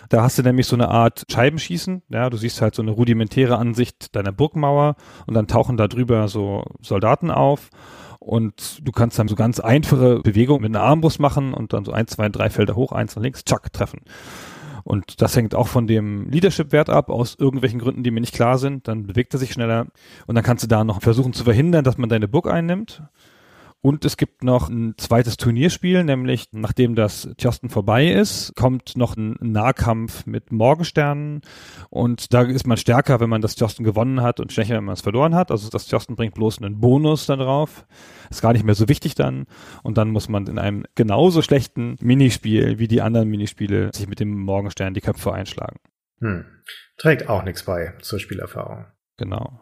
Da 0.10 0.22
hast 0.22 0.38
du 0.38 0.44
nämlich 0.44 0.68
so 0.68 0.76
eine 0.76 0.90
Art 0.90 1.26
Scheibenschießen. 1.28 2.04
Ja, 2.10 2.30
du 2.30 2.38
siehst 2.38 2.62
halt 2.62 2.76
so 2.76 2.84
eine 2.84 2.92
rudimentäre 2.92 3.58
Ansicht 3.58 4.16
deiner 4.16 4.32
Burgmauer 4.32 4.98
und 5.26 5.34
dann 5.34 5.48
tauchen 5.48 5.78
da 5.78 5.88
drüber 5.88 6.28
so 6.28 6.64
Soldaten 6.80 7.32
auf. 7.32 7.72
Und 8.20 8.86
du 8.86 8.92
kannst 8.92 9.18
dann 9.18 9.28
so 9.28 9.36
ganz 9.36 9.60
einfache 9.60 10.20
Bewegungen 10.20 10.62
mit 10.62 10.76
einer 10.76 10.86
Armbrust 10.86 11.20
machen 11.20 11.56
und 11.56 11.74
dann 11.74 11.86
so 11.86 11.92
ein, 11.92 12.06
zwei, 12.06 12.30
drei 12.30 12.52
Felder 12.52 12.76
hoch, 12.76 12.92
eins 12.92 13.16
nach 13.16 13.24
links, 13.24 13.46
tschack, 13.46 13.74
treffen. 13.74 14.02
Und 14.86 15.20
das 15.20 15.36
hängt 15.36 15.56
auch 15.56 15.68
von 15.68 15.88
dem 15.88 16.30
Leadership-Wert 16.30 16.92
ab, 16.92 17.10
aus 17.10 17.36
irgendwelchen 17.40 17.80
Gründen, 17.80 18.04
die 18.04 18.12
mir 18.12 18.22
nicht 18.22 18.36
klar 18.36 18.60
sind. 18.60 18.88
Dann 18.88 19.08
bewegt 19.08 19.34
er 19.34 19.40
sich 19.40 19.52
schneller. 19.52 19.88
Und 20.28 20.36
dann 20.36 20.44
kannst 20.44 20.64
du 20.64 20.68
da 20.68 20.84
noch 20.84 21.02
versuchen 21.02 21.34
zu 21.34 21.44
verhindern, 21.44 21.84
dass 21.84 21.98
man 21.98 22.08
deine 22.08 22.28
Burg 22.28 22.48
einnimmt. 22.48 23.02
Und 23.86 24.04
es 24.04 24.18
gibt 24.18 24.44
noch 24.44 24.68
ein 24.68 24.96
zweites 24.98 25.38
Turnierspiel, 25.38 26.04
nämlich 26.04 26.48
nachdem 26.54 26.96
das 26.96 27.30
Tjosten 27.38 27.70
vorbei 27.70 28.08
ist, 28.08 28.56
kommt 28.56 28.98
noch 28.98 29.16
ein 29.16 29.36
Nahkampf 29.40 30.26
mit 30.26 30.52
Morgensternen. 30.52 31.42
Und 31.92 32.34
da 32.34 32.42
ist 32.42 32.66
man 32.66 32.78
stärker, 32.78 33.20
wenn 33.20 33.30
man 33.30 33.42
das 33.42 33.54
Tjosten 33.54 33.84
gewonnen 33.84 34.24
hat 34.24 34.40
und 34.40 34.52
schwächer, 34.52 34.78
wenn 34.78 34.86
man 34.86 34.94
es 34.94 35.02
verloren 35.02 35.36
hat. 35.36 35.52
Also 35.52 35.70
das 35.70 35.86
Tjosten 35.86 36.16
bringt 36.16 36.34
bloß 36.34 36.64
einen 36.64 36.80
Bonus 36.80 37.28
da 37.28 37.36
drauf. 37.36 37.86
Ist 38.32 38.42
gar 38.42 38.54
nicht 38.54 38.66
mehr 38.66 38.74
so 38.74 38.90
wichtig 38.90 39.14
dann. 39.14 39.46
Und 39.84 40.00
dann 40.00 40.10
muss 40.10 40.30
man 40.30 40.48
in 40.48 40.58
einem 40.58 40.86
genauso 40.96 41.44
schlechten 41.44 41.96
Minispiel 42.02 42.80
wie 42.80 42.88
die 42.88 43.04
anderen 43.04 43.30
Minispiele 43.30 43.92
sich 43.94 44.08
mit 44.08 44.20
dem 44.20 44.36
Morgenstern 44.36 44.96
die 44.96 45.02
Köpfe 45.02 45.32
einschlagen. 45.32 45.78
Hm. 46.22 46.44
Trägt 46.98 47.30
auch 47.30 47.44
nichts 47.44 47.62
bei 47.62 47.94
zur 48.02 48.18
Spielerfahrung. 48.18 48.88
Genau. 49.18 49.62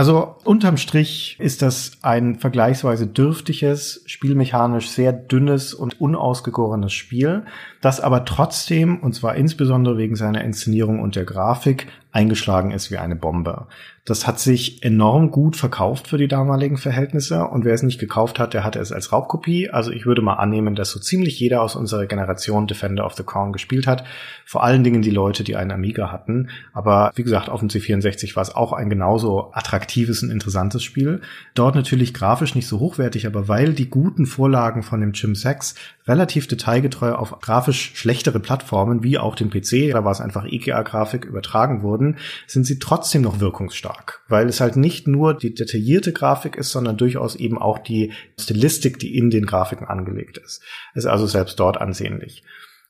Also 0.00 0.36
unterm 0.44 0.78
Strich 0.78 1.36
ist 1.40 1.60
das 1.60 1.98
ein 2.00 2.36
vergleichsweise 2.36 3.06
dürftiges, 3.06 4.02
spielmechanisch 4.06 4.88
sehr 4.88 5.12
dünnes 5.12 5.74
und 5.74 6.00
unausgegorenes 6.00 6.94
Spiel, 6.94 7.44
das 7.82 8.00
aber 8.00 8.24
trotzdem, 8.24 9.00
und 9.00 9.14
zwar 9.14 9.34
insbesondere 9.34 9.98
wegen 9.98 10.16
seiner 10.16 10.42
Inszenierung 10.42 11.00
und 11.00 11.16
der 11.16 11.26
Grafik, 11.26 11.86
eingeschlagen 12.12 12.70
ist 12.70 12.90
wie 12.90 12.98
eine 12.98 13.16
Bombe. 13.16 13.66
Das 14.06 14.26
hat 14.26 14.40
sich 14.40 14.82
enorm 14.82 15.30
gut 15.30 15.56
verkauft 15.56 16.08
für 16.08 16.16
die 16.16 16.26
damaligen 16.26 16.78
Verhältnisse 16.78 17.44
und 17.44 17.64
wer 17.64 17.74
es 17.74 17.82
nicht 17.82 18.00
gekauft 18.00 18.38
hat, 18.38 18.54
der 18.54 18.64
hatte 18.64 18.80
es 18.80 18.92
als 18.92 19.12
Raubkopie. 19.12 19.70
Also 19.70 19.92
ich 19.92 20.06
würde 20.06 20.22
mal 20.22 20.34
annehmen, 20.34 20.74
dass 20.74 20.90
so 20.90 20.98
ziemlich 20.98 21.38
jeder 21.38 21.60
aus 21.60 21.76
unserer 21.76 22.06
Generation 22.06 22.66
Defender 22.66 23.04
of 23.04 23.14
the 23.14 23.22
Crown 23.22 23.52
gespielt 23.52 23.86
hat. 23.86 24.04
Vor 24.46 24.64
allen 24.64 24.82
Dingen 24.82 25.02
die 25.02 25.10
Leute, 25.10 25.44
die 25.44 25.54
einen 25.54 25.70
Amiga 25.70 26.10
hatten. 26.10 26.48
Aber 26.72 27.12
wie 27.14 27.22
gesagt, 27.22 27.50
auf 27.50 27.60
dem 27.60 27.68
C64 27.68 28.34
war 28.34 28.42
es 28.42 28.54
auch 28.54 28.72
ein 28.72 28.88
genauso 28.88 29.52
attraktives 29.52 30.22
und 30.22 30.30
interessantes 30.30 30.82
Spiel. 30.82 31.20
Dort 31.54 31.74
natürlich 31.74 32.14
grafisch 32.14 32.54
nicht 32.54 32.66
so 32.66 32.80
hochwertig, 32.80 33.26
aber 33.26 33.48
weil 33.48 33.74
die 33.74 33.90
guten 33.90 34.24
Vorlagen 34.24 34.82
von 34.82 35.00
dem 35.02 35.12
Jim 35.12 35.34
Sachs 35.34 35.74
relativ 36.08 36.48
detailgetreu 36.48 37.12
auf 37.12 37.38
grafisch 37.40 37.92
schlechtere 37.94 38.40
Plattformen 38.40 39.04
wie 39.04 39.18
auch 39.18 39.36
den 39.36 39.50
PC, 39.50 39.92
da 39.92 40.04
war 40.04 40.10
es 40.10 40.20
einfach 40.20 40.44
EGA-Grafik 40.44 41.24
übertragen 41.24 41.82
wurden, 41.82 41.99
sind 42.46 42.64
sie 42.64 42.78
trotzdem 42.78 43.22
noch 43.22 43.40
wirkungsstark, 43.40 44.22
weil 44.28 44.48
es 44.48 44.60
halt 44.60 44.76
nicht 44.76 45.06
nur 45.06 45.34
die 45.34 45.54
detaillierte 45.54 46.12
Grafik 46.12 46.56
ist, 46.56 46.70
sondern 46.70 46.96
durchaus 46.96 47.36
eben 47.36 47.58
auch 47.58 47.78
die 47.78 48.12
Stilistik, 48.38 48.98
die 48.98 49.16
in 49.16 49.30
den 49.30 49.46
Grafiken 49.46 49.86
angelegt 49.86 50.38
ist. 50.38 50.62
Ist 50.94 51.06
also 51.06 51.26
selbst 51.26 51.58
dort 51.60 51.80
ansehnlich. 51.80 52.42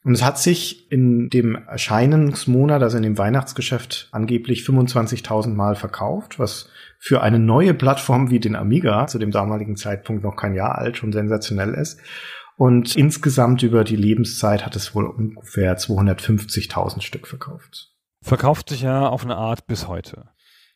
Und 0.02 0.14
es 0.14 0.24
hat 0.24 0.38
sich 0.38 0.90
in 0.90 1.28
dem 1.28 1.54
Erscheinungsmonat, 1.54 2.82
also 2.82 2.96
in 2.96 3.02
dem 3.02 3.18
Weihnachtsgeschäft, 3.18 4.08
angeblich 4.12 4.62
25.000 4.62 5.48
Mal 5.48 5.74
verkauft, 5.74 6.38
was 6.38 6.70
für 6.98 7.22
eine 7.22 7.38
neue 7.38 7.74
Plattform 7.74 8.30
wie 8.30 8.40
den 8.40 8.56
Amiga, 8.56 9.06
zu 9.06 9.18
dem 9.18 9.30
damaligen 9.30 9.76
Zeitpunkt 9.76 10.22
noch 10.22 10.36
kein 10.36 10.54
Jahr 10.54 10.78
alt, 10.78 10.96
schon 10.96 11.12
sensationell 11.12 11.74
ist. 11.74 12.00
Und 12.56 12.96
insgesamt 12.96 13.62
über 13.62 13.84
die 13.84 13.96
Lebenszeit 13.96 14.64
hat 14.64 14.76
es 14.76 14.94
wohl 14.94 15.06
ungefähr 15.06 15.78
250.000 15.78 17.00
Stück 17.00 17.26
verkauft. 17.26 17.90
Verkauft 18.22 18.68
sich 18.68 18.82
ja 18.82 19.08
auf 19.08 19.24
eine 19.24 19.36
Art 19.36 19.66
bis 19.66 19.88
heute. 19.88 20.28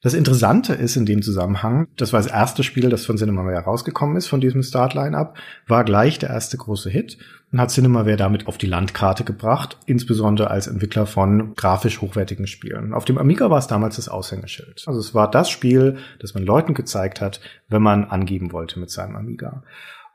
Das 0.04 0.12
Interessante 0.12 0.74
ist 0.74 0.96
in 0.96 1.06
dem 1.06 1.22
Zusammenhang, 1.22 1.88
das 1.96 2.12
war 2.12 2.20
das 2.20 2.30
erste 2.30 2.62
Spiel, 2.62 2.90
das 2.90 3.06
von 3.06 3.16
Cinemaware 3.16 3.60
rausgekommen 3.60 4.16
ist, 4.16 4.26
von 4.26 4.42
diesem 4.42 4.62
Start-Line-Up, 4.62 5.38
war 5.66 5.82
gleich 5.82 6.18
der 6.18 6.28
erste 6.28 6.58
große 6.58 6.90
Hit 6.90 7.16
und 7.50 7.58
hat 7.58 7.70
Cinemaware 7.70 8.16
damit 8.16 8.46
auf 8.46 8.58
die 8.58 8.66
Landkarte 8.66 9.24
gebracht, 9.24 9.78
insbesondere 9.86 10.50
als 10.50 10.66
Entwickler 10.66 11.06
von 11.06 11.54
grafisch 11.54 12.02
hochwertigen 12.02 12.46
Spielen. 12.46 12.92
Auf 12.92 13.06
dem 13.06 13.16
Amiga 13.16 13.48
war 13.48 13.58
es 13.58 13.66
damals 13.66 13.96
das 13.96 14.10
Aushängeschild. 14.10 14.84
Also 14.86 15.00
es 15.00 15.14
war 15.14 15.30
das 15.30 15.48
Spiel, 15.48 15.96
das 16.20 16.34
man 16.34 16.44
Leuten 16.44 16.74
gezeigt 16.74 17.22
hat, 17.22 17.40
wenn 17.68 17.82
man 17.82 18.04
angeben 18.04 18.52
wollte 18.52 18.78
mit 18.80 18.90
seinem 18.90 19.16
Amiga. 19.16 19.62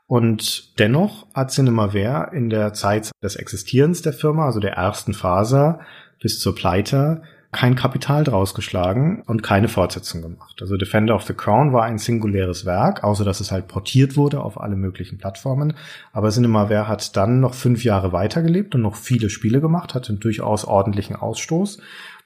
Und 0.06 0.78
dennoch 0.78 1.26
hat 1.34 1.50
Cinemaware 1.50 2.30
in 2.32 2.48
der 2.48 2.74
Zeit 2.74 3.10
des 3.24 3.34
Existierens 3.34 4.02
der 4.02 4.12
Firma, 4.12 4.46
also 4.46 4.60
der 4.60 4.74
ersten 4.74 5.14
Phase 5.14 5.80
bis 6.20 6.38
zur 6.38 6.54
Pleite, 6.54 7.22
kein 7.52 7.74
Kapital 7.74 8.22
draus 8.22 8.54
geschlagen 8.54 9.22
und 9.26 9.42
keine 9.42 9.68
Fortsetzung 9.68 10.22
gemacht. 10.22 10.58
Also 10.60 10.76
Defender 10.76 11.16
of 11.16 11.24
the 11.24 11.34
Crown 11.34 11.72
war 11.72 11.82
ein 11.82 11.98
singuläres 11.98 12.64
Werk, 12.64 13.02
außer 13.02 13.24
dass 13.24 13.40
es 13.40 13.50
halt 13.50 13.66
portiert 13.66 14.16
wurde 14.16 14.40
auf 14.40 14.60
alle 14.60 14.76
möglichen 14.76 15.18
Plattformen. 15.18 15.74
Aber 16.12 16.30
Cinemaware 16.30 16.86
hat 16.86 17.16
dann 17.16 17.40
noch 17.40 17.54
fünf 17.54 17.82
Jahre 17.82 18.12
weitergelebt 18.12 18.74
und 18.76 18.82
noch 18.82 18.94
viele 18.94 19.30
Spiele 19.30 19.60
gemacht, 19.60 19.94
hatte 19.94 20.10
einen 20.10 20.20
durchaus 20.20 20.64
ordentlichen 20.64 21.16
Ausstoß 21.16 21.80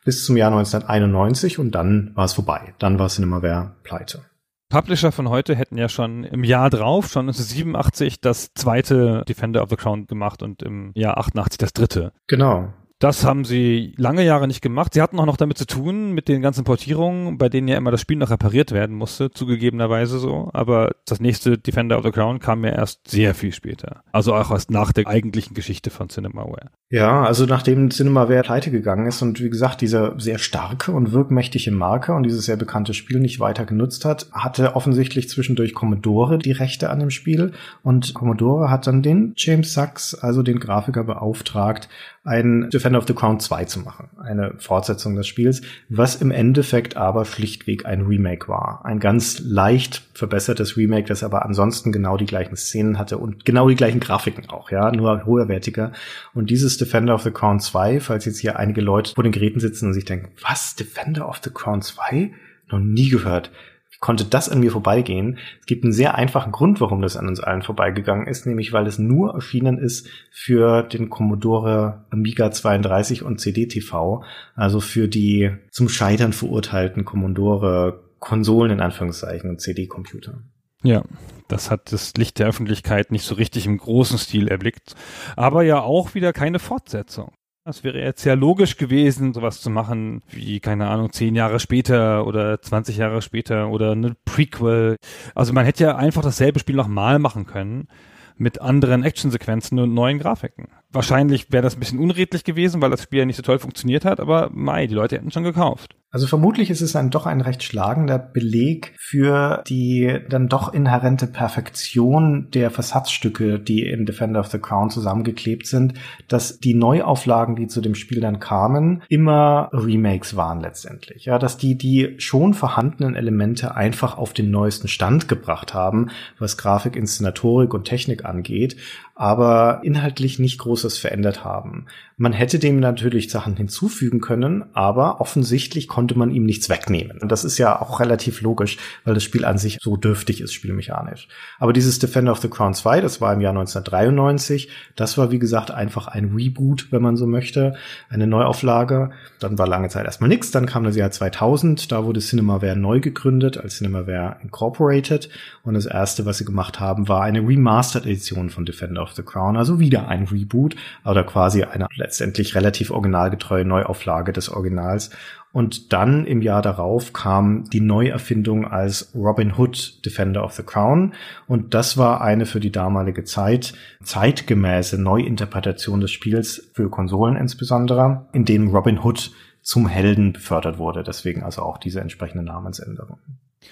bis 0.05 0.27
zum 0.27 0.37
Jahr 0.37 0.53
1991 0.53 1.59
und 1.59 1.71
dann 1.71 2.11
war 2.15 2.27
es 2.27 2.35
vorbei. 2.35 2.75
Dann 2.79 2.99
war 2.99 3.09
Cinemaware 3.09 3.73
pleite. 3.83 4.21
Publisher 4.69 5.13
von 5.13 5.29
heute 5.29 5.55
hätten 5.55 5.79
ja 5.79 5.89
schon 5.89 6.25
im 6.25 6.45
Jahr 6.45 6.69
drauf, 6.69 7.09
schon 7.09 7.29
1987, 7.29 8.21
das 8.21 8.53
zweite 8.55 9.23
Defender 9.27 9.63
of 9.63 9.71
the 9.71 9.77
Crown 9.77 10.07
gemacht 10.07 10.43
und 10.43 10.63
im 10.63 10.91
Jahr 10.95 11.17
88 11.17 11.59
das 11.59 11.73
dritte. 11.73 12.13
Genau. 12.27 12.75
Das 13.05 13.23
haben 13.23 13.45
sie 13.45 13.93
lange 13.99 14.25
Jahre 14.25 14.47
nicht 14.47 14.63
gemacht. 14.63 14.95
Sie 14.95 15.03
hatten 15.03 15.21
auch 15.21 15.27
noch 15.27 15.37
damit 15.37 15.59
zu 15.59 15.67
tun, 15.67 16.13
mit 16.13 16.27
den 16.27 16.41
ganzen 16.41 16.65
Portierungen, 16.65 17.37
bei 17.37 17.51
denen 17.51 17.69
ja 17.69 17.77
immer 17.77 17.91
das 17.91 18.01
Spiel 18.01 18.17
noch 18.17 18.31
repariert 18.31 18.73
werden 18.73 18.97
musste, 18.97 19.31
zugegebenerweise 19.31 20.19
so. 20.19 20.49
Aber 20.55 20.93
das 21.05 21.21
nächste 21.21 21.59
Defender 21.59 21.99
of 21.99 22.05
the 22.07 22.13
Crown 22.13 22.39
kam 22.39 22.65
ja 22.65 22.71
erst 22.71 23.07
sehr 23.07 23.35
viel 23.35 23.53
später. 23.53 24.03
Also 24.11 24.35
auch 24.35 24.51
erst 24.51 24.71
nach 24.71 24.91
der 24.91 25.07
eigentlichen 25.07 25.53
Geschichte 25.53 25.91
von 25.91 26.09
Cinemaware. 26.09 26.71
Ja, 26.89 27.25
also 27.25 27.45
nachdem 27.45 27.91
Cinemaware 27.91 28.41
pleite 28.41 28.71
gegangen 28.71 29.07
ist 29.07 29.21
und 29.21 29.39
wie 29.43 29.51
gesagt, 29.51 29.83
diese 29.83 30.15
sehr 30.17 30.39
starke 30.39 30.91
und 30.93 31.13
wirkmächtige 31.13 31.73
Marke 31.73 32.15
und 32.15 32.23
dieses 32.23 32.47
sehr 32.47 32.57
bekannte 32.57 32.95
Spiel 32.95 33.21
nicht 33.21 33.39
weiter 33.39 33.67
genutzt 33.67 34.07
hat, 34.07 34.29
hatte 34.33 34.77
offensichtlich 34.77 35.29
zwischendurch 35.29 35.75
Commodore 35.75 36.39
die 36.39 36.53
Rechte 36.53 36.89
an 36.89 37.01
dem 37.01 37.11
Spiel 37.11 37.53
und 37.83 38.15
Commodore 38.15 38.71
hat 38.71 38.87
dann 38.87 39.03
den 39.03 39.35
James 39.37 39.75
Sachs, 39.75 40.15
also 40.15 40.43
den 40.43 40.59
Grafiker, 40.59 41.05
beauftragt, 41.05 41.91
ein 42.25 42.71
Defender 42.71 42.99
of 42.99 43.07
the 43.07 43.13
Crown 43.13 43.39
2 43.39 43.67
zu 43.67 43.81
machen. 43.81 44.09
Eine 44.17 44.55
Fortsetzung 44.57 45.15
des 45.15 45.27
Spiels, 45.27 45.61
was 45.91 46.17
im 46.17 46.31
Endeffekt 46.31 46.97
aber 46.97 47.27
schlichtweg 47.27 47.85
ein 47.85 48.03
Remake 48.03 48.49
war. 48.49 48.81
Ein 48.85 48.99
ganz 48.99 49.41
leicht 49.41 50.03
verbessertes 50.15 50.79
Remake, 50.79 51.07
das 51.07 51.23
aber 51.23 51.45
ansonsten 51.45 51.93
genau 51.93 52.17
die 52.17 52.25
gleichen 52.25 52.57
Szenen 52.57 52.99
hatte 52.99 53.19
und 53.19 53.45
genau 53.45 53.69
die 53.69 53.75
gleichen 53.75 54.01
Grafiken 54.01 54.49
auch, 54.49 54.71
ja, 54.71 54.91
nur 54.91 55.27
höherwertiger. 55.27 55.93
Und 56.33 56.49
dieses 56.49 56.79
Defender 56.79 57.15
of 57.15 57.23
the 57.23 57.31
Crown 57.31 57.61
2, 57.61 58.01
falls 58.01 58.25
jetzt 58.25 58.39
hier 58.39 58.59
einige 58.59 58.81
Leute 58.81 59.13
vor 59.15 59.23
den 59.23 59.33
Geräten 59.33 59.61
sitzen 59.61 59.89
und 59.89 59.93
sich 59.93 60.07
denken, 60.07 60.31
was, 60.41 60.77
Defender 60.77 61.29
of 61.29 61.41
the 61.45 61.51
Crown 61.51 61.83
2? 61.83 62.33
Noch 62.71 62.81
nie 62.81 63.11
gehört. 63.11 63.51
Konnte 64.01 64.25
das 64.25 64.49
an 64.49 64.61
mir 64.61 64.71
vorbeigehen? 64.71 65.39
Es 65.61 65.67
gibt 65.67 65.85
einen 65.85 65.93
sehr 65.93 66.15
einfachen 66.15 66.53
Grund, 66.53 66.81
warum 66.81 67.03
das 67.03 67.17
an 67.17 67.29
uns 67.29 67.41
allen 67.41 67.63
vorbeigegangen 67.63 68.27
ist, 68.27 68.47
nämlich 68.47 68.73
weil 68.73 68.87
es 68.87 68.99
nur 68.99 69.35
erschienen 69.35 69.79
ist 69.79 70.09
für 70.31 70.83
den 70.83 71.11
Commodore 71.11 72.05
Amiga 72.11 72.51
32 72.51 73.23
und 73.23 73.41
CD-TV, 73.41 74.25
also 74.55 74.81
für 74.81 75.09
die 75.09 75.53
zum 75.71 75.89
Scheitern 75.89 76.33
verurteilten 76.33 77.05
Commodore 77.05 78.05
Konsolen 78.19 78.73
in 78.73 78.81
Anführungszeichen 78.81 79.51
und 79.51 79.61
CD-Computer. 79.61 80.43
Ja, 80.83 81.03
das 81.49 81.71
hat 81.71 81.93
das 81.93 82.15
Licht 82.15 82.39
der 82.39 82.47
Öffentlichkeit 82.47 83.11
nicht 83.11 83.25
so 83.25 83.35
richtig 83.35 83.67
im 83.67 83.79
großen 83.79 84.19
Stil 84.19 84.49
erblickt. 84.49 84.95
Aber 85.37 85.63
ja 85.63 85.81
auch 85.81 86.15
wieder 86.15 86.33
keine 86.33 86.59
Fortsetzung. 86.59 87.33
Das 87.67 87.83
wäre 87.83 87.99
jetzt 87.99 88.21
sehr 88.21 88.37
logisch 88.37 88.77
gewesen, 88.77 89.33
sowas 89.33 89.63
zu 89.63 89.71
machen 89.71 90.23
wie, 90.29 90.61
keine 90.61 90.89
Ahnung, 90.89 91.13
zehn 91.13 91.35
Jahre 91.35 91.59
später 91.59 92.27
oder 92.27 92.61
20 92.61 92.99
Jahre 92.99 93.23
später 93.23 93.71
oder 93.71 93.93
eine 93.93 94.15
Prequel. 94.27 94.97
Also 95.35 95.55
man 95.55 95.65
hätte 95.65 95.85
ja 95.85 95.97
einfach 95.97 96.21
dasselbe 96.21 96.59
Spiel 96.59 96.77
nochmal 96.77 97.19
machen 97.19 97.47
können 97.47 97.89
mit 98.37 98.61
anderen 98.61 99.03
Actionsequenzen 99.03 99.79
und 99.79 99.95
neuen 99.95 100.19
Grafiken. 100.19 100.69
Wahrscheinlich 100.95 101.51
wäre 101.51 101.63
das 101.65 101.75
ein 101.75 101.81
bisschen 101.81 101.99
unredlich 101.99 102.45
gewesen, 102.45 102.81
weil 102.81 102.91
das 102.91 103.03
Spiel 103.03 103.19
ja 103.19 103.25
nicht 103.27 103.37
so 103.37 103.43
toll 103.43 103.59
funktioniert 103.59 104.05
hat, 104.05 104.21
aber 104.21 104.49
mei, 104.53 104.87
die 104.87 104.95
Leute 104.95 105.17
hätten 105.17 105.33
schon 105.33 105.43
gekauft. 105.43 105.97
Also 106.15 106.29
vermutlich 106.29 106.71
ist 106.71 106.81
es 106.81 106.93
dann 106.93 107.11
doch 107.11 107.27
ein 107.27 107.41
recht 107.41 107.65
schlagender 107.65 108.21
Beleg 108.21 108.95
für 108.97 109.65
die 109.67 110.21
dann 110.29 110.47
doch 110.47 110.73
inhärente 110.73 111.27
Perfektion 111.27 112.53
der 112.55 112.71
Versatzstücke, 112.71 113.59
die 113.59 113.83
in 113.83 114.07
Defender 114.07 114.39
of 114.39 114.47
the 114.47 114.61
Crown 114.61 114.91
zusammengeklebt 114.91 115.67
sind, 115.67 115.95
dass 116.29 116.61
die 116.61 116.75
Neuauflagen, 116.75 117.57
die 117.57 117.67
zu 117.67 117.81
dem 117.81 117.97
Spiel 117.97 118.21
dann 118.21 118.39
kamen, 118.39 119.03
immer 119.09 119.71
Remakes 119.73 120.37
waren 120.37 120.61
letztendlich. 120.61 121.25
Ja, 121.25 121.41
dass 121.41 121.57
die 121.57 121.77
die 121.77 122.15
schon 122.19 122.55
vorhandenen 122.55 123.17
Elemente 123.17 123.75
einfach 123.75 124.17
auf 124.17 124.33
den 124.33 124.53
neuesten 124.53 124.87
Stand 124.87 125.27
gebracht 125.27 125.75
haben, 125.75 126.11
was 126.39 126.57
Grafik, 126.57 126.95
Inszenatorik 126.95 127.75
und 127.75 127.87
Technik 127.87 128.25
angeht, 128.25 128.77
aber 129.17 129.81
inhaltlich 129.85 130.41
nicht 130.41 130.59
Großes 130.59 130.99
verändert 130.99 131.45
haben. 131.45 131.87
Man 132.17 132.33
hätte 132.33 132.59
dem 132.59 132.81
natürlich 132.81 133.31
Sachen 133.31 133.57
hinzufügen 133.57 134.21
können, 134.21 134.65
aber 134.73 135.21
offensichtlich 135.21 135.87
konnte 135.87 136.17
man 136.19 136.31
ihm 136.31 136.45
nichts 136.45 136.69
wegnehmen. 136.69 137.19
Und 137.21 137.31
das 137.31 137.45
ist 137.45 137.59
ja 137.59 137.81
auch 137.81 138.01
relativ 138.01 138.41
logisch, 138.41 138.77
weil 139.05 139.15
das 139.15 139.23
Spiel 139.23 139.45
an 139.45 139.59
sich 139.59 139.79
so 139.81 139.97
dürftig 139.97 140.41
ist, 140.41 140.53
spielmechanisch. 140.53 141.29
Aber 141.59 141.73
dieses 141.73 141.99
Defender 142.01 142.33
of 142.33 142.41
the 142.41 142.49
Crown 142.49 142.75
2, 142.75 143.01
das 143.01 143.21
war 143.21 143.33
im 143.33 143.41
Jahr 143.41 143.51
1993, 143.51 144.69
das 144.97 145.17
war 145.17 145.31
wie 145.31 145.39
gesagt 145.39 145.71
einfach 145.71 146.09
ein 146.09 146.35
Reboot, 146.35 146.89
wenn 146.91 147.03
man 147.03 147.17
so 147.17 147.27
möchte, 147.27 147.75
eine 148.09 148.27
Neuauflage. 148.27 149.11
Dann 149.39 149.59
war 149.59 149.69
lange 149.69 149.89
Zeit 149.89 150.07
erstmal 150.07 150.29
nichts, 150.29 150.51
dann 150.51 150.67
kam 150.67 150.85
das 150.85 150.97
Jahr 150.97 151.11
2000, 151.11 151.93
da 151.93 152.05
wurde 152.05 152.21
Cinemaware 152.21 152.77
neu 152.77 153.01
gegründet 153.01 153.59
als 153.59 153.79
Cinemaware 153.79 154.37
Incorporated 154.43 155.29
und 155.63 155.75
das 155.75 155.87
erste, 155.87 156.27
was 156.27 156.39
sie 156.39 156.45
gemacht 156.45 156.81
haben, 156.81 157.09
war 157.09 157.23
eine 157.23 157.41
Remastered 157.41 158.07
Edition 158.07 158.51
von 158.51 158.65
Defender 158.65 159.04
of 159.05 159.13
the 159.13 159.23
Crown, 159.23 159.57
also 159.57 159.79
wieder 159.79 160.09
ein 160.09 160.25
Reboot 160.25 160.75
oder 161.05 161.23
quasi 161.23 161.63
eine 161.63 161.87
letztendlich 161.95 162.55
relativ 162.55 162.91
originalgetreue 162.91 163.65
Neuauflage 163.65 164.33
des 164.33 164.49
Originals. 164.49 165.11
Und 165.53 165.93
dann 165.93 166.27
im 166.27 166.43
Jahr 166.43 166.63
darauf 166.63 167.13
kam 167.13 167.71
die 167.71 167.81
Neuerfindung 167.81 168.67
als 168.67 169.15
Robin 169.15 169.57
Hood 169.57 170.05
Defender 170.05 170.43
of 170.43 170.53
the 170.55 170.65
Crown. 170.65 171.15
Und 171.47 171.75
das 171.75 171.97
war 171.97 172.21
eine 172.23 172.45
für 172.45 172.59
die 172.59 172.73
damalige 172.73 173.23
Zeit 173.23 173.73
zeitgemäße 174.03 175.01
Neuinterpretation 175.01 176.01
des 176.01 176.11
Spiels 176.11 176.71
für 176.75 176.91
Konsolen 176.91 177.37
insbesondere, 177.37 178.27
in 178.33 178.45
dem 178.45 178.75
Robin 178.75 178.99
Hood 178.99 179.31
zum 179.63 179.87
Helden 179.87 180.33
befördert 180.33 180.79
wurde. 180.79 181.05
Deswegen 181.05 181.45
also 181.45 181.63
auch 181.63 181.79
diese 181.79 182.01
entsprechende 182.01 182.43
Namensänderung. 182.43 183.19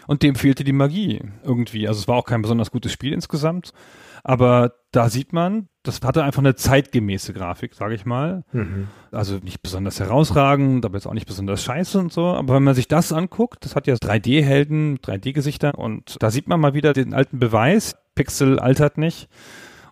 Und 0.06 0.22
dem 0.22 0.36
fehlte 0.36 0.64
die 0.64 0.72
Magie 0.72 1.20
irgendwie. 1.44 1.88
Also 1.88 2.00
es 2.00 2.08
war 2.08 2.16
auch 2.16 2.26
kein 2.26 2.42
besonders 2.42 2.70
gutes 2.70 2.92
Spiel 2.92 3.12
insgesamt. 3.12 3.72
Aber 4.22 4.74
da 4.92 5.08
sieht 5.08 5.32
man, 5.32 5.68
das 5.82 6.00
hatte 6.02 6.22
einfach 6.22 6.40
eine 6.40 6.54
zeitgemäße 6.54 7.32
Grafik, 7.32 7.74
sage 7.74 7.94
ich 7.94 8.04
mal. 8.04 8.44
Mhm. 8.52 8.88
Also 9.10 9.38
nicht 9.38 9.62
besonders 9.62 9.98
herausragend, 9.98 10.84
aber 10.84 10.96
jetzt 10.96 11.06
auch 11.06 11.14
nicht 11.14 11.26
besonders 11.26 11.64
scheiße 11.64 11.98
und 11.98 12.12
so. 12.12 12.26
Aber 12.26 12.54
wenn 12.54 12.62
man 12.62 12.74
sich 12.74 12.88
das 12.88 13.12
anguckt, 13.12 13.64
das 13.64 13.74
hat 13.74 13.86
ja 13.86 13.94
3D-Helden, 13.94 14.98
3D-Gesichter 14.98 15.76
und 15.76 16.16
da 16.20 16.30
sieht 16.30 16.46
man 16.46 16.60
mal 16.60 16.74
wieder 16.74 16.92
den 16.92 17.14
alten 17.14 17.38
Beweis. 17.38 17.96
Pixel 18.14 18.58
altert 18.58 18.98
nicht 18.98 19.28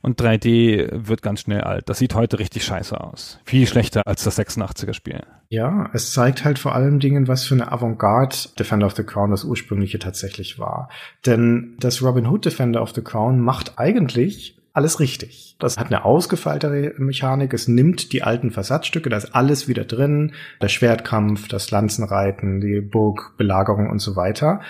und 0.03 0.21
3D 0.21 1.09
wird 1.09 1.23
ganz 1.23 1.41
schnell 1.41 1.63
alt. 1.63 1.89
Das 1.89 1.99
sieht 1.99 2.15
heute 2.15 2.39
richtig 2.39 2.65
scheiße 2.65 2.99
aus. 2.99 3.39
Viel 3.45 3.67
schlechter 3.67 4.03
als 4.07 4.25
das 4.25 4.39
86er 4.39 4.95
Spiel. 4.95 5.21
Ja, 5.49 5.91
es 5.93 6.13
zeigt 6.13 6.45
halt 6.45 6.59
vor 6.59 6.75
allem 6.75 7.01
Dingen, 7.01 7.29
was 7.29 7.45
für 7.45 7.55
eine 7.55 7.71
Avantgarde 7.71 8.37
Defender 8.59 8.87
of 8.87 8.95
the 8.95 9.03
Crown 9.03 9.31
das 9.31 9.45
ursprüngliche 9.45 9.99
tatsächlich 9.99 10.59
war. 10.59 10.89
Denn 11.27 11.77
das 11.81 12.03
Robin 12.03 12.27
Hood 12.27 12.45
Defender 12.45 12.83
of 12.83 12.93
the 12.95 13.03
Crown 13.03 13.41
macht 13.41 13.79
eigentlich 13.79 14.57
alles 14.73 15.01
richtig. 15.01 15.57
Das 15.59 15.79
hat 15.79 15.89
eine 15.89 16.05
ausgefeilte 16.05 16.95
Mechanik. 16.99 17.53
Es 17.53 17.69
nimmt 17.69 18.13
die 18.13 18.23
alten 18.23 18.51
Versatzstücke, 18.53 19.11
da 19.11 19.17
ist 19.17 19.35
alles 19.35 19.69
wieder 19.69 19.85
drin. 19.85 20.33
Der 20.63 20.69
Schwertkampf, 20.69 21.49
das 21.49 21.71
Lanzenreiten, 21.71 22.61
die 22.61 22.81
Burgbelagerung 22.81 23.91
und 23.91 23.99
so 23.99 24.17
weiter 24.17 24.61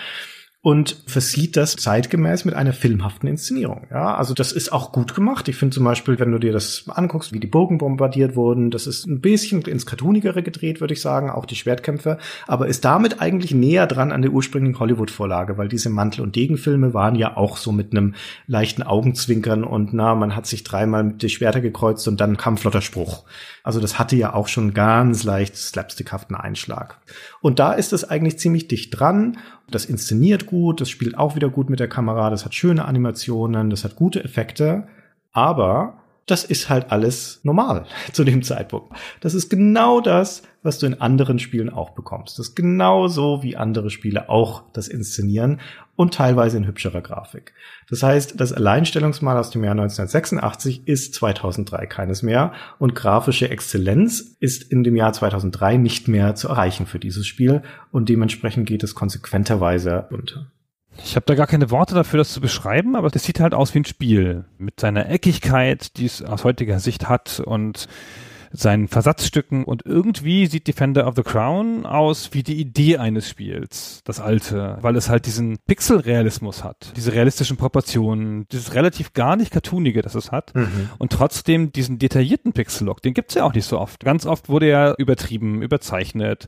und 0.63 1.01
versieht 1.07 1.57
das 1.57 1.75
zeitgemäß 1.75 2.45
mit 2.45 2.53
einer 2.53 2.73
filmhaften 2.73 3.27
Inszenierung. 3.27 3.87
Ja, 3.89 4.15
also 4.15 4.35
das 4.35 4.51
ist 4.51 4.71
auch 4.71 4.91
gut 4.91 5.15
gemacht. 5.15 5.47
Ich 5.47 5.55
finde 5.55 5.73
zum 5.73 5.83
Beispiel, 5.83 6.19
wenn 6.19 6.31
du 6.31 6.37
dir 6.37 6.53
das 6.53 6.83
anguckst, 6.87 7.33
wie 7.33 7.39
die 7.39 7.47
Burgen 7.47 7.79
bombardiert 7.79 8.35
wurden, 8.35 8.69
das 8.69 8.85
ist 8.85 9.07
ein 9.07 9.21
bisschen 9.21 9.63
ins 9.63 9.87
Cartoonigere 9.87 10.43
gedreht, 10.43 10.79
würde 10.79 10.93
ich 10.93 11.01
sagen, 11.01 11.31
auch 11.31 11.45
die 11.45 11.55
Schwertkämpfe, 11.55 12.19
aber 12.45 12.67
ist 12.67 12.85
damit 12.85 13.21
eigentlich 13.21 13.55
näher 13.55 13.87
dran 13.87 14.11
an 14.11 14.21
der 14.21 14.31
ursprünglichen 14.31 14.79
Hollywood-Vorlage, 14.79 15.57
weil 15.57 15.67
diese 15.67 15.89
Mantel- 15.89 16.21
und 16.21 16.35
Degenfilme 16.35 16.93
waren 16.93 17.15
ja 17.15 17.37
auch 17.37 17.57
so 17.57 17.71
mit 17.71 17.91
einem 17.91 18.13
leichten 18.45 18.83
Augenzwinkern 18.83 19.63
und 19.63 19.93
na, 19.93 20.13
man 20.13 20.35
hat 20.35 20.45
sich 20.45 20.63
dreimal 20.63 21.03
mit 21.03 21.23
die 21.23 21.29
Schwerter 21.29 21.61
gekreuzt 21.61 22.07
und 22.07 22.21
dann 22.21 22.37
kam 22.37 22.57
flotter 22.57 22.81
Spruch. 22.81 23.23
Also 23.63 23.79
das 23.79 23.97
hatte 23.99 24.15
ja 24.15 24.33
auch 24.33 24.47
schon 24.47 24.73
ganz 24.73 25.23
leicht 25.23 25.55
slapstickhaften 25.55 26.35
Einschlag. 26.35 26.97
Und 27.41 27.59
da 27.59 27.73
ist 27.73 27.93
es 27.93 28.03
eigentlich 28.03 28.39
ziemlich 28.39 28.67
dicht 28.67 28.99
dran. 28.99 29.37
Das 29.71 29.85
inszeniert 29.85 30.45
gut, 30.45 30.81
das 30.81 30.89
spielt 30.89 31.17
auch 31.17 31.35
wieder 31.35 31.49
gut 31.49 31.69
mit 31.69 31.79
der 31.79 31.87
Kamera, 31.87 32.29
das 32.29 32.45
hat 32.45 32.53
schöne 32.53 32.85
Animationen, 32.85 33.69
das 33.69 33.83
hat 33.83 33.95
gute 33.95 34.23
Effekte. 34.23 34.87
Aber 35.31 36.00
das 36.31 36.45
ist 36.45 36.69
halt 36.69 36.91
alles 36.91 37.41
normal 37.43 37.85
zu 38.13 38.23
dem 38.23 38.41
Zeitpunkt. 38.41 38.93
Das 39.19 39.33
ist 39.33 39.49
genau 39.49 39.99
das, 39.99 40.43
was 40.63 40.79
du 40.79 40.85
in 40.85 41.01
anderen 41.01 41.39
Spielen 41.39 41.69
auch 41.69 41.89
bekommst. 41.89 42.39
Das 42.39 42.49
ist 42.49 42.55
genau 42.55 43.07
so, 43.07 43.43
wie 43.43 43.57
andere 43.57 43.89
Spiele 43.89 44.29
auch 44.29 44.63
das 44.73 44.87
inszenieren 44.87 45.59
und 45.95 46.13
teilweise 46.13 46.57
in 46.57 46.65
hübscherer 46.65 47.01
Grafik. 47.01 47.53
Das 47.89 48.01
heißt, 48.01 48.39
das 48.39 48.53
Alleinstellungsmal 48.53 49.37
aus 49.37 49.49
dem 49.49 49.63
Jahr 49.63 49.73
1986 49.73 50.87
ist 50.87 51.15
2003 51.15 51.85
keines 51.87 52.23
mehr 52.23 52.53
und 52.79 52.95
grafische 52.95 53.49
Exzellenz 53.49 54.37
ist 54.39 54.63
in 54.71 54.83
dem 54.83 54.95
Jahr 54.95 55.11
2003 55.11 55.77
nicht 55.77 56.07
mehr 56.07 56.35
zu 56.35 56.47
erreichen 56.47 56.85
für 56.85 56.99
dieses 56.99 57.27
Spiel 57.27 57.61
und 57.91 58.07
dementsprechend 58.07 58.67
geht 58.67 58.83
es 58.83 58.95
konsequenterweise 58.95 60.07
unter. 60.11 60.47
Ich 61.03 61.15
habe 61.15 61.25
da 61.25 61.35
gar 61.35 61.47
keine 61.47 61.71
Worte 61.71 61.95
dafür, 61.95 62.19
das 62.19 62.31
zu 62.31 62.41
beschreiben, 62.41 62.95
aber 62.95 63.09
das 63.09 63.23
sieht 63.23 63.39
halt 63.39 63.53
aus 63.53 63.73
wie 63.73 63.79
ein 63.79 63.85
Spiel 63.85 64.45
mit 64.57 64.79
seiner 64.79 65.09
Eckigkeit, 65.09 65.97
die 65.97 66.05
es 66.05 66.21
aus 66.21 66.43
heutiger 66.43 66.79
Sicht 66.79 67.09
hat 67.09 67.39
und 67.39 67.87
seinen 68.51 68.87
Versatzstücken 68.87 69.63
und 69.63 69.85
irgendwie 69.85 70.47
sieht 70.47 70.67
Defender 70.67 71.07
of 71.07 71.15
the 71.15 71.23
Crown 71.23 71.85
aus 71.85 72.33
wie 72.33 72.43
die 72.43 72.59
Idee 72.59 72.97
eines 72.97 73.29
Spiels, 73.29 74.01
das 74.03 74.19
alte, 74.19 74.77
weil 74.81 74.95
es 74.95 75.09
halt 75.09 75.25
diesen 75.25 75.57
Pixelrealismus 75.67 76.63
hat, 76.63 76.93
diese 76.95 77.13
realistischen 77.13 77.57
Proportionen, 77.57 78.47
dieses 78.51 78.73
relativ 78.73 79.13
gar 79.13 79.35
nicht 79.35 79.51
cartoonige, 79.51 80.01
das 80.01 80.15
es 80.15 80.31
hat 80.31 80.53
mhm. 80.55 80.89
und 80.97 81.11
trotzdem 81.11 81.71
diesen 81.71 81.99
detaillierten 81.99 82.53
Pixel-Look, 82.53 83.01
den 83.01 83.13
gibt's 83.13 83.35
ja 83.35 83.43
auch 83.43 83.53
nicht 83.53 83.65
so 83.65 83.79
oft. 83.79 84.03
Ganz 84.03 84.25
oft 84.25 84.49
wurde 84.49 84.67
er 84.67 84.95
übertrieben, 84.97 85.61
überzeichnet 85.61 86.47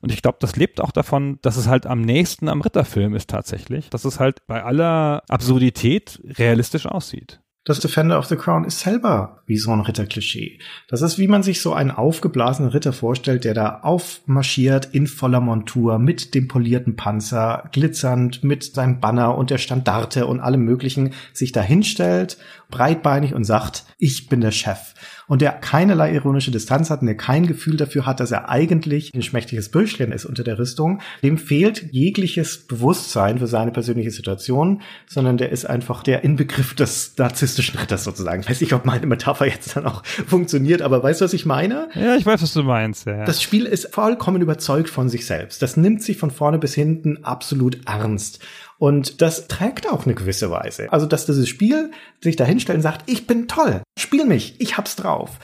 und 0.00 0.12
ich 0.12 0.22
glaube, 0.22 0.38
das 0.40 0.56
lebt 0.56 0.80
auch 0.80 0.92
davon, 0.92 1.38
dass 1.42 1.56
es 1.56 1.68
halt 1.68 1.86
am 1.86 2.00
nächsten 2.00 2.48
am 2.48 2.60
Ritterfilm 2.60 3.14
ist 3.14 3.30
tatsächlich, 3.30 3.90
dass 3.90 4.04
es 4.04 4.20
halt 4.20 4.46
bei 4.46 4.62
aller 4.62 5.22
Absurdität 5.28 6.20
realistisch 6.38 6.86
aussieht 6.86 7.40
das 7.64 7.80
Defender 7.80 8.18
of 8.18 8.24
the 8.26 8.36
Crown 8.36 8.64
ist 8.64 8.80
selber 8.80 9.42
wie 9.46 9.58
so 9.58 9.70
ein 9.70 9.80
Ritterklischee. 9.80 10.58
Das 10.88 11.02
ist, 11.02 11.18
wie 11.18 11.28
man 11.28 11.42
sich 11.42 11.60
so 11.60 11.74
einen 11.74 11.90
aufgeblasenen 11.90 12.70
Ritter 12.70 12.92
vorstellt, 12.92 13.44
der 13.44 13.52
da 13.52 13.80
aufmarschiert 13.82 14.86
in 14.92 15.06
voller 15.06 15.40
Montur 15.40 15.98
mit 15.98 16.34
dem 16.34 16.48
polierten 16.48 16.96
Panzer, 16.96 17.68
glitzernd 17.72 18.42
mit 18.42 18.64
seinem 18.64 19.00
Banner 19.00 19.36
und 19.36 19.50
der 19.50 19.58
Standarte 19.58 20.26
und 20.26 20.40
allem 20.40 20.62
möglichen, 20.62 21.12
sich 21.32 21.52
da 21.52 21.60
hinstellt, 21.60 22.38
breitbeinig 22.68 23.34
und 23.34 23.44
sagt, 23.44 23.84
ich 23.98 24.28
bin 24.28 24.40
der 24.40 24.50
Chef 24.50 24.94
und 25.26 25.42
der 25.42 25.52
keinerlei 25.52 26.12
ironische 26.14 26.50
Distanz 26.50 26.90
hat 26.90 27.00
und 27.00 27.06
der 27.06 27.16
kein 27.16 27.46
Gefühl 27.46 27.76
dafür 27.76 28.06
hat, 28.06 28.20
dass 28.20 28.30
er 28.30 28.48
eigentlich 28.48 29.12
ein 29.14 29.22
schmächtiges 29.22 29.70
Bürschchen 29.70 30.10
ist 30.10 30.24
unter 30.24 30.42
der 30.42 30.58
Rüstung, 30.58 31.00
dem 31.22 31.38
fehlt 31.38 31.92
jegliches 31.92 32.66
Bewusstsein 32.66 33.38
für 33.38 33.46
seine 33.46 33.70
persönliche 33.70 34.10
Situation, 34.10 34.82
sondern 35.06 35.36
der 35.36 35.50
ist 35.50 35.66
einfach 35.66 36.02
der 36.02 36.24
Inbegriff 36.24 36.74
des 36.74 37.14
narzisstischen 37.16 37.78
Ritters 37.78 38.04
sozusagen. 38.04 38.40
Ich 38.40 38.50
weiß 38.50 38.60
nicht, 38.60 38.72
ob 38.72 38.84
meine 38.84 39.06
Metapher 39.06 39.46
jetzt 39.46 39.76
dann 39.76 39.86
auch 39.86 40.04
funktioniert, 40.04 40.82
aber 40.82 41.02
weißt 41.02 41.20
du, 41.20 41.26
was 41.26 41.34
ich 41.34 41.46
meine? 41.46 41.88
Ja, 41.94 42.16
ich 42.16 42.26
weiß, 42.26 42.42
was 42.42 42.54
du 42.54 42.62
meinst. 42.62 43.06
Ja. 43.06 43.24
Das 43.24 43.42
Spiel 43.42 43.66
ist 43.66 43.94
vollkommen 43.94 44.40
überzeugt 44.40 44.88
von 44.88 45.08
sich 45.08 45.26
selbst. 45.26 45.62
Das 45.62 45.76
nimmt 45.76 46.02
sich 46.02 46.16
von 46.16 46.30
vorne 46.30 46.58
bis 46.58 46.74
hinten 46.74 47.24
absolut 47.24 47.86
ernst. 47.86 48.40
Und 48.78 49.20
das 49.20 49.48
trägt 49.48 49.88
auch 49.88 50.06
eine 50.06 50.14
gewisse 50.14 50.50
Weise. 50.50 50.92
Also, 50.92 51.06
dass 51.06 51.26
dieses 51.26 51.48
Spiel 51.48 51.90
sich 52.22 52.36
da 52.36 52.44
hinstellt 52.44 52.76
und 52.76 52.82
sagt, 52.82 53.10
ich 53.10 53.26
bin 53.26 53.48
toll, 53.48 53.82
spiel 53.98 54.24
mich, 54.24 54.60
ich 54.60 54.76
hab's 54.76 54.96
drauf 54.96 55.38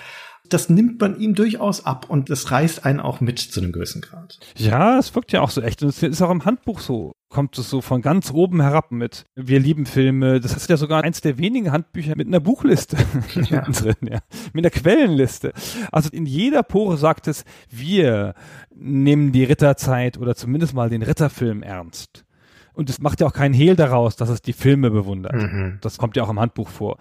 das 0.48 0.68
nimmt 0.68 1.00
man 1.00 1.18
ihm 1.18 1.34
durchaus 1.34 1.86
ab 1.86 2.06
und 2.08 2.28
das 2.28 2.50
reißt 2.50 2.84
einen 2.84 3.00
auch 3.00 3.20
mit 3.20 3.38
zu 3.38 3.60
einem 3.60 3.72
gewissen 3.72 4.02
Grad. 4.02 4.38
Ja, 4.56 4.98
es 4.98 5.14
wirkt 5.14 5.32
ja 5.32 5.40
auch 5.40 5.50
so 5.50 5.62
echt. 5.62 5.82
Und 5.82 5.88
es 5.88 6.02
ist 6.02 6.20
auch 6.20 6.30
im 6.30 6.44
Handbuch 6.44 6.80
so. 6.80 7.12
Kommt 7.30 7.58
es 7.58 7.68
so 7.68 7.80
von 7.80 8.02
ganz 8.02 8.30
oben 8.30 8.60
herab 8.60 8.92
mit 8.92 9.24
Wir 9.34 9.58
lieben 9.58 9.86
Filme. 9.86 10.40
Das 10.40 10.54
ist 10.54 10.68
ja 10.68 10.76
sogar 10.76 11.02
eins 11.02 11.20
der 11.20 11.38
wenigen 11.38 11.72
Handbücher 11.72 12.14
mit 12.16 12.28
einer 12.28 12.40
Buchliste 12.40 12.96
ja. 13.48 13.62
drin, 13.62 13.96
ja. 14.02 14.20
Mit 14.52 14.64
einer 14.64 14.70
Quellenliste. 14.70 15.52
Also 15.90 16.10
in 16.12 16.26
jeder 16.26 16.62
Pore 16.62 16.98
sagt 16.98 17.26
es, 17.26 17.44
wir 17.70 18.34
nehmen 18.74 19.32
die 19.32 19.44
Ritterzeit 19.44 20.18
oder 20.18 20.36
zumindest 20.36 20.74
mal 20.74 20.90
den 20.90 21.02
Ritterfilm 21.02 21.62
ernst. 21.62 22.23
Und 22.74 22.90
es 22.90 23.00
macht 23.00 23.20
ja 23.20 23.26
auch 23.26 23.32
keinen 23.32 23.54
Hehl 23.54 23.76
daraus, 23.76 24.16
dass 24.16 24.28
es 24.28 24.42
die 24.42 24.52
Filme 24.52 24.90
bewundert. 24.90 25.34
Mhm. 25.34 25.78
Das 25.80 25.98
kommt 25.98 26.16
ja 26.16 26.24
auch 26.24 26.30
im 26.30 26.40
Handbuch 26.40 26.68
vor. 26.68 26.98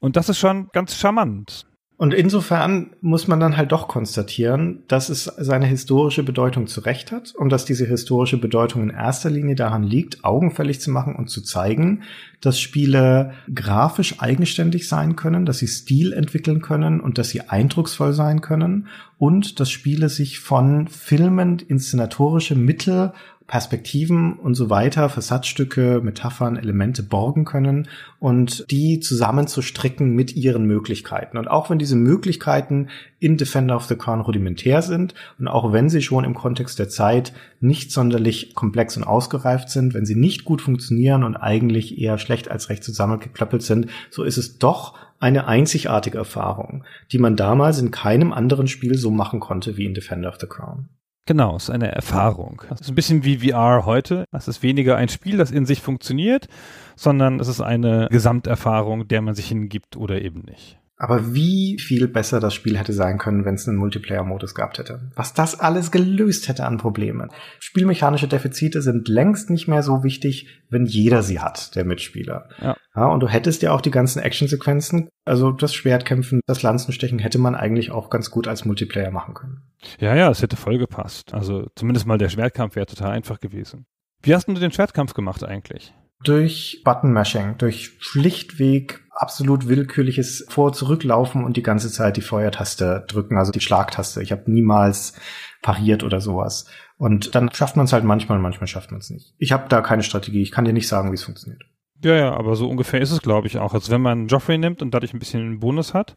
Und 0.00 0.16
das 0.16 0.28
ist 0.28 0.38
schon 0.38 0.68
ganz 0.72 0.94
charmant. 0.94 1.66
Und 1.98 2.14
insofern 2.14 2.90
muss 3.00 3.26
man 3.26 3.40
dann 3.40 3.56
halt 3.56 3.72
doch 3.72 3.88
konstatieren, 3.88 4.84
dass 4.86 5.08
es 5.08 5.24
seine 5.24 5.66
historische 5.66 6.22
Bedeutung 6.22 6.68
zu 6.68 6.80
Recht 6.82 7.10
hat 7.10 7.34
und 7.34 7.50
dass 7.50 7.64
diese 7.64 7.86
historische 7.86 8.36
Bedeutung 8.38 8.84
in 8.84 8.90
erster 8.90 9.30
Linie 9.30 9.56
daran 9.56 9.82
liegt, 9.82 10.22
augenfällig 10.24 10.80
zu 10.80 10.92
machen 10.92 11.16
und 11.16 11.28
zu 11.28 11.42
zeigen, 11.42 12.04
dass 12.40 12.60
Spiele 12.60 13.32
grafisch 13.52 14.20
eigenständig 14.20 14.86
sein 14.86 15.16
können, 15.16 15.44
dass 15.44 15.58
sie 15.58 15.66
Stil 15.66 16.12
entwickeln 16.12 16.62
können 16.62 17.00
und 17.00 17.18
dass 17.18 17.30
sie 17.30 17.48
eindrucksvoll 17.48 18.12
sein 18.12 18.42
können 18.42 18.86
und 19.18 19.58
dass 19.58 19.68
Spiele 19.68 20.08
sich 20.08 20.38
von 20.38 20.86
Filmen, 20.86 21.58
inszenatorische 21.58 22.54
Mittel 22.54 23.12
Perspektiven 23.48 24.34
und 24.34 24.54
so 24.54 24.68
weiter, 24.68 25.08
Versatzstücke, 25.08 26.02
Metaphern, 26.04 26.56
Elemente 26.56 27.02
borgen 27.02 27.46
können 27.46 27.88
und 28.20 28.70
die 28.70 29.00
zusammenzustricken 29.00 30.14
mit 30.14 30.36
ihren 30.36 30.66
Möglichkeiten. 30.66 31.38
Und 31.38 31.48
auch 31.48 31.70
wenn 31.70 31.78
diese 31.78 31.96
Möglichkeiten 31.96 32.88
in 33.18 33.38
Defender 33.38 33.74
of 33.74 33.86
the 33.86 33.96
Crown 33.96 34.20
rudimentär 34.20 34.82
sind 34.82 35.14
und 35.38 35.48
auch 35.48 35.72
wenn 35.72 35.88
sie 35.88 36.02
schon 36.02 36.24
im 36.24 36.34
Kontext 36.34 36.78
der 36.78 36.90
Zeit 36.90 37.32
nicht 37.58 37.90
sonderlich 37.90 38.54
komplex 38.54 38.98
und 38.98 39.04
ausgereift 39.04 39.70
sind, 39.70 39.94
wenn 39.94 40.04
sie 40.04 40.14
nicht 40.14 40.44
gut 40.44 40.60
funktionieren 40.60 41.24
und 41.24 41.34
eigentlich 41.34 41.98
eher 41.98 42.18
schlecht 42.18 42.50
als 42.50 42.68
recht 42.68 42.84
zusammengeklöppelt 42.84 43.62
sind, 43.62 43.86
so 44.10 44.24
ist 44.24 44.36
es 44.36 44.58
doch 44.58 44.94
eine 45.20 45.48
einzigartige 45.48 46.18
Erfahrung, 46.18 46.84
die 47.12 47.18
man 47.18 47.34
damals 47.34 47.80
in 47.80 47.90
keinem 47.90 48.34
anderen 48.34 48.68
Spiel 48.68 48.98
so 48.98 49.10
machen 49.10 49.40
konnte 49.40 49.78
wie 49.78 49.86
in 49.86 49.94
Defender 49.94 50.28
of 50.28 50.36
the 50.38 50.46
Crown. 50.46 50.90
Genau, 51.28 51.56
es 51.56 51.64
ist 51.64 51.70
eine 51.70 51.92
Erfahrung. 51.92 52.62
Es 52.70 52.80
ist 52.80 52.88
ein 52.88 52.94
bisschen 52.94 53.22
wie 53.22 53.50
VR 53.50 53.84
heute. 53.84 54.24
Es 54.32 54.48
ist 54.48 54.62
weniger 54.62 54.96
ein 54.96 55.10
Spiel, 55.10 55.36
das 55.36 55.50
in 55.50 55.66
sich 55.66 55.82
funktioniert, 55.82 56.48
sondern 56.96 57.38
es 57.38 57.48
ist 57.48 57.60
eine 57.60 58.08
Gesamterfahrung, 58.10 59.08
der 59.08 59.20
man 59.20 59.34
sich 59.34 59.48
hingibt 59.48 59.98
oder 59.98 60.22
eben 60.22 60.40
nicht. 60.48 60.78
Aber 61.00 61.32
wie 61.32 61.78
viel 61.78 62.08
besser 62.08 62.40
das 62.40 62.54
Spiel 62.54 62.76
hätte 62.76 62.92
sein 62.92 63.18
können, 63.18 63.44
wenn 63.44 63.54
es 63.54 63.68
einen 63.68 63.78
Multiplayer-Modus 63.78 64.54
gehabt 64.54 64.78
hätte. 64.78 65.12
Was 65.14 65.32
das 65.32 65.58
alles 65.60 65.92
gelöst 65.92 66.48
hätte 66.48 66.66
an 66.66 66.76
Problemen. 66.76 67.30
Spielmechanische 67.60 68.26
Defizite 68.26 68.82
sind 68.82 69.06
längst 69.06 69.48
nicht 69.48 69.68
mehr 69.68 69.84
so 69.84 70.02
wichtig, 70.02 70.48
wenn 70.70 70.86
jeder 70.86 71.22
sie 71.22 71.38
hat, 71.38 71.76
der 71.76 71.84
Mitspieler. 71.84 72.48
Ja. 72.60 72.76
ja 72.96 73.06
und 73.06 73.20
du 73.20 73.28
hättest 73.28 73.62
ja 73.62 73.72
auch 73.72 73.80
die 73.80 73.92
ganzen 73.92 74.18
Actionsequenzen, 74.20 75.08
also 75.24 75.52
das 75.52 75.72
Schwertkämpfen, 75.72 76.40
das 76.46 76.62
Lanzenstechen 76.62 77.20
hätte 77.20 77.38
man 77.38 77.54
eigentlich 77.54 77.92
auch 77.92 78.10
ganz 78.10 78.32
gut 78.32 78.48
als 78.48 78.64
Multiplayer 78.64 79.12
machen 79.12 79.34
können. 79.34 79.62
Ja, 80.00 80.16
ja, 80.16 80.28
es 80.28 80.42
hätte 80.42 80.56
voll 80.56 80.78
gepasst. 80.78 81.32
Also 81.32 81.68
zumindest 81.76 82.06
mal 82.06 82.18
der 82.18 82.28
Schwertkampf 82.28 82.74
wäre 82.74 82.86
total 82.86 83.12
einfach 83.12 83.38
gewesen. 83.38 83.86
Wie 84.20 84.34
hast 84.34 84.48
du 84.48 84.54
den 84.54 84.72
Schwertkampf 84.72 85.14
gemacht 85.14 85.44
eigentlich? 85.44 85.94
Durch 86.24 86.82
Button-Mashing, 86.84 87.58
durch 87.58 87.96
schlichtweg 88.00 89.04
absolut 89.10 89.68
willkürliches 89.68 90.46
Vor- 90.48 90.72
zurücklaufen 90.72 91.44
und 91.44 91.56
die 91.56 91.62
ganze 91.62 91.90
Zeit 91.90 92.16
die 92.16 92.22
Feuertaste 92.22 93.04
drücken, 93.08 93.36
also 93.36 93.52
die 93.52 93.60
Schlagtaste. 93.60 94.22
Ich 94.22 94.32
habe 94.32 94.50
niemals 94.50 95.14
pariert 95.62 96.02
oder 96.02 96.20
sowas. 96.20 96.66
Und 96.96 97.34
dann 97.34 97.52
schafft 97.52 97.76
man 97.76 97.86
es 97.86 97.92
halt 97.92 98.04
manchmal, 98.04 98.38
manchmal 98.38 98.66
schafft 98.66 98.90
man 98.90 99.00
es 99.00 99.10
nicht. 99.10 99.34
Ich 99.38 99.52
habe 99.52 99.68
da 99.68 99.80
keine 99.80 100.02
Strategie. 100.02 100.42
Ich 100.42 100.50
kann 100.50 100.64
dir 100.64 100.72
nicht 100.72 100.88
sagen, 100.88 101.10
wie 101.10 101.14
es 101.14 101.24
funktioniert. 101.24 101.62
Ja, 102.02 102.14
ja, 102.14 102.32
aber 102.32 102.54
so 102.54 102.68
ungefähr 102.68 103.00
ist 103.00 103.10
es, 103.10 103.22
glaube 103.22 103.48
ich, 103.48 103.58
auch. 103.58 103.74
Also 103.74 103.90
wenn 103.90 104.00
man 104.00 104.28
Joffrey 104.28 104.58
nimmt 104.58 104.82
und 104.82 104.92
dadurch 104.92 105.14
ein 105.14 105.18
bisschen 105.18 105.40
einen 105.40 105.60
Bonus 105.60 105.94
hat, 105.94 106.16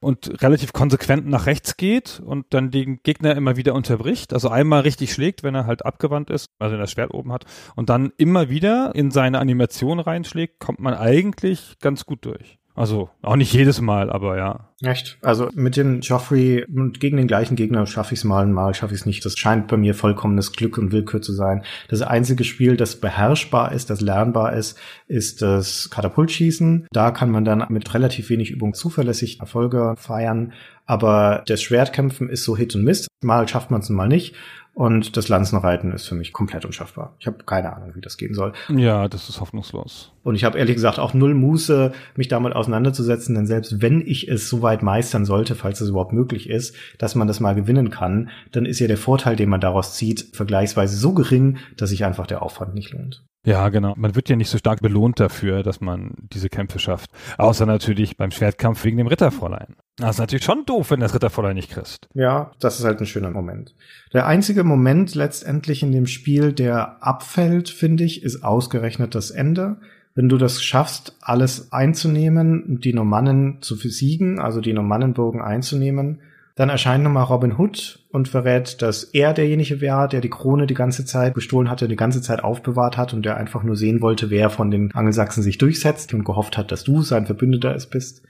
und 0.00 0.42
relativ 0.42 0.72
konsequent 0.72 1.26
nach 1.26 1.46
rechts 1.46 1.76
geht 1.76 2.20
und 2.24 2.46
dann 2.50 2.70
den 2.70 3.00
Gegner 3.02 3.34
immer 3.34 3.56
wieder 3.56 3.74
unterbricht. 3.74 4.32
Also 4.32 4.48
einmal 4.48 4.82
richtig 4.82 5.12
schlägt, 5.12 5.42
wenn 5.42 5.54
er 5.54 5.66
halt 5.66 5.84
abgewandt 5.84 6.30
ist, 6.30 6.50
also 6.58 6.72
wenn 6.72 6.80
er 6.80 6.84
das 6.84 6.92
Schwert 6.92 7.14
oben 7.14 7.32
hat, 7.32 7.44
und 7.74 7.88
dann 7.90 8.12
immer 8.16 8.48
wieder 8.48 8.94
in 8.94 9.10
seine 9.10 9.38
Animation 9.40 10.00
reinschlägt, 10.00 10.60
kommt 10.60 10.78
man 10.80 10.94
eigentlich 10.94 11.76
ganz 11.80 12.06
gut 12.06 12.24
durch. 12.24 12.58
Also 12.78 13.10
auch 13.22 13.34
nicht 13.34 13.52
jedes 13.52 13.80
Mal, 13.80 14.08
aber 14.08 14.36
ja. 14.36 14.68
Echt? 14.82 15.18
Also 15.20 15.48
mit 15.52 15.76
den 15.76 16.00
Joffrey 16.00 16.64
und 16.64 17.00
gegen 17.00 17.16
den 17.16 17.26
gleichen 17.26 17.56
Gegner 17.56 17.84
schaffe 17.86 18.14
ich 18.14 18.20
es 18.20 18.24
mal, 18.24 18.46
mal 18.46 18.72
schaffe 18.72 18.94
ich 18.94 19.00
es 19.00 19.06
nicht. 19.06 19.24
Das 19.24 19.36
scheint 19.36 19.66
bei 19.66 19.76
mir 19.76 19.96
vollkommenes 19.96 20.52
Glück 20.52 20.78
und 20.78 20.92
Willkür 20.92 21.20
zu 21.20 21.32
sein. 21.32 21.64
Das 21.88 22.02
einzige 22.02 22.44
Spiel, 22.44 22.76
das 22.76 23.00
beherrschbar 23.00 23.72
ist, 23.72 23.90
das 23.90 24.00
lernbar 24.00 24.52
ist, 24.52 24.78
ist 25.08 25.42
das 25.42 25.90
Katapultschießen. 25.90 26.86
Da 26.92 27.10
kann 27.10 27.32
man 27.32 27.44
dann 27.44 27.66
mit 27.68 27.92
relativ 27.94 28.30
wenig 28.30 28.52
Übung 28.52 28.74
zuverlässig 28.74 29.40
Erfolge 29.40 29.94
feiern. 29.98 30.52
Aber 30.86 31.42
das 31.48 31.60
Schwertkämpfen 31.60 32.30
ist 32.30 32.44
so 32.44 32.56
Hit 32.56 32.76
und 32.76 32.84
Miss. 32.84 33.08
Mal 33.24 33.48
schafft 33.48 33.72
man 33.72 33.80
es 33.80 33.88
mal 33.88 34.06
nicht. 34.06 34.36
Und 34.78 35.16
das 35.16 35.26
Lanzenreiten 35.26 35.90
ist 35.90 36.06
für 36.06 36.14
mich 36.14 36.32
komplett 36.32 36.64
unschaffbar. 36.64 37.16
Ich 37.18 37.26
habe 37.26 37.38
keine 37.44 37.74
Ahnung, 37.74 37.96
wie 37.96 38.00
das 38.00 38.16
gehen 38.16 38.32
soll. 38.32 38.52
Ja, 38.68 39.08
das 39.08 39.28
ist 39.28 39.40
hoffnungslos. 39.40 40.12
Und 40.22 40.36
ich 40.36 40.44
habe 40.44 40.56
ehrlich 40.56 40.76
gesagt 40.76 41.00
auch 41.00 41.14
null 41.14 41.34
Muße, 41.34 41.90
mich 42.14 42.28
damit 42.28 42.54
auseinanderzusetzen, 42.54 43.34
denn 43.34 43.48
selbst 43.48 43.82
wenn 43.82 44.00
ich 44.00 44.28
es 44.28 44.48
so 44.48 44.62
weit 44.62 44.84
meistern 44.84 45.24
sollte, 45.24 45.56
falls 45.56 45.80
es 45.80 45.88
überhaupt 45.88 46.12
möglich 46.12 46.48
ist, 46.48 46.76
dass 46.96 47.16
man 47.16 47.26
das 47.26 47.40
mal 47.40 47.56
gewinnen 47.56 47.90
kann, 47.90 48.30
dann 48.52 48.66
ist 48.66 48.78
ja 48.78 48.86
der 48.86 48.98
Vorteil, 48.98 49.34
den 49.34 49.48
man 49.48 49.60
daraus 49.60 49.96
zieht, 49.96 50.28
vergleichsweise 50.32 50.96
so 50.96 51.12
gering, 51.12 51.58
dass 51.76 51.90
sich 51.90 52.04
einfach 52.04 52.28
der 52.28 52.42
Aufwand 52.42 52.74
nicht 52.74 52.92
lohnt. 52.92 53.24
Ja, 53.48 53.70
genau. 53.70 53.94
Man 53.96 54.14
wird 54.14 54.28
ja 54.28 54.36
nicht 54.36 54.50
so 54.50 54.58
stark 54.58 54.82
belohnt 54.82 55.20
dafür, 55.20 55.62
dass 55.62 55.80
man 55.80 56.12
diese 56.18 56.50
Kämpfe 56.50 56.78
schafft. 56.78 57.10
Außer 57.38 57.64
natürlich 57.64 58.18
beim 58.18 58.30
Schwertkampf 58.30 58.84
wegen 58.84 58.98
dem 58.98 59.06
Ritterfräulein. 59.06 59.76
Das 59.96 60.16
ist 60.16 60.18
natürlich 60.18 60.44
schon 60.44 60.66
doof, 60.66 60.90
wenn 60.90 61.00
das 61.00 61.14
Ritterfräulein 61.14 61.56
nicht 61.56 61.70
kriegst. 61.70 62.10
Ja, 62.12 62.50
das 62.60 62.78
ist 62.78 62.84
halt 62.84 63.00
ein 63.00 63.06
schöner 63.06 63.30
Moment. 63.30 63.74
Der 64.12 64.26
einzige 64.26 64.64
Moment 64.64 65.14
letztendlich 65.14 65.82
in 65.82 65.92
dem 65.92 66.06
Spiel, 66.06 66.52
der 66.52 67.02
abfällt, 67.02 67.70
finde 67.70 68.04
ich, 68.04 68.22
ist 68.22 68.44
ausgerechnet 68.44 69.14
das 69.14 69.30
Ende. 69.30 69.78
Wenn 70.14 70.28
du 70.28 70.36
das 70.36 70.62
schaffst, 70.62 71.16
alles 71.22 71.72
einzunehmen, 71.72 72.80
die 72.82 72.92
Normannen 72.92 73.62
zu 73.62 73.78
besiegen, 73.78 74.40
also 74.40 74.60
die 74.60 74.74
Normannenburgen 74.74 75.40
einzunehmen, 75.40 76.20
dann 76.58 76.70
erscheint 76.70 77.04
nochmal 77.04 77.22
Robin 77.22 77.56
Hood 77.56 78.00
und 78.10 78.26
verrät, 78.26 78.82
dass 78.82 79.04
er 79.04 79.32
derjenige 79.32 79.80
wäre, 79.80 80.08
der 80.08 80.20
die 80.20 80.28
Krone 80.28 80.66
die 80.66 80.74
ganze 80.74 81.04
Zeit 81.04 81.34
gestohlen 81.34 81.70
hatte, 81.70 81.86
die 81.86 81.94
ganze 81.94 82.20
Zeit 82.20 82.42
aufbewahrt 82.42 82.96
hat 82.96 83.14
und 83.14 83.24
der 83.24 83.36
einfach 83.36 83.62
nur 83.62 83.76
sehen 83.76 84.02
wollte, 84.02 84.28
wer 84.28 84.50
von 84.50 84.72
den 84.72 84.92
Angelsachsen 84.92 85.44
sich 85.44 85.58
durchsetzt 85.58 86.12
und 86.14 86.24
gehofft 86.24 86.58
hat, 86.58 86.72
dass 86.72 86.82
du 86.82 87.02
sein 87.02 87.26
Verbündeter 87.26 87.76
es 87.76 87.86
bist. 87.86 88.24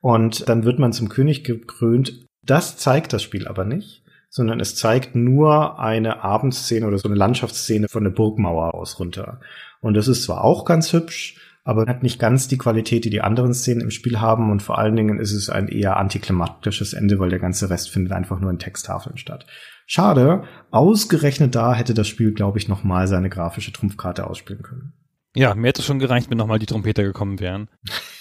Und 0.00 0.48
dann 0.48 0.64
wird 0.64 0.80
man 0.80 0.92
zum 0.92 1.08
König 1.08 1.44
gekrönt. 1.44 2.26
Das 2.44 2.78
zeigt 2.78 3.12
das 3.12 3.22
Spiel 3.22 3.46
aber 3.46 3.64
nicht, 3.64 4.02
sondern 4.28 4.58
es 4.58 4.74
zeigt 4.74 5.14
nur 5.14 5.78
eine 5.78 6.24
Abendszene 6.24 6.84
oder 6.84 6.98
so 6.98 7.06
eine 7.06 7.16
Landschaftsszene 7.16 7.86
von 7.88 8.02
der 8.02 8.10
Burgmauer 8.10 8.74
aus 8.74 8.98
runter. 8.98 9.38
Und 9.80 9.94
das 9.94 10.08
ist 10.08 10.24
zwar 10.24 10.42
auch 10.42 10.64
ganz 10.64 10.92
hübsch, 10.92 11.36
aber 11.68 11.84
hat 11.84 12.02
nicht 12.02 12.18
ganz 12.18 12.48
die 12.48 12.56
Qualität, 12.56 13.04
die 13.04 13.10
die 13.10 13.20
anderen 13.20 13.52
Szenen 13.52 13.82
im 13.82 13.90
Spiel 13.90 14.22
haben 14.22 14.50
und 14.50 14.62
vor 14.62 14.78
allen 14.78 14.96
Dingen 14.96 15.20
ist 15.20 15.34
es 15.34 15.50
ein 15.50 15.68
eher 15.68 15.98
antiklimatisches 15.98 16.94
Ende, 16.94 17.18
weil 17.18 17.28
der 17.28 17.40
ganze 17.40 17.68
Rest 17.68 17.90
findet 17.90 18.14
einfach 18.14 18.40
nur 18.40 18.50
in 18.50 18.58
Texttafeln 18.58 19.18
statt. 19.18 19.44
Schade, 19.84 20.44
ausgerechnet 20.70 21.54
da 21.54 21.74
hätte 21.74 21.92
das 21.92 22.08
Spiel, 22.08 22.32
glaube 22.32 22.56
ich, 22.56 22.68
nochmal 22.68 23.06
seine 23.06 23.28
grafische 23.28 23.70
Trumpfkarte 23.70 24.26
ausspielen 24.26 24.62
können. 24.62 24.94
Ja, 25.36 25.54
mir 25.54 25.68
hätte 25.68 25.82
es 25.82 25.86
schon 25.86 25.98
gereicht, 25.98 26.30
wenn 26.30 26.38
nochmal 26.38 26.58
die 26.58 26.64
Trompeter 26.64 27.02
gekommen 27.02 27.38
wären. 27.38 27.68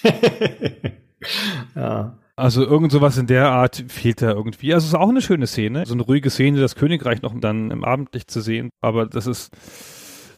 ja. 1.73 2.19
Also 2.35 2.65
irgend 2.65 2.91
sowas 2.91 3.17
in 3.17 3.27
der 3.27 3.49
Art 3.49 3.81
fehlt 3.87 4.21
da 4.21 4.31
irgendwie. 4.31 4.73
Also 4.73 4.87
es 4.87 4.89
ist 4.89 4.99
auch 4.99 5.07
eine 5.07 5.21
schöne 5.21 5.47
Szene, 5.47 5.85
so 5.85 5.93
eine 5.93 6.03
ruhige 6.03 6.29
Szene, 6.29 6.59
das 6.59 6.75
Königreich 6.75 7.21
noch 7.21 7.33
dann 7.39 7.71
im 7.71 7.85
Abendlicht 7.85 8.29
zu 8.29 8.41
sehen, 8.41 8.71
aber 8.81 9.05
das 9.05 9.25
ist 9.25 9.51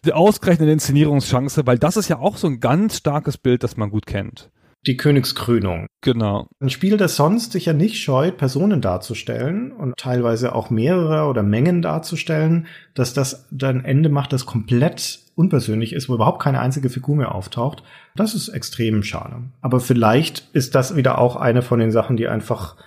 die 0.06 0.14
ausgerechnete 0.14 0.72
Inszenierungschance, 0.72 1.66
weil 1.66 1.78
das 1.78 1.98
ist 1.98 2.08
ja 2.08 2.20
auch 2.20 2.38
so 2.38 2.48
ein 2.48 2.60
ganz 2.60 2.98
starkes 2.98 3.38
Bild, 3.38 3.64
das 3.64 3.78
man 3.78 3.90
gut 3.90 4.06
kennt. 4.06 4.50
Die 4.88 4.96
Königskrönung. 4.96 5.88
Genau. 6.02 6.48
Ein 6.62 6.70
Spiel, 6.70 6.96
das 6.96 7.18
sonst 7.18 7.52
sich 7.52 7.66
ja 7.66 7.74
nicht 7.74 8.02
scheut, 8.02 8.38
Personen 8.38 8.80
darzustellen 8.80 9.74
und 9.74 9.98
teilweise 9.98 10.56
auch 10.56 10.70
mehrere 10.70 11.28
oder 11.28 11.44
Mengen 11.44 11.82
darzustellen, 11.82 12.68
dass 12.94 13.14
das 13.14 13.48
dann 13.52 13.84
Ende 13.84 14.08
macht, 14.08 14.32
das 14.32 14.46
komplett 14.46 15.20
unpersönlich 15.36 15.92
ist, 15.92 16.08
wo 16.08 16.16
überhaupt 16.16 16.42
keine 16.42 16.62
einzige 16.62 16.90
Figur 16.90 17.18
mehr 17.18 17.36
auftaucht. 17.36 17.84
Das 18.16 18.34
ist 18.34 18.48
extrem 18.50 19.04
schade. 19.04 19.44
Aber 19.60 19.82
vielleicht 19.82 20.50
ist 20.54 20.76
das 20.76 20.96
wieder 20.96 21.18
auch 21.18 21.36
eine 21.36 21.62
von 21.62 21.80
den 21.80 21.92
Sachen, 21.92 22.16
die 22.16 22.30
einfach 22.30 22.78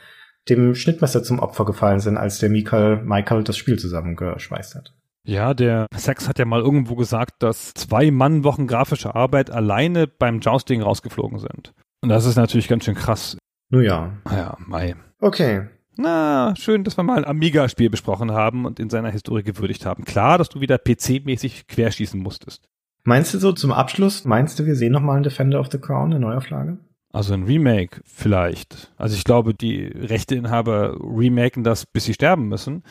dem 0.48 0.74
Schnittmesser 0.74 1.22
zum 1.22 1.40
Opfer 1.40 1.66
gefallen 1.66 2.00
sind, 2.00 2.16
als 2.16 2.38
der 2.38 2.48
Michael, 2.48 3.02
Michael 3.04 3.44
das 3.44 3.58
Spiel 3.58 3.78
zusammengeschweißt 3.78 4.74
hat. 4.74 4.94
Ja, 5.24 5.54
der 5.54 5.86
Sex 5.94 6.28
hat 6.28 6.38
ja 6.38 6.44
mal 6.44 6.60
irgendwo 6.60 6.96
gesagt, 6.96 7.42
dass 7.42 7.74
zwei 7.74 8.10
Mannwochen 8.10 8.66
grafische 8.66 9.14
Arbeit 9.14 9.50
alleine 9.50 10.06
beim 10.06 10.40
Jousting 10.40 10.82
rausgeflogen 10.82 11.38
sind. 11.38 11.72
Und 12.02 12.08
das 12.08 12.26
ist 12.26 12.36
natürlich 12.36 12.68
ganz 12.68 12.84
schön 12.84 12.96
krass. 12.96 13.36
Nun 13.70 13.84
ja. 13.84 14.12
Ja, 14.30 14.56
Mai. 14.66 14.96
Okay. 15.20 15.68
Na, 15.96 16.54
schön, 16.56 16.84
dass 16.84 16.96
wir 16.96 17.04
mal 17.04 17.18
ein 17.18 17.24
Amiga-Spiel 17.24 17.90
besprochen 17.90 18.32
haben 18.32 18.64
und 18.64 18.80
in 18.80 18.90
seiner 18.90 19.10
Historie 19.10 19.42
gewürdigt 19.42 19.86
haben. 19.86 20.04
Klar, 20.04 20.38
dass 20.38 20.48
du 20.48 20.60
wieder 20.60 20.76
PC-mäßig 20.76 21.66
querschießen 21.68 22.20
musstest. 22.20 22.68
Meinst 23.04 23.34
du 23.34 23.38
so 23.38 23.52
zum 23.52 23.72
Abschluss, 23.72 24.24
meinst 24.24 24.58
du, 24.58 24.66
wir 24.66 24.76
sehen 24.76 24.92
nochmal 24.92 25.16
einen 25.16 25.24
Defender 25.24 25.60
of 25.60 25.70
the 25.70 25.78
Crown, 25.78 26.12
eine 26.12 26.20
Neuauflage? 26.20 26.78
Also 27.12 27.34
ein 27.34 27.44
Remake 27.44 28.00
vielleicht. 28.04 28.92
Also 28.96 29.16
ich 29.16 29.24
glaube, 29.24 29.54
die 29.54 29.84
Rechteinhaber 29.84 30.96
remaken 31.00 31.62
das, 31.62 31.84
bis 31.84 32.04
sie 32.04 32.14
sterben 32.14 32.48
müssen. 32.48 32.84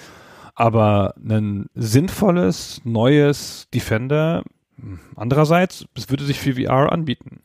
Aber 0.61 1.15
ein 1.17 1.71
sinnvolles, 1.73 2.81
neues 2.83 3.67
Defender, 3.73 4.43
andererseits, 5.15 5.87
es 5.97 6.11
würde 6.11 6.23
sich 6.23 6.39
für 6.39 6.53
VR 6.53 6.91
anbieten. 6.91 7.41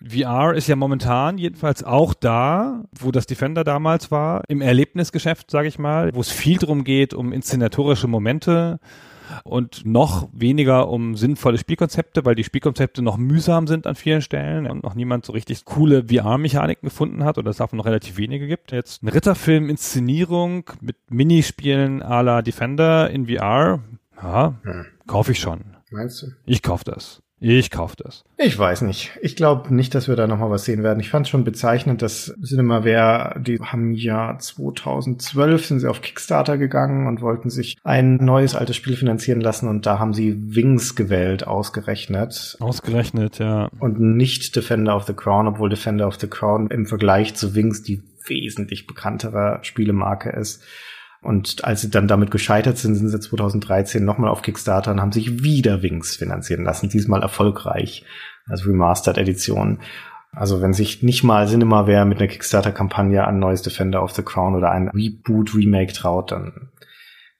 VR 0.00 0.54
ist 0.54 0.68
ja 0.68 0.76
momentan 0.76 1.38
jedenfalls 1.38 1.82
auch 1.82 2.14
da, 2.14 2.84
wo 2.96 3.10
das 3.10 3.26
Defender 3.26 3.64
damals 3.64 4.12
war, 4.12 4.44
im 4.46 4.60
Erlebnisgeschäft, 4.60 5.50
sage 5.50 5.66
ich 5.66 5.80
mal, 5.80 6.14
wo 6.14 6.20
es 6.20 6.30
viel 6.30 6.56
drum 6.56 6.84
geht, 6.84 7.14
um 7.14 7.32
inszenatorische 7.32 8.06
Momente 8.06 8.78
und 9.44 9.84
noch 9.84 10.28
weniger 10.32 10.88
um 10.88 11.16
sinnvolle 11.16 11.58
Spielkonzepte, 11.58 12.24
weil 12.24 12.34
die 12.34 12.44
Spielkonzepte 12.44 13.02
noch 13.02 13.16
mühsam 13.16 13.66
sind 13.66 13.86
an 13.86 13.94
vielen 13.94 14.22
Stellen 14.22 14.66
und 14.66 14.82
noch 14.82 14.94
niemand 14.94 15.24
so 15.24 15.32
richtig 15.32 15.64
coole 15.64 16.04
VR-Mechaniken 16.08 16.88
gefunden 16.88 17.24
hat 17.24 17.38
oder 17.38 17.50
es 17.50 17.58
davon 17.58 17.76
noch 17.76 17.86
relativ 17.86 18.16
wenige 18.16 18.46
gibt. 18.46 18.72
Jetzt 18.72 19.02
eine 19.02 19.14
Ritterfilm-Inszenierung 19.14 20.70
mit 20.80 20.96
Minispielen 21.10 22.02
à 22.02 22.22
la 22.22 22.42
Defender 22.42 23.10
in 23.10 23.26
VR, 23.26 23.80
ja, 24.22 24.54
hm. 24.62 24.86
kaufe 25.06 25.32
ich 25.32 25.38
schon. 25.38 25.76
Meinst 25.90 26.22
du? 26.22 26.26
Ich 26.46 26.62
kaufe 26.62 26.84
das. 26.84 27.22
Ich 27.42 27.70
kauf 27.70 27.96
das. 27.96 28.22
Ich 28.36 28.58
weiß 28.58 28.82
nicht. 28.82 29.12
Ich 29.22 29.34
glaube 29.34 29.74
nicht, 29.74 29.94
dass 29.94 30.08
wir 30.08 30.16
da 30.16 30.26
nochmal 30.26 30.50
was 30.50 30.66
sehen 30.66 30.82
werden. 30.82 31.00
Ich 31.00 31.08
fand 31.08 31.26
schon 31.26 31.42
bezeichnend, 31.42 32.02
dass 32.02 32.34
Cinemaware, 32.44 33.40
die 33.40 33.58
haben 33.58 33.94
ja 33.94 34.38
2012 34.38 35.64
sind 35.64 35.80
sie 35.80 35.88
auf 35.88 36.02
Kickstarter 36.02 36.58
gegangen 36.58 37.06
und 37.06 37.22
wollten 37.22 37.48
sich 37.48 37.78
ein 37.82 38.16
neues 38.16 38.54
altes 38.54 38.76
Spiel 38.76 38.94
finanzieren 38.94 39.40
lassen 39.40 39.68
und 39.68 39.86
da 39.86 39.98
haben 39.98 40.12
sie 40.12 40.54
Wings 40.54 40.94
gewählt, 40.96 41.46
ausgerechnet. 41.46 42.58
Ausgerechnet, 42.60 43.38
ja. 43.38 43.70
Und 43.78 43.98
nicht 43.98 44.54
Defender 44.54 44.94
of 44.94 45.04
the 45.04 45.14
Crown, 45.14 45.48
obwohl 45.48 45.70
Defender 45.70 46.06
of 46.06 46.20
the 46.20 46.28
Crown 46.28 46.68
im 46.68 46.84
Vergleich 46.84 47.34
zu 47.34 47.54
Wings 47.54 47.82
die 47.82 48.02
wesentlich 48.26 48.86
bekanntere 48.86 49.60
Spielemarke 49.62 50.30
ist. 50.30 50.62
Und 51.22 51.64
als 51.64 51.82
sie 51.82 51.90
dann 51.90 52.08
damit 52.08 52.30
gescheitert 52.30 52.78
sind, 52.78 52.94
sind 52.94 53.08
sie 53.08 53.20
2013 53.20 54.04
nochmal 54.04 54.30
auf 54.30 54.42
Kickstarter 54.42 54.90
und 54.90 55.00
haben 55.00 55.12
sich 55.12 55.42
wieder 55.42 55.82
Wings 55.82 56.16
finanzieren 56.16 56.64
lassen, 56.64 56.88
diesmal 56.88 57.22
erfolgreich 57.22 58.04
als 58.46 58.66
Remastered-Edition. 58.66 59.80
Also 60.32 60.62
wenn 60.62 60.72
sich 60.72 61.02
nicht 61.02 61.22
mal 61.22 61.46
Cinemaware 61.46 62.06
mit 62.06 62.18
einer 62.18 62.28
Kickstarter-Kampagne 62.28 63.26
an 63.26 63.38
neues 63.38 63.62
Defender 63.62 64.02
of 64.02 64.12
the 64.12 64.22
Crown 64.22 64.54
oder 64.54 64.70
ein 64.70 64.88
Reboot-Remake 64.88 65.92
traut, 65.92 66.32
dann 66.32 66.70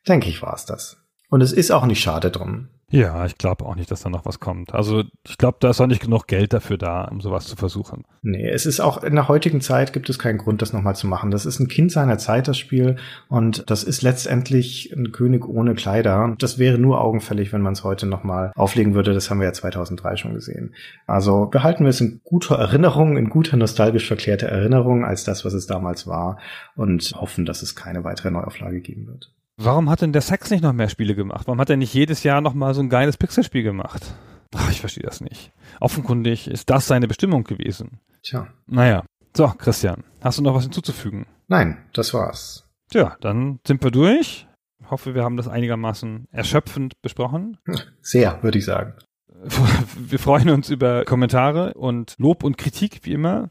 denke 0.07 0.28
ich, 0.28 0.43
war 0.43 0.55
es 0.55 0.66
das. 0.66 0.98
Und 1.31 1.40
es 1.40 1.52
ist 1.52 1.70
auch 1.70 1.86
nicht 1.86 2.02
schade 2.02 2.31
drum. 2.31 2.69
Ja, 2.93 3.24
ich 3.24 3.39
glaube 3.39 3.66
auch 3.66 3.77
nicht, 3.77 3.89
dass 3.93 4.02
da 4.02 4.11
noch 4.11 4.24
was 4.24 4.40
kommt. 4.40 4.74
Also 4.74 5.05
ich 5.24 5.39
glaube, 5.39 5.59
da 5.61 5.70
ist 5.70 5.81
auch 5.81 5.86
nicht 5.86 6.02
genug 6.02 6.27
Geld 6.27 6.52
dafür 6.52 6.77
da, 6.77 7.05
um 7.05 7.20
sowas 7.20 7.47
zu 7.47 7.55
versuchen. 7.55 8.05
Nee, 8.23 8.48
es 8.48 8.66
ist 8.66 8.81
auch 8.81 9.05
in 9.05 9.15
der 9.15 9.28
heutigen 9.28 9.61
Zeit 9.61 9.93
gibt 9.93 10.11
es 10.11 10.19
keinen 10.19 10.39
Grund, 10.39 10.61
das 10.61 10.73
nochmal 10.73 10.97
zu 10.97 11.07
machen. 11.07 11.31
Das 11.31 11.47
ist 11.47 11.61
ein 11.61 11.69
Kind 11.69 11.93
seiner 11.93 12.19
Zeit, 12.19 12.48
das 12.48 12.59
Spiel. 12.59 12.97
Und 13.28 13.70
das 13.70 13.85
ist 13.85 14.02
letztendlich 14.02 14.93
ein 14.93 15.12
König 15.12 15.47
ohne 15.47 15.77
Kleider. 15.77 16.35
Das 16.40 16.59
wäre 16.59 16.78
nur 16.78 17.01
augenfällig, 17.01 17.52
wenn 17.52 17.62
man 17.62 17.74
es 17.74 17.85
heute 17.85 18.07
nochmal 18.07 18.51
auflegen 18.57 18.94
würde. 18.94 19.15
Das 19.15 19.31
haben 19.31 19.39
wir 19.39 19.47
ja 19.47 19.52
2003 19.52 20.16
schon 20.16 20.35
gesehen. 20.35 20.74
Also 21.07 21.47
behalten 21.47 21.85
wir 21.85 21.90
es 21.90 22.01
in 22.01 22.23
guter 22.24 22.57
Erinnerung, 22.57 23.16
in 23.16 23.31
guter 23.31 23.57
nostalgisch 23.57 24.09
verklärter 24.09 24.48
Erinnerung 24.48 25.05
als 25.05 25.23
das, 25.23 25.44
was 25.44 25.52
es 25.52 25.69
damals 25.69 26.09
war. 26.09 26.39
Und 26.74 27.12
hoffen, 27.15 27.44
dass 27.44 27.62
es 27.62 27.77
keine 27.77 28.02
weitere 28.02 28.32
Neuauflage 28.32 28.81
geben 28.81 29.07
wird. 29.07 29.32
Warum 29.62 29.90
hat 29.90 30.00
denn 30.00 30.14
der 30.14 30.22
Sex 30.22 30.50
nicht 30.50 30.62
noch 30.62 30.72
mehr 30.72 30.88
Spiele 30.88 31.14
gemacht? 31.14 31.46
Warum 31.46 31.60
hat 31.60 31.68
er 31.68 31.76
nicht 31.76 31.92
jedes 31.92 32.22
Jahr 32.22 32.40
noch 32.40 32.54
mal 32.54 32.72
so 32.72 32.80
ein 32.80 32.88
geiles 32.88 33.18
Pixelspiel 33.18 33.62
gemacht? 33.62 34.14
Ach, 34.54 34.70
ich 34.70 34.80
verstehe 34.80 35.04
das 35.04 35.20
nicht. 35.20 35.52
Offenkundig 35.80 36.48
ist 36.48 36.70
das 36.70 36.86
seine 36.86 37.06
Bestimmung 37.06 37.44
gewesen. 37.44 38.00
Tja. 38.22 38.46
Naja. 38.66 39.04
So, 39.36 39.48
Christian, 39.48 40.02
hast 40.22 40.38
du 40.38 40.42
noch 40.42 40.54
was 40.54 40.62
hinzuzufügen? 40.62 41.26
Nein, 41.46 41.76
das 41.92 42.14
war's. 42.14 42.66
Tja, 42.90 43.18
dann 43.20 43.60
sind 43.66 43.84
wir 43.84 43.90
durch. 43.90 44.48
Ich 44.82 44.90
hoffe, 44.90 45.14
wir 45.14 45.24
haben 45.24 45.36
das 45.36 45.46
einigermaßen 45.46 46.28
erschöpfend 46.32 46.94
besprochen. 47.02 47.58
Sehr, 48.00 48.42
würde 48.42 48.56
ich 48.56 48.64
sagen. 48.64 48.94
Wir 49.96 50.18
freuen 50.18 50.50
uns 50.50 50.68
über 50.68 51.04
Kommentare 51.04 51.72
und 51.72 52.14
Lob 52.18 52.44
und 52.44 52.58
Kritik, 52.58 53.00
wie 53.04 53.12
immer 53.12 53.48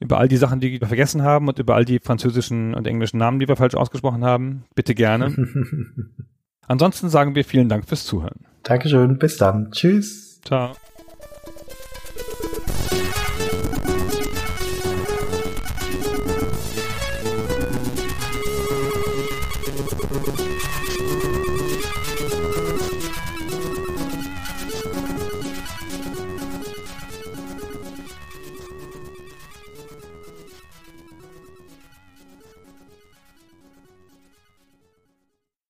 über 0.00 0.18
all 0.18 0.28
die 0.28 0.36
Sachen, 0.36 0.60
die 0.60 0.80
wir 0.80 0.86
vergessen 0.86 1.22
haben 1.22 1.48
und 1.48 1.58
über 1.58 1.74
all 1.74 1.84
die 1.84 1.98
französischen 1.98 2.74
und 2.74 2.86
englischen 2.86 3.18
Namen, 3.18 3.38
die 3.38 3.48
wir 3.48 3.56
falsch 3.56 3.74
ausgesprochen 3.74 4.24
haben. 4.24 4.64
Bitte 4.74 4.94
gerne. 4.94 5.34
Ansonsten 6.66 7.08
sagen 7.08 7.34
wir 7.34 7.44
vielen 7.44 7.68
Dank 7.68 7.88
fürs 7.88 8.04
Zuhören. 8.04 8.40
Dankeschön, 8.62 9.18
bis 9.18 9.38
dann. 9.38 9.70
Tschüss. 9.72 10.40
Ciao. 10.44 10.72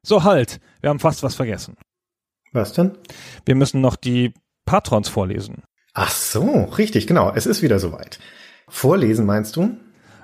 So, 0.08 0.24
halt. 0.24 0.58
Wir 0.80 0.88
haben 0.88 1.00
fast 1.00 1.22
was 1.22 1.34
vergessen. 1.34 1.76
Was 2.52 2.72
denn? 2.72 2.92
Wir 3.44 3.54
müssen 3.54 3.82
noch 3.82 3.94
die 3.94 4.32
Patrons 4.64 5.10
vorlesen. 5.10 5.64
Ach 5.92 6.10
so, 6.10 6.64
richtig, 6.78 7.06
genau. 7.06 7.30
Es 7.34 7.44
ist 7.44 7.60
wieder 7.60 7.78
soweit. 7.78 8.18
Vorlesen 8.68 9.26
meinst 9.26 9.54
du? 9.56 9.76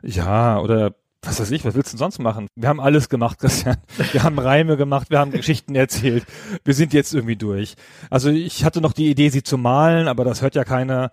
Ja, 0.03 0.59
oder 0.59 0.95
was 1.21 1.39
weiß 1.39 1.51
ich, 1.51 1.67
was 1.67 1.75
willst 1.75 1.91
du 1.91 1.97
denn 1.97 1.99
sonst 1.99 2.19
machen? 2.19 2.47
Wir 2.55 2.71
haben 2.71 2.81
alles 2.81 3.11
gemacht, 3.11 3.39
Christian. 3.41 3.77
Wir 4.13 4.23
haben 4.23 4.39
Reime 4.39 4.79
gemacht, 4.79 5.11
wir 5.11 5.19
haben 5.19 5.33
Geschichten 5.33 5.75
erzählt. 5.75 6.25
Wir 6.65 6.73
sind 6.73 6.95
jetzt 6.95 7.13
irgendwie 7.13 7.37
durch. 7.37 7.75
Also 8.09 8.31
ich 8.31 8.65
hatte 8.65 8.81
noch 8.81 8.95
die 8.95 9.11
Idee, 9.11 9.29
sie 9.29 9.43
zu 9.43 9.59
malen, 9.59 10.09
aber 10.09 10.25
das 10.25 10.41
hört 10.41 10.55
ja 10.55 10.65
keiner. 10.65 11.11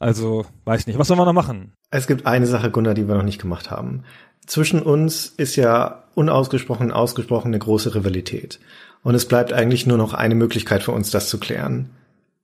Also, 0.00 0.44
weiß 0.64 0.88
nicht. 0.88 0.98
Was 0.98 1.06
sollen 1.06 1.20
wir 1.20 1.26
noch 1.26 1.32
machen? 1.32 1.74
Es 1.90 2.08
gibt 2.08 2.26
eine 2.26 2.46
Sache, 2.46 2.72
Gunnar, 2.72 2.94
die 2.94 3.06
wir 3.06 3.14
noch 3.14 3.22
nicht 3.22 3.40
gemacht 3.40 3.70
haben 3.70 4.02
zwischen 4.50 4.82
uns 4.82 5.26
ist 5.26 5.56
ja 5.56 6.04
unausgesprochen, 6.14 6.90
ausgesprochen 6.90 7.48
eine 7.48 7.58
große 7.58 7.94
Rivalität. 7.94 8.58
Und 9.02 9.14
es 9.14 9.26
bleibt 9.26 9.52
eigentlich 9.52 9.86
nur 9.86 9.96
noch 9.96 10.12
eine 10.12 10.34
Möglichkeit 10.34 10.82
für 10.82 10.92
uns, 10.92 11.10
das 11.10 11.28
zu 11.28 11.38
klären. 11.38 11.90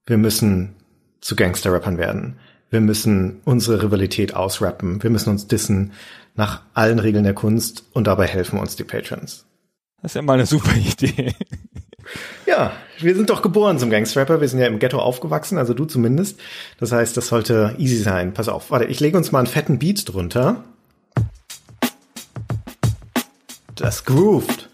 Wir 0.05 0.17
müssen 0.17 0.73
zu 1.19 1.35
Gangster-Rappern 1.35 1.97
werden. 1.97 2.37
Wir 2.69 2.81
müssen 2.81 3.41
unsere 3.43 3.83
Rivalität 3.83 4.35
ausrappen. 4.35 5.03
Wir 5.03 5.09
müssen 5.09 5.29
uns 5.29 5.47
dissen 5.47 5.91
nach 6.35 6.61
allen 6.73 6.99
Regeln 6.99 7.25
der 7.25 7.33
Kunst 7.33 7.85
und 7.93 8.07
dabei 8.07 8.25
helfen 8.25 8.59
uns 8.59 8.75
die 8.75 8.83
Patrons. 8.83 9.45
Das 10.01 10.11
ist 10.11 10.15
ja 10.15 10.21
mal 10.21 10.33
eine 10.33 10.45
super 10.45 10.75
Idee. 10.75 11.33
Ja, 12.45 12.73
wir 12.99 13.15
sind 13.15 13.29
doch 13.29 13.41
geboren 13.41 13.79
zum 13.79 13.89
Gangstrapper. 13.89 14.41
Wir 14.41 14.47
sind 14.47 14.59
ja 14.59 14.67
im 14.67 14.79
Ghetto 14.79 14.99
aufgewachsen, 14.99 15.57
also 15.57 15.73
du 15.73 15.85
zumindest. 15.85 16.39
Das 16.79 16.91
heißt, 16.91 17.15
das 17.17 17.27
sollte 17.27 17.75
easy 17.77 17.97
sein. 17.97 18.33
Pass 18.33 18.49
auf, 18.49 18.71
warte, 18.71 18.85
ich 18.85 18.99
lege 18.99 19.17
uns 19.17 19.31
mal 19.31 19.39
einen 19.39 19.47
fetten 19.47 19.79
Beat 19.79 20.11
drunter. 20.11 20.63
Das 23.75 24.05
grooved. 24.05 24.69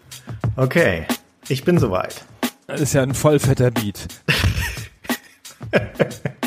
Okay, 0.56 1.06
ich 1.48 1.64
bin 1.64 1.78
soweit. 1.78 2.24
Das 2.66 2.80
ist 2.80 2.94
ja 2.94 3.02
ein 3.02 3.14
voll 3.14 3.38
fetter 3.38 3.70
Beat. 3.70 4.08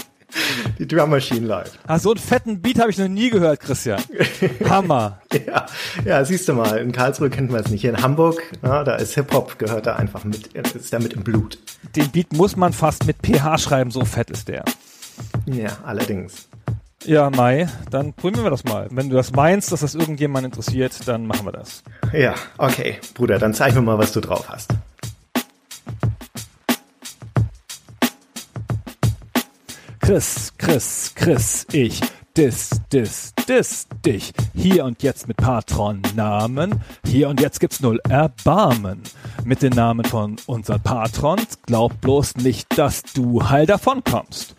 Die 0.79 0.87
Drum 0.87 1.09
Machine 1.09 1.45
live. 1.45 1.71
Ah, 1.87 1.97
so 1.97 2.11
einen 2.11 2.19
fetten 2.19 2.61
Beat 2.61 2.79
habe 2.79 2.91
ich 2.91 2.97
noch 2.97 3.07
nie 3.07 3.29
gehört, 3.29 3.59
Christian. 3.59 4.01
Hammer. 4.69 5.19
ja, 5.45 5.65
ja, 6.05 6.23
siehst 6.23 6.47
du 6.47 6.53
mal, 6.53 6.77
in 6.77 6.91
Karlsruhe 6.91 7.29
kennt 7.29 7.51
man 7.51 7.61
es 7.61 7.71
nicht. 7.71 7.81
Hier 7.81 7.89
in 7.91 8.01
Hamburg, 8.01 8.41
ja, 8.63 8.83
da 8.83 8.95
ist 8.95 9.15
Hip-Hop, 9.15 9.57
gehört 9.57 9.87
da 9.87 9.95
einfach 9.95 10.23
mit, 10.23 10.47
ist 10.53 10.93
damit 10.93 11.13
im 11.13 11.23
Blut. 11.23 11.57
Den 11.95 12.09
Beat 12.11 12.33
muss 12.33 12.55
man 12.55 12.73
fast 12.73 13.07
mit 13.07 13.17
PH 13.23 13.57
schreiben, 13.57 13.91
so 13.91 14.05
fett 14.05 14.29
ist 14.29 14.47
der. 14.47 14.63
Ja, 15.45 15.77
allerdings. 15.83 16.47
Ja, 17.05 17.29
Mai, 17.29 17.67
dann 17.89 18.13
probieren 18.13 18.43
wir 18.43 18.49
das 18.49 18.63
mal. 18.63 18.87
Wenn 18.91 19.09
du 19.09 19.15
das 19.15 19.31
meinst, 19.31 19.71
dass 19.71 19.81
das 19.81 19.95
irgendjemand 19.95 20.45
interessiert, 20.45 21.07
dann 21.07 21.25
machen 21.25 21.45
wir 21.45 21.53
das. 21.53 21.83
Ja, 22.11 22.35
okay. 22.57 22.97
Bruder, 23.13 23.39
dann 23.39 23.53
zeig 23.53 23.73
mir 23.75 23.81
mal, 23.81 23.97
was 23.97 24.11
du 24.11 24.19
drauf 24.19 24.49
hast. 24.49 24.71
Chris, 30.07 30.53
Chris, 30.57 31.11
Chris, 31.15 31.67
ich 31.73 31.99
dis, 32.37 32.69
dis, 32.93 33.33
dis 33.45 33.87
dich. 34.05 34.31
Hier 34.55 34.85
und 34.85 35.03
jetzt 35.03 35.27
mit 35.27 35.35
Patron-Namen. 35.35 36.79
Hier 37.05 37.27
und 37.27 37.41
jetzt 37.41 37.59
gibt's 37.59 37.81
null 37.81 37.99
Erbarmen. 38.07 39.01
Mit 39.43 39.61
den 39.61 39.73
Namen 39.73 40.05
von 40.05 40.37
unseren 40.45 40.81
Patrons 40.81 41.59
glaub 41.65 41.99
bloß 41.99 42.37
nicht, 42.37 42.77
dass 42.77 43.03
du 43.03 43.49
heil 43.49 43.65
davon 43.65 44.01
kommst. 44.01 44.55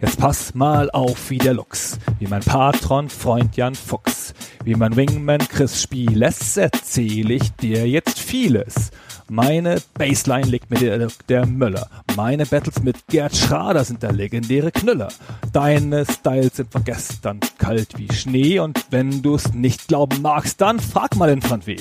Jetzt 0.00 0.18
pass 0.18 0.54
mal 0.56 0.90
auf 0.90 1.30
wie 1.30 1.38
der 1.38 1.54
Lux, 1.54 2.00
wie 2.18 2.26
mein 2.26 2.42
Patron 2.42 3.08
Freund 3.08 3.56
Jan 3.56 3.76
Fuchs, 3.76 4.34
wie 4.64 4.74
mein 4.74 4.96
Wingman 4.96 5.38
Chris 5.38 5.80
Spieles, 5.80 6.56
erzähl 6.56 7.30
ich 7.30 7.52
dir 7.52 7.88
jetzt 7.88 8.18
vieles. 8.18 8.90
Meine 9.28 9.80
Baseline 9.94 10.46
liegt 10.46 10.70
mit 10.70 10.80
der, 10.82 11.08
der 11.28 11.46
Möller. 11.46 11.88
Meine 12.16 12.44
Battles 12.44 12.82
mit 12.82 13.06
Gerd 13.08 13.34
Schrader 13.34 13.82
sind 13.84 14.02
der 14.02 14.12
legendäre 14.12 14.70
Knüller. 14.70 15.08
Deine 15.52 16.04
Styles 16.04 16.56
sind 16.56 16.70
von 16.70 16.84
gestern 16.84 17.40
kalt 17.58 17.96
wie 17.96 18.12
Schnee 18.12 18.58
und 18.58 18.84
wenn 18.90 19.22
du's 19.22 19.52
nicht 19.54 19.88
glauben 19.88 20.20
magst, 20.20 20.60
dann 20.60 20.78
frag 20.78 21.16
mal 21.16 21.28
den 21.28 21.42
Frank 21.42 21.66
W. 21.66 21.76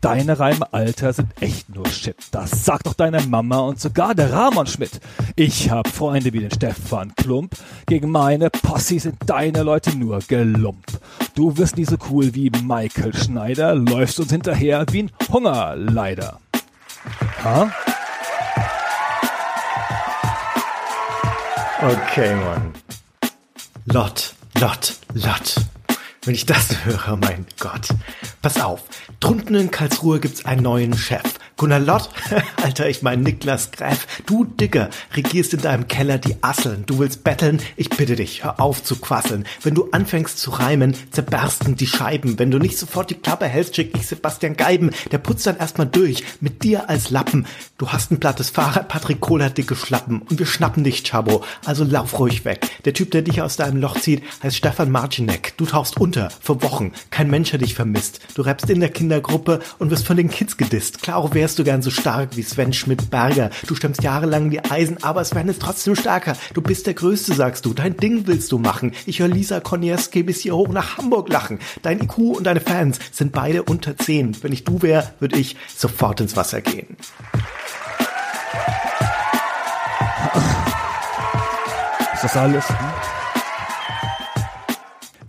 Deine 0.00 0.38
Reime, 0.38 0.72
Alter, 0.72 1.12
sind 1.12 1.28
echt 1.40 1.74
nur 1.74 1.88
Shit. 1.88 2.16
Das 2.32 2.64
sagt 2.64 2.86
doch 2.86 2.94
deine 2.94 3.20
Mama 3.22 3.58
und 3.60 3.80
sogar 3.80 4.14
der 4.14 4.32
Ramon 4.32 4.66
Schmidt. 4.66 5.00
Ich 5.36 5.70
hab 5.70 5.88
Freunde 5.88 6.32
wie 6.32 6.40
den 6.40 6.50
Stefan 6.50 7.14
Klump. 7.14 7.54
Gegen 7.86 8.10
meine 8.10 8.50
Posse 8.50 8.98
sind 8.98 9.16
deine 9.26 9.62
Leute 9.62 9.96
nur 9.96 10.18
Gelump. 10.26 10.86
Du 11.34 11.56
wirst 11.56 11.76
nie 11.76 11.84
so 11.84 11.96
cool 12.10 12.34
wie 12.34 12.50
Michael 12.50 13.14
Schneider, 13.14 13.74
läufst 13.74 14.18
uns 14.18 14.30
hinterher 14.30 14.84
wie 14.90 15.04
ein 15.04 15.10
Hungerleider. 15.30 16.40
Ha? 17.44 17.70
Okay, 21.80 22.34
Mann. 22.34 22.72
Lot, 23.86 24.34
Lot, 24.58 24.94
Lot. 25.14 25.54
Wenn 26.24 26.34
ich 26.34 26.44
das 26.44 26.84
höre, 26.84 27.16
mein 27.16 27.46
Gott. 27.58 27.88
Pass 28.42 28.60
auf, 28.60 28.82
drunten 29.20 29.54
in 29.54 29.70
Karlsruhe 29.70 30.20
gibt's 30.20 30.44
einen 30.44 30.62
neuen 30.62 30.96
Chef. 30.96 31.22
Gunnar 31.58 31.80
Lott, 31.80 32.08
Alter, 32.62 32.88
ich 32.88 33.02
mein 33.02 33.22
Niklas 33.22 33.72
Gräf, 33.72 34.06
du 34.26 34.44
Dicker, 34.44 34.90
regierst 35.16 35.54
in 35.54 35.60
deinem 35.60 35.88
Keller 35.88 36.16
die 36.16 36.36
Asseln. 36.40 36.84
Du 36.86 37.00
willst 37.00 37.24
betteln? 37.24 37.60
Ich 37.74 37.90
bitte 37.90 38.14
dich, 38.14 38.44
hör 38.44 38.60
auf 38.60 38.84
zu 38.84 38.94
quasseln. 38.94 39.44
Wenn 39.64 39.74
du 39.74 39.88
anfängst 39.90 40.38
zu 40.38 40.52
reimen, 40.52 40.94
zerbersten 41.10 41.74
die 41.74 41.88
Scheiben. 41.88 42.38
Wenn 42.38 42.52
du 42.52 42.60
nicht 42.60 42.78
sofort 42.78 43.10
die 43.10 43.16
Klappe 43.16 43.46
hältst, 43.46 43.74
schick 43.74 43.96
ich 43.96 44.06
Sebastian 44.06 44.56
Geiben. 44.56 44.92
Der 45.10 45.18
putzt 45.18 45.48
dann 45.48 45.56
erstmal 45.56 45.88
durch, 45.88 46.22
mit 46.40 46.62
dir 46.62 46.88
als 46.88 47.10
Lappen. 47.10 47.44
Du 47.76 47.88
hast 47.88 48.12
ein 48.12 48.20
plattes 48.20 48.50
Fahrrad, 48.50 48.86
Patrick 48.86 49.18
Kohl 49.20 49.42
hat 49.42 49.58
dicke 49.58 49.74
Schlappen. 49.74 50.22
Und 50.22 50.38
wir 50.38 50.46
schnappen 50.46 50.84
dich, 50.84 51.02
Chabo. 51.02 51.42
Also 51.64 51.82
lauf 51.82 52.20
ruhig 52.20 52.44
weg. 52.44 52.70
Der 52.84 52.94
Typ, 52.94 53.10
der 53.10 53.22
dich 53.22 53.42
aus 53.42 53.56
deinem 53.56 53.80
Loch 53.80 53.98
zieht, 53.98 54.22
heißt 54.44 54.56
Stefan 54.56 54.92
Marcinek. 54.92 55.54
Du 55.56 55.66
tauchst 55.66 55.96
unter, 56.00 56.30
für 56.40 56.62
Wochen. 56.62 56.92
Kein 57.10 57.28
Mensch 57.28 57.52
hat 57.52 57.62
dich 57.62 57.74
vermisst. 57.74 58.20
Du 58.36 58.42
rappst 58.42 58.70
in 58.70 58.78
der 58.78 58.90
Kindergruppe 58.90 59.58
und 59.80 59.90
wirst 59.90 60.06
von 60.06 60.16
den 60.16 60.30
Kids 60.30 60.56
gedisst. 60.56 61.02
Klar, 61.02 61.16
auch 61.16 61.34
wärst 61.48 61.58
du 61.58 61.64
gern 61.64 61.80
so 61.80 61.90
stark 61.90 62.36
wie 62.36 62.42
Sven 62.42 62.74
Schmidt-Berger. 62.74 63.48
Du 63.66 63.74
stemmst 63.74 64.02
jahrelang 64.02 64.50
die 64.50 64.62
Eisen, 64.66 65.02
aber 65.02 65.24
Sven 65.24 65.48
ist 65.48 65.62
trotzdem 65.62 65.96
stärker. 65.96 66.36
Du 66.52 66.60
bist 66.60 66.86
der 66.86 66.92
Größte, 66.92 67.32
sagst 67.32 67.64
du. 67.64 67.72
Dein 67.72 67.96
Ding 67.96 68.26
willst 68.26 68.52
du 68.52 68.58
machen. 68.58 68.92
Ich 69.06 69.20
höre 69.20 69.28
Lisa 69.28 69.58
Konieski 69.58 70.24
bis 70.24 70.42
hier 70.42 70.54
hoch 70.54 70.68
nach 70.68 70.98
Hamburg 70.98 71.30
lachen. 71.30 71.58
Dein 71.80 72.02
IQ 72.02 72.18
und 72.18 72.44
deine 72.44 72.60
Fans 72.60 72.98
sind 73.12 73.32
beide 73.32 73.62
unter 73.62 73.96
10. 73.96 74.42
Wenn 74.42 74.52
ich 74.52 74.64
du 74.64 74.82
wär, 74.82 75.14
würde 75.20 75.38
ich 75.38 75.56
sofort 75.74 76.20
ins 76.20 76.36
Wasser 76.36 76.60
gehen. 76.60 76.98
Ist 82.12 82.24
das 82.24 82.36
alles? 82.36 82.68
Hm? 82.68 83.17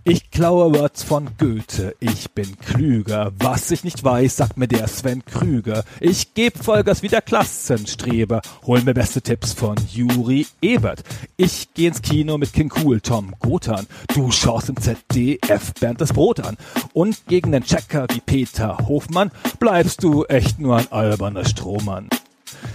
Ich 0.02 0.30
klaue 0.30 0.74
Words 0.74 1.02
von 1.02 1.28
Goethe, 1.36 1.94
ich 2.00 2.30
bin 2.30 2.58
klüger. 2.58 3.32
Was 3.38 3.70
ich 3.70 3.84
nicht 3.84 4.02
weiß, 4.02 4.34
sagt 4.34 4.56
mir 4.56 4.66
der 4.66 4.88
Sven 4.88 5.22
Krüger. 5.26 5.84
Ich 6.00 6.32
geb 6.32 6.56
Vollgas 6.56 7.02
wie 7.02 7.08
der 7.08 7.20
Klassenstreber, 7.20 8.40
hol 8.66 8.80
mir 8.80 8.94
beste 8.94 9.20
Tipps 9.20 9.52
von 9.52 9.76
Juri 9.92 10.46
Ebert. 10.62 11.04
Ich 11.36 11.68
geh 11.74 11.86
ins 11.88 12.00
Kino 12.00 12.38
mit 12.38 12.54
King 12.54 12.72
Cool 12.82 13.02
Tom 13.02 13.34
Gothan. 13.40 13.86
Du 14.14 14.30
schaust 14.30 14.70
im 14.70 14.76
ZDF 14.78 15.74
Bernd 15.78 16.00
das 16.00 16.14
Brot 16.14 16.40
an. 16.40 16.56
Und 16.94 17.26
gegen 17.26 17.52
den 17.52 17.64
Checker 17.64 18.06
wie 18.10 18.20
Peter 18.20 18.78
Hofmann 18.88 19.30
bleibst 19.58 20.02
du 20.02 20.24
echt 20.24 20.58
nur 20.58 20.78
ein 20.78 20.90
alberner 20.90 21.44
Strohmann. 21.44 22.08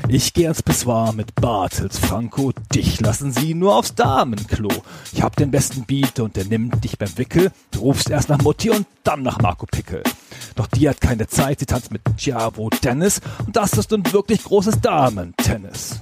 Ich 0.07 0.33
geh 0.33 0.45
ans 0.45 0.61
Pissoir 0.61 1.13
mit 1.13 1.35
Bartels 1.35 1.97
Franco, 1.97 2.51
dich 2.73 3.01
lassen 3.01 3.31
sie 3.31 3.53
nur 3.53 3.75
aufs 3.75 3.95
Damenklo. 3.95 4.69
Ich 5.13 5.21
hab 5.21 5.35
den 5.35 5.51
besten 5.51 5.83
Beat 5.85 6.19
und 6.19 6.35
der 6.35 6.45
nimmt 6.45 6.83
dich 6.83 6.97
beim 6.97 7.17
Wickel. 7.17 7.51
Du 7.71 7.79
rufst 7.79 8.09
erst 8.09 8.29
nach 8.29 8.41
Mutti 8.41 8.69
und 8.69 8.85
dann 9.03 9.23
nach 9.23 9.39
Marco 9.39 9.65
Pickel. 9.65 10.03
Doch 10.55 10.67
die 10.67 10.87
hat 10.87 11.01
keine 11.01 11.27
Zeit, 11.27 11.59
sie 11.59 11.65
tanzt 11.65 11.91
mit 11.91 12.01
Giavo 12.17 12.69
Dennis 12.83 13.21
und 13.45 13.55
das 13.55 13.73
ist 13.73 13.91
ein 13.93 14.11
wirklich 14.13 14.43
großes 14.43 14.81
Damen-Tennis. 14.81 15.99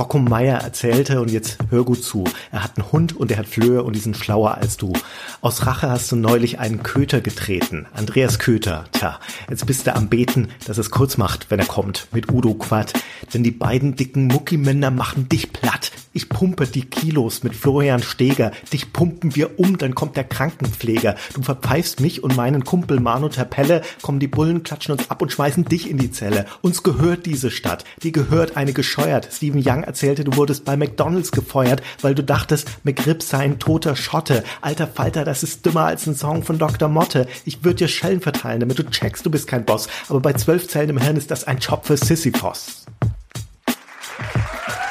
Rocco 0.00 0.18
Meier 0.18 0.56
erzählte, 0.56 1.20
und 1.20 1.30
jetzt 1.30 1.58
hör 1.68 1.84
gut 1.84 2.02
zu, 2.02 2.24
er 2.50 2.64
hat 2.64 2.78
einen 2.78 2.90
Hund 2.90 3.14
und 3.14 3.30
er 3.30 3.36
hat 3.36 3.46
Flöhe 3.46 3.82
und 3.82 3.94
die 3.94 4.00
sind 4.00 4.16
schlauer 4.16 4.54
als 4.54 4.78
du. 4.78 4.94
Aus 5.42 5.66
Rache 5.66 5.90
hast 5.90 6.10
du 6.10 6.16
neulich 6.16 6.58
einen 6.58 6.82
Köter 6.82 7.20
getreten. 7.20 7.86
Andreas 7.92 8.38
Köter. 8.38 8.86
Tja, 8.92 9.20
jetzt 9.50 9.66
bist 9.66 9.86
du 9.86 9.94
am 9.94 10.08
Beten, 10.08 10.48
dass 10.66 10.78
es 10.78 10.90
kurz 10.90 11.18
macht, 11.18 11.50
wenn 11.50 11.58
er 11.58 11.66
kommt, 11.66 12.08
mit 12.12 12.32
Udo 12.32 12.54
Quatt. 12.54 12.94
Denn 13.34 13.42
die 13.42 13.50
beiden 13.50 13.94
dicken 13.94 14.26
Muckimänner 14.26 14.90
machen 14.90 15.28
dich 15.28 15.52
platt. 15.52 15.92
Ich 16.12 16.28
pumpe 16.28 16.66
die 16.66 16.86
Kilos 16.86 17.44
mit 17.44 17.54
Florian 17.54 18.02
Steger. 18.02 18.50
Dich 18.72 18.92
pumpen 18.92 19.36
wir 19.36 19.60
um, 19.60 19.78
dann 19.78 19.94
kommt 19.94 20.16
der 20.16 20.24
Krankenpfleger. 20.24 21.14
Du 21.34 21.42
verpfeifst 21.42 22.00
mich 22.00 22.24
und 22.24 22.36
meinen 22.36 22.64
Kumpel 22.64 22.98
Manu 22.98 23.28
Terpelle, 23.28 23.82
kommen 24.02 24.18
die 24.18 24.26
Bullen, 24.26 24.64
klatschen 24.64 24.92
uns 24.92 25.08
ab 25.08 25.22
und 25.22 25.30
schmeißen 25.30 25.66
dich 25.66 25.88
in 25.88 25.98
die 25.98 26.10
Zelle. 26.10 26.46
Uns 26.62 26.82
gehört 26.82 27.26
diese 27.26 27.52
Stadt. 27.52 27.84
Die 28.02 28.10
gehört 28.10 28.56
eine 28.56 28.72
gescheuert. 28.72 29.28
Stephen 29.30 29.62
Young 29.64 29.84
erzählte, 29.84 30.24
du 30.24 30.34
wurdest 30.34 30.64
bei 30.64 30.76
McDonalds 30.76 31.30
gefeuert, 31.30 31.80
weil 32.02 32.16
du 32.16 32.24
dachtest, 32.24 32.68
McRib 32.82 33.22
sei 33.22 33.38
ein 33.38 33.60
toter 33.60 33.94
Schotte. 33.94 34.42
Alter 34.62 34.88
Falter, 34.88 35.24
das 35.24 35.44
ist 35.44 35.64
dümmer 35.64 35.84
als 35.84 36.08
ein 36.08 36.16
Song 36.16 36.42
von 36.42 36.58
Dr. 36.58 36.88
Motte. 36.88 37.28
Ich 37.44 37.62
würde 37.62 37.76
dir 37.76 37.88
Schellen 37.88 38.20
verteilen, 38.20 38.58
damit 38.58 38.80
du 38.80 38.82
checkst, 38.82 39.24
du 39.24 39.30
bist 39.30 39.46
kein 39.46 39.64
Boss. 39.64 39.86
Aber 40.08 40.18
bei 40.18 40.32
zwölf 40.32 40.66
Zellen 40.66 40.90
im 40.90 40.98
Hirn 40.98 41.16
ist 41.16 41.30
das 41.30 41.44
ein 41.44 41.58
Job 41.58 41.86
für 41.86 41.96
Sisyphos. 41.96 42.84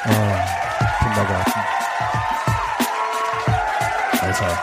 Oh. 0.06 0.59
Kindergarten. 1.20 1.60
Alter. 4.22 4.58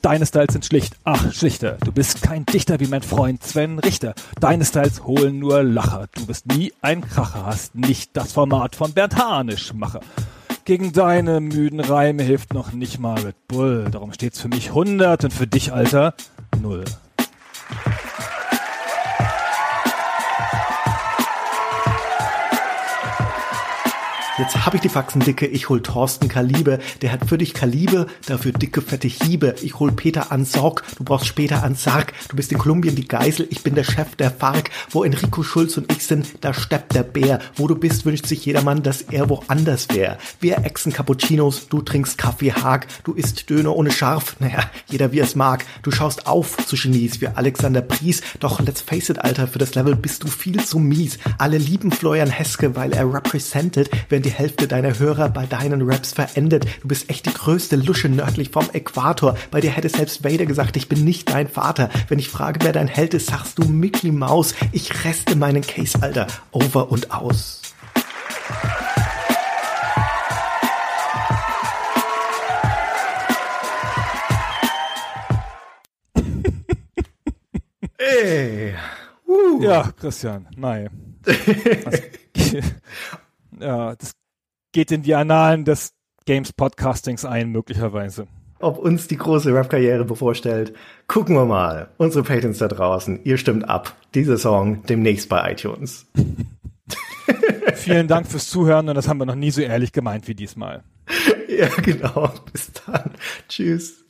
Deine 0.00 0.24
Styles 0.24 0.52
sind 0.52 0.64
schlicht, 0.64 0.96
ach, 1.04 1.32
schlichter. 1.32 1.76
Du 1.84 1.92
bist 1.92 2.22
kein 2.22 2.46
Dichter 2.46 2.80
wie 2.80 2.86
mein 2.86 3.02
Freund 3.02 3.42
Sven 3.42 3.78
Richter. 3.78 4.14
Deine 4.40 4.64
Styles 4.64 5.04
holen 5.04 5.38
nur 5.38 5.62
Lacher. 5.62 6.06
Du 6.14 6.24
bist 6.24 6.46
nie 6.46 6.72
ein 6.80 7.02
Kracher, 7.02 7.44
hast 7.44 7.74
nicht 7.74 8.16
das 8.16 8.32
Format 8.32 8.74
von 8.74 8.94
Bernd 8.94 9.16
Hanisch 9.16 9.74
mache. 9.74 10.00
Gegen 10.64 10.92
deine 10.92 11.40
müden 11.40 11.80
Reime 11.80 12.22
hilft 12.22 12.54
noch 12.54 12.72
nicht 12.72 12.98
mal 12.98 13.18
Red 13.20 13.48
Bull. 13.48 13.88
Darum 13.90 14.14
steht's 14.14 14.40
für 14.40 14.48
mich 14.48 14.68
100 14.68 15.24
und 15.24 15.32
für 15.32 15.46
dich, 15.46 15.72
Alter, 15.74 16.14
null. 16.60 16.84
Jetzt 24.38 24.64
hab 24.64 24.72
ich 24.74 24.80
die 24.80 24.88
Faxen 24.88 25.20
dicke, 25.20 25.46
ich 25.46 25.68
hol 25.68 25.82
Thorsten 25.82 26.28
Kalibe, 26.28 26.78
der 27.02 27.10
hat 27.10 27.28
für 27.28 27.38
dich 27.38 27.54
Kalibe, 27.54 28.06
dafür 28.26 28.52
dicke 28.52 28.82
fette 28.82 29.08
Hiebe. 29.08 29.56
Ich 29.62 29.80
hol 29.80 29.90
Peter 29.90 30.30
Ansorg, 30.30 30.84
du 30.96 31.02
brauchst 31.02 31.26
später 31.26 31.64
an 31.64 31.74
Sarg. 31.74 32.12
Du 32.28 32.36
bist 32.36 32.52
in 32.52 32.58
Kolumbien 32.58 32.94
die 32.94 33.08
Geisel, 33.08 33.48
ich 33.50 33.64
bin 33.64 33.74
der 33.74 33.82
Chef 33.82 34.14
der 34.14 34.30
FARC. 34.30 34.70
Wo 34.90 35.02
Enrico 35.02 35.42
Schulz 35.42 35.76
und 35.76 35.90
ich 35.90 36.06
sind, 36.06 36.44
da 36.44 36.54
steppt 36.54 36.94
der 36.94 37.02
Bär. 37.02 37.40
Wo 37.56 37.66
du 37.66 37.74
bist, 37.74 38.06
wünscht 38.06 38.26
sich 38.26 38.46
jedermann, 38.46 38.84
dass 38.84 39.02
er 39.02 39.28
woanders 39.28 39.88
wär. 39.90 40.18
Wir 40.38 40.58
exen 40.58 40.92
Cappuccinos, 40.92 41.68
du 41.68 41.82
trinkst 41.82 42.16
Kaffee 42.16 42.52
Haag, 42.52 42.86
du 43.02 43.14
isst 43.14 43.50
Döner 43.50 43.74
ohne 43.74 43.90
Scharf, 43.90 44.36
naja, 44.38 44.70
jeder 44.88 45.10
wie 45.10 45.18
es 45.18 45.34
mag. 45.34 45.64
Du 45.82 45.90
schaust 45.90 46.28
auf 46.28 46.64
zu 46.64 46.76
Genies 46.76 47.20
wie 47.20 47.26
Alexander 47.26 47.82
Pries, 47.82 48.22
doch 48.38 48.60
let's 48.60 48.82
face 48.82 49.08
it, 49.08 49.18
Alter, 49.18 49.48
für 49.48 49.58
das 49.58 49.74
Level 49.74 49.96
bist 49.96 50.22
du 50.22 50.28
viel 50.28 50.62
zu 50.62 50.78
mies. 50.78 51.18
Alle 51.38 51.58
lieben 51.58 51.90
Florian 51.90 52.30
Heske, 52.30 52.76
weil 52.76 52.92
er 52.92 53.12
represented, 53.12 53.90
während 54.08 54.27
die 54.28 54.34
Hälfte 54.34 54.68
deiner 54.68 54.98
Hörer 54.98 55.30
bei 55.30 55.46
deinen 55.46 55.90
Raps 55.90 56.12
verendet. 56.12 56.66
Du 56.82 56.88
bist 56.88 57.08
echt 57.08 57.24
die 57.24 57.32
größte 57.32 57.76
Lusche 57.76 58.10
nördlich 58.10 58.50
vom 58.50 58.68
Äquator. 58.74 59.38
Bei 59.50 59.62
dir 59.62 59.70
hätte 59.70 59.88
selbst 59.88 60.22
Vader 60.22 60.44
gesagt, 60.44 60.76
ich 60.76 60.86
bin 60.86 61.02
nicht 61.02 61.30
dein 61.30 61.48
Vater. 61.48 61.88
Wenn 62.08 62.18
ich 62.18 62.28
frage, 62.28 62.60
wer 62.62 62.74
dein 62.74 62.88
Held 62.88 63.14
ist, 63.14 63.28
sagst 63.28 63.58
du 63.58 63.64
Mickey 63.64 64.12
Maus. 64.12 64.54
Ich 64.72 65.06
reste 65.06 65.34
meinen 65.34 65.62
Case, 65.62 65.96
Alter, 66.02 66.26
over 66.50 66.92
und 66.92 67.10
aus. 67.10 67.62
Ey. 77.96 78.74
Uh. 79.26 79.62
Ja, 79.62 79.90
Christian, 79.98 80.46
nein. 80.54 80.90
das, 83.58 83.66
ja, 83.66 83.96
das 83.96 84.12
geht 84.72 84.92
in 84.92 85.02
die 85.02 85.14
Annalen 85.14 85.64
des 85.64 85.92
Games 86.24 86.52
Podcastings 86.52 87.24
ein, 87.24 87.50
möglicherweise. 87.50 88.26
Ob 88.60 88.78
uns 88.78 89.06
die 89.06 89.16
große 89.16 89.54
Rap-Karriere 89.54 90.04
bevorstellt, 90.04 90.74
gucken 91.06 91.36
wir 91.36 91.44
mal. 91.44 91.90
Unsere 91.96 92.24
Patents 92.24 92.58
da 92.58 92.68
draußen, 92.68 93.20
ihr 93.24 93.38
stimmt 93.38 93.68
ab. 93.68 93.94
Dieser 94.14 94.36
Song 94.36 94.82
demnächst 94.86 95.28
bei 95.28 95.52
iTunes. 95.52 96.06
Vielen 97.74 98.08
Dank 98.08 98.26
fürs 98.26 98.50
Zuhören 98.50 98.88
und 98.88 98.94
das 98.96 99.08
haben 99.08 99.18
wir 99.18 99.26
noch 99.26 99.36
nie 99.36 99.52
so 99.52 99.60
ehrlich 99.60 99.92
gemeint 99.92 100.28
wie 100.28 100.34
diesmal. 100.34 100.82
Ja, 101.48 101.68
genau. 101.82 102.30
Bis 102.52 102.70
dann. 102.86 103.10
Tschüss. 103.48 104.04